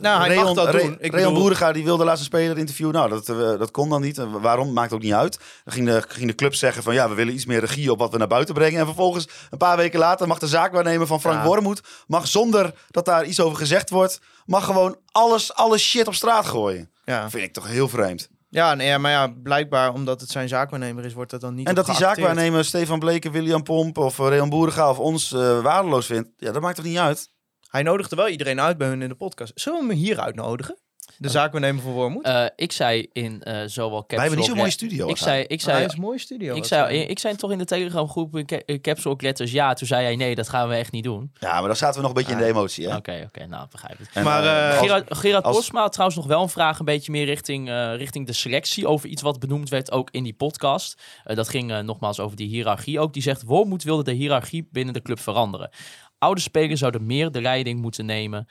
Nou, 0.00 0.26
hij 0.26 0.34
mag 0.36 0.52
dat 0.52 0.68
Re- 0.70 0.78
doen. 0.78 0.96
Ik 1.00 1.12
Reon 1.12 1.24
bedoel- 1.28 1.40
Boerenga 1.40 1.72
die 1.72 1.84
wilde 1.84 2.04
laatst 2.04 2.18
een 2.20 2.24
speler 2.26 2.58
interviewen. 2.58 2.94
Nou, 2.94 3.08
dat, 3.08 3.26
dat 3.58 3.70
kon 3.70 3.88
dan 3.88 4.00
niet. 4.00 4.18
En 4.18 4.40
waarom? 4.40 4.72
Maakt 4.72 4.92
ook 4.92 5.02
niet 5.02 5.12
uit. 5.12 5.38
Dan 5.64 5.74
ging 5.74 5.86
de, 5.86 6.02
ging 6.08 6.26
de 6.28 6.34
club 6.34 6.54
zeggen 6.54 6.82
van 6.82 6.94
ja, 6.94 7.08
we 7.08 7.14
willen 7.14 7.34
iets 7.34 7.46
meer 7.46 7.60
regie 7.60 7.90
op 7.92 7.98
wat 7.98 8.10
we 8.12 8.18
naar 8.18 8.26
buiten 8.26 8.54
brengen. 8.54 8.78
En 8.80 8.86
vervolgens, 8.86 9.28
een 9.50 9.58
paar 9.58 9.76
weken 9.76 9.98
later, 9.98 10.26
mag 10.26 10.38
de 10.38 10.46
zaakwaarnemer 10.48 11.06
van 11.06 11.20
Frank 11.20 11.36
Ja. 11.42 11.44
Wormoed, 11.46 11.80
mag 12.06 12.26
zonder 12.28 12.74
dat 12.90 13.04
daar 13.04 13.24
iets 13.24 13.40
over 13.40 13.58
gezegd 13.58 13.90
wordt, 13.90 14.20
mag 14.44 14.64
gewoon 14.64 14.96
alles, 15.12 15.54
alles 15.54 15.82
shit 15.82 16.06
op 16.06 16.14
straat 16.14 16.46
gooien. 16.46 16.90
Ja, 17.04 17.22
Dat 17.22 17.30
vind 17.30 17.44
ik 17.44 17.52
toch 17.52 17.66
heel 17.66 17.88
vreemd. 17.88 18.28
Ja, 18.54 18.74
nee, 18.74 18.86
ja, 18.86 18.98
maar 18.98 19.10
ja, 19.10 19.34
blijkbaar 19.42 19.92
omdat 19.92 20.20
het 20.20 20.30
zijn 20.30 20.48
zaakwaarnemer 20.48 21.04
is, 21.04 21.12
wordt 21.12 21.30
dat 21.30 21.40
dan 21.40 21.54
niet 21.54 21.66
En 21.66 21.74
dat 21.74 21.84
die 21.86 21.94
geacteerd. 21.94 22.16
zaakwaarnemer 22.18 22.64
Stefan 22.64 22.98
Bleken, 22.98 23.32
William 23.32 23.62
Pomp 23.62 23.98
of 23.98 24.18
eh, 24.18 24.28
Reon 24.28 24.48
Boerenga 24.48 24.90
of 24.90 24.98
ons 24.98 25.32
eh, 25.32 25.62
waardeloos 25.62 26.06
vindt, 26.06 26.30
ja, 26.36 26.52
dat 26.52 26.62
maakt 26.62 26.76
toch 26.76 26.84
niet 26.84 26.98
uit? 26.98 27.30
Hij 27.68 27.82
nodigde 27.82 28.16
wel 28.16 28.28
iedereen 28.28 28.60
uit 28.60 28.78
bij 28.78 28.88
hun 28.88 29.02
in 29.02 29.08
de 29.08 29.14
podcast. 29.14 29.52
Zullen 29.54 29.80
we 29.80 29.86
hem 29.86 29.96
hier 29.96 30.20
uitnodigen? 30.20 30.78
De 31.18 31.28
zaakwaarnemer 31.28 31.82
van 31.82 31.92
Wormoed? 31.92 32.24
Eh, 32.24 32.44
ik 32.56 32.72
zei 32.72 33.08
in 33.12 33.42
eh, 33.42 33.62
zowel 33.66 33.98
Caps 33.98 34.08
Wij 34.10 34.18
hebben 34.20 34.36
niet 34.38 34.46
zo'n 34.46 34.54
mooie 34.56 34.66
Lock- 34.68 34.78
studio. 34.78 35.08
Ik 35.08 35.16
zei, 35.16 35.40
ik 35.42 35.48
hij 35.48 35.58
zei, 35.58 35.84
is 35.84 35.92
een 35.92 36.00
mooie 36.00 36.18
studio. 36.18 36.54
ik 36.54 36.64
zei, 36.64 36.98
ik 36.98 37.18
zei 37.18 37.36
toch 37.36 37.50
in 37.52 37.58
de 37.58 37.64
Telegram 37.64 38.08
groep 38.08 38.36
in 38.36 38.46
Ca- 38.46 38.60
in 38.66 38.80
Caps 38.80 39.04
Lock 39.04 39.22
letters 39.22 39.52
ja. 39.52 39.72
Toen 39.74 39.86
zei 39.86 40.04
hij 40.04 40.16
nee, 40.16 40.34
dat 40.34 40.48
gaan 40.48 40.68
we 40.68 40.74
echt 40.74 40.92
niet 40.92 41.04
doen. 41.04 41.32
Ja, 41.40 41.58
maar 41.58 41.66
dan 41.66 41.76
zaten 41.76 41.94
we 41.96 42.00
nog 42.06 42.08
een 42.08 42.22
beetje 42.22 42.32
in 42.32 42.38
de 42.38 42.44
emotie, 42.58 42.88
hè? 42.88 42.96
Oké, 42.96 43.22
oké, 43.26 43.46
nou 43.46 43.66
begrijp 43.70 43.98
ik. 44.00 44.08
En, 44.12 44.24
Maar, 44.24 44.42
eh, 44.44 44.70
eh, 44.72 44.78
Gerard, 44.78 45.16
Gerard 45.16 45.44
als- 45.44 45.68
had 45.72 45.92
trouwens 45.92 46.18
nog 46.18 46.26
wel 46.26 46.42
een 46.42 46.48
vraag 46.48 46.78
een 46.78 46.84
beetje 46.84 47.12
meer 47.12 47.24
richting, 47.24 47.68
eh, 47.68 47.96
richting 47.96 48.26
de 48.26 48.32
selectie. 48.32 48.86
Over 48.88 49.08
iets 49.08 49.22
wat 49.22 49.38
benoemd 49.38 49.68
werd 49.68 49.92
ook 49.92 50.08
in 50.10 50.22
die 50.22 50.34
podcast. 50.34 51.02
Eh, 51.24 51.36
dat 51.36 51.48
ging 51.48 51.72
eh, 51.72 51.78
nogmaals 51.78 52.20
over 52.20 52.36
die 52.36 52.48
hiërarchie 52.48 53.00
ook. 53.00 53.12
Die 53.12 53.22
zegt, 53.22 53.42
Wormoed 53.42 53.82
wilde 53.82 54.02
de 54.04 54.12
hiërarchie 54.12 54.68
binnen 54.72 54.94
de 54.94 55.02
club 55.02 55.20
veranderen. 55.20 55.70
Oude 56.18 56.40
spelers 56.40 56.80
zouden 56.80 57.06
meer 57.06 57.30
de 57.32 57.40
leiding 57.40 57.80
moeten 57.80 58.06
nemen. 58.06 58.48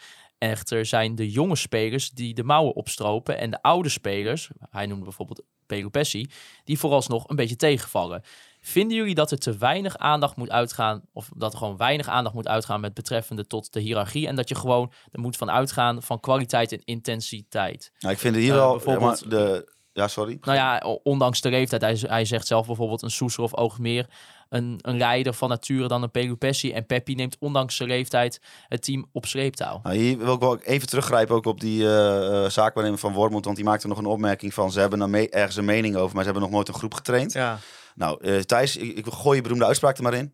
Echter 0.52 0.86
zijn 0.86 1.16
de 1.16 1.32
jonge 1.32 1.56
spelers 1.56 2.10
die 2.10 2.34
de 2.34 2.44
mouwen 2.44 2.76
opstropen. 2.76 3.38
En 3.38 3.50
de 3.50 3.62
oude 3.62 3.90
spelers, 3.90 4.50
hij 4.70 4.86
noemde 4.86 5.04
bijvoorbeeld 5.04 5.42
Pelopessi, 5.66 6.30
die 6.64 6.80
vooralsnog 6.80 7.30
een 7.30 7.36
beetje 7.36 7.56
tegenvallen. 7.56 8.22
Vinden 8.62 8.98
jullie 8.98 9.16
dat 9.16 9.32
er 9.32 9.38
te 9.38 9.58
weinig 9.58 9.98
aandacht 9.98 10.36
moet 10.36 10.50
uitgaan, 10.50 11.02
of 11.14 11.30
dat 11.36 11.52
er 11.52 11.58
gewoon 11.58 11.78
weinig 11.78 12.08
aandacht 12.08 12.36
moet 12.36 12.48
uitgaan 12.48 12.82
met 12.82 12.94
betreffende 12.94 13.48
tot 13.48 13.74
de 13.74 13.80
hiërarchie 13.80 14.28
en 14.28 14.36
dat 14.36 14.50
je 14.50 14.56
gewoon 14.56 14.92
er 15.12 15.20
moet 15.20 15.38
van 15.38 15.52
uitgaan 15.52 16.04
van 16.04 16.20
kwaliteit 16.20 16.72
en 16.72 16.82
intensiteit? 16.86 17.92
Nou, 18.00 18.14
ik 18.14 18.20
vind 18.20 18.36
het 18.36 18.44
hier 18.44 18.54
Eh, 18.54 18.60
wel... 18.60 18.72
bijvoorbeeld- 18.72 19.20
ja, 19.20 19.30
de, 19.30 19.74
ja, 19.94 20.08
sorry. 20.08 20.38
Nou 20.42 20.58
ja, 20.58 20.78
ondanks 21.04 21.42
de 21.42 21.50
leeftijd, 21.50 21.82
hij, 21.82 21.98
hij 22.02 22.26
zegt 22.26 22.48
zelf 22.48 22.66
bijvoorbeeld 22.68 23.02
een 23.02 23.12
Soeser 23.12 23.44
of 23.44 23.56
Oogmeer, 23.56 24.10
een, 24.54 24.80
een 24.82 24.98
leider 24.98 25.34
van 25.34 25.50
nature 25.50 25.88
dan 25.88 26.04
een 26.04 26.12
Pelupessi 26.12 26.72
en 26.72 26.86
Peppi 26.86 27.16
neemt 27.16 27.36
ondanks 27.40 27.76
zijn 27.76 27.90
leeftijd 27.90 28.42
het 28.68 28.84
team 28.84 29.06
op 29.12 29.26
sleeptouw. 29.26 29.80
Nou, 29.84 29.96
hier 29.96 30.18
wil 30.18 30.34
ik 30.34 30.40
wel 30.40 30.60
even 30.60 30.88
teruggrijpen 30.88 31.36
ook 31.36 31.46
op 31.46 31.60
die 31.60 31.84
eh 31.86 32.44
eh, 32.44 32.50
zaakwaarnemer 32.50 33.00
van 33.00 33.14
Wormoed. 33.14 33.44
Want 33.46 33.56
die 33.56 33.66
maakte 33.66 33.88
nog 33.88 33.98
een 33.98 34.06
opmerking 34.06 34.54
van... 34.54 34.72
ze 34.72 34.80
hebben 34.80 35.02
er 35.02 35.10
me- 35.10 35.30
ergens 35.30 35.56
een 35.56 35.66
mening 35.66 35.96
over... 35.96 36.16
maar 36.16 36.24
ze 36.24 36.30
hebben 36.32 36.42
nog 36.50 36.52
nooit 36.52 36.68
een 36.68 36.74
groep 36.74 36.94
getraind. 36.94 37.34
Ja. 37.34 37.60
Nou, 37.96 38.24
eh, 38.24 38.40
Thijs, 38.40 38.78
ik, 38.78 38.98
ik 38.98 39.06
gooi 39.06 39.36
je 39.36 39.42
beroemde 39.44 39.66
uitspraak 39.66 39.98
er 39.98 40.04
maar 40.04 40.14
in. 40.14 40.34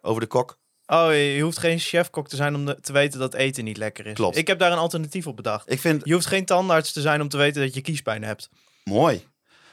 Over 0.00 0.20
de 0.20 0.26
kok. 0.26 0.58
Oh, 0.86 1.12
je 1.12 1.40
hoeft 1.42 1.58
geen 1.58 1.78
chefkok 1.78 2.28
te 2.28 2.36
zijn 2.36 2.54
om 2.54 2.64
de- 2.66 2.80
te 2.80 2.92
weten 2.92 3.18
dat 3.20 3.34
eten 3.34 3.64
niet 3.64 3.76
lekker 3.76 4.06
is. 4.06 4.14
Klopt. 4.14 4.36
Ik 4.36 4.46
heb 4.46 4.58
daar 4.58 4.72
een 4.72 4.78
alternatief 4.78 5.26
op 5.26 5.36
bedacht. 5.36 5.70
Ik 5.72 5.80
vind... 5.80 6.00
Je 6.04 6.12
hoeft 6.12 6.26
geen 6.26 6.44
tandarts 6.44 6.92
te 6.92 7.00
zijn 7.00 7.20
om 7.20 7.28
te 7.28 7.36
weten 7.36 7.62
dat 7.62 7.74
je 7.74 7.80
kiespijn 7.80 8.22
hebt. 8.24 8.48
Mooi. 8.84 9.26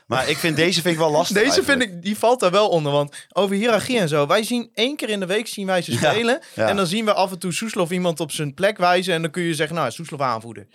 Maar 0.09 0.29
ik 0.29 0.37
vind 0.37 0.55
deze 0.55 0.81
vind 0.81 0.93
ik 0.93 0.99
wel 0.99 1.11
lastig 1.11 1.35
Deze 1.37 1.51
eigenlijk. 1.51 1.81
vind 1.81 1.93
ik, 1.95 2.03
die 2.03 2.17
valt 2.17 2.39
daar 2.39 2.51
wel 2.51 2.69
onder. 2.69 2.91
Want 2.91 3.15
over 3.33 3.55
hiërarchie 3.55 3.99
en 3.99 4.07
zo. 4.07 4.27
Wij 4.27 4.43
zien 4.43 4.69
één 4.73 4.95
keer 4.95 5.09
in 5.09 5.19
de 5.19 5.25
week 5.25 5.47
zien 5.47 5.65
wij 5.65 5.81
ze 5.81 5.91
spelen. 5.97 6.39
ja. 6.53 6.67
En 6.67 6.75
dan 6.75 6.87
zien 6.87 7.05
we 7.05 7.13
af 7.13 7.31
en 7.31 7.39
toe 7.39 7.53
Soeslof 7.53 7.91
iemand 7.91 8.19
op 8.19 8.31
zijn 8.31 8.53
plek 8.53 8.77
wijzen. 8.77 9.13
En 9.13 9.21
dan 9.21 9.31
kun 9.31 9.43
je 9.43 9.53
zeggen, 9.53 9.75
nou, 9.75 9.91
Soeslof 9.91 10.19
aanvoerder. 10.21 10.67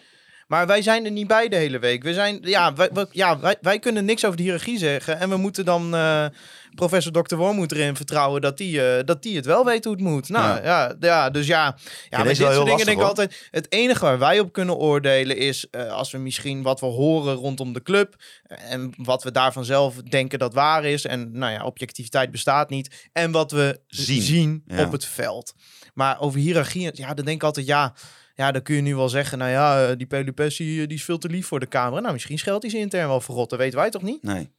Maar 0.47 0.67
wij 0.67 0.83
zijn 0.83 1.05
er 1.05 1.11
niet 1.11 1.27
bij 1.27 1.49
de 1.49 1.57
hele 1.57 1.79
week. 1.79 2.03
We 2.03 2.13
zijn, 2.15 2.39
ja, 2.43 2.73
wij, 2.75 2.89
wij- 2.93 3.07
ja 3.11 3.39
wij, 3.41 3.57
wij 3.61 3.79
kunnen 3.79 4.05
niks 4.05 4.25
over 4.25 4.37
de 4.37 4.43
hiërarchie 4.43 4.79
zeggen. 4.79 5.21
En 5.21 5.29
we 5.29 5.37
moeten 5.37 5.65
dan 5.65 5.95
eh, 5.95 6.27
professor 6.75 7.13
Dr. 7.13 7.37
Wormoed 7.37 7.73
erin 7.73 7.97
vertrouwen 7.97 8.41
dat 8.41 8.57
die, 8.59 8.87
eh, 8.87 9.05
dat 9.05 9.23
die 9.23 9.37
het 9.37 9.45
wel 9.47 9.65
weet 9.65 9.85
hoe 9.85 9.93
het 9.93 10.03
moet. 10.03 10.29
Nou 10.29 10.63
ja, 10.63 10.95
ja, 11.01 11.31
dus 11.31 11.47
ja. 11.47 11.77
Ja, 12.11 12.23
dit 12.23 12.39
wel 12.39 12.49
heel 12.49 12.57
soort 12.57 12.67
dingen 12.67 12.67
lastig, 12.67 12.77
denk 12.77 12.89
ik 12.89 12.97
hoor. 12.97 13.05
altijd... 13.05 13.49
Het 13.51 13.73
enige 13.73 14.05
waar 14.05 14.19
wij 14.19 14.41
op 14.41 14.53
kunnen 14.53 14.77
oordelen 14.77 15.37
is... 15.37 15.67
eh, 15.71 15.93
als 15.93 16.11
we 16.11 16.19
misschien 16.19 16.63
wat 16.63 16.81
we 16.81 16.87
horen 16.87 17.35
rondom 17.35 17.73
de 17.73 17.83
club... 17.83 18.15
en 18.47 18.93
wat 18.97 19.23
we 19.23 19.31
daarvan 19.31 19.65
zelf 19.65 19.95
denken 19.97 20.39
dat 20.39 20.55
waar 20.55 20.85
is... 20.85 21.05
en 21.05 21.39
nou 21.39 21.53
ja, 21.53 21.65
objectiviteit 21.65 22.31
bestaat 22.31 22.71
niet... 22.71 23.09
en 23.13 23.31
wat 23.31 23.51
we 23.51 23.81
Zien. 23.87 24.23
zien, 24.23 24.63
Ja. 24.67 24.85
op 24.85 24.93
het 24.93 25.05
veld. 25.05 25.55
Maar 25.95 26.21
over 26.21 26.41
hiërarchie, 26.41 26.91
ja, 26.93 27.15
dan 27.15 27.25
denk 27.25 27.37
ik 27.37 27.43
altijd... 27.43 27.67
ja, 27.67 27.95
ja, 28.35 28.53
dan 28.53 28.63
kun 28.63 28.75
je 28.75 28.83
nu 28.83 28.97
wel 28.97 29.09
zeggen... 29.09 29.39
nou 29.39 29.51
ja, 29.51 29.87
eh, 29.89 29.97
die 29.97 30.07
Pelupessi 30.07 30.87
die 30.87 30.97
is 30.97 31.05
veel 31.05 31.19
te 31.19 31.29
lief 31.29 31.47
voor 31.47 31.61
de 31.61 31.69
camera. 31.69 32.01
Nou, 32.01 32.13
misschien 32.13 32.39
scheldt 32.39 32.63
hij 32.63 32.71
ze 32.71 32.79
intern 32.79 33.09
wel 33.09 33.21
verrot. 33.21 33.51
Dat 33.51 33.59
weten 33.59 33.79
wij 33.79 33.91
toch 33.91 34.03
niet? 34.03 34.23
Nee. 34.23 34.51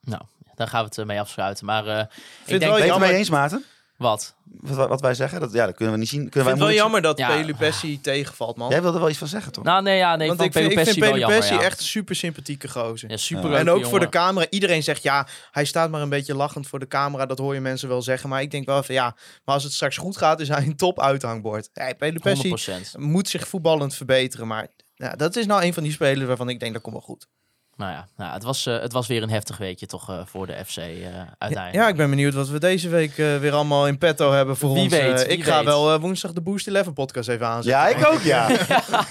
Nou, 0.00 0.22
daar 0.54 0.68
gaan 0.68 0.80
we 0.80 0.86
het 0.88 0.98
eh, 0.98 1.04
mee 1.04 1.20
afsluiten. 1.20 1.66
Maar 1.66 1.86
eh, 1.86 1.98
ik 1.98 2.08
denk, 2.46 2.60
wel 2.62 2.74
je 2.74 2.76
het 2.82 2.90
jammer- 2.90 3.08
mee 3.08 3.18
eens, 3.18 3.30
Maarten? 3.30 3.64
wat? 3.96 4.34
Wat, 4.60 4.88
wat 4.88 5.00
wij 5.00 5.14
zeggen? 5.14 5.40
Dat, 5.40 5.52
ja, 5.52 5.66
dat 5.66 5.74
kunnen 5.74 5.94
we 5.94 6.00
niet 6.00 6.08
zien. 6.08 6.22
Ik 6.22 6.30
Kunnen 6.30 6.48
vind 6.48 6.60
wij 6.60 6.68
het 6.68 6.76
wel 6.76 6.84
jammer 6.84 7.02
dat 7.02 7.18
Ja. 7.18 7.36
Pelupessi 7.40 8.00
tegenvalt, 8.00 8.56
man. 8.56 8.70
Jij 8.70 8.82
wilde 8.82 8.98
wel 8.98 9.08
iets 9.08 9.18
van 9.18 9.26
zeggen, 9.28 9.52
toch? 9.52 9.64
Nou, 9.64 9.82
nee, 9.82 9.96
ja, 9.96 10.16
nee, 10.16 10.28
Want 10.28 10.40
ik 10.40 10.52
vind, 10.52 10.72
ik 10.72 10.78
vind 10.78 10.96
wel 10.96 11.10
Pelupessi 11.12 11.54
ja. 11.54 11.60
echt 11.62 11.82
super 11.82 12.16
sympathieke 12.16 12.68
gozer. 12.68 13.10
Ja, 13.10 13.16
super 13.16 13.52
En 13.52 13.70
ook 13.70 13.86
voor 13.86 14.00
de 14.00 14.08
camera. 14.08 14.46
Iedereen 14.50 14.82
zegt 14.82 15.02
ja, 15.02 15.26
hij 15.50 15.64
staat 15.64 15.90
maar 15.90 16.00
een 16.00 16.08
beetje 16.08 16.34
lachend 16.34 16.66
voor 16.66 16.78
de 16.78 16.88
camera. 16.88 17.26
Dat 17.26 17.38
hoor 17.38 17.54
je 17.54 17.60
mensen 17.60 17.88
wel 17.88 18.02
zeggen. 18.02 18.28
Maar 18.28 18.42
ik 18.42 18.50
denk 18.50 18.66
wel 18.66 18.82
van 18.82 18.94
ja, 18.94 19.16
maar 19.44 19.54
als 19.54 19.64
het 19.64 19.72
straks 19.72 19.96
goed 19.96 20.16
gaat, 20.16 20.40
is 20.40 20.48
hij 20.48 20.62
een 20.66 20.76
top 20.76 21.00
uithangbord. 21.00 21.68
Ja, 21.72 21.92
Pelupessi 21.92 22.48
100%. 22.94 22.98
moet 22.98 23.28
zich 23.28 23.48
voetballend 23.48 23.94
verbeteren. 23.94 24.46
Maar 24.46 24.66
ja, 24.94 25.10
dat 25.10 25.36
is 25.36 25.46
nou 25.46 25.64
een 25.64 25.74
van 25.74 25.82
die 25.82 25.92
spelers 25.92 26.26
waarvan 26.26 26.48
ik 26.48 26.60
denk 26.60 26.72
dat 26.72 26.82
komt 26.82 26.94
wel 26.94 27.04
goed. 27.04 27.26
Nou 27.76 27.92
ja, 27.92 28.06
nou, 28.16 28.32
het, 28.32 28.42
was, 28.42 28.66
eh, 28.66 28.80
het 28.80 28.92
was 28.92 29.06
weer 29.06 29.22
een 29.22 29.30
heftig 29.30 29.56
weekje 29.58 29.86
toch 29.86 30.10
eh, 30.10 30.16
voor 30.24 30.46
de 30.46 30.52
FC 30.66 30.76
eh, 30.76 30.84
uiteindelijk. 31.38 31.74
Ja, 31.74 31.88
ik 31.88 31.96
ben 31.96 32.10
benieuwd 32.10 32.34
wat 32.34 32.48
we 32.48 32.58
deze 32.60 32.88
week 32.88 33.14
weer 33.16 33.52
allemaal 33.52 33.86
in 33.86 33.98
petto 33.98 34.32
hebben 34.32 34.56
voor 34.56 34.72
Wie 34.72 34.82
ons. 34.82 34.92
weet, 34.92 35.26
wie 35.26 35.36
ik 35.36 35.44
ga 35.44 35.56
weet. 35.56 35.64
wel 35.64 36.00
woensdag 36.00 36.32
de 36.32 36.40
Boost 36.40 36.66
11 36.66 36.92
podcast 36.92 37.28
even 37.28 37.46
aanzetten. 37.46 37.80
Ja, 37.82 37.88
ik 37.88 38.06
ook, 38.12 38.20
ja. 38.20 38.46
Hij 38.46 38.56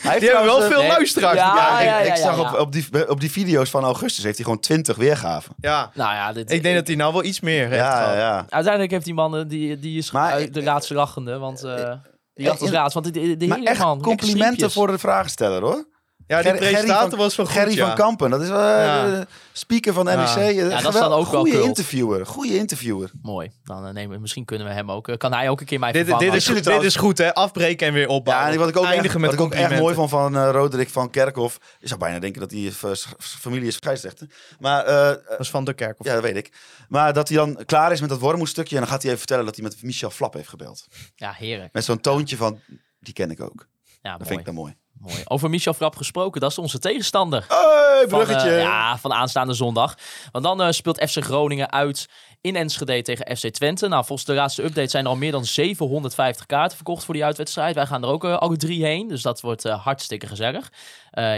heeft 0.01 0.19
Die 0.19 0.29
hebben 0.29 0.45
wel 0.45 0.61
veel 0.61 0.79
nee. 0.79 0.87
luisteraars. 0.87 1.35
Ja, 1.37 1.55
Ja, 1.55 1.71
Ja, 1.71 1.79
ik, 1.79 1.85
ja, 1.85 1.99
ik 2.11 2.17
ja, 2.17 2.23
zag 2.23 2.35
ja. 2.35 2.51
Op, 2.53 2.59
op, 2.59 2.71
die, 2.71 3.09
op 3.09 3.19
die 3.19 3.31
video's 3.31 3.69
van 3.69 3.83
augustus 3.83 4.23
heeft 4.23 4.35
hij 4.35 4.45
gewoon 4.45 4.59
20 4.59 4.95
weergaven. 4.95 5.53
ja. 5.59 5.91
Nou 5.93 6.13
ja, 6.13 6.33
dit, 6.33 6.51
Ik 6.51 6.63
denk 6.63 6.75
dat 6.75 6.87
hij 6.87 6.95
nou 6.95 7.13
wel 7.13 7.23
iets 7.23 7.39
meer 7.39 7.67
heeft 7.67 7.75
Ja, 7.81 8.11
ja, 8.13 8.17
ja. 8.17 8.45
Uiteindelijk 8.49 8.91
heeft 8.91 9.05
die 9.05 9.13
man, 9.13 9.47
die, 9.47 9.79
die 9.79 9.97
is 9.97 10.11
Maar- 10.11 10.31
uit 10.31 10.53
de 10.53 10.63
laatste 10.63 10.93
lachende, 10.93 11.37
want 11.37 11.63
eh, 11.63 11.91
die 12.33 12.69
raad. 12.71 12.93
Want 12.93 13.05
de, 13.05 13.11
de, 13.11 13.37
de 13.37 13.47
Maar 13.47 13.57
hele 13.57 13.69
echt 13.69 13.81
complimenten 14.01 14.71
voor 14.71 14.87
de 14.87 14.97
vragensteller, 14.97 15.61
hoor. 15.61 15.85
Ja, 16.31 16.41
die 16.41 16.53
presentator 16.53 17.09
van- 17.09 17.17
was 17.19 17.35
goed, 17.35 17.49
Gerry 17.49 17.73
ja. 17.75 17.87
van 17.87 17.95
Kampen, 17.95 18.29
dat 18.29 18.41
is 18.41 18.47
wel 18.49 18.59
Ja. 18.59 19.13
eh, 19.13 19.21
speaker 19.51 19.93
van 19.93 20.05
de 20.05 20.11
Ja. 20.11 20.17
NEC. 20.35 20.35
eh, 20.35 20.55
Ja, 20.69 20.81
dat 20.81 20.93
is 20.93 20.99
dan 20.99 21.11
ook 21.11 21.27
wel 21.31 21.39
Goeie 21.39 21.53
cult. 21.53 21.65
interviewer, 21.67 22.25
goede 22.25 22.57
interviewer. 22.57 23.11
Mooi. 23.21 23.51
Dan 23.63 23.85
eh, 23.87 23.93
nemen 23.93 24.15
we, 24.15 24.21
misschien 24.21 24.45
kunnen 24.45 24.67
we 24.67 24.73
hem 24.73 24.91
ook. 24.91 25.13
kan 25.17 25.33
hij 25.33 25.49
ook 25.49 25.59
een 25.59 25.65
keer 25.65 25.79
mij 25.79 25.91
Dit, 25.91 26.01
vervangen? 26.05 26.31
dit, 26.31 26.41
is, 26.41 26.47
dit 26.47 26.63
trouwens- 26.63 26.87
is 26.95 27.01
goed, 27.01 27.17
hè? 27.17 27.33
Afbreken 27.33 27.87
en 27.87 27.93
weer 27.93 28.07
opbouwen. 28.07 28.45
Ja, 28.47 28.53
en 28.53 28.59
wat 28.59 28.69
ik 28.69 28.77
ook, 28.77 28.83
echt, 28.83 28.93
Eindigen 28.93 29.19
met 29.21 29.29
wat 29.29 29.39
ik 29.39 29.45
ook 29.45 29.53
echt 29.53 29.79
mooi 29.79 29.95
vond 29.95 30.09
van 30.09 30.35
eh, 30.37 30.49
Roderick 30.51 30.89
van 30.89 31.09
Kerkhoff. 31.09 31.57
Je 31.79 31.87
zou 31.87 31.99
bijna 31.99 32.19
denken 32.19 32.41
dat 32.41 32.51
hij 32.51 32.71
familie 33.17 33.67
is 33.67 33.75
scheidsrechter. 33.75 34.27
Maar 34.59 34.85
eh, 34.85 35.07
Dat 35.29 35.39
is 35.39 35.49
van 35.49 35.63
de 35.65 35.73
kerk. 35.73 35.99
Of... 35.99 36.05
ja, 36.05 36.13
dat 36.13 36.23
weet 36.23 36.35
ik. 36.37 36.51
Maar 36.89 37.13
dat 37.13 37.27
hij 37.27 37.37
dan 37.37 37.57
klaar 37.65 37.91
is 37.91 37.99
met 38.01 38.09
dat 38.09 38.19
wormoedstukje. 38.19 38.75
En 38.75 38.81
dan 38.81 38.89
gaat 38.91 38.99
hij 39.01 39.07
even 39.11 39.19
vertellen 39.19 39.45
dat 39.45 39.55
hij 39.55 39.63
met 39.63 39.83
Michel 39.83 40.09
Flap 40.09 40.33
heeft 40.33 40.49
gebeld. 40.49 40.85
Ja, 41.15 41.31
heerlijk. 41.31 41.73
Met 41.73 41.83
zo'n 41.83 42.01
toontje 42.01 42.37
van, 42.37 42.59
die 42.99 43.13
ken 43.13 43.31
ik 43.31 43.41
ook. 43.41 43.67
Ja, 44.01 44.09
Dat 44.09 44.17
mooi. 44.19 44.27
vind 44.27 44.39
ik 44.39 44.45
dan 44.45 44.55
mooi. 44.55 44.75
Mooi. 45.01 45.21
Over 45.25 45.49
Michel 45.49 45.73
Frap 45.73 45.95
gesproken, 45.95 46.41
dat 46.41 46.51
is 46.51 46.57
onze 46.57 46.79
tegenstander. 46.79 47.45
Hey, 47.47 48.05
Van, 48.07 48.19
bruggetje. 48.19 48.49
eh, 48.49 48.61
ja, 48.61 48.97
van 48.97 49.13
aanstaande 49.13 49.53
zondag. 49.53 49.95
Want 50.31 50.43
dan 50.43 50.61
eh, 50.61 50.71
speelt 50.71 51.09
FC 51.09 51.23
Groningen 51.23 51.71
uit 51.71 52.09
in 52.41 52.55
Enschede 52.55 53.01
tegen 53.01 53.37
FC 53.37 53.47
Twente. 53.47 53.87
Nou, 53.87 54.05
volgens 54.05 54.27
de 54.27 54.33
laatste 54.33 54.63
update 54.63 54.89
zijn 54.89 55.03
er 55.03 55.09
al 55.09 55.15
meer 55.17 55.31
dan 55.31 55.45
750 55.45 56.45
kaarten 56.45 56.75
verkocht 56.75 57.03
voor 57.03 57.13
die 57.13 57.25
uitwedstrijd. 57.25 57.75
Wij 57.75 57.85
gaan 57.85 58.03
er 58.03 58.09
ook 58.09 58.23
eh, 58.23 58.37
alle 58.37 58.57
drie 58.57 58.83
heen, 58.85 59.07
dus 59.07 59.21
dat 59.21 59.41
wordt 59.41 59.63
hartstikke 59.63 60.27
gezellig. 60.27 60.71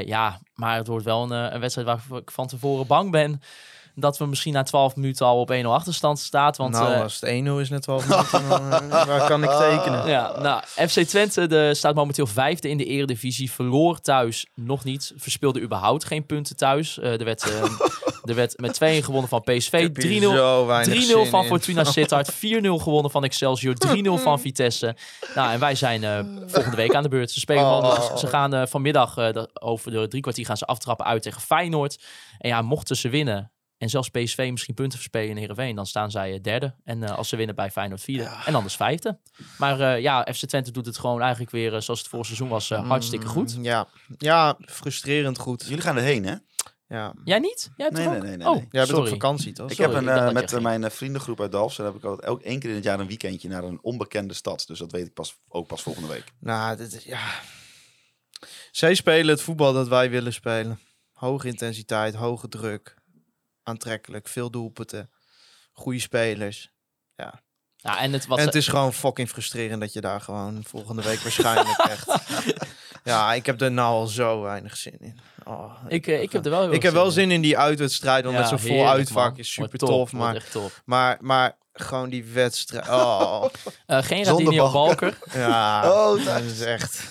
Ja, 0.05 0.39
maar 0.53 0.75
het 0.77 0.87
wordt 0.87 1.05
wel 1.05 1.23
een, 1.23 1.53
een 1.53 1.59
wedstrijd 1.59 1.87
waar 1.87 2.17
ik 2.19 2.31
van 2.31 2.47
tevoren 2.47 2.87
bang 2.87 3.11
ben 3.11 3.41
dat 3.95 4.17
we 4.17 4.25
misschien 4.25 4.53
na 4.53 4.63
12 4.63 4.95
minuten 4.95 5.25
al 5.25 5.39
op 5.39 5.51
1-0 5.51 5.65
achterstand 5.65 6.19
staat. 6.19 6.57
Want, 6.57 6.73
nou, 6.73 6.93
eh, 6.93 7.01
als 7.01 7.19
het 7.19 7.29
1-0 7.29 7.59
is 7.59 7.69
net 7.69 7.81
12 7.81 8.07
minuten, 8.07 8.49
dan, 8.49 8.71
eh, 8.71 9.05
waar 9.05 9.27
kan 9.27 9.43
ik 9.43 9.49
tekenen? 9.49 10.07
ja, 10.07 10.39
nou, 10.41 10.61
FC 10.89 10.99
Twente 10.99 11.47
de, 11.47 11.73
staat 11.73 11.95
momenteel 11.95 12.27
vijfde 12.27 12.69
in 12.69 12.77
de 12.77 12.85
eredivisie. 12.85 13.51
Verloor 13.51 13.99
thuis 13.99 14.45
nog 14.55 14.83
niet. 14.83 15.13
Verspeelde 15.15 15.61
überhaupt 15.61 16.05
geen 16.05 16.25
punten 16.25 16.55
thuis. 16.55 16.99
Eh, 16.99 17.11
er, 17.19 17.25
werd, 17.25 17.43
eh, 17.43 17.61
er 18.23 18.35
werd 18.35 18.59
met 18.59 18.73
2-1 18.73 19.03
gewonnen 19.03 19.29
van 19.29 19.41
PSV. 19.41 19.89
3-0 19.91 20.31
zo 20.31 20.65
weinig 20.65 20.93
3-0 20.93 21.21
zin 21.21 21.29
van. 21.29 21.45
Fortuna 21.45 21.83
Sittard. 21.83 22.33
4-0 22.33 22.77
gewonnen 22.79 23.11
van 23.11 23.23
Excelsior. 23.23 23.75
3-0 23.75 24.17
van 24.17 24.39
Vitesse. 24.39 24.95
Nou, 25.35 25.51
en 25.51 25.59
wij 25.59 25.75
zijn 25.75 26.03
eh, 26.03 26.19
volgende 26.47 26.77
week 26.77 26.95
aan 26.95 27.03
de 27.03 27.09
beurt. 27.09 27.31
Ze, 27.31 27.39
spelen 27.39 27.63
Oh. 27.63 27.95
van- 27.95 28.17
ze 28.17 28.27
gaan 28.27 28.53
eh, 28.53 28.61
vanmiddag 28.65 29.17
eh, 29.17 29.43
over 29.53 29.91
de 29.91 30.07
drie 30.07 30.21
kwartier 30.21 30.45
gaan 30.45 30.57
ze 30.57 30.65
aftrappen 30.65 31.05
uit 31.05 31.21
tegen 31.21 31.41
Feyenoord. 31.41 32.03
En 32.37 32.49
ja, 32.49 32.61
mochten 32.61 32.95
ze 32.95 33.09
winnen 33.09 33.51
en 33.83 33.89
zelfs 33.89 34.09
PSV 34.09 34.47
misschien 34.51 34.73
punten 34.73 34.97
verspelen 34.99 35.29
in 35.29 35.37
Heerenveen, 35.37 35.75
dan 35.75 35.85
staan 35.87 36.11
zij 36.11 36.33
eh, 36.33 36.41
derde. 36.41 36.75
En 36.83 37.03
eh, 37.03 37.17
als 37.17 37.29
ze 37.29 37.35
winnen 37.35 37.55
bij 37.55 37.71
Feyenoord 37.71 38.01
vierde. 38.01 38.29
En 38.45 38.55
anders 38.55 38.75
vijfde. 38.75 39.19
Maar 39.57 39.79
eh, 39.79 40.01
ja, 40.01 40.27
FC 40.33 40.45
Twente 40.45 40.71
doet 40.71 40.85
het 40.85 40.97
gewoon 40.97 41.21
eigenlijk 41.21 41.51
weer 41.51 41.81
zoals 41.81 41.99
het 41.99 42.07
vorig 42.09 42.25
seizoen 42.25 42.47
was. 42.49 42.69
hartstikke 42.69 43.25
goed. 43.27 43.57
Mm, 43.57 43.63
Ja. 43.63 43.87
ja, 44.17 44.57
frustrerend 44.65 45.37
goed. 45.37 45.63
Jullie 45.67 45.81
gaan 45.83 45.97
erheen, 45.97 46.25
hè? 46.25 46.35
Ja. 46.87 47.13
Jij 47.23 47.39
niet? 47.39 47.71
Jij 47.75 47.85
hebt 47.85 47.97
Nee, 47.97 48.05
toch 48.05 48.13
nee, 48.13 48.21
nee, 48.21 48.37
nee, 48.37 48.47
Oh, 48.47 48.55
nee. 48.55 48.67
Jij 48.71 48.85
bent 48.85 48.97
op 48.97 49.07
vakantie, 49.07 49.53
toch? 49.53 49.69
Ik 49.69 49.75
Sorry, 49.75 49.93
heb 49.93 50.01
een, 50.07 50.27
ik 50.27 50.33
met 50.51 50.61
mijn 50.61 50.91
vriendengroep 50.91 51.41
uit 51.41 51.51
Dalfsen 51.51 51.85
heb 51.85 51.95
ik 51.95 52.05
ook 52.05 52.21
elk 52.21 52.41
één 52.41 52.59
keer 52.59 52.69
in 52.69 52.75
het 52.75 52.83
jaar 52.83 52.99
een 52.99 53.07
weekendje 53.07 53.49
naar 53.49 53.63
een 53.63 53.79
onbekende 53.81 54.33
stad. 54.33 54.63
Dus 54.67 54.79
dat 54.79 54.91
weet 54.91 55.07
ik 55.07 55.13
pas, 55.13 55.35
ook 55.47 55.67
pas 55.67 55.81
volgende 55.81 56.07
week. 56.07 56.23
Nou, 56.39 56.77
dit, 56.77 56.93
is- 56.93 57.03
ja. 57.03 57.19
Zij 58.71 58.93
spelen 58.95 59.27
het 59.27 59.41
voetbal 59.41 59.73
dat 59.73 59.87
wij 59.87 60.09
willen 60.09 60.33
spelen. 60.33 60.79
Hoge 61.11 61.47
intensiteit, 61.47 62.15
hoge 62.15 62.47
druk. 62.47 62.95
Aantrekkelijk, 63.63 64.27
veel 64.27 64.49
doelpunten. 64.49 65.09
Goede 65.73 65.99
spelers. 65.99 66.71
Ja, 67.15 67.99
en 67.99 68.13
het, 68.13 68.25
en 68.27 68.35
ze- 68.37 68.41
het 68.41 68.55
is 68.55 68.67
gewoon 68.67 68.93
fucking 68.93 69.29
frustrerend 69.29 69.81
dat 69.81 69.93
je 69.93 70.01
daar 70.01 70.21
gewoon 70.21 70.63
volgende 70.67 71.01
week 71.01 71.19
waarschijnlijk 71.19 71.77
echt... 71.77 72.07
Ja, 73.03 73.33
ik 73.33 73.45
heb 73.45 73.61
er 73.61 73.71
nou 73.71 73.93
al 73.93 74.07
zo 74.07 74.41
weinig 74.41 74.77
zin 74.77 74.97
in. 74.99 75.19
Oh, 75.43 75.73
ik, 75.87 76.07
eh, 76.07 76.21
ik 76.21 76.31
heb 76.31 76.45
er 76.45 76.51
wel 76.51 76.61
heel 76.61 76.71
ik 76.71 76.81
heb 76.81 76.93
wel 76.93 77.05
in. 77.05 77.11
zin 77.11 77.31
in 77.31 77.41
die 77.41 77.57
uitwedstrijd, 77.57 78.23
want 78.23 78.35
Ja, 78.35 78.41
met 78.41 78.49
zo'n 78.49 78.59
vol 78.69 78.87
uitvak 78.89 79.29
man. 79.29 79.37
is 79.39 79.51
super 79.53 79.79
tof. 79.79 80.11
Maar, 80.11 80.35
echt 80.35 80.51
top. 80.51 80.81
maar, 80.85 81.17
maar 81.21 81.57
gewoon 81.73 82.09
die 82.09 82.25
wedstrijd... 82.25 82.89
Oh, 82.89 83.45
Eh, 83.85 84.03
geen 84.03 84.23
Balker. 84.23 84.71
Balker. 84.71 85.17
ja, 85.33 85.91
Oh, 85.91 86.25
dat 86.25 86.41
is 86.41 86.61
echt... 86.61 87.03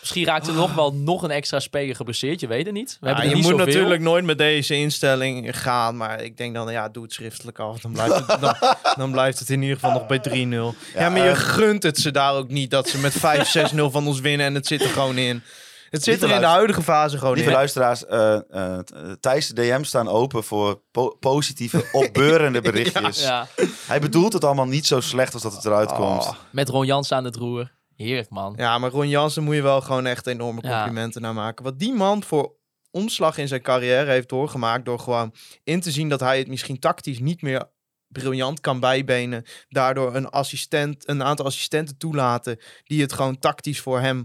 Misschien 0.00 0.24
raakt 0.24 0.46
er 0.46 0.54
nog 0.54 0.74
wel 0.74 0.94
nog 0.94 1.22
een 1.22 1.30
extra 1.30 1.60
speler 1.60 1.96
geblesseerd. 1.96 2.40
Je 2.40 2.46
weet 2.46 2.64
het 2.66 2.74
niet. 2.74 2.96
We 3.00 3.06
Ja, 3.06 3.12
hebben 3.12 3.28
je 3.28 3.34
niet 3.34 3.44
moet 3.44 3.52
zoveel. 3.58 3.66
natuurlijk 3.66 4.00
nooit 4.00 4.24
met 4.24 4.38
deze 4.38 4.74
instelling 4.74 5.58
gaan, 5.60 5.96
maar 5.96 6.22
ik 6.22 6.36
denk 6.36 6.54
dan, 6.54 6.72
ja, 6.72 6.88
doe 6.88 7.02
het 7.02 7.12
schriftelijk 7.12 7.58
af. 7.58 7.80
Dan 7.80 7.92
blijft 7.92 8.14
het, 8.26 8.40
dan, 8.40 8.54
dan 8.96 9.10
blijft 9.12 9.38
het 9.38 9.50
in 9.50 9.62
ieder 9.62 9.76
geval 9.78 9.92
nog 9.92 10.06
bij 10.06 10.20
3-0. 10.28 10.32
Ja, 10.94 11.08
maar 11.08 11.24
je 11.24 11.30
eh, 11.30 11.36
gunt 11.36 11.82
het 11.82 11.98
ze 11.98 12.10
daar 12.10 12.34
ook 12.34 12.48
niet 12.48 12.70
dat 12.70 12.88
ze 12.88 12.98
met 12.98 13.14
5-6-0 13.16 13.18
van 13.96 14.06
ons 14.06 14.20
winnen 14.20 14.46
en 14.46 14.54
het 14.54 14.66
zit 14.66 14.82
er 14.82 14.88
gewoon 14.88 15.18
in. 15.18 15.42
Het 15.90 16.02
zit 16.02 16.22
er 16.22 16.30
in 16.30 16.40
de 16.40 16.46
huidige 16.46 16.82
fase 16.82 17.18
gewoon 17.18 17.34
Lieve 17.34 17.48
in. 17.50 17.54
luisteraars, 17.56 18.06
eh 18.06 18.34
eh 18.50 18.78
Thijs' 19.20 19.48
DM's 19.48 19.88
staan 19.88 20.08
open 20.08 20.44
voor 20.44 20.80
po- 20.90 21.16
positieve, 21.20 21.84
opbeurende 21.92 22.60
berichtjes. 22.70 23.22
Ja, 23.22 23.46
Hij 23.86 24.00
bedoelt 24.00 24.32
het 24.32 24.44
allemaal 24.44 24.66
niet 24.66 24.86
zo 24.86 25.00
slecht 25.00 25.34
als 25.34 25.42
dat 25.42 25.52
het 25.54 25.64
eruit 25.64 25.92
komt. 25.92 26.22
Oh. 26.22 26.32
met 26.50 26.68
Ron 26.68 26.86
Jans 26.86 27.12
aan 27.12 27.24
het 27.24 27.36
roer. 27.36 27.70
Heerlijk, 28.04 28.30
man. 28.30 28.54
Ja, 28.56 28.78
maar 28.78 28.90
Ron 28.90 29.08
Jansen 29.08 29.42
moet 29.42 29.54
je 29.54 29.62
wel 29.62 29.80
gewoon 29.80 30.06
echt 30.06 30.26
enorme 30.26 30.60
Ja. 30.62 30.76
complimenten 30.76 31.22
naar 31.22 31.34
maken. 31.34 31.64
Wat 31.64 31.78
die 31.78 31.92
man 31.94 32.22
voor 32.22 32.54
omslag 32.90 33.38
in 33.38 33.48
zijn 33.48 33.62
carrière 33.62 34.10
heeft 34.10 34.28
doorgemaakt 34.28 34.84
door 34.84 34.98
gewoon 34.98 35.34
in 35.64 35.80
te 35.80 35.90
zien 35.90 36.08
dat 36.08 36.20
hij 36.20 36.38
het 36.38 36.48
misschien 36.48 36.78
tactisch 36.78 37.18
niet 37.18 37.42
meer 37.42 37.70
briljant 38.08 38.60
kan 38.60 38.80
bijbenen. 38.80 39.44
Daardoor 39.68 40.14
een 40.14 40.28
assistent, 40.28 41.08
een 41.08 41.22
aantal 41.22 41.46
assistenten 41.46 41.96
toelaten 41.96 42.58
die 42.84 43.00
het 43.00 43.12
gewoon 43.12 43.38
tactisch 43.38 43.80
voor 43.80 44.00
hem 44.00 44.24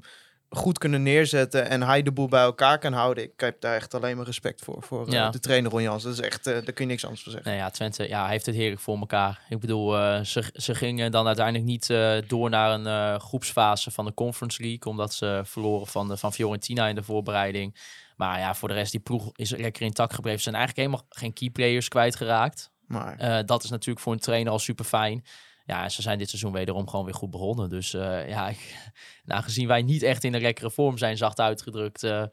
goed 0.55 0.77
kunnen 0.77 1.03
neerzetten 1.03 1.69
en 1.69 1.83
hij 1.83 2.03
de 2.03 2.11
boel 2.11 2.27
bij 2.27 2.41
elkaar 2.41 2.79
kan 2.79 2.93
houden. 2.93 3.23
Ik 3.23 3.31
heb 3.39 3.61
daar 3.61 3.75
echt 3.75 3.93
alleen 3.93 4.15
maar 4.17 4.25
respect 4.25 4.61
voor, 4.61 4.83
voor 4.83 5.07
eh, 5.07 5.13
Ja. 5.13 5.29
de 5.29 5.39
trainer 5.39 5.71
Ron 5.71 5.81
Jansen. 5.81 6.09
Dat 6.09 6.19
is 6.19 6.25
echt, 6.25 6.47
eh, 6.47 6.53
daar 6.53 6.73
kun 6.73 6.85
je 6.85 6.91
niks 6.91 7.03
anders 7.03 7.23
van 7.23 7.31
zeggen. 7.31 7.51
Nee, 7.51 7.59
ja, 7.59 7.69
Twente 7.69 8.07
ja, 8.07 8.21
hij 8.21 8.31
heeft 8.31 8.45
het 8.45 8.55
heerlijk 8.55 8.81
voor 8.81 8.97
elkaar. 8.97 9.41
Ik 9.49 9.59
bedoel, 9.59 9.97
eh, 9.97 10.21
ze, 10.21 10.43
ze 10.53 10.75
gingen 10.75 11.11
dan 11.11 11.27
uiteindelijk 11.27 11.65
niet 11.65 11.93
door 12.27 12.49
naar 12.49 12.71
een 12.71 13.19
groepsfase 13.21 13.91
van 13.91 14.05
de 14.05 14.13
Conference 14.13 14.61
League. 14.61 14.91
Omdat 14.91 15.13
ze 15.13 15.41
verloren 15.45 15.87
van, 15.87 16.07
de, 16.07 16.17
van 16.17 16.33
Fiorentina 16.33 16.87
in 16.87 16.95
de 16.95 17.03
voorbereiding. 17.03 17.75
Maar 18.15 18.39
ja, 18.39 18.55
voor 18.55 18.67
de 18.67 18.73
rest, 18.73 18.91
die 18.91 18.99
ploeg 18.99 19.31
is 19.35 19.49
lekker 19.49 19.81
intact 19.81 20.13
gebleven. 20.13 20.39
Ze 20.41 20.49
zijn 20.49 20.55
eigenlijk 20.55 20.87
helemaal 20.87 21.07
geen 21.17 21.33
key 21.33 21.49
players 21.49 21.87
kwijtgeraakt. 21.87 22.71
Maar 22.87 23.45
dat 23.45 23.63
is 23.63 23.69
natuurlijk 23.69 23.99
voor 23.99 24.13
een 24.13 24.19
trainer 24.19 24.51
al 24.51 24.59
super 24.59 24.85
fijn. 24.85 25.25
Ja, 25.65 25.89
ze 25.89 26.01
zijn 26.01 26.17
dit 26.17 26.29
seizoen 26.29 26.51
wederom 26.51 26.89
gewoon 26.89 27.05
weer 27.05 27.13
goed 27.13 27.29
begonnen. 27.29 27.69
Dus 27.69 27.93
eh, 27.93 28.29
ja, 28.29 28.49
ik, 28.49 28.91
nou, 29.25 29.43
gezien 29.43 29.67
wij 29.67 29.81
niet 29.81 30.03
echt 30.03 30.23
in 30.23 30.33
een 30.33 30.41
lekkere 30.41 30.71
vorm 30.71 30.97
zijn, 30.97 31.17
zacht 31.17 31.39
uitgedrukt, 31.39 32.03
eh, 32.03 32.23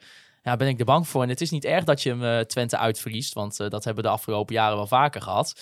ja, 0.43 0.57
ben 0.57 0.69
ik 0.69 0.79
er 0.79 0.85
bang 0.85 1.09
voor. 1.09 1.23
En 1.23 1.29
het 1.29 1.41
is 1.41 1.51
niet 1.51 1.65
erg 1.65 1.85
dat 1.85 2.03
je 2.03 2.09
hem 2.09 2.25
eh, 2.25 2.41
Twente 2.41 2.79
uitverliest, 2.79 3.33
want 3.33 3.57
dat 3.57 3.85
hebben 3.85 4.03
we 4.03 4.09
de 4.09 4.15
afgelopen 4.15 4.55
jaren 4.55 4.77
wel 4.77 4.87
vaker 4.87 5.23
gehad. 5.23 5.61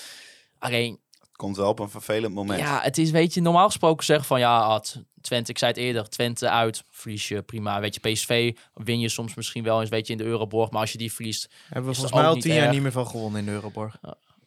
Alleen, 0.58 0.98
Het 1.20 1.36
komt 1.36 1.56
wel 1.56 1.68
op 1.68 1.78
een 1.78 1.90
vervelend 1.90 2.34
moment. 2.34 2.60
ja, 2.60 2.80
het 2.80 2.98
is, 2.98 3.10
weet 3.10 3.34
je, 3.34 3.40
normaal 3.40 3.66
gesproken 3.66 4.04
zeggen 4.04 4.26
van 4.26 4.38
ja, 4.38 4.62
had 4.62 5.02
Twente, 5.20 5.50
ik 5.50 5.58
zei 5.58 5.70
het 5.70 5.80
eerder, 5.80 6.08
Twente 6.08 6.48
uit, 6.48 6.84
verlies 6.90 7.28
je 7.28 7.42
prima. 7.42 7.80
Weet 7.80 7.94
je, 7.94 8.10
PSV 8.10 8.56
win 8.74 9.00
je 9.00 9.08
soms 9.08 9.34
misschien 9.34 9.64
wel 9.64 9.80
eens, 9.80 9.90
weet 9.90 10.06
je, 10.06 10.12
in 10.12 10.18
de 10.18 10.24
Euroborg. 10.24 10.70
Maar 10.70 10.80
als 10.80 10.92
je 10.92 10.98
die 10.98 11.12
verliest, 11.12 11.50
hebben 11.64 11.90
we 11.90 11.94
volgens 11.94 12.14
mij 12.14 12.26
al 12.26 12.34
niet 12.34 12.42
tien 12.42 12.54
jaar 12.54 12.62
erg. 12.62 12.72
niet 12.72 12.82
meer 12.82 12.92
van 12.92 13.06
gewonnen 13.06 13.40
in 13.40 13.46
de 13.46 13.52
Euroborg. 13.52 13.98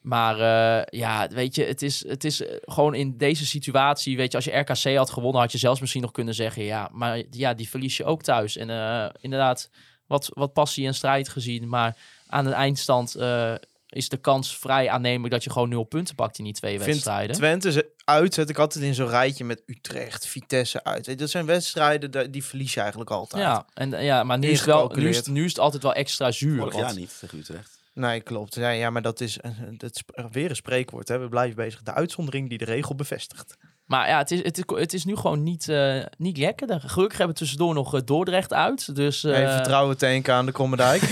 Maar 0.04 0.38
eh, 0.40 0.98
ja, 1.00 1.28
weet 1.28 1.54
je, 1.54 1.64
het 1.64 1.82
is, 1.82 2.08
het 2.08 2.24
is 2.24 2.42
eh, 2.46 2.56
gewoon 2.62 2.94
in 2.94 3.16
deze 3.16 3.46
situatie, 3.46 4.16
weet 4.16 4.30
je, 4.30 4.36
als 4.36 4.44
je 4.44 4.56
RKC 4.56 4.96
had 4.96 5.10
gewonnen, 5.10 5.40
had 5.40 5.52
je 5.52 5.58
zelfs 5.58 5.80
misschien 5.80 6.02
nog 6.02 6.12
kunnen 6.12 6.34
zeggen, 6.34 6.62
ja, 6.64 6.88
maar 6.92 7.22
ja, 7.30 7.54
die 7.54 7.68
verlies 7.68 7.96
je 7.96 8.04
ook 8.04 8.22
thuis. 8.22 8.56
En 8.56 8.70
eh, 8.70 9.06
inderdaad, 9.20 9.70
wat, 10.06 10.30
wat 10.34 10.52
passie 10.52 10.86
en 10.86 10.94
strijd 10.94 11.28
gezien, 11.28 11.68
maar 11.68 11.96
aan 12.26 12.44
de 12.44 12.50
eindstand 12.50 13.14
eh, 13.14 13.54
is 13.88 14.08
de 14.08 14.16
kans 14.16 14.56
vrij 14.56 14.88
aannemelijk 14.90 15.32
dat 15.32 15.44
je 15.44 15.50
gewoon 15.50 15.68
nul 15.68 15.84
punten 15.84 16.14
pakt 16.14 16.38
in 16.38 16.44
die 16.44 16.52
twee 16.52 16.72
Vindt 16.72 16.86
wedstrijden. 16.86 17.36
Twente 17.36 17.72
ze- 17.72 17.92
uit 18.04 18.34
zet 18.34 18.48
ik 18.50 18.58
altijd 18.58 18.84
in 18.84 18.94
zo'n 18.94 19.08
rijtje 19.08 19.44
met 19.44 19.62
Utrecht, 19.66 20.26
Vitesse 20.26 20.84
uit. 20.84 21.18
Dat 21.18 21.30
zijn 21.30 21.46
wedstrijden 21.46 22.30
die 22.30 22.44
verlies 22.44 22.74
je 22.74 22.80
eigenlijk 22.80 23.10
altijd. 23.10 23.42
Ja, 23.42 23.66
en, 23.74 24.04
ja, 24.04 24.22
maar 24.24 24.38
nu 24.38 24.48
is, 24.48 24.58
het 24.58 24.66
wel, 24.66 24.92
nu, 24.94 25.08
is, 25.08 25.26
nu 25.26 25.44
is 25.44 25.50
het 25.50 25.58
altijd 25.60 25.82
wel 25.82 25.94
extra 25.94 26.30
zuur. 26.30 26.58
Vorig 26.58 26.74
want- 26.74 26.86
jaar 26.86 26.94
niet 26.96 27.16
tegen 27.20 27.38
Utrecht. 27.38 27.73
Nee, 27.94 28.20
klopt. 28.20 28.54
Ja, 28.54 28.68
ja 28.68 28.90
maar 28.90 29.02
dat 29.02 29.20
is, 29.20 29.38
dat 29.76 29.94
is 29.94 30.02
weer 30.30 30.50
een 30.50 30.56
spreekwoord. 30.56 31.08
Hè. 31.08 31.18
We 31.18 31.28
blijven 31.28 31.56
bezig. 31.56 31.82
De 31.82 31.92
uitzondering 31.92 32.48
die 32.48 32.58
de 32.58 32.64
regel 32.64 32.94
bevestigt. 32.94 33.56
Maar 33.84 34.08
ja, 34.08 34.18
het 34.18 34.30
is, 34.30 34.42
het 34.42 34.58
is, 34.58 34.64
het 34.66 34.92
is 34.92 35.04
nu 35.04 35.16
gewoon 35.16 35.42
niet, 35.42 35.68
eh, 35.68 36.04
niet 36.18 36.36
lekker. 36.36 36.80
Gelukkig 36.80 37.18
hebben 37.18 37.36
we 37.36 37.42
tussendoor 37.42 37.74
nog 37.74 37.94
eh, 37.94 38.00
Dordrecht 38.04 38.52
uit. 38.52 38.94
Dus, 38.94 39.24
eh, 39.24 39.38
Even 39.38 39.52
vertrouwen 39.52 39.98
tanken 39.98 40.34
aan 40.34 40.46
de 40.46 40.52
Kommerdijk. 40.52 41.02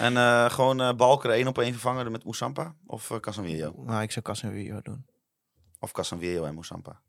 En 0.00 0.16
eh, 0.16 0.50
gewoon 0.50 0.80
eh 0.80 0.92
Balker 0.92 1.30
één 1.30 1.46
op 1.46 1.58
één 1.58 1.72
vervangen 1.72 2.12
met 2.12 2.24
Moussampa? 2.24 2.74
Of 2.86 3.10
uh, 3.10 3.18
Casemiro? 3.18 3.72
nou, 3.76 4.02
ik 4.02 4.12
zou 4.12 4.24
Casemiro 4.24 4.80
doen. 4.82 5.06
Of 5.78 5.92
Casemiro 5.92 6.44
en 6.44 6.54
Moussampa? 6.54 7.00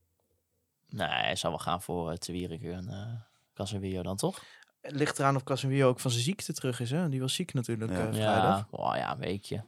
Nee, 0.89 1.07
hij 1.07 1.35
zou 1.35 1.53
wel 1.53 1.61
gaan 1.61 1.81
voor 1.81 2.11
uh, 2.11 2.17
Te 2.17 2.31
Wierik 2.31 2.63
en 2.63 2.87
uh, 2.89 3.21
Casemiro 3.53 4.01
dan 4.01 4.17
toch? 4.17 4.41
Het 4.81 4.95
ligt 4.95 5.19
eraan 5.19 5.35
of 5.35 5.43
Casemiro 5.43 5.87
ook 5.87 5.99
van 5.99 6.11
zijn 6.11 6.23
ziekte 6.23 6.53
terug 6.53 6.79
is. 6.79 6.91
Hè? 6.91 7.09
Die 7.09 7.19
was 7.21 7.33
ziek 7.33 7.53
natuurlijk 7.53 7.91
Ja. 7.91 7.97
eh, 7.97 8.13
vrijdag. 8.13 8.57
Ja, 8.57 8.67
oh, 8.69 8.95
ja, 8.95 9.11
een 9.11 9.19
weekje. 9.19 9.63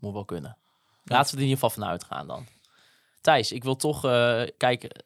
Moet 0.00 0.12
wel 0.12 0.24
kunnen. 0.24 0.56
Laten 1.04 1.30
we 1.30 1.36
er 1.36 1.42
in 1.42 1.48
ieder 1.48 1.64
geval 1.64 1.82
van 1.82 1.84
uitgaan 1.90 2.26
dan. 2.26 2.46
Thijs, 3.20 3.52
ik 3.52 3.64
wil 3.64 3.76
toch 3.76 4.04
uh, 4.04 4.42
kijken. 4.56 5.04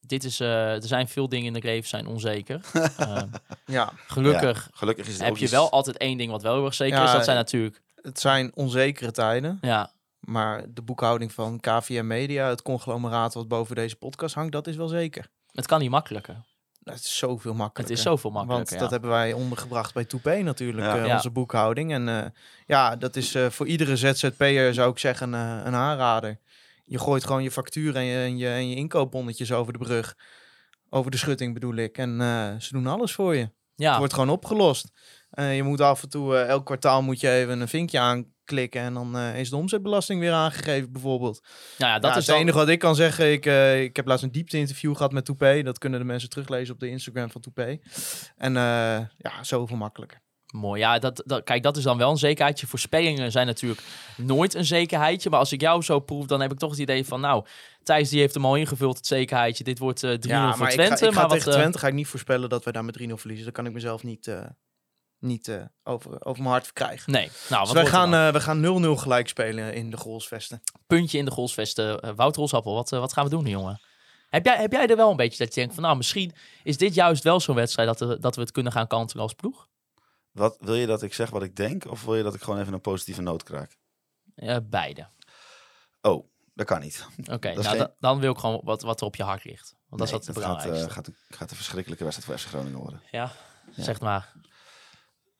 Dit 0.00 0.24
is, 0.24 0.40
uh, 0.40 0.74
er 0.74 0.86
zijn 0.86 1.08
veel 1.08 1.28
dingen 1.28 1.46
in 1.46 1.54
het 1.54 1.64
leven 1.64 1.88
zijn 1.88 2.06
onzeker. 2.06 2.60
uh, 3.00 3.22
ja. 3.66 3.92
Gelukkig, 4.06 4.64
ja, 4.64 4.70
gelukkig 4.78 5.06
is 5.06 5.12
het 5.12 5.22
heb 5.22 5.36
je 5.36 5.42
iets... 5.42 5.52
wel 5.52 5.70
altijd 5.70 5.96
één 5.96 6.18
ding 6.18 6.30
wat 6.30 6.42
wel 6.42 6.54
heel 6.54 6.64
erg 6.64 6.74
zeker 6.74 6.98
ja, 6.98 7.04
is. 7.04 7.12
Dat 7.12 7.24
zijn 7.24 7.36
natuurlijk... 7.36 7.82
Het 7.94 8.20
zijn 8.20 8.50
onzekere 8.54 9.10
tijden. 9.10 9.58
Ja. 9.60 9.92
Maar 10.20 10.64
de 10.68 10.82
boekhouding 10.82 11.32
van 11.32 11.60
KVM 11.60 12.06
Media, 12.06 12.48
het 12.48 12.62
conglomeraat 12.62 13.34
wat 13.34 13.48
boven 13.48 13.74
deze 13.76 13.96
podcast 13.96 14.34
hangt, 14.34 14.52
dat 14.52 14.66
is 14.66 14.76
wel 14.76 14.88
zeker. 14.88 15.28
Het 15.52 15.66
kan 15.66 15.80
niet 15.80 15.90
makkelijker. 15.90 16.36
Het 16.94 17.04
is 17.04 17.18
zoveel 17.18 17.54
makkelijker. 17.54 17.82
Het 17.82 17.90
is 17.92 18.02
zoveel 18.02 18.30
makkelijker, 18.30 18.68
Want 18.68 18.80
dat 18.80 18.90
hebben 18.90 19.10
wij 19.10 19.32
ondergebracht 19.32 19.94
bij 19.94 20.04
Toupé 20.04 20.36
natuurlijk, 20.42 20.86
Ja. 20.86 21.14
onze 21.14 21.30
boekhouding. 21.30 21.92
En 21.92 22.08
uh, 22.08 22.24
ja, 22.66 22.96
dat 22.96 23.16
is 23.16 23.34
uh, 23.34 23.46
voor 23.46 23.66
iedere 23.66 23.96
ZZP'er 23.96 24.74
zou 24.74 24.90
ik 24.90 24.98
zeggen 24.98 25.32
een 25.32 25.74
aanrader. 25.74 26.38
Je 26.84 26.98
gooit 26.98 27.24
gewoon 27.24 27.42
je 27.42 27.50
factuur 27.50 27.96
en 27.96 28.04
je, 28.04 28.18
en 28.18 28.36
je, 28.38 28.48
en 28.48 28.68
je 28.68 28.76
inkoopbonnetjes 28.76 29.52
over 29.52 29.72
de 29.72 29.78
brug. 29.78 30.16
Over 30.90 31.10
de 31.10 31.16
schutting 31.16 31.54
bedoel 31.54 31.74
ik. 31.74 31.98
En 31.98 32.16
ze 32.60 32.72
doen 32.72 32.86
alles 32.86 33.12
voor 33.12 33.34
je. 33.36 33.50
Ja, 33.74 33.88
Het 33.88 33.98
wordt 33.98 34.12
gewoon 34.12 34.30
opgelost. 34.30 34.90
Eh, 35.30 35.56
je 35.56 35.62
moet 35.62 35.80
af 35.80 36.02
en 36.02 36.08
toe, 36.08 36.36
eh, 36.36 36.48
elk 36.48 36.64
kwartaal 36.64 37.02
moet 37.02 37.20
je 37.20 37.30
even 37.30 37.60
een 37.60 37.68
vinkje 37.68 38.00
aanklikken 38.48 38.80
en 38.80 38.94
dan 38.94 39.16
eh, 39.16 39.38
is 39.38 39.50
de 39.50 39.56
omzetbelasting 39.56 40.20
weer 40.20 40.32
aangegeven 40.32 40.92
bijvoorbeeld. 40.92 41.40
nou 41.78 41.92
ja, 41.92 41.98
dat 41.98 42.10
Ja, 42.10 42.16
is 42.16 42.26
het 42.26 42.26
dan- 42.26 42.36
enige 42.42 42.56
wat 42.58 42.68
ik 42.68 42.78
kan 42.78 42.94
zeggen. 42.94 43.32
Ik, 43.32 43.46
eh, 43.46 43.82
ik 43.82 43.96
heb 43.96 44.06
laatst 44.06 44.24
een 44.24 44.32
diepte-interview 44.32 44.96
gehad 44.96 45.12
met 45.12 45.24
Toupé. 45.24 45.62
Dat 45.62 45.78
kunnen 45.78 45.98
de 46.00 46.04
mensen 46.06 46.28
teruglezen 46.28 46.74
op 46.74 46.80
de 46.80 46.88
Instagram 46.88 47.30
van 47.30 47.40
Toupé. 47.40 47.78
En 48.36 48.56
eh, 48.56 48.62
ja, 49.18 49.42
zoveel 49.42 49.76
makkelijker. 49.76 50.20
Mooi, 50.54 50.80
ja, 50.80 50.98
dat, 50.98 51.22
dat, 51.26 51.44
kijk, 51.44 51.62
dat 51.62 51.76
is 51.76 51.82
dan 51.82 51.98
wel 51.98 52.10
een 52.10 52.16
zekerheidje. 52.16 52.66
Voorspellingen 52.66 53.32
zijn 53.32 53.46
natuurlijk 53.46 53.80
nooit 54.16 54.54
een 54.54 54.64
zekerheidje. 54.64 55.30
Maar 55.30 55.38
als 55.38 55.52
ik 55.52 55.60
jou 55.60 55.82
zo 55.82 56.00
proef, 56.00 56.26
dan 56.26 56.40
heb 56.40 56.52
ik 56.52 56.58
toch 56.58 56.70
het 56.70 56.78
idee 56.78 57.04
van... 57.04 57.20
Nou, 57.20 57.44
Thijs 57.82 58.08
die 58.08 58.20
heeft 58.20 58.34
hem 58.34 58.44
al 58.44 58.56
ingevuld, 58.56 58.96
het 58.96 59.06
zekerheidje. 59.06 59.64
Dit 59.64 59.78
wordt 59.78 60.02
eh 60.02 60.10
3-0 60.10 60.18
Ja, 60.20 60.54
voor 60.54 60.68
Twente. 60.68 60.92
ik 60.92 60.98
ga, 60.98 61.06
ik 61.06 61.12
ga 61.12 61.20
maar 61.20 61.28
tegen 61.30 61.44
wat, 61.50 61.54
Twente 61.54 61.78
ga 61.78 61.86
ik 61.86 61.92
niet 61.94 62.06
voorspellen 62.06 62.48
dat 62.48 62.64
we 62.64 62.72
daar 62.72 62.84
met 62.84 62.94
3-0 62.94 63.18
verliezen. 63.18 63.44
Dat 63.46 63.54
kan 63.54 63.66
ik 63.66 63.72
mezelf 63.72 64.02
niet, 64.02 64.26
niet 65.18 65.48
eh, 65.48 65.62
over, 65.84 66.24
over 66.24 66.42
mijn 66.42 66.52
hart 66.52 66.64
verkrijgen. 66.64 67.12
Nee, 67.12 67.22
nou, 67.26 67.32
Dus 67.48 67.48
wat 67.50 67.70
wij 67.72 67.82
wordt 67.82 67.96
gaan, 67.96 68.14
eh, 68.14 68.32
we 68.32 68.40
gaan 68.40 68.60
0-0 68.96 69.00
gelijk 69.00 69.28
spelen 69.28 69.74
in 69.74 69.90
de 69.90 69.96
goalsvesten. 69.96 70.62
Puntje 70.86 71.18
in 71.18 71.24
de 71.24 71.30
goalsvesten. 71.30 72.00
Eh, 72.00 72.10
Wouter 72.16 72.40
Rosappel, 72.40 72.74
wat, 72.74 72.90
wat 72.90 73.12
gaan 73.12 73.24
we 73.24 73.30
doen, 73.30 73.46
jongen? 73.46 73.80
Heb 74.28 74.44
jij, 74.44 74.56
heb 74.56 74.72
jij 74.72 74.86
er 74.86 74.96
wel 74.96 75.10
een 75.10 75.16
beetje 75.16 75.44
dat 75.44 75.54
je 75.54 75.60
denkt 75.60 75.74
van... 75.74 75.82
Nou, 75.82 75.96
misschien 75.96 76.32
is 76.62 76.76
dit 76.76 76.94
juist 76.94 77.22
wel 77.22 77.40
zo'n 77.40 77.54
wedstrijd... 77.54 77.88
Dat, 77.88 78.08
we- 78.08 78.18
dat 78.18 78.34
we 78.34 78.40
het 78.40 78.50
kunnen 78.50 78.72
gaan 78.72 78.86
kantelen 78.86 79.22
als 79.22 79.32
ploeg? 79.34 79.68
Wat, 80.32 80.56
wil 80.60 80.74
je 80.74 80.86
dat 80.86 81.02
ik 81.02 81.14
zeg 81.14 81.30
wat 81.30 81.42
ik 81.42 81.56
denk? 81.56 81.90
Of 81.90 82.04
wil 82.04 82.16
je 82.16 82.22
dat 82.22 82.34
ik 82.34 82.42
gewoon 82.42 82.60
even 82.60 82.72
een 82.72 82.80
positieve 82.80 83.22
noot 83.22 83.42
kraak? 83.42 83.76
Beide. 84.62 85.08
Oh, 86.00 86.26
dat 86.54 86.66
kan 86.66 86.80
niet. 86.80 87.06
Oké, 87.32 87.52
nou, 87.52 87.64
geen- 87.64 87.78
da- 87.78 87.94
dan 88.00 88.20
wil 88.20 88.32
ik 88.32 88.38
gewoon 88.38 88.60
wat, 88.64 88.82
wat 88.82 89.00
er 89.00 89.06
op 89.06 89.16
je 89.16 89.22
hart 89.22 89.44
ligt. 89.44 89.74
Want 89.88 90.00
dat 90.00 90.06
is 90.06 90.10
wat 90.12 90.26
het 90.26 90.34
dat 90.34 90.44
gaat, 90.44 90.52
belangrijkste. 90.56 90.88
eh, 90.88 90.94
gaat, 90.94 91.10
gaat 91.28 91.50
een 91.50 91.56
verschrikkelijke 91.56 92.04
wedstrijd 92.04 92.30
voor 92.40 92.40
FC 92.48 92.54
Groningen 92.54 92.78
worden. 92.78 93.02
ja, 93.10 93.32
ja. 93.74 93.82
zeg 93.82 94.00
maar. 94.00 94.32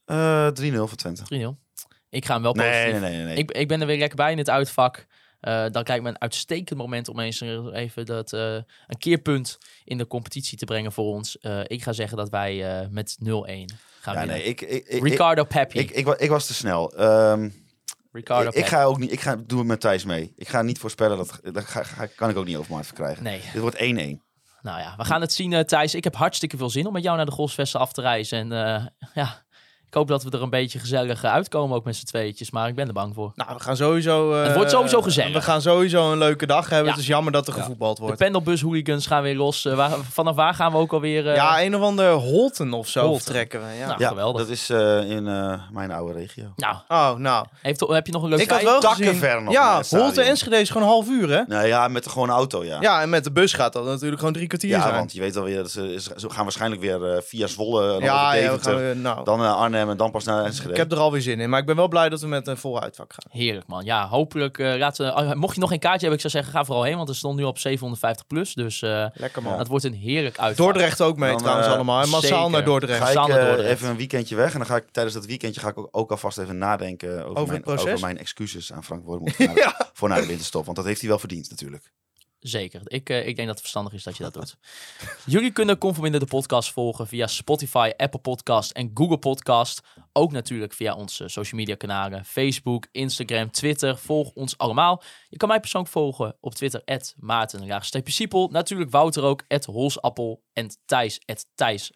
Eh 0.08 0.48
3-0 0.62 0.74
voor 0.74 0.96
Twente. 0.96 1.54
3-0. 1.56 1.66
Ik 2.10 2.24
ga 2.24 2.32
hem 2.32 2.42
wel 2.42 2.52
positief. 2.52 2.82
Nee, 2.82 2.92
nee, 3.00 3.16
nee. 3.16 3.24
nee. 3.24 3.36
Ik, 3.36 3.50
ik 3.50 3.68
ben 3.68 3.80
er 3.80 3.86
weer 3.86 3.98
lekker 3.98 4.16
bij 4.16 4.32
in 4.32 4.38
het 4.38 4.50
uitvak. 4.50 5.06
Eh, 5.40 5.52
dan 5.70 5.82
krijg 5.82 5.98
ik 5.98 6.02
me 6.02 6.08
een 6.08 6.20
uitstekend 6.20 6.78
moment 6.78 7.08
om 7.08 7.20
eens 7.20 7.40
even 7.72 8.06
dat, 8.06 8.32
eh, 8.32 8.52
een 8.86 8.98
keerpunt 8.98 9.58
in 9.84 9.98
de 9.98 10.06
competitie 10.06 10.58
te 10.58 10.64
brengen 10.64 10.92
voor 10.92 11.04
ons. 11.04 11.38
Eh, 11.38 11.60
ik 11.64 11.82
ga 11.82 11.92
zeggen 11.92 12.16
dat 12.16 12.28
wij 12.28 12.80
eh, 12.80 12.86
met 12.90 13.16
0-1 13.20 13.24
gaan 14.00 14.14
ja, 14.14 14.20
winnen. 14.20 14.26
nee, 14.36 14.42
ik, 14.44 14.60
ik, 14.60 14.86
ik, 14.86 15.02
Ricardo 15.02 15.44
Pepi. 15.44 15.78
ik, 15.78 15.90
ik, 15.90 16.04
wa- 16.04 16.18
ik 16.18 16.28
was 16.30 16.46
te 16.46 16.54
snel. 16.54 16.92
Ehm, 16.96 17.48
Ricardo 18.12 18.50
ik, 18.54 18.66
ga 18.66 18.84
ook 18.84 18.98
niet. 18.98 19.12
Ik 19.12 19.20
ga, 19.20 19.36
doe 19.46 19.58
het 19.58 19.66
met 19.68 19.80
Thijs 19.80 20.04
mee. 20.04 20.32
Ik 20.36 20.48
ga 20.48 20.62
niet 20.62 20.78
voorspellen 20.78 21.16
dat. 21.16 21.40
Dat 21.52 21.64
ga, 21.64 21.82
ga- 21.82 22.06
kan 22.06 22.30
ik 22.30 22.36
ook 22.36 22.44
niet 22.46 22.56
over 22.56 22.70
mijn 22.72 22.82
hart 22.84 22.94
verkrijgen. 22.96 23.22
Nee, 23.24 23.40
Dit 23.52 23.60
wordt 23.60 23.76
1-1. 23.76 23.80
nou 24.62 24.80
ja, 24.80 24.94
we 24.96 25.04
gaan 25.04 25.20
het 25.20 25.32
zien 25.32 25.52
eh, 25.52 25.60
Thijs. 25.64 25.94
Ik 25.94 26.04
heb 26.04 26.14
hartstikke 26.14 26.56
veel 26.56 26.70
zin 26.70 26.86
om 26.86 26.92
met 26.92 27.02
jou 27.02 27.16
naar 27.16 27.26
de 27.26 27.32
Golfsvesten 27.32 27.80
af 27.80 27.92
te 27.92 28.00
reizen. 28.00 28.38
En 28.38 28.52
eh, 28.76 28.86
ja, 29.14 29.42
ik 29.88 29.94
hoop 29.94 30.08
dat 30.08 30.22
we 30.22 30.30
er 30.30 30.42
een 30.42 30.50
beetje 30.50 30.78
gezellig 30.78 31.22
eh, 31.24 31.32
uitkomen 31.32 31.76
ook 31.76 31.84
met 31.84 31.96
z'n 31.96 32.04
tweetjes. 32.04 32.50
Maar 32.50 32.68
ik 32.68 32.74
ben 32.74 32.86
er 32.86 32.92
bang 32.92 33.14
voor. 33.14 33.32
Nou, 33.34 33.50
we 33.56 33.60
gaan 33.62 33.76
sowieso... 33.76 34.32
eh, 34.34 34.42
Het 34.46 34.54
wordt 34.54 34.70
sowieso 34.70 35.02
gezellig. 35.02 35.32
We 35.32 35.40
gaan 35.42 35.62
sowieso 35.62 36.12
een 36.12 36.18
leuke 36.18 36.46
dag 36.46 36.68
hebben. 36.68 36.86
Ja. 36.86 36.90
Het 36.92 37.00
is 37.00 37.06
jammer 37.06 37.32
dat 37.32 37.46
er 37.46 37.54
Ja. 37.54 37.60
gevoetbald 37.60 37.96
De 37.96 38.02
wordt. 38.02 38.18
pendelbus 38.18 38.60
hooligans 38.60 39.06
gaan 39.06 39.22
weer 39.22 39.36
los. 39.36 39.64
Eh, 39.64 39.74
waar, 39.74 39.90
vanaf 40.10 40.34
waar 40.36 40.54
gaan 40.54 40.72
we 40.72 40.78
ook 40.78 40.92
alweer? 40.92 41.28
eh, 41.28 41.34
ja, 41.34 41.62
een 41.62 41.76
of 41.76 41.82
ander 41.82 42.10
Holten 42.12 42.72
of 42.72 42.88
zo 42.88 43.00
Holten. 43.04 43.22
vertrekken 43.22 43.60
we. 43.60 43.74
Ja. 43.78 43.86
Nou, 43.86 44.00
Ja, 44.00 44.08
geweldig. 44.08 44.40
dat 44.42 44.50
is 44.50 44.70
eh, 44.70 45.10
in 45.10 45.26
eh, 45.28 45.60
mijn 45.72 45.90
oude 45.90 46.12
regio. 46.12 46.44
Nou, 46.56 46.76
Oh, 46.88 47.14
nou. 47.14 47.46
heeft, 47.62 47.80
heb 47.80 48.06
je 48.06 48.12
nog 48.12 48.22
een 48.22 48.28
leuk 48.28 48.38
Ik 48.40 48.50
had 48.50 48.62
wel 48.62 48.80
gezien... 48.80 49.14
ver 49.14 49.42
nog 49.42 49.52
ja. 49.52 49.82
Holten 49.90 50.24
Enschede 50.24 50.56
is 50.60 50.68
gewoon 50.70 50.82
een 50.82 50.88
half 50.92 51.08
uur, 51.08 51.30
hè? 51.30 51.42
Nou 51.46 51.66
ja, 51.66 51.88
met 51.88 52.04
de 52.04 52.10
gewone 52.10 52.32
auto, 52.32 52.64
ja. 52.64 52.80
Ja, 52.80 53.02
en 53.02 53.08
met 53.08 53.24
de 53.24 53.32
bus 53.32 53.52
gaat 53.52 53.72
dat 53.72 53.84
natuurlijk 53.84 54.18
gewoon 54.18 54.34
drie 54.34 54.46
kwartier 54.46 54.70
Ja, 54.70 54.82
zijn. 54.82 54.94
want 54.94 55.12
je 55.12 55.20
weet 55.20 55.36
alweer, 55.36 55.56
dat 55.56 55.70
ze, 55.70 56.00
ze 56.16 56.30
gaan 56.30 56.42
waarschijnlijk 56.42 56.80
weer 56.80 57.22
via 57.26 57.46
Zwolle, 57.46 58.00
ja, 58.00 58.34
ja, 58.34 58.52
we 58.52 58.62
gaan, 58.62 59.00
nou, 59.02 59.24
dan 59.24 59.38
naar 59.38 59.54
Arnhem 59.78 59.90
en 59.92 59.96
dan 59.96 60.10
pas 60.10 60.24
naar 60.24 60.44
Enschede. 60.44 60.70
ik 60.70 60.76
heb 60.76 60.92
er 60.92 60.98
alweer 60.98 61.20
zin 61.20 61.40
in. 61.40 61.50
Maar 61.50 61.60
ik 61.60 61.66
ben 61.66 61.76
wel 61.76 61.88
blij 61.88 62.08
dat 62.08 62.20
we 62.20 62.26
met 62.26 62.46
een 62.46 62.56
vol 62.56 62.80
uitvak 62.80 63.12
gaan. 63.12 63.40
Heerlijk 63.40 63.66
man. 63.66 63.84
Ja, 63.84 64.08
hopelijk 64.08 64.58
eh, 64.58 64.74
laten 64.78 65.06
we... 65.06 65.12
oh, 65.22 65.32
mocht 65.32 65.54
je 65.54 65.60
nog 65.60 65.68
geen 65.70 65.78
kaartje 65.78 66.06
hebben, 66.06 66.24
ik 66.24 66.30
zou 66.30 66.32
zeggen, 66.32 66.52
ga 66.52 66.64
vooral 66.64 66.84
heen. 66.84 66.96
Want 66.96 67.08
er 67.08 67.14
stond 67.16 67.36
nu 67.38 67.44
op 67.44 67.58
750 67.58 68.26
plus. 68.26 68.54
Dus 68.54 68.82
eh 68.82 69.06
Lekker 69.14 69.42
man. 69.42 69.58
het 69.58 69.66
wordt 69.68 69.84
een 69.84 69.94
heerlijk 69.94 70.38
uitvak. 70.38 70.66
Dordrecht 70.66 71.00
ook 71.00 71.16
mee 71.16 71.30
Dan, 71.30 71.38
trouwens 71.38 71.66
eh, 71.68 71.72
allemaal. 71.74 72.02
En 72.02 72.08
massaal 72.08 72.36
zeker. 72.38 72.50
naar 72.50 72.64
Dordrecht. 72.64 72.98
Ga 73.02 73.10
ik 73.10 73.14
Dordrecht. 73.34 73.60
even 73.70 73.88
een 73.88 73.96
weekendje 73.96 74.36
weg 74.36 74.52
en 74.52 74.58
dan 74.58 74.66
ga 74.66 74.76
ik 74.76 74.84
tijdens 74.90 75.14
dat 75.14 75.26
weekendje 75.26 75.60
ga 75.60 75.68
ik 75.68 75.78
ook, 75.78 75.88
ook 75.90 76.10
alvast 76.10 76.38
even 76.38 76.58
nadenken 76.58 77.24
over, 77.26 77.36
Over 77.42 77.60
mijn, 77.64 77.78
over 77.78 78.00
mijn 78.00 78.18
excuses 78.18 78.72
aan 78.72 78.84
Frank 78.84 79.04
Wormoed 79.04 79.34
voor, 79.36 79.46
na- 79.54 79.90
voor 79.92 80.08
naar 80.08 80.20
de 80.20 80.26
winterstop. 80.26 80.64
Want 80.64 80.76
dat 80.76 80.86
heeft 80.86 81.00
hij 81.00 81.08
wel 81.08 81.18
verdiend 81.18 81.50
natuurlijk. 81.50 81.92
Zeker. 82.40 82.80
Ik, 82.84 83.10
eh, 83.10 83.18
ik 83.18 83.24
denk 83.24 83.36
dat 83.36 83.48
het 83.48 83.60
verstandig 83.60 83.92
is 83.92 84.02
dat 84.02 84.16
je 84.16 84.22
dat 84.22 84.34
doet. 84.34 84.56
Jullie 85.34 85.52
kunnen 85.52 85.78
Conforminder 85.78 86.20
de 86.20 86.26
podcast 86.26 86.72
volgen 86.72 87.06
via 87.06 87.26
Spotify, 87.26 87.90
Apple 87.96 88.20
Podcast 88.20 88.70
en 88.70 88.90
Google 88.94 89.18
Podcast. 89.18 89.80
Ook 90.12 90.32
natuurlijk 90.32 90.72
via 90.72 90.94
onze 90.94 91.28
social 91.28 91.60
media 91.60 91.74
kanalen. 91.74 92.24
Facebook, 92.24 92.86
Instagram, 92.92 93.50
Twitter. 93.50 93.96
Volg 93.96 94.30
ons 94.32 94.58
allemaal. 94.58 95.02
Je 95.28 95.36
kan 95.36 95.48
mij 95.48 95.60
persoonlijk 95.60 95.92
volgen 95.92 96.36
op 96.40 96.54
Twitter. 96.54 96.82
Maarten, 97.16 97.66
Siepel. 98.12 98.48
Natuurlijk 98.52 98.90
Wouter 98.90 99.22
ook. 99.22 99.44
Holsappel. 99.72 100.42
En 100.52 100.68
Thijs, 100.86 101.20
Thijs, 101.54 101.92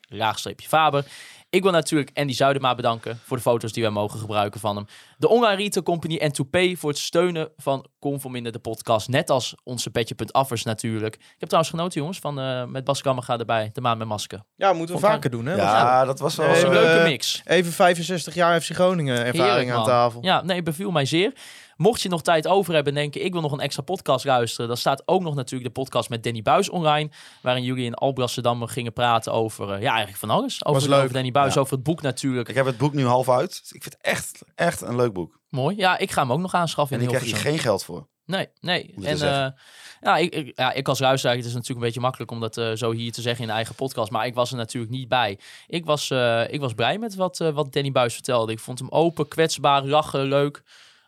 Faber. 0.67 1.05
Ik 1.53 1.63
wil 1.63 1.73
natuurlijk 1.73 2.11
Andy 2.15 2.33
Zuidema 2.33 2.75
bedanken 2.75 3.19
voor 3.25 3.37
de 3.37 3.43
foto's 3.43 3.73
die 3.73 3.83
wij 3.83 3.93
mogen 3.93 4.19
gebruiken 4.19 4.61
van 4.61 4.77
hem. 4.77 4.87
De 5.19 5.29
Online 5.29 5.57
Retail 5.57 5.85
Company 5.85 6.17
en 6.17 6.33
Toupé 6.33 6.75
voor 6.77 6.91
het 6.91 6.99
steunen 6.99 7.49
van 7.57 7.87
Conforminder 7.99 8.53
de 8.53 8.59
podcast. 8.59 9.09
Net 9.09 9.31
als 9.31 9.55
onze 9.65 9.91
Petje.affers 9.91 10.63
natuurlijk. 10.63 11.15
Ik 11.15 11.23
heb 11.39 11.49
trouwens 11.49 11.75
genoten 11.75 12.01
jongens 12.01 12.19
van 12.19 12.41
eh, 12.41 12.65
met 12.65 12.85
Bas 12.85 13.03
Kammerga 13.03 13.39
erbij. 13.39 13.71
De 13.73 13.81
maan 13.81 13.99
met 13.99 14.07
masker. 14.09 14.41
Ja, 14.57 14.73
moeten 14.73 14.95
we 14.95 15.01
Vond 15.01 15.05
ik- 15.05 15.11
vaker 15.23 15.31
doen, 15.31 15.47
hè? 15.47 15.55
Ja, 15.55 16.05
dat 16.05 16.21
was 16.21 16.37
wel... 16.37 16.49
Dat 16.49 16.63
een 16.63 16.71
leuke 16.73 16.99
eh, 16.99 17.05
mix. 17.05 17.43
Even 17.45 17.73
65 17.73 18.35
jaar 18.35 18.61
FC 18.61 18.71
Groningen 18.75 19.25
ervaring 19.25 19.47
Heerlijk, 19.55 19.71
aan 19.71 19.85
tafel. 19.85 20.23
Ja, 20.25 20.43
nee, 20.43 20.63
beviel 20.63 20.91
mij 20.91 21.05
zeer. 21.05 21.33
Mocht 21.83 22.01
je 22.03 22.09
nog 22.09 22.23
tijd 22.23 22.47
over 22.47 22.75
hebben 22.75 22.93
en 22.95 22.99
denken, 23.01 23.25
ik 23.25 23.33
wil 23.33 23.41
nog 23.41 23.53
een 23.53 23.61
extra 23.61 23.83
podcast 23.83 24.25
luisteren, 24.25 24.69
dan 24.69 24.77
staat 24.77 25.03
ook 25.09 25.23
nog 25.23 25.35
natuurlijk 25.35 25.75
de 25.75 25.81
podcast 25.81 26.09
met 26.09 26.23
Danny 26.23 26.43
Buis 26.43 26.69
online, 26.71 27.11
waarin 27.41 27.63
jullie 27.63 27.85
in 27.85 27.95
Alblasserdam 27.95 28.67
gingen 28.67 28.93
praten 28.93 29.33
over, 29.33 29.65
eh, 29.73 29.81
ja, 29.81 29.89
eigenlijk 29.89 30.19
van 30.19 30.31
alles. 30.31 30.65
Over, 30.65 30.81
Was 30.81 30.89
leuk. 30.91 31.01
over 31.03 31.13
Danny 31.13 31.31
Buis, 31.31 31.55
Ja. 31.55 31.61
over 31.61 31.75
het 31.75 31.83
boek 31.83 32.03
natuurlijk. 32.03 32.49
Ik 32.49 32.55
heb 32.55 32.67
het 32.67 32.77
boek 32.79 32.93
nu 32.93 33.05
half 33.07 33.29
uit. 33.29 33.61
Ik 33.71 33.83
vind 33.83 33.85
het 33.85 33.97
echt, 34.01 34.43
echt 34.55 34.81
een 34.81 34.97
leuk 34.97 35.13
boek. 35.13 35.39
Mooi. 35.49 35.77
Ja, 35.77 35.99
ik 35.99 36.11
ga 36.11 36.21
hem 36.23 36.33
ook 36.33 36.41
nog 36.41 36.55
aanschaffen 36.55 36.97
En 36.97 37.03
ik 37.03 37.09
krijg 37.09 37.23
Hilversum. 37.25 37.51
geen 37.51 37.61
geld 37.61 37.85
voor. 37.85 38.09
Nee, 38.27 38.49
nee. 38.61 38.95
Je 38.97 39.07
En 39.07 39.21
eh, 39.21 39.51
ja, 40.01 40.17
ik, 40.17 40.35
ik, 40.35 40.53
ja, 40.59 40.73
ik 40.73 40.89
als 40.89 40.99
luisteraar, 40.99 41.37
het 41.37 41.45
is 41.45 41.53
natuurlijk 41.53 41.79
een 41.81 41.87
beetje 41.87 42.01
makkelijk 42.01 42.31
om 42.31 42.41
dat 42.41 42.57
eh, 42.57 42.73
zo 42.73 42.91
hier 42.93 43.13
te 43.13 43.21
zeggen 43.23 43.43
in 43.43 43.49
de 43.49 43.55
eigen 43.55 43.75
podcast, 43.75 44.11
maar 44.11 44.27
ik 44.27 44.35
was 44.35 44.51
er 44.51 44.57
natuurlijk 44.57 44.93
niet 44.93 45.09
bij. 45.09 45.39
Ik 45.67 45.85
was, 45.85 46.11
ik 46.49 46.61
was 46.61 46.75
blij 46.75 46.99
met 46.99 47.15
wat, 47.15 47.39
wat 47.39 47.73
Danny 47.73 47.93
Buis 47.93 48.15
vertelde. 48.15 48.53
Ik 48.53 48.59
vond 48.59 48.79
hem 48.79 48.89
open, 48.91 49.29
kwetsbaar, 49.29 49.85
lachen, 49.85 50.23
leuk. 50.23 50.63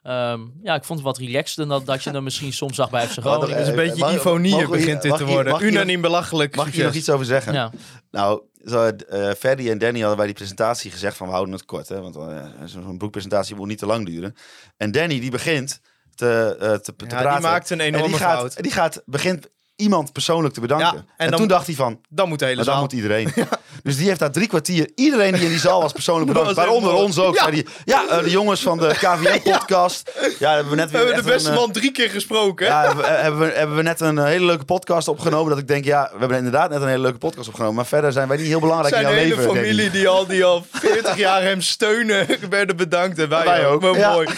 Ehm, 0.05 0.41
ja, 0.63 0.75
ik 0.75 0.85
vond 0.85 0.99
het 0.99 1.09
wat 1.09 1.19
relaxed 1.19 1.57
dan 1.57 1.69
dat, 1.69 1.87
dat 1.87 2.03
je 2.03 2.11
hem 2.11 2.23
misschien 2.25 2.53
soms 2.53 2.77
zag 2.77 2.91
bij 2.91 3.07
FC 3.09 3.19
Groningen. 3.21 3.49
Het 3.57 3.61
is 3.61 3.73
een 3.73 3.79
Eh, 3.79 3.87
beetje 3.89 4.01
mag- 4.05 4.15
ifonie 4.15 4.51
mogen 4.51 4.71
we 4.71 4.77
hier- 4.77 4.85
begint 4.87 5.03
dit 5.03 5.17
te 5.17 5.25
worden. 5.25 5.53
mag 5.53 5.63
Unaniem 5.63 6.01
belachelijk 6.01 6.57
Mag 6.57 6.67
ik 6.67 6.75
hier 6.75 6.85
nog 6.85 6.95
iets 6.95 7.11
over 7.11 7.27
zeggen? 7.27 7.53
Ja, 7.53 7.71
Nou, 8.11 8.43
zo, 8.65 8.87
eh 8.89 9.31
Ferdy 9.39 9.71
en 9.71 9.79
Danny 9.79 9.99
hadden 9.99 10.17
bij 10.17 10.27
die 10.27 10.35
presentatie 10.35 10.91
gezegd 10.91 11.17
van 11.17 11.27
we 11.27 11.33
houden 11.33 11.55
het 11.55 11.65
kort. 11.65 11.89
Hè? 11.89 12.01
Want 12.01 12.17
eh, 12.17 12.23
zo- 12.61 12.81
zo'n 12.83 12.99
boekpresentatie 12.99 13.57
moet 13.57 13.69
niet 13.69 13.79
te 13.79 13.87
lang 13.87 14.07
duren. 14.07 14.35
En 14.77 14.93
Danny 14.93 15.21
die 15.21 15.31
begint 15.31 15.81
te, 16.15 16.57
eh, 16.61 16.73
te, 16.73 16.81
te 16.97 17.05
Ja, 17.07 17.07
praten. 17.07 17.33
die 17.33 17.41
maakt 17.41 17.71
een 17.71 17.81
en 17.81 17.87
enorme 17.87 18.09
die 18.09 18.17
gaat, 18.17 18.39
fout. 18.39 18.63
Die 18.63 18.73
gaat, 18.73 19.03
begint 19.07 19.49
iemand 19.77 20.13
persoonlijk 20.13 20.55
te 20.55 20.61
bedanken. 20.61 20.87
Ja, 20.87 20.93
en 20.95 21.05
en 21.17 21.31
dan- 21.31 21.39
toen 21.39 21.49
dacht 21.49 21.67
hij 21.67 21.75
van, 21.75 22.01
Dan 22.09 22.29
moet 22.29 22.39
de 22.39 22.45
hele 22.45 22.57
maar 22.57 22.65
dan 22.65 22.81
moet 22.81 22.93
iedereen. 22.93 23.33
Dus 23.83 23.97
die 23.97 24.07
heeft 24.07 24.19
daar 24.19 24.31
drie 24.33 24.47
kwartier, 24.47 24.91
iedereen 24.95 25.33
die 25.33 25.43
in 25.43 25.49
die 25.49 25.59
zaal 25.59 25.81
was 25.81 25.93
persoonlijk 25.93 26.27
bedankt. 26.33 26.49
was 26.49 26.65
Waaronder 26.65 26.93
ons 26.93 27.19
ook. 27.19 27.35
Ja. 27.35 27.51
die, 27.51 27.67
ja, 27.85 28.07
eh, 28.09 28.23
de 28.23 28.31
jongens 28.31 28.61
van 28.61 28.79
de 28.79 28.87
KVM-podcast. 29.03 30.11
Ja, 30.39 30.53
hebben 30.55 30.71
we 30.71 30.77
net 30.77 30.91
We 30.91 30.97
weer 30.99 31.07
hebben 31.07 31.25
de 31.25 31.31
beste 31.31 31.49
een, 31.49 31.55
eh, 31.55 31.61
man 31.61 31.73
drie 31.73 31.93
keer 31.93 32.11
gesproken. 32.11 32.67
ja, 32.67 32.81
hebben, 32.87 33.05
we- 33.05 33.11
hebben, 33.11 33.41
we, 33.41 33.53
hebben 33.55 33.77
we 33.77 33.83
net 33.83 34.01
een 34.01 34.19
eh, 34.19 34.25
hele 34.25 34.45
leuke 34.47 34.65
podcast 34.65 35.09
opgenomen. 35.09 35.51
Dat 35.51 35.59
ik 35.59 35.69
denk, 35.69 35.85
ja, 35.85 36.11
we 36.13 36.19
hebben 36.19 36.37
inderdaad 36.39 36.71
net 36.71 36.83
een 36.83 36.89
hele 36.89 37.03
leuke 37.03 37.19
podcast 37.19 37.49
opgenomen. 37.49 37.75
Maar 37.77 37.87
verder 37.87 38.13
zijn 38.13 38.29
wij 38.29 38.37
niet 38.37 38.47
heel 38.47 38.61
belangrijk 38.61 38.95
Zijn 38.95 39.07
in 39.07 39.11
jouw 39.11 39.19
hele 39.19 39.35
leven. 39.37 39.47
Danny. 39.55 39.61
familie 39.69 39.91
die 39.91 40.09
al, 40.09 40.27
die 40.27 40.45
al 40.45 40.67
40 40.71 41.17
jaar 41.17 41.43
hem 41.43 41.61
steunen, 41.61 42.27
werden 42.51 42.77
bedankt. 42.77 43.19
En 43.19 43.29
wij, 43.29 43.45
Wij 43.45 43.67
ook. 43.67 43.85
ook. 43.85 43.97
Mooi. 43.97 44.29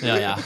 ja, 0.00 0.14
ja. 0.16 0.36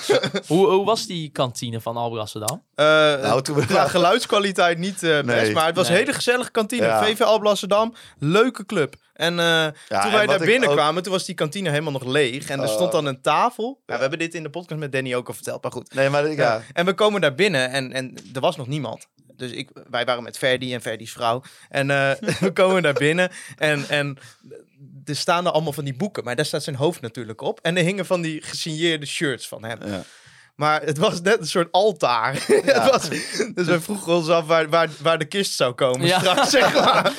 hoe, 0.47 0.67
hoe 0.67 0.85
was 0.85 1.07
die 1.07 1.31
kantine 1.33 1.81
van 1.81 1.97
Alblasserdam? 1.97 2.63
Nou, 2.75 3.43
toen 3.43 3.57
we- 3.57 3.67
qua 3.67 3.89
geluidskwaliteit 3.89 4.79
niet 4.79 5.03
eh, 5.03 5.11
best, 5.11 5.25
Nee. 5.25 5.53
maar 5.53 5.67
het 5.67 5.77
was 5.77 5.89
Nee. 5.89 5.97
een 5.97 6.03
hele 6.03 6.17
gezellige 6.17 6.51
kantine. 6.51 6.87
Ja. 6.87 7.03
VV 7.05 7.21
Alblasserdam, 7.21 7.95
leuke 8.19 8.67
club. 8.67 8.95
En 9.13 9.39
eh, 9.39 9.65
toen 9.89 9.99
en 9.99 10.13
wij 10.13 10.27
daar 10.27 10.39
binnenkwamen, 10.39 11.03
toen 11.03 11.13
was 11.13 11.25
die 11.25 11.35
kantine 11.35 11.69
helemaal 11.71 11.93
nog 11.93 12.05
leeg. 12.05 12.49
En 12.49 12.61
er 12.61 12.67
Oh. 12.69 12.75
stond 12.75 12.93
dan 12.93 13.07
een 13.07 13.21
tafel. 13.21 13.83
Ja, 13.87 13.95
we 13.95 14.01
hebben 14.01 14.19
dit 14.19 14.35
in 14.35 14.43
de 14.43 14.51
podcast 14.51 14.81
met 14.81 14.93
Danny 14.93 15.15
ook 15.15 15.29
al 15.29 15.35
verteld, 15.35 15.63
maar 15.63 15.73
goed. 15.73 15.95
Nee, 15.95 16.09
maar 16.09 16.27
ja. 16.29 16.33
Ja. 16.35 16.63
En 16.73 16.85
we 16.87 16.95
komen 16.95 17.21
daar 17.21 17.35
binnen 17.35 17.71
en, 17.71 17.93
en 17.93 18.15
er 18.35 18.41
was 18.41 18.57
nog 18.57 18.67
niemand. 18.67 19.07
Dus 19.37 19.51
ik, 19.51 19.69
wij 19.91 20.05
waren 20.05 20.23
met 20.23 20.39
Ferdi 20.39 20.75
en 20.75 20.81
Ferdi's 20.81 21.13
vrouw. 21.13 21.43
En 21.69 21.91
eh, 21.91 22.11
we 22.41 22.53
komen 22.53 22.83
daar 22.83 22.93
binnen 22.93 23.31
en, 23.57 23.89
en 23.89 24.19
er 25.05 25.17
staan 25.17 25.47
er 25.47 25.53
allemaal 25.53 25.73
van 25.73 25.85
die 25.85 25.97
boeken. 25.97 26.25
Maar 26.25 26.37
daar 26.37 26.45
staat 26.45 26.63
zijn 26.63 26.77
hoofd 26.77 27.01
natuurlijk 27.01 27.41
op. 27.41 27.59
En 27.63 27.77
er 27.77 27.83
hingen 27.85 28.07
van 28.07 28.21
die 28.23 28.43
gesigneerde 28.43 29.07
shirts 29.07 29.49
van 29.49 29.65
hem. 29.65 29.79
Maar 30.55 30.83
het 30.83 30.99
was 30.99 31.21
net 31.21 31.41
een 31.41 31.47
soort 31.47 31.73
altaar. 31.73 32.33
het 32.65 32.91
was, 32.91 33.09
dus 33.55 33.67
wij 33.67 33.81
vroegen 33.81 34.13
ons 34.13 34.29
af 34.29 34.47
waar, 34.47 34.69
waar, 34.69 34.89
waar 35.03 35.19
de 35.19 35.25
kist 35.25 35.53
zou 35.53 35.73
komen 35.73 36.07
Ja. 36.07 36.19
straks, 36.19 36.51
zeg 36.51 36.75
maar. 36.75 37.13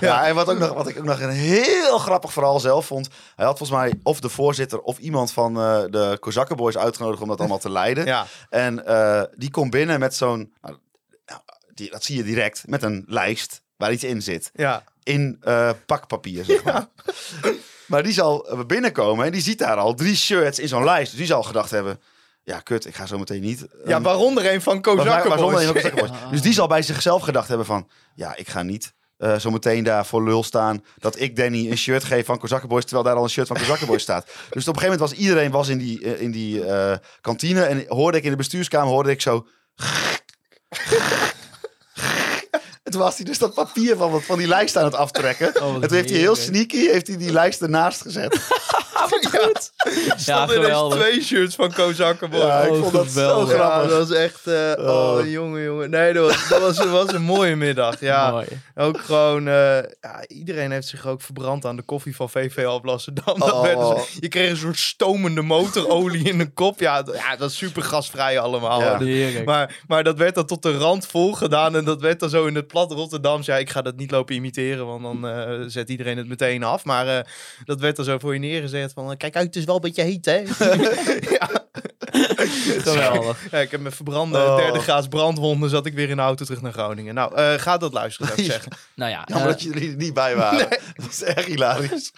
Ja, 0.00 0.26
en 0.26 0.34
wat, 0.34 0.48
ook 0.48 0.58
nog, 0.58 0.72
wat 0.72 0.88
ik 0.88 0.98
ook 0.98 1.04
nog 1.04 1.20
een 1.20 1.30
heel 1.30 1.98
grappig 1.98 2.32
verhaal 2.32 2.60
zelf 2.60 2.86
vond. 2.86 3.08
Hij 3.36 3.44
had 3.46 3.58
volgens 3.58 3.78
mij 3.78 3.92
of 4.02 4.20
de 4.20 4.28
voorzitter 4.28 4.80
of 4.80 4.98
iemand 4.98 5.32
van 5.32 5.56
eh, 5.56 5.82
de 5.90 6.16
Kozakkenboys 6.20 6.76
uitgenodigd 6.76 7.22
om 7.22 7.28
dat 7.28 7.38
allemaal 7.38 7.58
te 7.58 7.70
leiden. 7.70 8.06
Ja, 8.06 8.26
En 8.50 8.86
eh, 8.86 9.22
die 9.36 9.50
komt 9.50 9.70
binnen 9.70 10.00
met 10.00 10.14
zo'n, 10.14 10.52
nou, 10.62 10.76
nou, 11.26 11.40
die, 11.74 11.90
dat 11.90 12.04
zie 12.04 12.16
je 12.16 12.22
direct, 12.22 12.62
met 12.66 12.82
een 12.82 13.04
lijst 13.06 13.62
waar 13.76 13.92
iets 13.92 14.04
in 14.04 14.22
zit. 14.22 14.50
ja. 14.54 14.82
In 15.02 15.36
eh, 15.40 15.70
pakpapier, 15.86 16.44
zeg 16.44 16.64
maar. 16.64 16.86
Maar 17.86 18.02
die 18.02 18.12
zal 18.12 18.64
binnenkomen 18.66 19.26
en 19.26 19.32
die 19.32 19.40
ziet 19.40 19.58
daar 19.58 19.76
al 19.76 19.94
drie 19.94 20.16
shirts 20.16 20.58
in 20.58 20.68
zo'n 20.68 20.84
lijst. 20.84 21.10
Dus 21.10 21.18
die 21.18 21.26
zal 21.28 21.42
gedacht 21.42 21.70
hebben, 21.70 22.00
ja 22.48 22.60
kut, 22.60 22.86
ik 22.86 22.94
ga 22.94 23.06
zo 23.06 23.18
meteen 23.18 23.40
niet... 23.40 23.66
ja, 23.84 23.94
ehm, 23.94 24.02
waaronder 24.02 24.52
een 24.52 24.62
van. 24.62 24.80
Kozakkenboys. 24.80 25.70
Dus 26.30 26.42
die 26.42 26.52
zal 26.52 26.66
bij 26.66 26.82
zichzelf 26.82 27.22
gedacht 27.22 27.48
hebben 27.48 27.66
van... 27.66 27.88
Ja, 28.14 28.36
ik 28.36 28.48
ga 28.48 28.62
niet 28.62 28.92
eh, 29.16 29.38
zo 29.38 29.50
meteen 29.50 29.84
daar 29.84 30.06
voor 30.06 30.24
lul 30.24 30.42
staan... 30.42 30.84
dat 30.98 31.20
ik 31.20 31.36
Danny 31.36 31.70
een 31.70 31.78
shirt 31.78 32.04
geef 32.04 32.26
van 32.26 32.38
Kozakkenboys... 32.38 32.84
terwijl 32.84 33.04
daar 33.04 33.16
al 33.16 33.22
een 33.22 33.28
shirt 33.30 33.46
van 33.46 33.56
Kozakkenboys 33.56 34.02
staat. 34.02 34.24
Dus 34.24 34.68
op 34.68 34.74
een 34.74 34.80
gegeven 34.80 34.82
moment 34.82 35.00
was 35.00 35.12
iedereen 35.12 35.50
was 35.50 35.68
in 35.68 35.78
die, 35.78 36.04
eh, 36.04 36.20
in 36.20 36.30
die 36.30 36.64
eh, 36.64 36.96
kantine... 37.20 37.62
en 37.62 37.84
hoorde 37.88 38.18
ik 38.18 38.24
in 38.24 38.30
de 38.30 38.36
bestuurskamer 38.36 38.88
hoorde 38.88 39.10
ik 39.10 39.20
zo... 39.20 39.46
Toen 42.82 43.00
was 43.00 43.16
hij 43.16 43.24
dus 43.24 43.38
dat 43.38 43.54
papier 43.54 43.96
van, 43.96 44.22
van 44.22 44.38
die 44.38 44.46
lijst 44.46 44.76
aan 44.76 44.84
het 44.84 44.94
aftrekken. 44.94 45.62
Oh, 45.62 45.74
en 45.74 45.80
toen 45.80 45.96
heeft 45.96 46.10
hij 46.10 46.18
heel 46.18 46.36
sneaky 46.36 46.86
heeft 46.86 47.06
hij 47.06 47.16
die 47.16 47.32
lijst 47.32 47.62
ernaast 47.62 48.02
gezet. 48.02 48.38
Ja, 49.20 50.14
Ja, 50.24 50.46
geweldig. 50.52 50.98
twee 50.98 51.22
shirts 51.22 51.54
van 51.54 51.72
Kozakken 51.72 52.30
Boys. 52.30 52.42
Ja, 52.42 52.60
ik 52.62 52.70
Oh, 52.70 52.80
vond 52.80 52.92
dat 52.92 53.06
zo 53.06 53.10
geweldig. 53.20 53.50
Ja, 53.52 53.56
grappig. 53.58 53.90
dat 53.90 54.08
was 54.08 54.16
echt... 54.16 54.46
eh, 54.46 54.72
oh, 54.76 54.96
Oh. 55.18 55.30
jongen, 55.30 55.62
jongen. 55.62 55.90
Nee, 55.90 56.12
dat 56.12 56.26
was, 56.26 56.48
dat 56.48 56.60
was, 56.60 56.76
dat 56.76 56.88
was 56.88 57.12
een 57.12 57.22
mooie 57.22 57.56
middag. 57.56 58.00
Ja, 58.00 58.30
Mooi. 58.30 58.46
ook 58.74 59.00
gewoon... 59.00 59.48
eh, 59.48 59.76
ja, 60.00 60.24
iedereen 60.26 60.70
heeft 60.70 60.86
zich 60.88 61.06
ook 61.06 61.20
verbrand 61.22 61.64
aan 61.64 61.76
de 61.76 61.82
koffie 61.82 62.16
van 62.16 62.30
VV 62.30 62.64
Alblasserdam. 62.66 63.38
Dat 63.48 63.52
Oh. 63.52 63.94
dus- 63.94 64.16
je 64.20 64.28
kreeg 64.28 64.50
een 64.50 64.56
soort 64.56 64.78
stomende 64.78 65.42
motorolie 65.42 66.24
in 66.28 66.38
de 66.38 66.50
kop. 66.52 66.80
Ja, 66.80 67.02
ja 67.12 67.36
dat 67.36 67.50
is 67.50 67.56
super 67.56 67.82
gasvrij 67.82 68.38
allemaal. 68.38 68.80
Ja. 68.80 68.98
Heerlijk. 68.98 69.44
Maar, 69.44 69.76
maar 69.86 70.04
dat 70.04 70.18
werd 70.18 70.34
dan 70.34 70.46
tot 70.46 70.62
de 70.62 70.76
rand 70.76 71.06
vol 71.06 71.32
gedaan. 71.32 71.76
En 71.76 71.84
dat 71.84 72.00
werd 72.00 72.20
dan 72.20 72.28
zo 72.28 72.46
in 72.46 72.54
het 72.54 72.66
plat 72.66 72.92
Rotterdams. 72.92 73.46
Ja, 73.46 73.56
ik 73.56 73.70
ga 73.70 73.82
dat 73.82 73.96
niet 73.96 74.10
lopen 74.10 74.34
imiteren, 74.34 74.86
want 74.86 75.02
dan 75.02 75.28
eh, 75.28 75.52
zet 75.66 75.88
iedereen 75.90 76.16
het 76.16 76.28
meteen 76.28 76.62
af. 76.62 76.84
Maar 76.84 77.06
eh, 77.08 77.24
dat 77.64 77.80
werd 77.80 77.96
dan 77.96 78.04
zo 78.04 78.18
voor 78.18 78.32
je 78.34 78.40
neergezet 78.40 78.92
van... 78.92 79.07
eh, 79.10 79.16
kijk 79.16 79.36
uit, 79.36 79.46
het 79.46 79.56
is 79.56 79.64
wel 79.64 79.74
een 79.74 79.80
beetje 79.80 80.02
heet, 80.02 80.24
hè? 80.24 80.36
ja. 81.38 81.48
Geweldig. 82.80 83.50
Ja, 83.50 83.58
ik 83.58 83.70
heb 83.70 83.80
met 83.80 83.94
verbrande 83.94 84.38
Oh. 84.38 84.56
derde 84.56 84.78
graads 84.78 85.06
brandwonden. 85.08 85.70
Zat 85.70 85.86
ik 85.86 85.94
weer 85.94 86.08
in 86.10 86.16
de 86.16 86.22
auto 86.22 86.44
terug 86.44 86.62
naar 86.62 86.72
Groningen. 86.72 87.14
Nou, 87.14 87.34
eh, 87.34 87.52
ga 87.52 87.76
dat 87.76 87.92
luisteren, 87.92 88.28
zou 88.28 88.40
ik 88.40 88.50
zeggen. 88.52 88.72
Nou 88.94 89.10
ja, 89.10 89.22
Jammer 89.26 89.46
eh, 89.48 89.52
dat 89.52 89.62
jullie 89.62 89.90
er 89.90 89.96
niet 89.96 90.14
bij 90.14 90.36
waren. 90.36 90.68
Dat 90.68 91.06
was 91.06 91.22
echt 91.22 91.44
hilarisch. 91.46 92.12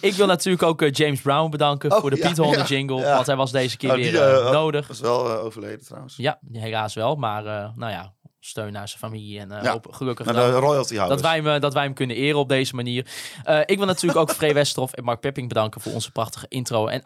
ik 0.00 0.14
wil 0.14 0.26
natuurlijk 0.26 0.62
ook 0.62 0.84
James 0.96 1.20
Brown 1.20 1.50
bedanken 1.50 1.92
Oh, 1.92 2.00
voor 2.00 2.10
de 2.10 2.16
ja, 2.16 2.28
Piet 2.28 2.36
Honda 2.36 2.58
ja, 2.58 2.64
jingle. 2.64 2.96
ja. 3.00 3.14
Want 3.14 3.26
hij 3.26 3.36
was 3.36 3.50
deze 3.52 3.76
keer 3.76 3.90
Oh, 3.90 3.96
die, 3.96 4.10
weer 4.12 4.34
eh, 4.34 4.50
nodig. 4.52 4.86
was 4.86 5.00
wel 5.00 5.30
overleden 5.30 5.84
trouwens. 5.84 6.14
Ja, 6.16 6.38
helaas 6.52 6.94
wel. 6.94 7.14
Maar 7.16 7.46
eh, 7.46 7.68
nou 7.76 7.92
ja, 7.92 8.12
steun 8.44 8.72
naar 8.72 8.88
zijn 8.88 9.00
familie. 9.00 9.38
En 9.38 9.50
eh 9.52 9.62
Ja. 9.62 9.70
hoop, 9.70 9.86
gelukkig 9.92 10.26
dat- 10.26 10.34
de 10.34 10.40
wij, 11.20 11.36
hem, 11.36 11.46
eh, 11.48 11.60
dat 11.60 11.72
wij 11.74 11.82
hem 11.82 11.94
kunnen 11.94 12.16
eren 12.16 12.38
op 12.38 12.48
deze 12.48 12.74
manier. 12.74 13.06
Eh, 13.42 13.60
ik 13.66 13.76
wil 13.78 13.86
natuurlijk 13.86 14.20
ook 14.20 14.30
Free 14.30 14.54
Westerhof 14.54 14.92
en 14.92 15.04
Mark 15.04 15.20
Pepping 15.20 15.48
bedanken 15.48 15.80
voor 15.80 15.92
onze 15.92 16.10
prachtige 16.10 16.46
intro 16.48 16.86
en 16.86 17.02